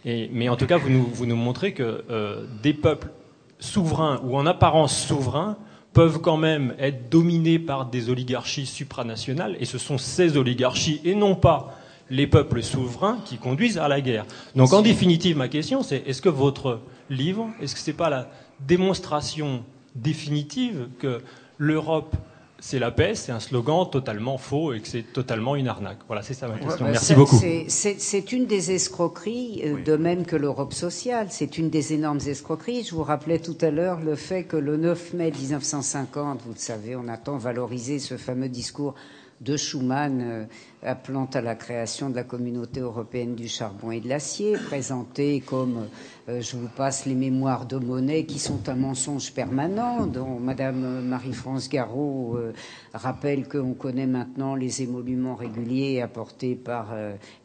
Mais 0.06 0.48
en 0.48 0.56
tout 0.56 0.68
cas, 0.68 0.78
vous 0.78 0.90
nous, 0.90 1.06
vous 1.06 1.26
nous 1.26 1.36
montrez 1.36 1.74
que 1.74 2.06
euh, 2.10 2.46
des 2.64 2.74
peuples 2.74 3.10
souverains 3.60 4.20
ou 4.24 4.38
en 4.38 4.46
apparence 4.46 4.98
souverains 5.06 5.58
peuvent 5.94 6.20
quand 6.20 6.38
même 6.38 6.76
être 6.78 7.10
dominés 7.10 7.60
par 7.60 7.88
des 7.88 8.10
oligarchies 8.10 8.66
supranationales 8.66 9.58
et 9.60 9.66
ce 9.66 9.78
sont 9.78 9.98
ces 9.98 10.38
oligarchies 10.38 11.02
et 11.04 11.16
non 11.16 11.36
pas 11.36 11.76
les 12.10 12.28
peuples 12.28 12.64
souverains 12.64 13.18
qui 13.26 13.38
conduisent 13.38 13.78
à 13.78 13.88
la 13.88 14.00
guerre. 14.00 14.26
Donc 14.56 14.74
en 14.74 14.82
définitive, 14.82 15.38
ma 15.38 15.48
question 15.48 15.84
c'est 15.84 16.04
est-ce 16.08 16.22
que 16.22 16.30
votre 16.30 16.82
livre, 17.10 17.50
est-ce 17.62 17.74
que 17.74 17.82
c'est 17.82 17.94
pas 17.94 18.10
la 18.10 18.30
démonstration 18.60 19.64
définitive 19.96 20.90
que 21.00 21.22
l'Europe 21.58 22.16
c'est 22.60 22.80
la 22.80 22.92
paix, 22.92 23.14
c'est 23.16 23.32
un 23.32 23.40
slogan 23.40 23.88
totalement 23.90 24.38
faux 24.38 24.74
et 24.74 24.80
que 24.82 24.88
c'est 24.88 25.04
totalement 25.14 25.56
une 25.56 25.68
arnaque. 25.68 26.00
Voilà, 26.08 26.22
c'est 26.24 26.34
ça 26.34 26.48
ma 26.48 26.56
question. 26.56 26.72
Ouais, 26.86 26.92
bah, 26.92 26.92
Merci 26.92 27.14
beaucoup. 27.16 27.38
c'est- 27.38 27.66
C'est 27.70 28.00
c'est 28.00 28.32
une 28.32 28.46
des 28.48 28.72
escroqueries, 28.72 29.62
euh, 29.66 29.84
de 29.84 29.96
même 29.96 30.26
que 30.26 30.36
l'Europe 30.36 30.74
sociale. 30.74 31.28
C'est 31.30 31.58
une 31.58 31.70
des 31.70 31.94
énormes 31.94 32.20
escroqueries. 32.26 32.84
Je 32.84 32.96
vous 32.96 33.04
rappelais 33.04 33.40
tout 33.40 33.58
à 33.62 33.70
l'heure 33.70 34.00
le 34.00 34.16
fait 34.16 34.44
que 34.44 34.58
le 34.58 34.78
9 34.78 35.14
mai 35.14 35.32
1950, 35.32 36.42
vous 36.46 36.54
le 36.54 36.58
savez, 36.60 36.96
on 36.96 37.08
a 37.08 37.18
tant 37.18 37.38
valorisé 37.38 38.00
ce 38.00 38.18
fameux 38.18 38.50
discours 38.50 38.96
de 39.42 39.56
Schuman 39.58 40.22
euh, 40.22 40.46
appelant 40.84 41.26
à 41.34 41.42
la 41.42 41.56
création 41.56 42.10
de 42.10 42.16
la 42.16 42.24
communauté 42.24 42.80
européenne 42.80 43.36
du 43.36 43.48
charbon 43.48 43.92
et 43.92 44.00
de 44.00 44.10
l'acier, 44.10 44.54
présenté 44.54 45.42
comme, 45.42 45.88
euh, 46.30 46.42
je 46.42 46.56
vous 46.58 46.68
passe 46.70 47.06
les 47.06 47.14
mémoires 47.16 47.66
de 47.66 47.78
Monet, 47.78 48.26
qui 48.26 48.40
sont 48.40 48.68
un 48.68 48.76
mensonge 48.76 49.32
permanent, 49.34 50.08
dont 50.08 50.40
Madame 50.40 51.02
Marie-France 51.06 51.70
Garot 51.70 52.36
euh, 52.38 52.54
rappelle 52.94 53.48
qu'on 53.48 53.74
connaît 53.74 54.08
maintenant 54.08 54.56
les 54.56 54.82
émoluments 54.82 55.36
réguliers 55.36 56.02
apportés 56.02 56.56
par 56.56 56.96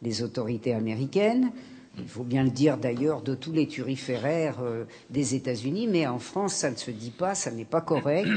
les 0.01 0.23
autorités 0.23 0.73
américaines. 0.73 1.51
Il 1.99 2.07
faut 2.07 2.23
bien 2.23 2.43
le 2.43 2.49
dire 2.49 2.77
d'ailleurs 2.77 3.21
de 3.21 3.35
tous 3.35 3.51
les 3.51 3.67
turiféraires 3.67 4.57
des 5.11 5.35
États-Unis, 5.35 5.87
mais 5.87 6.07
en 6.07 6.17
France, 6.17 6.53
ça 6.55 6.71
ne 6.71 6.75
se 6.75 6.89
dit 6.89 7.11
pas, 7.11 7.35
ça 7.35 7.51
n'est 7.51 7.65
pas 7.65 7.81
correct. 7.81 8.27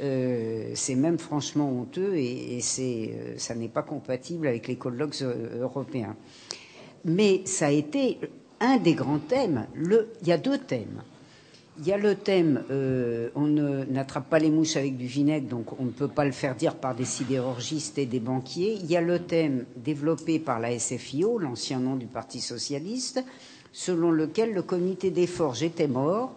Euh, 0.00 0.72
c'est 0.74 0.96
même 0.96 1.18
franchement 1.18 1.70
honteux 1.70 2.16
et, 2.16 2.58
euh, 2.80 3.34
ça 3.36 3.54
n'est 3.54 3.68
pas 3.68 3.82
compatible 3.82 4.48
avec 4.48 4.66
les 4.66 4.76
colloques 4.76 5.22
euh, 5.22 5.62
européens. 5.62 6.16
Mais 7.04 7.42
ça 7.44 7.66
a 7.66 7.70
été 7.70 8.18
un 8.60 8.78
des 8.78 8.94
grands 8.94 9.20
thèmes. 9.20 9.66
Il 10.22 10.28
y 10.28 10.32
a 10.32 10.38
deux 10.38 10.58
thèmes. 10.58 11.02
Il 11.78 11.86
y 11.86 11.92
a 11.92 11.96
le 11.98 12.14
thème 12.14 12.62
on 13.34 13.46
n'attrape 13.48 14.30
pas 14.30 14.38
les 14.38 14.48
mouches 14.50 14.76
avec 14.76 14.96
du 14.96 15.06
vinaigre, 15.06 15.48
donc 15.48 15.78
on 15.80 15.86
ne 15.86 15.90
peut 15.90 16.06
pas 16.06 16.24
le 16.24 16.30
faire 16.30 16.54
dire 16.54 16.76
par 16.76 16.94
des 16.94 17.04
sidérurgistes 17.04 17.98
et 17.98 18.06
des 18.06 18.20
banquiers. 18.20 18.74
Il 18.80 18.86
y 18.88 18.96
a 18.96 19.00
le 19.00 19.18
thème 19.18 19.64
développé 19.74 20.38
par 20.38 20.60
la 20.60 20.78
SFIO, 20.78 21.36
l'ancien 21.38 21.80
nom 21.80 21.96
du 21.96 22.06
Parti 22.06 22.40
socialiste, 22.40 23.24
selon 23.72 24.12
lequel 24.12 24.54
le 24.54 24.62
comité 24.62 25.10
des 25.10 25.26
forges 25.26 25.64
était 25.64 25.88
mort 25.88 26.36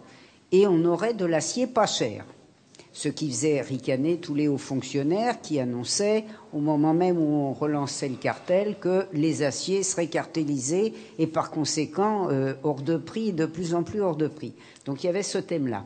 et 0.50 0.66
on 0.66 0.84
aurait 0.84 1.14
de 1.14 1.24
l'acier 1.24 1.68
pas 1.68 1.86
cher 1.86 2.24
ce 2.98 3.08
qui 3.08 3.30
faisait 3.30 3.60
ricaner 3.60 4.18
tous 4.18 4.34
les 4.34 4.48
hauts 4.48 4.58
fonctionnaires 4.58 5.40
qui 5.40 5.60
annonçaient, 5.60 6.24
au 6.52 6.58
moment 6.58 6.94
même 6.94 7.16
où 7.16 7.46
on 7.48 7.52
relançait 7.52 8.08
le 8.08 8.16
cartel, 8.16 8.76
que 8.80 9.06
les 9.12 9.44
aciers 9.44 9.84
seraient 9.84 10.08
cartélisés 10.08 10.92
et 11.16 11.28
par 11.28 11.52
conséquent 11.52 12.28
euh, 12.28 12.54
hors 12.64 12.82
de 12.82 12.96
prix, 12.96 13.32
de 13.32 13.46
plus 13.46 13.72
en 13.72 13.84
plus 13.84 14.00
hors 14.00 14.16
de 14.16 14.26
prix. 14.26 14.52
Donc 14.84 15.04
il 15.04 15.06
y 15.06 15.10
avait 15.10 15.22
ce 15.22 15.38
thème-là. 15.38 15.84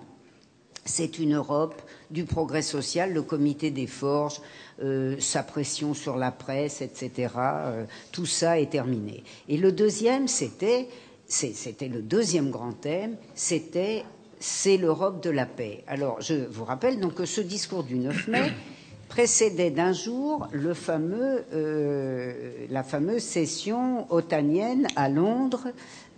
C'est 0.86 1.18
une 1.18 1.34
Europe 1.34 1.82
du 2.10 2.24
progrès 2.24 2.62
social, 2.62 3.12
le 3.12 3.20
comité 3.20 3.70
des 3.70 3.86
forges, 3.86 4.40
euh, 4.82 5.16
sa 5.18 5.42
pression 5.42 5.92
sur 5.92 6.16
la 6.16 6.32
presse, 6.32 6.80
etc. 6.80 7.28
euh, 7.36 7.84
tout 8.10 8.24
ça 8.24 8.58
est 8.58 8.70
terminé. 8.70 9.22
Et 9.50 9.58
le 9.58 9.70
deuxième, 9.70 10.28
c'était, 10.28 10.88
c'était 11.26 11.88
le 11.88 12.00
deuxième 12.00 12.50
grand 12.50 12.72
thème, 12.72 13.18
c'était 13.34 14.02
c'est 14.42 14.76
l'Europe 14.76 15.22
de 15.22 15.30
la 15.30 15.46
paix. 15.46 15.84
Alors, 15.86 16.20
je 16.20 16.34
vous 16.34 16.64
rappelle 16.64 16.98
donc 16.98 17.14
que 17.14 17.24
ce 17.24 17.40
discours 17.40 17.84
du 17.84 17.94
9 17.94 18.26
mai 18.28 18.52
précédait 19.08 19.70
d'un 19.70 19.92
jour 19.92 20.48
le 20.50 20.74
fameux, 20.74 21.44
euh, 21.54 22.66
la 22.68 22.82
fameuse 22.82 23.22
session 23.22 24.12
otanienne 24.12 24.88
à 24.96 25.08
Londres, 25.08 25.68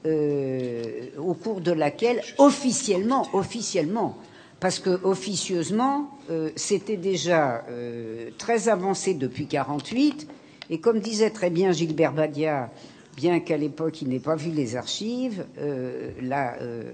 euh, 0.07 1.09
au 1.19 1.35
cours 1.35 1.61
de 1.61 1.73
laquelle, 1.73 2.23
officiellement, 2.39 3.29
officiellement, 3.35 4.17
parce 4.59 4.79
que 4.79 5.05
officieusement, 5.05 6.11
euh, 6.31 6.51
c'était 6.57 6.97
déjà 6.97 7.65
euh, 7.69 8.31
très 8.39 8.71
avancé 8.71 9.13
depuis 9.13 9.47
48, 9.47 10.27
et 10.71 10.81
comme 10.81 11.01
disait 11.01 11.31
très 11.31 11.51
bien 11.51 11.73
Gilbert 11.73 12.13
Badia, 12.13 12.71
bien 13.17 13.41
qu'à 13.41 13.57
l'époque 13.57 14.03
il 14.03 14.09
n'ait 14.09 14.19
pas 14.19 14.37
vu 14.37 14.51
les 14.51 14.77
archives, 14.77 15.45
euh, 15.59 16.11
la, 16.21 16.55
euh, 16.61 16.93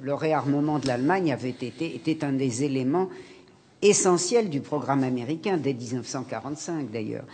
le 0.00 0.14
réarmement 0.14 0.78
de 0.78 0.86
l'Allemagne 0.86 1.32
avait 1.32 1.50
été 1.50 1.94
était 1.94 2.24
un 2.24 2.32
des 2.32 2.64
éléments 2.64 3.08
essentiels 3.80 4.48
du 4.48 4.60
programme 4.60 5.04
américain 5.04 5.56
dès 5.56 5.74
1945 5.74 6.90
d'ailleurs. 6.90 7.24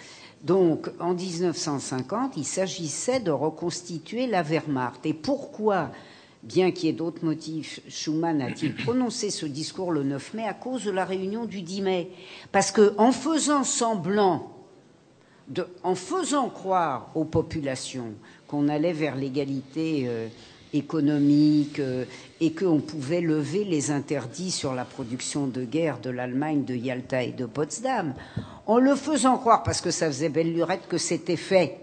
Donc 0.43 0.91
en 1.01 1.15
1950, 1.15 2.37
il 2.37 2.45
s'agissait 2.45 3.21
de 3.21 3.31
reconstituer 3.31 4.27
la 4.27 4.43
Wehrmacht. 4.43 5.05
Et 5.05 5.15
pourquoi 5.15 5.91
Bien 6.45 6.71
qu'il 6.71 6.87
y 6.87 6.91
ait 6.91 6.95
d'autres 6.95 7.25
motifs, 7.25 7.81
Schuman 7.89 8.41
a-t-il 8.41 8.73
prononcé 8.85 9.31
ce 9.31 9.45
discours 9.45 9.91
le 9.91 10.05
9 10.05 10.35
mai? 10.35 10.45
À 10.45 10.55
cause 10.55 10.85
de 10.85 10.93
la 10.93 11.05
réunion 11.05 11.47
du 11.47 11.63
10 11.63 11.83
mai 11.83 12.11
Parce 12.53 12.71
que 12.71 12.95
en 12.97 13.11
faisant 13.11 13.65
semblant 13.65 14.58
en 15.83 15.95
faisant 15.95 16.49
croire 16.49 17.11
aux 17.15 17.25
populations 17.25 18.13
qu'on 18.47 18.69
allait 18.69 18.93
vers 18.93 19.17
l'égalité 19.17 20.05
euh, 20.07 20.29
économique 20.75 21.79
euh, 21.81 22.05
et 22.41 22.53
qu'on 22.53 22.81
pouvait 22.81 23.21
lever 23.21 23.65
les 23.65 23.91
interdits 23.91 24.51
sur 24.51 24.75
la 24.75 24.85
production 24.85 25.47
de 25.47 25.65
guerre 25.65 25.99
de 26.01 26.11
l'Allemagne, 26.11 26.65
de 26.65 26.75
Yalta 26.75 27.23
et 27.23 27.33
de 27.33 27.47
Potsdam, 27.47 28.15
en 28.67 28.79
le 28.79 28.95
faisant 28.95 29.39
croire, 29.39 29.63
parce 29.63 29.81
que 29.81 29.91
ça 29.91 30.07
faisait 30.09 30.29
belle 30.29 30.53
lurette, 30.53 30.87
que 30.89 30.99
c'était 30.99 31.37
fait, 31.37 31.79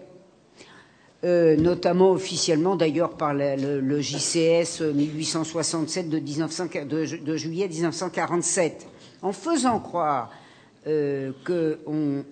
euh, 1.23 1.55
notamment 1.55 2.11
officiellement 2.11 2.75
d'ailleurs 2.75 3.11
par 3.17 3.33
le, 3.33 3.99
JCS 4.01 4.81
1867 4.93 6.09
de, 6.09 6.19
1900 6.19 6.65
de 6.87 7.05
ju- 7.05 7.19
de 7.19 7.35
juillet 7.37 7.67
1947, 7.67 8.87
en 9.23 9.31
faisant 9.31 9.79
croire 9.79 10.29
euh, 10.87 11.31
qu'on 11.45 12.23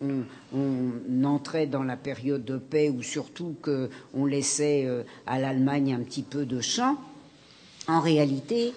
on, 0.53 1.23
entrait 1.25 1.65
dans 1.65 1.81
la 1.81 1.97
période 1.97 2.45
de 2.45 2.57
paix 2.57 2.89
ou 2.89 3.01
surtout 3.01 3.55
qu'on 3.63 4.25
laissait 4.25 4.85
euh, 4.85 5.01
à 5.25 5.39
l'Allemagne 5.39 5.93
un 5.93 6.03
petit 6.03 6.21
peu 6.21 6.45
de 6.45 6.61
champ, 6.61 6.97
en 7.87 7.99
réalité, 7.99 8.73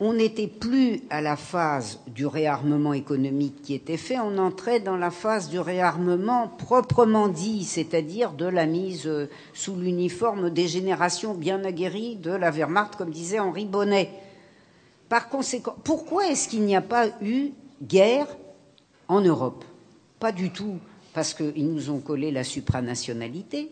on 0.00 0.14
n'était 0.14 0.46
plus 0.46 1.02
à 1.10 1.20
la 1.20 1.36
phase 1.36 1.98
du 2.06 2.24
réarmement 2.24 2.94
économique 2.94 3.62
qui 3.62 3.74
était 3.74 3.96
fait, 3.96 4.18
on 4.18 4.38
entrait 4.38 4.80
dans 4.80 4.96
la 4.96 5.10
phase 5.10 5.50
du 5.50 5.58
réarmement 5.58 6.48
proprement 6.48 7.28
dit, 7.28 7.64
c'est-à-dire 7.64 8.32
de 8.32 8.46
la 8.46 8.64
mise 8.64 9.06
euh, 9.06 9.28
sous 9.52 9.76
l'uniforme 9.76 10.50
des 10.50 10.68
générations 10.68 11.34
bien 11.34 11.64
aguerries 11.64 12.16
de 12.16 12.30
la 12.30 12.50
Wehrmacht, 12.50 12.96
comme 12.96 13.10
disait 13.10 13.40
Henri 13.40 13.66
Bonnet. 13.66 14.10
Par 15.08 15.28
conséquent, 15.28 15.74
pourquoi 15.84 16.28
est-ce 16.28 16.48
qu'il 16.48 16.62
n'y 16.62 16.76
a 16.76 16.80
pas 16.80 17.08
eu 17.20 17.50
guerre 17.82 18.28
en 19.08 19.20
Europe 19.20 19.64
Pas 20.20 20.32
du 20.32 20.50
tout 20.50 20.78
parce 21.18 21.34
qu'ils 21.34 21.68
nous 21.68 21.90
ont 21.90 21.98
collé 21.98 22.30
la 22.30 22.44
supranationalité, 22.44 23.70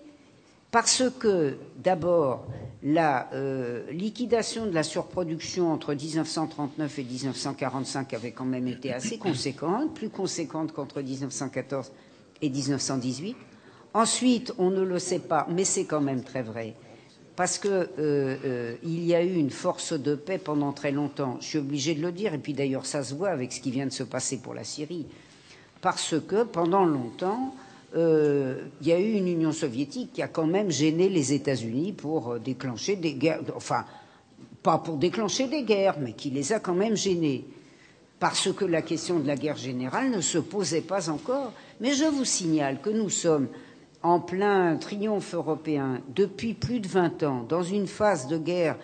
parce 0.72 1.04
que, 1.18 1.56
d'abord, 1.76 2.44
la 2.82 3.28
euh, 3.34 3.88
liquidation 3.92 4.66
de 4.66 4.72
la 4.72 4.82
surproduction 4.82 5.72
entre 5.72 5.94
1939 5.94 6.98
et 6.98 7.04
1945 7.04 8.14
avait 8.14 8.32
quand 8.32 8.44
même 8.44 8.66
été 8.66 8.92
assez 8.92 9.18
conséquente, 9.18 9.94
plus 9.94 10.08
conséquente 10.08 10.72
qu'entre 10.72 11.02
1914 11.02 11.92
et 12.42 12.50
1918. 12.50 13.36
Ensuite, 13.94 14.52
on 14.58 14.70
ne 14.70 14.82
le 14.82 14.98
sait 14.98 15.20
pas, 15.20 15.46
mais 15.48 15.64
c'est 15.64 15.84
quand 15.84 16.00
même 16.00 16.24
très 16.24 16.42
vrai, 16.42 16.74
parce 17.36 17.58
que 17.58 17.68
euh, 17.68 17.88
euh, 18.44 18.74
y 18.82 19.14
a 19.14 19.22
eu 19.22 19.34
une 19.34 19.50
force 19.50 19.92
de 19.92 20.14
paix 20.16 20.38
pendant 20.38 20.72
très 20.72 20.90
longtemps. 20.90 21.38
Je 21.40 21.46
suis 21.46 21.58
obligé 21.58 21.94
de 21.94 22.02
le 22.02 22.12
dire, 22.12 22.34
et 22.34 22.38
puis 22.38 22.54
d'ailleurs 22.54 22.86
ça 22.86 23.04
se 23.04 23.14
voit 23.14 23.30
avec 23.30 23.52
ce 23.52 23.60
qui 23.60 23.70
vient 23.70 23.86
de 23.86 23.92
se 23.92 24.02
passer 24.02 24.38
pour 24.38 24.52
la 24.52 24.64
Syrie, 24.64 25.06
parce 25.80 26.14
que 26.26 26.42
pendant 26.44 26.84
longtemps, 26.84 27.54
euh, 27.96 28.60
il 28.80 28.88
y 28.88 28.92
a 28.92 28.98
eu 28.98 29.12
une 29.12 29.28
Union 29.28 29.52
soviétique 29.52 30.12
qui 30.12 30.22
a 30.22 30.28
quand 30.28 30.46
même 30.46 30.70
gêné 30.70 31.08
les 31.08 31.32
États-Unis 31.32 31.92
pour 31.92 32.32
euh, 32.32 32.38
déclencher 32.38 32.96
des 32.96 33.14
guerres, 33.14 33.40
enfin 33.54 33.84
pas 34.62 34.78
pour 34.78 34.96
déclencher 34.96 35.46
des 35.46 35.62
guerres, 35.62 35.96
mais 36.00 36.12
qui 36.12 36.30
les 36.30 36.52
a 36.52 36.58
quand 36.60 36.74
même 36.74 36.96
gênés, 36.96 37.44
parce 38.18 38.52
que 38.52 38.64
la 38.64 38.82
question 38.82 39.20
de 39.20 39.26
la 39.26 39.36
guerre 39.36 39.56
générale 39.56 40.10
ne 40.10 40.20
se 40.20 40.38
posait 40.38 40.80
pas 40.80 41.08
encore. 41.08 41.52
Mais 41.80 41.92
je 41.92 42.04
vous 42.04 42.24
signale 42.24 42.80
que 42.80 42.90
nous 42.90 43.10
sommes 43.10 43.48
en 44.02 44.20
plein 44.20 44.76
triomphe 44.76 45.34
européen 45.34 46.00
depuis 46.14 46.54
plus 46.54 46.80
de 46.80 46.88
20 46.88 47.22
ans, 47.22 47.46
dans 47.48 47.62
une 47.62 47.86
phase 47.86 48.26
de 48.28 48.38
guerre 48.38 48.76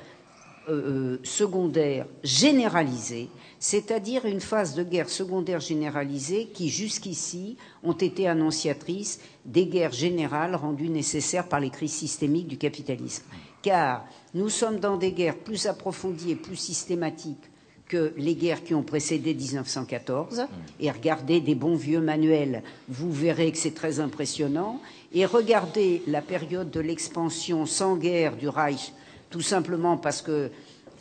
euh, 0.69 1.19
secondaire 1.25 2.07
généralisée, 2.23 3.29
c'est-à-dire 3.63 4.27
une 4.27 4.41
phase 4.41 4.75
de 4.75 4.83
guerre 4.83 5.09
secondaire 5.09 5.61
généralisée 5.61 6.49
qui, 6.53 6.69
jusqu'ici, 6.69 7.57
ont 7.85 7.93
été 7.93 8.27
annonciatrices 8.27 9.21
des 9.45 9.67
guerres 9.67 9.93
générales 9.93 10.57
rendues 10.57 10.89
nécessaires 10.89 11.47
par 11.47 11.61
les 11.61 11.71
crises 11.71 11.93
systémiques 11.93 12.49
du 12.49 12.59
capitalisme. 12.59 13.23
Car 13.63 14.05
nous 14.35 14.49
sommes 14.49 14.81
dans 14.81 14.97
des 14.97 15.13
guerres 15.13 15.39
plus 15.39 15.67
approfondies 15.67 16.33
et 16.33 16.35
plus 16.35 16.57
systématiques 16.57 17.53
que 17.87 18.13
les 18.17 18.35
guerres 18.35 18.65
qui 18.65 18.75
ont 18.75 18.83
précédé 18.83 19.33
1914. 19.33 20.43
Et 20.81 20.91
regardez 20.91 21.41
des 21.41 21.55
bons 21.55 21.77
vieux 21.77 22.01
manuels, 22.01 22.65
vous 22.89 23.13
verrez 23.13 23.53
que 23.53 23.59
c'est 23.59 23.77
très 23.77 24.01
impressionnant. 24.01 24.81
Et 25.13 25.25
regardez 25.25 26.03
la 26.09 26.21
période 26.21 26.73
de 26.73 26.81
l'expansion 26.81 27.65
sans 27.65 27.95
guerre 27.95 28.37
du 28.37 28.49
Reich, 28.49 28.93
tout 29.31 29.41
simplement 29.41 29.97
parce 29.97 30.21
que 30.21 30.51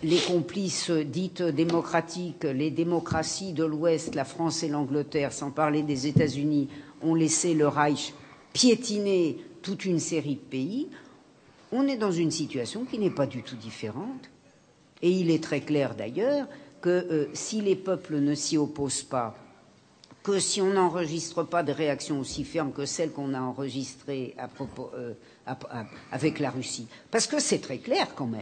les 0.03 0.19
complices 0.19 0.89
dites 0.89 1.41
démocratiques, 1.41 2.43
les 2.43 2.71
démocraties 2.71 3.53
de 3.53 3.63
l'Ouest, 3.63 4.15
la 4.15 4.25
France 4.25 4.63
et 4.63 4.67
l'Angleterre, 4.67 5.31
sans 5.31 5.51
parler 5.51 5.83
des 5.83 6.07
États-Unis, 6.07 6.69
ont 7.01 7.15
laissé 7.15 7.53
le 7.53 7.67
Reich 7.67 8.13
piétiner 8.53 9.37
toute 9.61 9.85
une 9.85 9.99
série 9.99 10.35
de 10.35 10.39
pays, 10.39 10.87
on 11.71 11.87
est 11.87 11.97
dans 11.97 12.11
une 12.11 12.31
situation 12.31 12.83
qui 12.85 12.99
n'est 12.99 13.09
pas 13.09 13.27
du 13.27 13.43
tout 13.43 13.55
différente. 13.55 14.29
Et 15.01 15.11
il 15.11 15.31
est 15.31 15.43
très 15.43 15.61
clair 15.61 15.95
d'ailleurs 15.95 16.47
que 16.81 16.89
euh, 16.89 17.29
si 17.33 17.61
les 17.61 17.75
peuples 17.75 18.17
ne 18.19 18.35
s'y 18.35 18.57
opposent 18.57 19.03
pas, 19.03 19.35
que 20.23 20.39
si 20.39 20.61
on 20.61 20.73
n'enregistre 20.73 21.43
pas 21.43 21.63
de 21.63 21.71
réactions 21.71 22.19
aussi 22.19 22.43
fermes 22.43 22.71
que 22.71 22.85
celles 22.85 23.11
qu'on 23.11 23.33
a 23.33 23.39
enregistrées 23.41 24.35
euh, 24.97 25.13
avec 26.11 26.39
la 26.39 26.51
Russie, 26.51 26.87
parce 27.09 27.25
que 27.25 27.39
c'est 27.39 27.59
très 27.59 27.79
clair 27.79 28.13
quand 28.15 28.27
même, 28.27 28.41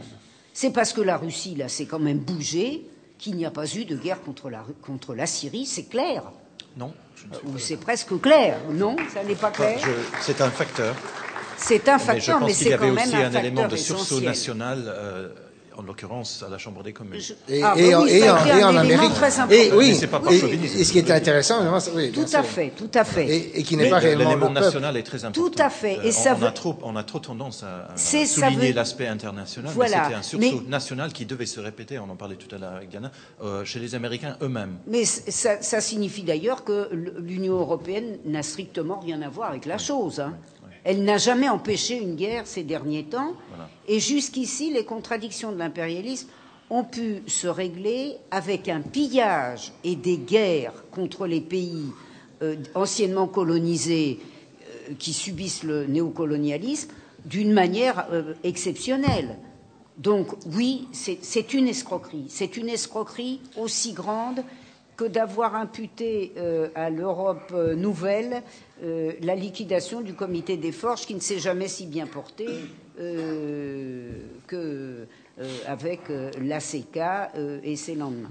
c'est 0.52 0.70
parce 0.72 0.92
que 0.92 1.00
la 1.00 1.16
Russie, 1.16 1.54
là, 1.54 1.68
s'est 1.68 1.86
quand 1.86 1.98
même 1.98 2.18
bougée 2.18 2.86
qu'il 3.18 3.36
n'y 3.36 3.44
a 3.44 3.50
pas 3.50 3.66
eu 3.74 3.84
de 3.84 3.96
guerre 3.96 4.20
contre 4.22 4.48
la, 4.50 4.64
contre 4.82 5.14
la 5.14 5.26
Syrie, 5.26 5.66
c'est 5.66 5.84
clair. 5.84 6.22
Non, 6.76 6.92
je 7.16 7.26
ne 7.26 7.34
suis 7.34 7.46
Ou 7.46 7.52
pas 7.52 7.58
c'est 7.58 7.76
presque 7.76 8.20
clair, 8.20 8.58
non 8.72 8.96
Ça 9.12 9.22
n'est 9.24 9.34
pas 9.34 9.50
clair 9.50 9.78
C'est 10.20 10.40
un 10.40 10.50
facteur. 10.50 10.94
C'est 11.56 11.88
un 11.88 11.96
Mais 11.96 12.00
je 12.00 12.04
facteur, 12.06 12.38
pense 12.38 12.48
mais 12.48 12.54
qu'il 12.54 12.64
c'est 12.64 12.70
y 12.70 12.72
avait 12.72 12.88
quand 12.88 12.94
même 12.94 13.06
aussi 13.06 13.16
un 13.16 13.34
un, 13.34 13.38
élément 13.38 13.68
de 13.68 13.76
sursaut 13.76 14.04
essentiel. 14.20 14.24
national, 14.24 14.84
euh, 14.86 15.28
en 15.76 15.82
l'occurrence 15.82 16.44
à 16.46 16.50
la 16.50 16.58
Chambre 16.58 16.82
des 16.82 16.92
communes. 16.92 17.20
Et, 17.48 17.62
Ah, 17.62 17.74
et 17.76 17.90
bah 17.90 18.00
en, 18.00 18.02
oui, 18.04 18.10
et 18.10 18.30
en- 18.30 18.36
et 18.44 18.50
un 18.50 18.66
en 18.66 18.70
élément 18.70 18.78
Amérique. 18.80 19.14
très 19.14 19.38
important. 19.38 19.54
Et 19.54 19.72
oui, 19.72 19.88
Mais 19.90 19.94
c'est 19.94 20.06
pas 20.06 20.20
par 20.20 20.32
et, 20.32 20.36
et 20.36 20.84
ce 20.84 20.92
qui 20.92 20.98
est 20.98 21.10
intéressant, 21.10 21.56
oui, 21.94 22.12
Tout 22.12 22.26
à 22.32 22.42
fait, 22.42 22.70
tout 22.76 22.90
à 22.94 23.04
fait. 23.04 23.26
Et, 23.28 23.58
et 23.60 23.62
qui 23.62 23.76
n'est 23.76 23.88
pas 23.88 23.98
réellement 23.98 24.30
L'élément 24.30 24.50
national 24.50 24.96
est 24.96 25.02
très 25.02 25.24
important. 25.24 25.48
Tout 25.50 25.62
à 25.62 25.70
fait. 25.70 25.94
Et 26.04 26.08
Euh, 26.08 26.12
ça 26.12 26.36
on, 26.38 26.42
a 26.44 26.50
trop, 26.50 26.76
on 26.82 26.96
a 26.96 27.02
trop 27.04 27.18
tendance 27.18 27.62
à, 27.62 27.96
souligner 27.96 28.68
veut- 28.70 28.74
l'aspect 28.74 29.06
international, 29.06 29.72
Voilà. 29.74 29.96
mais 29.98 30.02
c'était 30.04 30.14
un 30.16 30.22
sursaut 30.22 30.62
Mais- 30.64 30.70
national 30.70 31.12
qui 31.12 31.24
devait 31.26 31.46
se 31.46 31.60
répéter, 31.60 31.98
on 31.98 32.10
en 32.10 32.16
parlait 32.16 32.36
tout 32.36 32.52
à 32.54 32.58
l'heure 32.58 32.74
avec 32.74 32.88
Diana, 32.88 33.10
euh, 33.42 33.64
chez 33.64 33.78
les 33.78 33.94
Américains 33.94 34.36
eux-mêmes. 34.42 34.76
Mais 34.86 35.04
ça, 35.04 35.62
ça 35.62 35.80
signifie 35.80 36.22
d'ailleurs 36.22 36.64
que 36.64 36.90
l'Union 37.18 37.54
européenne 37.58 38.18
n'a 38.24 38.42
strictement 38.42 39.00
rien 39.00 39.22
à 39.22 39.28
voir 39.28 39.50
avec 39.50 39.66
la 39.66 39.78
chose. 39.78 40.20
hein. 40.20 40.34
Elle 40.84 41.04
n'a 41.04 41.18
jamais 41.18 41.48
empêché 41.48 41.96
une 41.96 42.16
guerre 42.16 42.46
ces 42.46 42.62
derniers 42.62 43.04
temps. 43.04 43.34
Et 43.88 44.00
jusqu'ici, 44.00 44.72
les 44.72 44.84
contradictions 44.84 45.52
de 45.52 45.58
l'impérialisme 45.58 46.28
ont 46.70 46.84
pu 46.84 47.22
se 47.26 47.48
régler 47.48 48.16
avec 48.30 48.68
un 48.68 48.80
pillage 48.80 49.72
et 49.84 49.96
des 49.96 50.16
guerres 50.16 50.84
contre 50.90 51.26
les 51.26 51.40
pays 51.40 51.86
euh, 52.42 52.56
anciennement 52.74 53.26
colonisés 53.26 54.20
euh, 54.62 54.94
qui 54.98 55.12
subissent 55.12 55.64
le 55.64 55.86
néocolonialisme 55.86 56.90
d'une 57.24 57.52
manière 57.52 58.06
euh, 58.12 58.34
exceptionnelle. 58.44 59.36
Donc 59.98 60.28
oui, 60.54 60.88
c'est 60.92 61.18
c'est 61.20 61.52
une 61.52 61.68
escroquerie. 61.68 62.24
C'est 62.28 62.56
une 62.56 62.70
escroquerie 62.70 63.40
aussi 63.58 63.92
grande 63.92 64.42
que 65.00 65.06
d'avoir 65.06 65.54
imputé 65.56 66.34
euh, 66.36 66.68
à 66.74 66.90
l'Europe 66.90 67.52
euh, 67.54 67.74
nouvelle 67.74 68.42
euh, 68.82 69.12
la 69.22 69.34
liquidation 69.34 70.02
du 70.02 70.12
comité 70.12 70.58
des 70.58 70.72
forges 70.72 71.06
qui 71.06 71.14
ne 71.14 71.20
s'est 71.20 71.38
jamais 71.38 71.68
si 71.68 71.86
bien 71.86 72.06
porté 72.06 72.46
euh, 73.00 74.10
que 74.46 75.06
avec 75.66 76.10
euh, 76.10 76.30
l'ACK 76.38 77.00
et 77.64 77.76
ses 77.76 77.94
lendemains. 77.94 78.28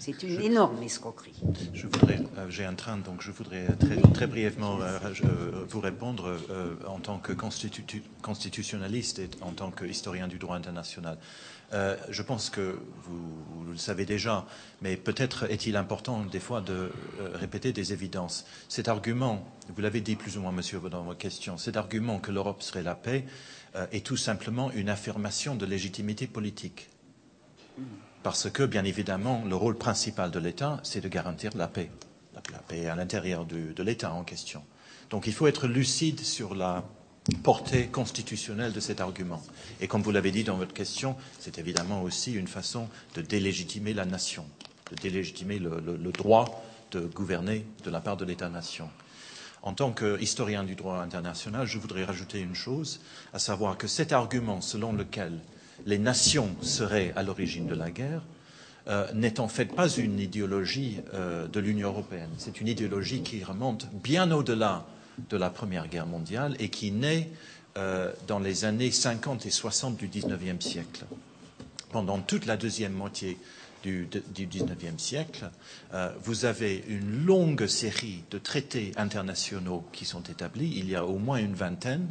C'est 0.00 0.22
une 0.22 0.40
énorme 0.40 0.82
escroquerie. 0.82 1.34
Je 1.74 1.86
voudrais, 1.86 2.20
euh, 2.38 2.48
j'ai 2.48 2.64
un 2.64 2.72
train, 2.74 2.96
donc 2.96 3.20
je 3.20 3.30
voudrais 3.30 3.66
très, 3.78 3.96
très 4.14 4.26
brièvement 4.26 4.80
euh, 4.80 4.98
euh, 5.24 5.64
vous 5.68 5.80
répondre 5.80 6.38
euh, 6.48 6.74
en 6.86 6.98
tant 6.98 7.18
que 7.18 7.34
constitu- 7.34 8.02
constitutionnaliste 8.22 9.18
et 9.18 9.28
en 9.42 9.52
tant 9.52 9.70
qu'historien 9.70 10.26
du 10.26 10.38
droit 10.38 10.56
international. 10.56 11.18
Je 12.08 12.22
pense 12.22 12.50
que 12.50 12.80
vous, 13.04 13.44
vous 13.50 13.70
le 13.70 13.76
savez 13.76 14.04
déjà, 14.04 14.44
mais 14.82 14.96
peut-être 14.96 15.48
est-il 15.52 15.76
important 15.76 16.24
des 16.24 16.40
fois 16.40 16.60
de 16.62 16.90
répéter 17.34 17.72
des 17.72 17.92
évidences. 17.92 18.44
Cet 18.68 18.88
argument, 18.88 19.46
vous 19.68 19.80
l'avez 19.80 20.00
dit 20.00 20.16
plus 20.16 20.36
ou 20.36 20.40
moins, 20.40 20.50
monsieur, 20.50 20.80
dans 20.90 21.04
vos 21.04 21.14
questions, 21.14 21.58
cet 21.58 21.76
argument 21.76 22.18
que 22.18 22.32
l'Europe 22.32 22.62
serait 22.62 22.82
la 22.82 22.96
paix 22.96 23.24
est 23.92 24.04
tout 24.04 24.16
simplement 24.16 24.72
une 24.72 24.88
affirmation 24.88 25.54
de 25.54 25.64
légitimité 25.64 26.26
politique. 26.26 26.88
Parce 28.22 28.50
que, 28.50 28.62
bien 28.62 28.84
évidemment, 28.84 29.42
le 29.48 29.56
rôle 29.56 29.76
principal 29.78 30.30
de 30.30 30.38
l'État, 30.38 30.78
c'est 30.82 31.00
de 31.00 31.08
garantir 31.08 31.50
la 31.56 31.68
paix. 31.68 31.90
La, 32.34 32.58
paix 32.58 32.86
à 32.86 32.94
l'intérieur 32.96 33.44
de 33.46 33.82
l'État 33.82 34.12
en 34.12 34.24
question. 34.24 34.62
Donc 35.10 35.26
il 35.26 35.32
faut 35.32 35.46
être 35.46 35.66
lucide 35.66 36.20
sur 36.20 36.54
la 36.54 36.84
portée 37.42 37.88
constitutionnelle 37.88 38.72
de 38.72 38.80
cet 38.80 39.00
argument. 39.00 39.42
Et 39.80 39.88
comme 39.88 40.02
vous 40.02 40.10
l'avez 40.10 40.30
dit 40.30 40.44
dans 40.44 40.56
votre 40.56 40.72
question, 40.72 41.16
c'est 41.38 41.58
évidemment 41.58 42.02
aussi 42.02 42.32
une 42.32 42.48
façon 42.48 42.88
de 43.14 43.20
délégitimer 43.22 43.92
la 43.92 44.04
nation, 44.04 44.46
de 44.90 44.96
délégitimer 44.96 45.58
le, 45.58 45.80
le- 45.80 45.96
le 45.96 46.12
droit 46.12 46.64
de 46.92 47.00
gouverner 47.00 47.66
de 47.84 47.90
la 47.90 48.00
part 48.00 48.16
de 48.16 48.24
l'État-nation. 48.24 48.88
En 49.62 49.74
tant 49.74 49.92
qu'historien 49.92 50.64
du 50.64 50.74
droit 50.74 50.98
international, 51.00 51.66
je 51.66 51.78
voudrais 51.78 52.04
rajouter 52.04 52.40
une 52.40 52.54
chose, 52.54 53.00
à 53.34 53.38
savoir 53.38 53.76
que 53.76 53.86
cet 53.86 54.12
argument 54.12 54.60
selon 54.60 54.92
lequel 54.92 55.32
les 55.86 55.98
nations 55.98 56.50
seraient 56.62 57.12
à 57.16 57.22
l'origine 57.22 57.66
de 57.66 57.74
la 57.74 57.90
guerre 57.90 58.22
euh, 58.88 59.06
n'est 59.12 59.40
en 59.40 59.48
fait 59.48 59.66
pas 59.66 59.88
une 59.88 60.18
idéologie 60.18 61.00
euh, 61.12 61.46
de 61.46 61.60
l'Union 61.60 61.88
européenne. 61.88 62.30
C'est 62.38 62.60
une 62.60 62.68
idéologie 62.68 63.22
qui 63.22 63.44
remonte 63.44 63.86
bien 64.02 64.30
au-delà 64.32 64.86
de 65.28 65.36
la 65.36 65.50
Première 65.50 65.86
Guerre 65.88 66.06
mondiale 66.06 66.56
et 66.58 66.70
qui 66.70 66.90
naît 66.90 67.28
euh, 67.76 68.10
dans 68.26 68.38
les 68.38 68.64
années 68.64 68.90
50 68.90 69.44
et 69.44 69.50
60 69.50 69.96
du 69.98 70.08
XIXe 70.08 70.64
siècle. 70.64 71.04
Pendant 71.92 72.18
toute 72.20 72.46
la 72.46 72.56
deuxième 72.56 72.92
moitié 72.94 73.36
du, 73.82 74.08
XIXe 74.34 75.02
siècle, 75.02 75.50
vous 76.22 76.44
avez 76.44 76.84
une 76.86 77.24
longue 77.24 77.66
série 77.66 78.22
de 78.30 78.38
traités 78.38 78.92
internationaux 78.96 79.84
qui 79.92 80.04
sont 80.04 80.22
établis. 80.22 80.72
Il 80.76 80.88
y 80.88 80.94
a 80.94 81.04
au 81.04 81.18
moins 81.18 81.38
une 81.38 81.54
vingtaine. 81.54 82.06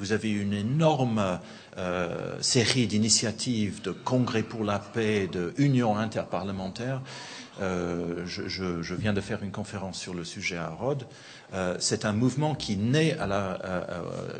Vous 0.00 0.12
avez 0.12 0.30
une 0.30 0.54
énorme 0.54 1.38
euh, 1.78 2.36
série 2.40 2.86
d'initiatives 2.86 3.82
de 3.82 3.92
congrès 3.92 4.42
pour 4.42 4.64
la 4.64 4.78
paix, 4.78 5.28
de 5.30 5.54
unions 5.58 5.96
interparlementaires. 5.96 7.02
Euh, 7.60 8.24
je, 8.24 8.94
viens 8.94 9.12
de 9.12 9.20
faire 9.20 9.42
une 9.42 9.50
conférence 9.50 9.98
sur 9.98 10.14
le 10.14 10.24
sujet 10.24 10.56
à 10.56 10.68
Rhodes. 10.68 11.06
Euh, 11.52 11.76
c'est 11.78 12.04
un 12.04 12.12
mouvement 12.12 12.54
qui 12.54 12.76
naît 12.76 13.16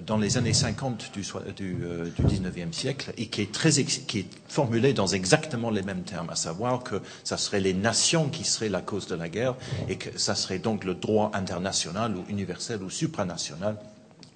dans 0.07 0.17
les 0.17 0.39
années 0.39 0.55
50 0.55 1.11
du, 1.13 1.21
du, 1.21 1.85
euh, 1.85 2.09
du 2.11 2.23
19e 2.23 2.73
siècle 2.73 3.13
et 3.19 3.27
qui 3.27 3.43
est, 3.43 4.07
qui 4.07 4.19
est 4.21 4.27
formulé 4.49 4.93
dans 4.95 5.09
exactement 5.09 5.71
les 5.71 5.83
mêmes 5.83 6.03
termes, 6.03 6.31
à 6.31 6.37
savoir 6.37 6.83
que 6.83 7.03
ça 7.25 7.37
serait 7.37 7.61
les 7.61 7.75
nations 7.75 8.29
qui 8.29 8.45
seraient 8.45 8.69
la 8.69 8.81
cause 8.81 9.07
de 9.07 9.17
la 9.17 9.29
guerre 9.29 9.55
et 9.89 9.97
que 9.97 10.19
ça 10.19 10.35
serait 10.35 10.59
donc 10.59 10.85
le 10.85 10.95
droit 10.95 11.31
international 11.35 12.17
ou 12.17 12.25
universel 12.29 12.83
ou 12.83 12.91
supranational 12.91 13.77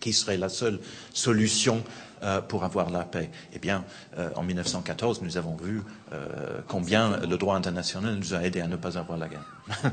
qui 0.05 0.13
serait 0.13 0.37
la 0.37 0.51
seule 0.51 0.81
solution 1.15 1.83
euh, 2.23 2.43
pour 2.43 2.63
avoir 2.65 2.91
la 2.91 3.05
paix? 3.05 3.31
Eh 3.55 3.59
bien, 3.59 3.85
euh, 4.19 4.29
en 4.37 4.43
1914, 4.43 5.23
nous 5.23 5.39
avons 5.39 5.57
vu 5.57 5.83
euh, 6.13 6.61
combien 6.69 7.17
le 7.17 7.39
droit 7.39 7.57
international 7.57 8.15
nous 8.17 8.35
a 8.35 8.43
aidés 8.43 8.61
à 8.61 8.67
ne 8.69 8.77
pas 8.77 8.99
avoir 8.99 9.17
la 9.17 9.29
guerre. 9.29 9.47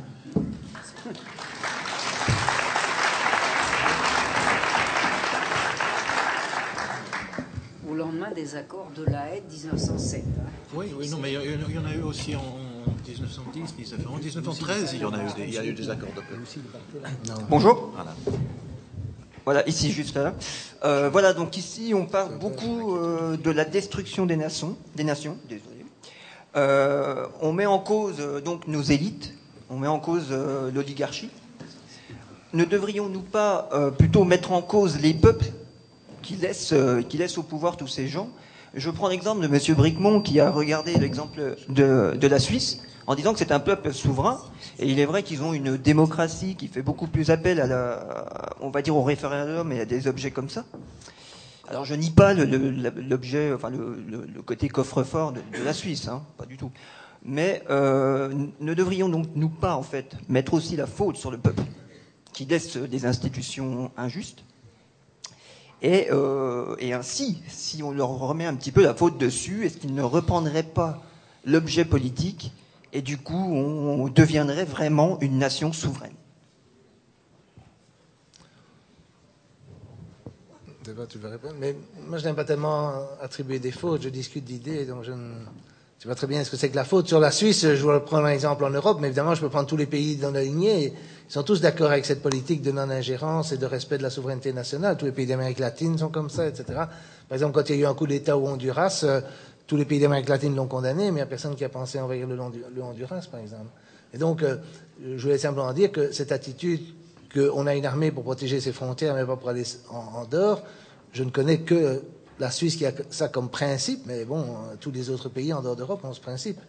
Au 7.89 7.93
lendemain 7.93 8.31
des 8.33 8.55
accords 8.55 8.91
de 8.95 9.03
la 9.05 9.33
Haye 9.33 9.41
de 9.41 9.51
1907. 9.53 10.23
hein. 10.23 10.41
Oui, 10.73 10.87
oui, 10.97 11.09
non, 11.09 11.17
mais 11.21 11.33
il 11.33 11.35
y, 11.35 11.37
en 11.37 11.41
a- 11.41 11.43
il 11.69 11.75
y 11.75 11.79
en 11.79 11.85
a 11.85 11.93
eu 11.93 12.01
aussi 12.03 12.35
en 12.35 12.41
1910, 13.07 13.75
19, 13.75 14.07
en 14.07 14.17
1913, 14.17 14.91
il 14.93 15.01
y 15.01 15.05
en 15.05 15.13
a 15.13 15.17
eu 15.23 15.33
des, 15.35 15.43
il 15.47 15.53
y 15.53 15.57
a 15.57 15.65
eu 15.65 15.73
des 15.73 15.89
accords 15.89 16.13
de 16.15 16.21
paix. 16.21 16.61
Bonjour. 17.49 17.91
Voilà. 17.95 18.15
Voilà, 19.45 19.67
ici 19.67 19.91
juste 19.91 20.15
là. 20.15 20.33
Euh, 20.83 21.09
voilà, 21.09 21.33
donc 21.33 21.57
ici 21.57 21.93
on 21.95 22.05
parle 22.05 22.37
beaucoup 22.37 22.95
euh, 22.95 23.37
de 23.37 23.49
la 23.49 23.65
destruction 23.65 24.25
des 24.25 24.35
nations, 24.35 24.77
des 24.95 25.03
nations. 25.03 25.37
Désolé. 25.49 25.85
Euh, 26.55 27.25
on 27.41 27.51
met 27.51 27.65
en 27.65 27.79
cause 27.79 28.17
donc 28.45 28.67
nos 28.67 28.81
élites, 28.81 29.33
on 29.69 29.77
met 29.77 29.87
en 29.87 29.99
cause 29.99 30.31
l'oligarchie. 30.73 31.29
Ne 32.53 32.65
devrions-nous 32.65 33.21
pas 33.21 33.69
plutôt 33.97 34.25
mettre 34.25 34.51
en 34.51 34.61
cause 34.61 34.99
les 34.99 35.13
peuples 35.13 35.45
qui 36.21 36.35
laissent, 36.35 36.73
au 37.37 37.43
pouvoir 37.43 37.77
tous 37.77 37.87
ces 37.87 38.07
gens? 38.09 38.29
Je 38.73 38.89
prends 38.89 39.07
l'exemple 39.07 39.47
de 39.47 39.53
M. 39.53 39.75
Bricmont 39.75 40.21
qui 40.21 40.39
a 40.41 40.51
regardé 40.51 40.93
l'exemple 40.95 41.55
de 41.69 42.27
la 42.27 42.39
Suisse 42.39 42.81
en 43.07 43.15
disant 43.15 43.33
que 43.33 43.39
c'est 43.39 43.51
un 43.51 43.59
peuple 43.59 43.93
souverain. 43.93 44.39
Et 44.79 44.87
il 44.87 44.99
est 44.99 45.05
vrai 45.05 45.23
qu'ils 45.23 45.43
ont 45.43 45.53
une 45.53 45.77
démocratie 45.77 46.55
qui 46.55 46.67
fait 46.67 46.81
beaucoup 46.81 47.07
plus 47.07 47.29
appel 47.29 47.59
à 47.59 47.67
la, 47.67 48.55
on 48.61 48.69
va 48.69 48.81
dire 48.81 48.95
au 48.95 49.03
référendum 49.03 49.71
et 49.71 49.81
à 49.81 49.85
des 49.85 50.07
objets 50.07 50.31
comme 50.31 50.49
ça. 50.49 50.65
Alors 51.67 51.85
je 51.85 51.95
nie 51.95 52.11
pas 52.11 52.33
l'objet, 52.33 53.53
enfin 53.53 53.69
le, 53.69 54.41
côté 54.45 54.67
coffre-fort 54.67 55.31
de, 55.31 55.39
de 55.57 55.63
la 55.63 55.73
Suisse, 55.73 56.07
hein, 56.07 56.23
pas 56.37 56.45
du 56.45 56.57
tout. 56.57 56.71
Mais 57.23 57.63
euh, 57.69 58.33
ne 58.59 58.73
devrions 58.73 59.07
donc 59.07 59.27
nous 59.35 59.49
pas 59.49 59.75
en 59.75 59.83
fait 59.83 60.15
mettre 60.27 60.53
aussi 60.53 60.75
la 60.75 60.87
faute 60.87 61.17
sur 61.17 61.31
le 61.31 61.37
peuple 61.37 61.63
qui 62.33 62.45
laisse 62.45 62.77
des 62.77 63.05
institutions 63.05 63.91
injustes 63.95 64.43
et, 65.81 66.07
euh, 66.11 66.75
et 66.79 66.93
ainsi, 66.93 67.41
si 67.47 67.81
on 67.81 67.91
leur 67.91 68.09
remet 68.09 68.45
un 68.45 68.55
petit 68.55 68.71
peu 68.71 68.83
la 68.83 68.93
faute 68.93 69.17
dessus, 69.17 69.65
est-ce 69.65 69.77
qu'ils 69.77 69.95
ne 69.95 70.03
reprendraient 70.03 70.61
pas 70.63 71.01
l'objet 71.43 71.85
politique, 71.85 72.53
et 72.93 73.01
du 73.01 73.17
coup, 73.17 73.33
on, 73.33 74.07
deviendrait 74.07 74.65
vraiment 74.65 75.17
une 75.21 75.37
nation 75.37 75.71
souveraine. 75.71 76.13
Tu 80.83 81.17
veux 81.17 81.29
répondre? 81.29 81.55
Mais 81.59 81.75
moi, 82.07 82.17
je 82.17 82.25
n'aime 82.25 82.35
pas 82.35 82.43
tellement 82.43 82.91
attribuer 83.21 83.59
des 83.59 83.71
fautes. 83.71 84.01
Je 84.01 84.09
discute 84.09 84.43
d'idées, 84.43 84.85
donc 84.85 85.03
je 85.03 85.11
ne 85.11 85.33
sais 85.99 86.07
pas 86.07 86.15
très 86.15 86.27
bien 86.27 86.43
ce 86.43 86.51
que 86.51 86.57
c'est 86.57 86.69
que 86.69 86.75
la 86.75 86.83
faute. 86.83 87.07
Sur 87.07 87.19
la 87.19 87.31
Suisse, 87.31 87.61
je 87.61 87.87
vais 87.87 87.99
prendre 88.01 88.25
un 88.25 88.31
exemple 88.31 88.65
en 88.65 88.69
Europe, 88.69 88.97
mais 88.99 89.07
évidemment, 89.07 89.33
je 89.33 89.41
peux 89.41 89.49
prendre 89.49 89.67
tous 89.67 89.77
les 89.77 89.85
pays 89.85 90.17
dans 90.17 90.31
la 90.31 90.43
lignée. 90.43 90.93
Ils 91.29 91.31
sont 91.31 91.43
tous 91.43 91.61
d'accord 91.61 91.91
avec 91.91 92.05
cette 92.05 92.21
politique 92.21 92.61
de 92.61 92.71
non-ingérence 92.71 93.53
et 93.53 93.57
de 93.57 93.65
respect 93.65 93.97
de 93.99 94.03
la 94.03 94.09
souveraineté 94.09 94.51
nationale. 94.51 94.97
Tous 94.97 95.05
les 95.05 95.13
pays 95.13 95.27
d'Amérique 95.27 95.59
latine 95.59 95.97
sont 95.97 96.09
comme 96.09 96.29
ça, 96.29 96.47
etc. 96.47 96.65
Par 96.67 96.87
exemple, 97.31 97.53
quand 97.53 97.69
il 97.69 97.77
y 97.77 97.79
a 97.79 97.81
eu 97.83 97.85
un 97.85 97.93
coup 97.93 98.07
d'État 98.07 98.37
au 98.37 98.45
Honduras, 98.45 99.01
euh, 99.05 99.21
tous 99.71 99.77
les 99.77 99.85
pays 99.85 100.01
d'Amérique 100.01 100.27
latine 100.27 100.53
l'ont 100.53 100.67
condamné, 100.67 101.05
mais 101.05 101.07
il 101.11 101.13
n'y 101.13 101.21
a 101.21 101.25
personne 101.25 101.55
qui 101.55 101.63
a 101.63 101.69
pensé 101.69 101.97
envahir 101.97 102.27
le, 102.27 102.35
le 102.35 102.83
Honduras, 102.83 103.25
par 103.31 103.39
exemple. 103.39 103.69
Et 104.13 104.17
donc, 104.17 104.43
euh, 104.43 104.57
je 105.01 105.15
voulais 105.21 105.37
simplement 105.37 105.71
dire 105.71 105.93
que 105.93 106.11
cette 106.11 106.33
attitude 106.33 106.81
qu'on 107.33 107.65
a 107.65 107.73
une 107.73 107.85
armée 107.85 108.11
pour 108.11 108.23
protéger 108.23 108.59
ses 108.59 108.73
frontières, 108.73 109.15
mais 109.15 109.23
pas 109.25 109.37
pour 109.37 109.47
aller 109.47 109.63
en, 109.89 110.25
dehors, 110.25 110.61
je 111.13 111.23
ne 111.23 111.29
connais 111.29 111.61
que 111.61 112.01
la 112.37 112.51
Suisse 112.51 112.75
qui 112.75 112.85
a 112.85 112.91
ça 113.11 113.29
comme 113.29 113.47
principe, 113.47 114.01
mais 114.07 114.25
bon, 114.25 114.41
euh, 114.41 114.75
tous 114.77 114.91
les 114.91 115.09
autres 115.09 115.29
pays 115.29 115.53
en 115.53 115.61
dehors 115.61 115.77
d'Europe 115.77 116.03
ont 116.03 116.13
ce 116.13 116.19
principe. 116.19 116.59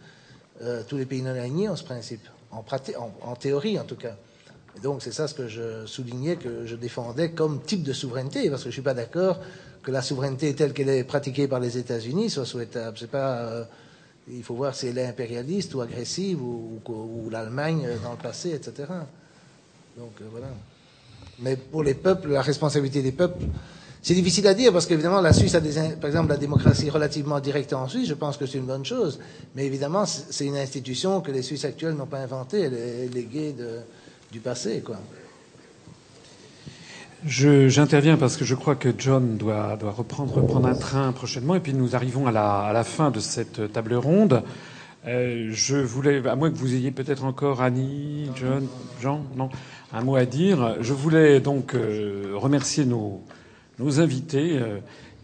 Euh, 0.61 0.81
tous 0.87 0.95
les 0.95 1.05
pays 1.05 1.21
non 1.21 1.31
alignés 1.31 1.67
ont 1.67 1.75
ce 1.75 1.83
principe, 1.83 2.25
en, 2.53 2.63
en 3.21 3.35
théorie 3.35 3.77
en 3.77 3.83
tout 3.83 3.97
cas. 3.97 4.15
Et 4.77 4.79
donc 4.79 5.01
c'est 5.01 5.11
ça 5.11 5.27
ce 5.27 5.33
que 5.33 5.49
je 5.49 5.85
soulignais, 5.87 6.37
que 6.37 6.65
je 6.65 6.77
défendais 6.77 7.31
comme 7.31 7.63
type 7.63 7.83
de 7.83 7.91
souveraineté, 7.91 8.49
parce 8.49 8.61
que 8.61 8.69
je 8.69 8.69
ne 8.69 8.73
suis 8.75 8.81
pas 8.81 8.93
d'accord 8.93 9.41
que 9.83 9.91
la 9.91 10.01
souveraineté 10.01 10.55
telle 10.55 10.73
qu'elle 10.73 10.89
est 10.89 11.03
pratiquée 11.03 11.47
par 11.47 11.59
les 11.59 11.77
États-Unis 11.77 12.29
soit 12.29 12.45
souhaitable. 12.45 12.97
C'est 12.97 13.11
pas, 13.11 13.37
euh, 13.39 13.63
il 14.31 14.43
faut 14.43 14.55
voir 14.55 14.73
si 14.73 14.87
elle 14.87 14.97
est 14.97 15.05
impérialiste 15.05 15.75
ou 15.75 15.81
agressive 15.81 16.41
ou, 16.41 17.29
l'Allemagne 17.29 17.87
dans 18.03 18.11
le 18.11 18.17
passé, 18.17 18.51
etc. 18.51 18.87
Donc 19.97 20.13
euh, 20.21 20.25
voilà. 20.31 20.47
Mais 21.39 21.57
pour 21.57 21.83
les 21.83 21.93
peuples, 21.93 22.29
la 22.29 22.41
responsabilité 22.41 23.01
des 23.01 23.11
peuples, 23.11 23.43
c'est 24.01 24.13
difficile 24.13 24.47
à 24.47 24.53
dire 24.53 24.71
parce 24.71 24.85
qu'évidemment 24.85 25.21
la 25.21 25.33
Suisse 25.33 25.55
a 25.55 25.59
des, 25.59 25.95
par 25.95 26.09
exemple 26.09 26.29
la 26.29 26.37
démocratie 26.37 26.89
relativement 26.89 27.39
directe 27.39 27.73
en 27.73 27.87
Suisse, 27.87 28.07
je 28.07 28.13
pense 28.13 28.37
que 28.37 28.45
c'est 28.45 28.57
une 28.57 28.65
bonne 28.65 28.85
chose. 28.85 29.19
Mais 29.55 29.65
évidemment, 29.65 30.05
c'est 30.05 30.45
une 30.45 30.57
institution 30.57 31.21
que 31.21 31.31
les 31.31 31.41
Suisses 31.41 31.65
actuels 31.65 31.95
n'ont 31.95 32.05
pas 32.05 32.19
inventée, 32.19 32.61
elle 32.61 32.73
est 32.73 33.13
léguée 33.13 33.53
de, 33.53 33.79
du 34.31 34.39
passé, 34.39 34.81
quoi. 34.81 34.97
J'interviens 37.25 38.17
parce 38.17 38.35
que 38.35 38.43
je 38.43 38.53
crois 38.53 38.75
que 38.75 38.89
John 38.97 39.37
doit, 39.37 39.77
doit 39.77 39.91
reprendre, 39.91 40.33
reprendre 40.33 40.67
un 40.67 40.75
train 40.75 41.11
prochainement 41.13 41.55
et 41.55 41.61
puis 41.61 41.73
nous 41.73 41.95
arrivons 41.95 42.27
à 42.27 42.31
la, 42.31 42.59
à 42.59 42.73
la 42.73 42.83
fin 42.83 43.11
de 43.11 43.19
cette 43.19 43.71
table 43.71 43.93
ronde. 43.95 44.43
Euh, 45.05 45.49
je 45.51 45.77
voulais, 45.77 46.25
à 46.27 46.35
moins 46.35 46.51
que 46.51 46.57
vous 46.57 46.73
ayez 46.75 46.91
peut-être 46.91 47.23
encore 47.23 47.61
Annie, 47.61 48.29
John, 48.35 48.67
Jean, 49.01 49.21
non, 49.37 49.49
un 49.93 50.01
mot 50.01 50.15
à 50.15 50.25
dire. 50.25 50.77
Je 50.81 50.93
voulais 50.93 51.39
donc 51.39 51.75
euh, 51.75 52.33
remercier 52.35 52.85
nos, 52.85 53.21
nos 53.79 53.99
invités 53.99 54.57
euh, 54.59 54.79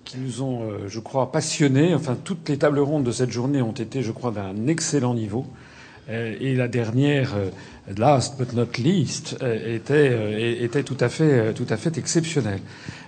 qui 0.05 0.17
nous 0.17 0.41
ont, 0.41 0.63
euh, 0.63 0.87
je 0.87 0.99
crois, 0.99 1.31
passionnés. 1.31 1.93
Enfin, 1.93 2.17
toutes 2.23 2.49
les 2.49 2.57
tables 2.57 2.79
rondes 2.79 3.03
de 3.03 3.11
cette 3.11 3.31
journée 3.31 3.61
ont 3.61 3.71
été, 3.71 4.03
je 4.03 4.11
crois, 4.11 4.31
d'un 4.31 4.67
excellent 4.67 5.13
niveau. 5.13 5.45
Euh, 6.09 6.35
et 6.39 6.55
la 6.55 6.67
dernière, 6.67 7.35
euh, 7.35 7.49
last 7.95 8.35
but 8.39 8.53
not 8.53 8.79
least, 8.79 9.37
euh, 9.43 9.75
était, 9.75 10.63
était 10.63 10.81
tout 10.81 10.97
à 10.99 11.07
fait, 11.07 11.53
tout 11.53 11.67
à 11.69 11.77
fait 11.77 11.97
exceptionnelle. 11.99 12.61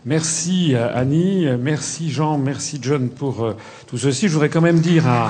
Merci 0.05 0.75
Annie, 0.75 1.45
merci 1.59 2.11
Jean, 2.11 2.37
merci 2.37 2.79
John 2.81 3.09
pour 3.09 3.55
tout 3.85 3.97
ceci. 3.97 4.27
Je 4.27 4.33
voudrais 4.33 4.49
quand 4.49 4.61
même 4.61 4.79
dire 4.79 5.07
à 5.07 5.29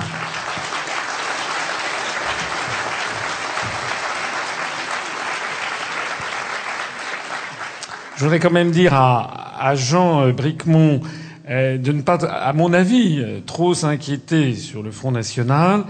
quand 8.39 8.51
même 8.51 8.71
dire 8.71 8.93
à, 8.93 9.75
Jean 9.75 10.31
Bricmont 10.31 11.01
de 11.49 11.91
ne 11.91 12.01
pas, 12.01 12.15
à 12.15 12.53
mon 12.53 12.71
avis, 12.71 13.21
trop 13.45 13.73
s'inquiéter 13.73 14.53
sur 14.55 14.83
le 14.83 14.91
Front 14.91 15.11
National, 15.11 15.83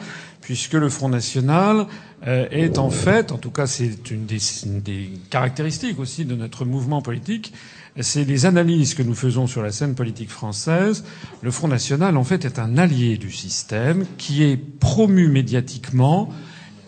puisque 0.52 0.74
le 0.74 0.90
Front 0.90 1.08
National 1.08 1.88
euh, 2.28 2.46
est 2.52 2.78
en 2.78 2.90
fait, 2.90 3.32
en 3.32 3.38
tout 3.38 3.52
cas 3.52 3.68
c'est 3.68 4.12
une 4.12 4.26
des, 4.26 4.40
une 4.66 4.82
des 4.82 5.10
caractéristiques 5.30 5.98
aussi 5.98 6.26
de 6.26 6.36
notre 6.36 6.66
mouvement 6.66 7.02
politique, 7.02 7.54
c'est 8.02 8.26
les 8.26 8.46
analyses 8.46 8.94
que 8.94 9.02
nous 9.02 9.16
faisons 9.16 9.48
sur 9.48 9.62
la 9.62 9.72
scène 9.72 9.96
politique 9.96 10.30
française. 10.30 11.06
Le 11.42 11.52
Front 11.52 11.70
National, 11.70 12.18
en 12.18 12.26
fait, 12.26 12.44
est 12.44 12.60
un 12.60 12.78
allié 12.78 13.16
du 13.18 13.32
système 13.32 14.06
qui 14.18 14.44
est 14.44 14.58
promu 14.58 15.30
médiatiquement 15.30 16.28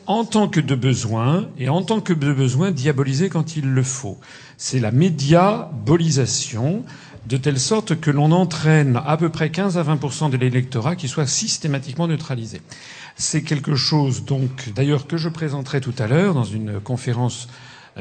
en 0.07 0.25
tant 0.25 0.49
que 0.49 0.59
de 0.59 0.75
besoin 0.75 1.47
et 1.57 1.69
en 1.69 1.83
tant 1.83 2.01
que 2.01 2.11
de 2.11 2.33
besoin 2.33 2.71
diabolisé 2.71 3.29
quand 3.29 3.55
il 3.55 3.69
le 3.69 3.83
faut 3.83 4.19
c'est 4.57 4.79
la 4.79 4.91
médiabolisation, 4.91 6.83
de 7.27 7.37
telle 7.37 7.59
sorte 7.59 7.99
que 7.99 8.11
l'on 8.11 8.31
entraîne 8.31 8.99
à 9.05 9.17
peu 9.17 9.29
près 9.29 9.49
15 9.49 9.77
à 9.77 9.83
20 9.83 10.29
de 10.29 10.37
l'électorat 10.37 10.95
qui 10.95 11.07
soit 11.07 11.27
systématiquement 11.27 12.07
neutralisé. 12.07 12.61
C'est 13.15 13.43
quelque 13.43 13.75
chose, 13.75 14.25
donc, 14.25 14.71
d'ailleurs, 14.75 15.07
que 15.07 15.17
je 15.17 15.29
présenterai 15.29 15.81
tout 15.81 15.93
à 15.99 16.07
l'heure 16.07 16.33
dans 16.33 16.43
une 16.43 16.79
conférence 16.79 17.47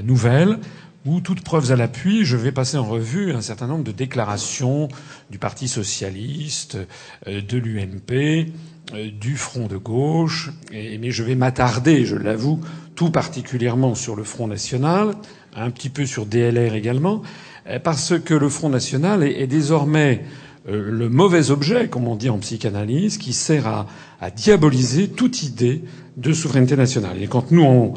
nouvelle 0.02 0.58
où, 1.04 1.20
toutes 1.20 1.42
preuves 1.42 1.72
à 1.72 1.76
l'appui, 1.76 2.24
je 2.24 2.36
vais 2.36 2.52
passer 2.52 2.76
en 2.76 2.84
revue 2.84 3.32
un 3.32 3.40
certain 3.40 3.66
nombre 3.66 3.84
de 3.84 3.92
déclarations 3.92 4.88
du 5.30 5.38
Parti 5.38 5.66
socialiste, 5.68 6.78
euh, 7.26 7.40
de 7.40 7.58
l'UMP, 7.58 8.52
euh, 8.94 9.10
du 9.10 9.36
Front 9.36 9.66
de 9.66 9.76
gauche, 9.76 10.50
mais 10.70 11.10
je 11.10 11.22
vais 11.22 11.34
m'attarder, 11.34 12.04
je 12.04 12.16
l'avoue, 12.16 12.60
tout 12.94 13.10
particulièrement 13.10 13.94
sur 13.94 14.14
le 14.14 14.22
Front 14.22 14.46
national, 14.46 15.14
un 15.56 15.70
petit 15.70 15.88
peu 15.88 16.06
sur 16.06 16.24
DLR 16.24 16.74
également, 16.74 17.22
euh, 17.66 17.80
parce 17.80 18.18
que 18.20 18.34
le 18.34 18.48
Front 18.48 18.68
national 18.68 19.24
est, 19.24 19.46
désormais 19.46 20.24
le 20.68 21.08
mauvais 21.08 21.50
objet, 21.50 21.88
comme 21.88 22.06
on 22.06 22.14
dit 22.14 22.30
en 22.30 22.38
psychanalyse, 22.38 23.18
qui 23.18 23.32
sert 23.32 23.66
à, 23.66 23.86
à 24.22 24.30
diaboliser 24.30 25.08
toute 25.08 25.42
idée 25.42 25.82
de 26.16 26.32
souveraineté 26.32 26.76
nationale. 26.76 27.20
Et 27.20 27.26
quand 27.26 27.50
nous, 27.50 27.94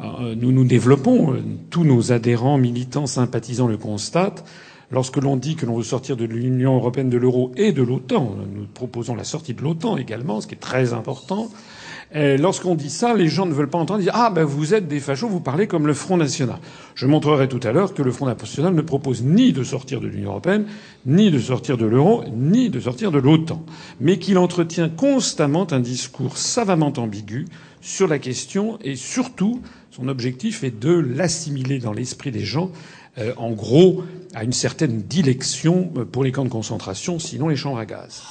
euh, 0.00 0.34
nous 0.34 0.50
nous 0.50 0.64
développons, 0.64 1.36
tous 1.70 1.84
nos 1.84 2.10
adhérents, 2.10 2.58
militants, 2.58 3.06
sympathisants 3.06 3.68
le 3.68 3.76
constatent, 3.76 4.44
lorsque 4.90 5.18
l'on 5.18 5.36
dit 5.36 5.54
que 5.54 5.66
l'on 5.66 5.76
veut 5.76 5.84
sortir 5.84 6.16
de 6.16 6.24
l'Union 6.24 6.74
européenne, 6.76 7.10
de 7.10 7.16
l'euro 7.16 7.52
et 7.56 7.70
de 7.72 7.82
l'OTAN, 7.82 8.36
nous 8.52 8.66
proposons 8.66 9.14
la 9.14 9.22
sortie 9.22 9.54
de 9.54 9.62
l'OTAN 9.62 9.96
également, 9.96 10.40
ce 10.40 10.48
qui 10.48 10.54
est 10.54 10.58
très 10.58 10.92
important, 10.94 11.48
Lorsqu'on 12.14 12.74
dit 12.74 12.88
ça, 12.88 13.14
les 13.14 13.28
gens 13.28 13.44
ne 13.44 13.52
veulent 13.52 13.68
pas 13.68 13.78
entendre 13.78 14.00
dire 14.00 14.12
Ah 14.14 14.30
ben 14.30 14.44
vous 14.44 14.72
êtes 14.72 14.88
des 14.88 14.98
fachos, 14.98 15.28
vous 15.28 15.40
parlez 15.40 15.66
comme 15.66 15.86
le 15.86 15.92
Front 15.92 16.16
National. 16.16 16.58
Je 16.94 17.06
montrerai 17.06 17.48
tout 17.48 17.60
à 17.62 17.72
l'heure 17.72 17.92
que 17.92 18.02
le 18.02 18.10
Front 18.10 18.26
National 18.26 18.74
ne 18.74 18.80
propose 18.80 19.22
ni 19.22 19.52
de 19.52 19.62
sortir 19.62 20.00
de 20.00 20.06
l'Union 20.06 20.30
européenne, 20.30 20.64
ni 21.04 21.30
de 21.30 21.38
sortir 21.38 21.76
de 21.76 21.84
l'euro, 21.84 22.24
ni 22.34 22.70
de 22.70 22.80
sortir 22.80 23.12
de 23.12 23.18
l'OTAN, 23.18 23.62
mais 24.00 24.18
qu'il 24.18 24.38
entretient 24.38 24.88
constamment 24.88 25.66
un 25.70 25.80
discours 25.80 26.38
savamment 26.38 26.92
ambigu 26.96 27.46
sur 27.80 28.08
la 28.08 28.18
question 28.18 28.78
et 28.82 28.96
surtout 28.96 29.60
son 29.90 30.08
objectif 30.08 30.64
est 30.64 30.78
de 30.78 30.92
l'assimiler 30.92 31.78
dans 31.78 31.92
l'esprit 31.92 32.30
des 32.30 32.44
gens 32.44 32.70
euh, 33.18 33.32
en 33.36 33.50
gros, 33.50 34.04
à 34.34 34.44
une 34.44 34.52
certaine 34.52 35.02
dilection 35.02 35.90
pour 36.12 36.22
les 36.22 36.30
camps 36.30 36.44
de 36.44 36.50
concentration, 36.50 37.18
sinon 37.18 37.48
les 37.48 37.56
chambres 37.56 37.78
à 37.78 37.86
gaz. 37.86 38.22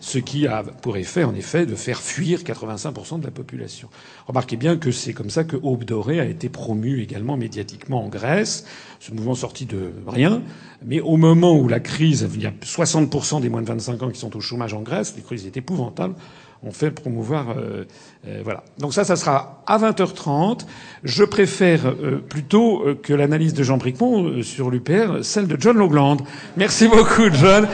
Ce 0.00 0.18
qui 0.18 0.46
a 0.46 0.62
pour 0.62 0.96
effet, 0.96 1.24
en 1.24 1.34
effet, 1.34 1.66
de 1.66 1.74
faire 1.74 2.00
fuir 2.00 2.40
85% 2.40 3.20
de 3.20 3.24
la 3.24 3.30
population. 3.30 3.88
Remarquez 4.26 4.56
bien 4.56 4.78
que 4.78 4.90
c'est 4.90 5.12
comme 5.12 5.28
ça 5.28 5.44
que 5.44 5.56
Aube 5.56 5.84
Dorée 5.84 6.20
a 6.20 6.24
été 6.24 6.48
promu 6.48 7.02
également 7.02 7.36
médiatiquement 7.36 8.04
en 8.04 8.08
Grèce. 8.08 8.64
Ce 8.98 9.12
mouvement 9.12 9.34
sorti 9.34 9.66
de 9.66 9.92
rien. 10.06 10.42
Mais 10.82 11.00
au 11.00 11.18
moment 11.18 11.58
où 11.58 11.68
la 11.68 11.80
crise, 11.80 12.28
il 12.34 12.42
y 12.42 12.46
a 12.46 12.50
60% 12.50 13.42
des 13.42 13.50
moins 13.50 13.60
de 13.60 13.68
25 13.68 14.02
ans 14.02 14.10
qui 14.10 14.18
sont 14.18 14.34
au 14.36 14.40
chômage 14.40 14.72
en 14.72 14.80
Grèce, 14.80 15.14
les 15.16 15.22
crises 15.22 15.46
étaient 15.46 15.60
épouvantables 15.60 16.14
on 16.62 16.72
fait 16.72 16.90
promouvoir. 16.90 17.50
Euh, 17.50 17.84
euh, 18.26 18.40
voilà. 18.44 18.62
Donc 18.78 18.92
ça, 18.92 19.04
ça 19.04 19.16
sera 19.16 19.62
à 19.66 19.78
20h30. 19.78 20.66
Je 21.04 21.24
préfère 21.24 21.86
euh, 21.86 22.18
plutôt 22.18 22.84
que 23.02 23.12
l'analyse 23.12 23.54
de 23.54 23.62
Jean 23.62 23.78
Bricmont 23.78 24.42
sur 24.42 24.70
l'UPR, 24.70 25.22
celle 25.22 25.46
de 25.46 25.56
John 25.58 25.76
Logland. 25.76 26.18
Merci 26.56 26.88
beaucoup, 26.88 27.30
John, 27.32 27.66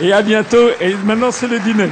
et 0.00 0.12
à 0.12 0.22
bientôt. 0.22 0.68
Et 0.80 0.94
maintenant, 1.04 1.30
c'est 1.30 1.48
le 1.48 1.60
dîner. 1.60 1.88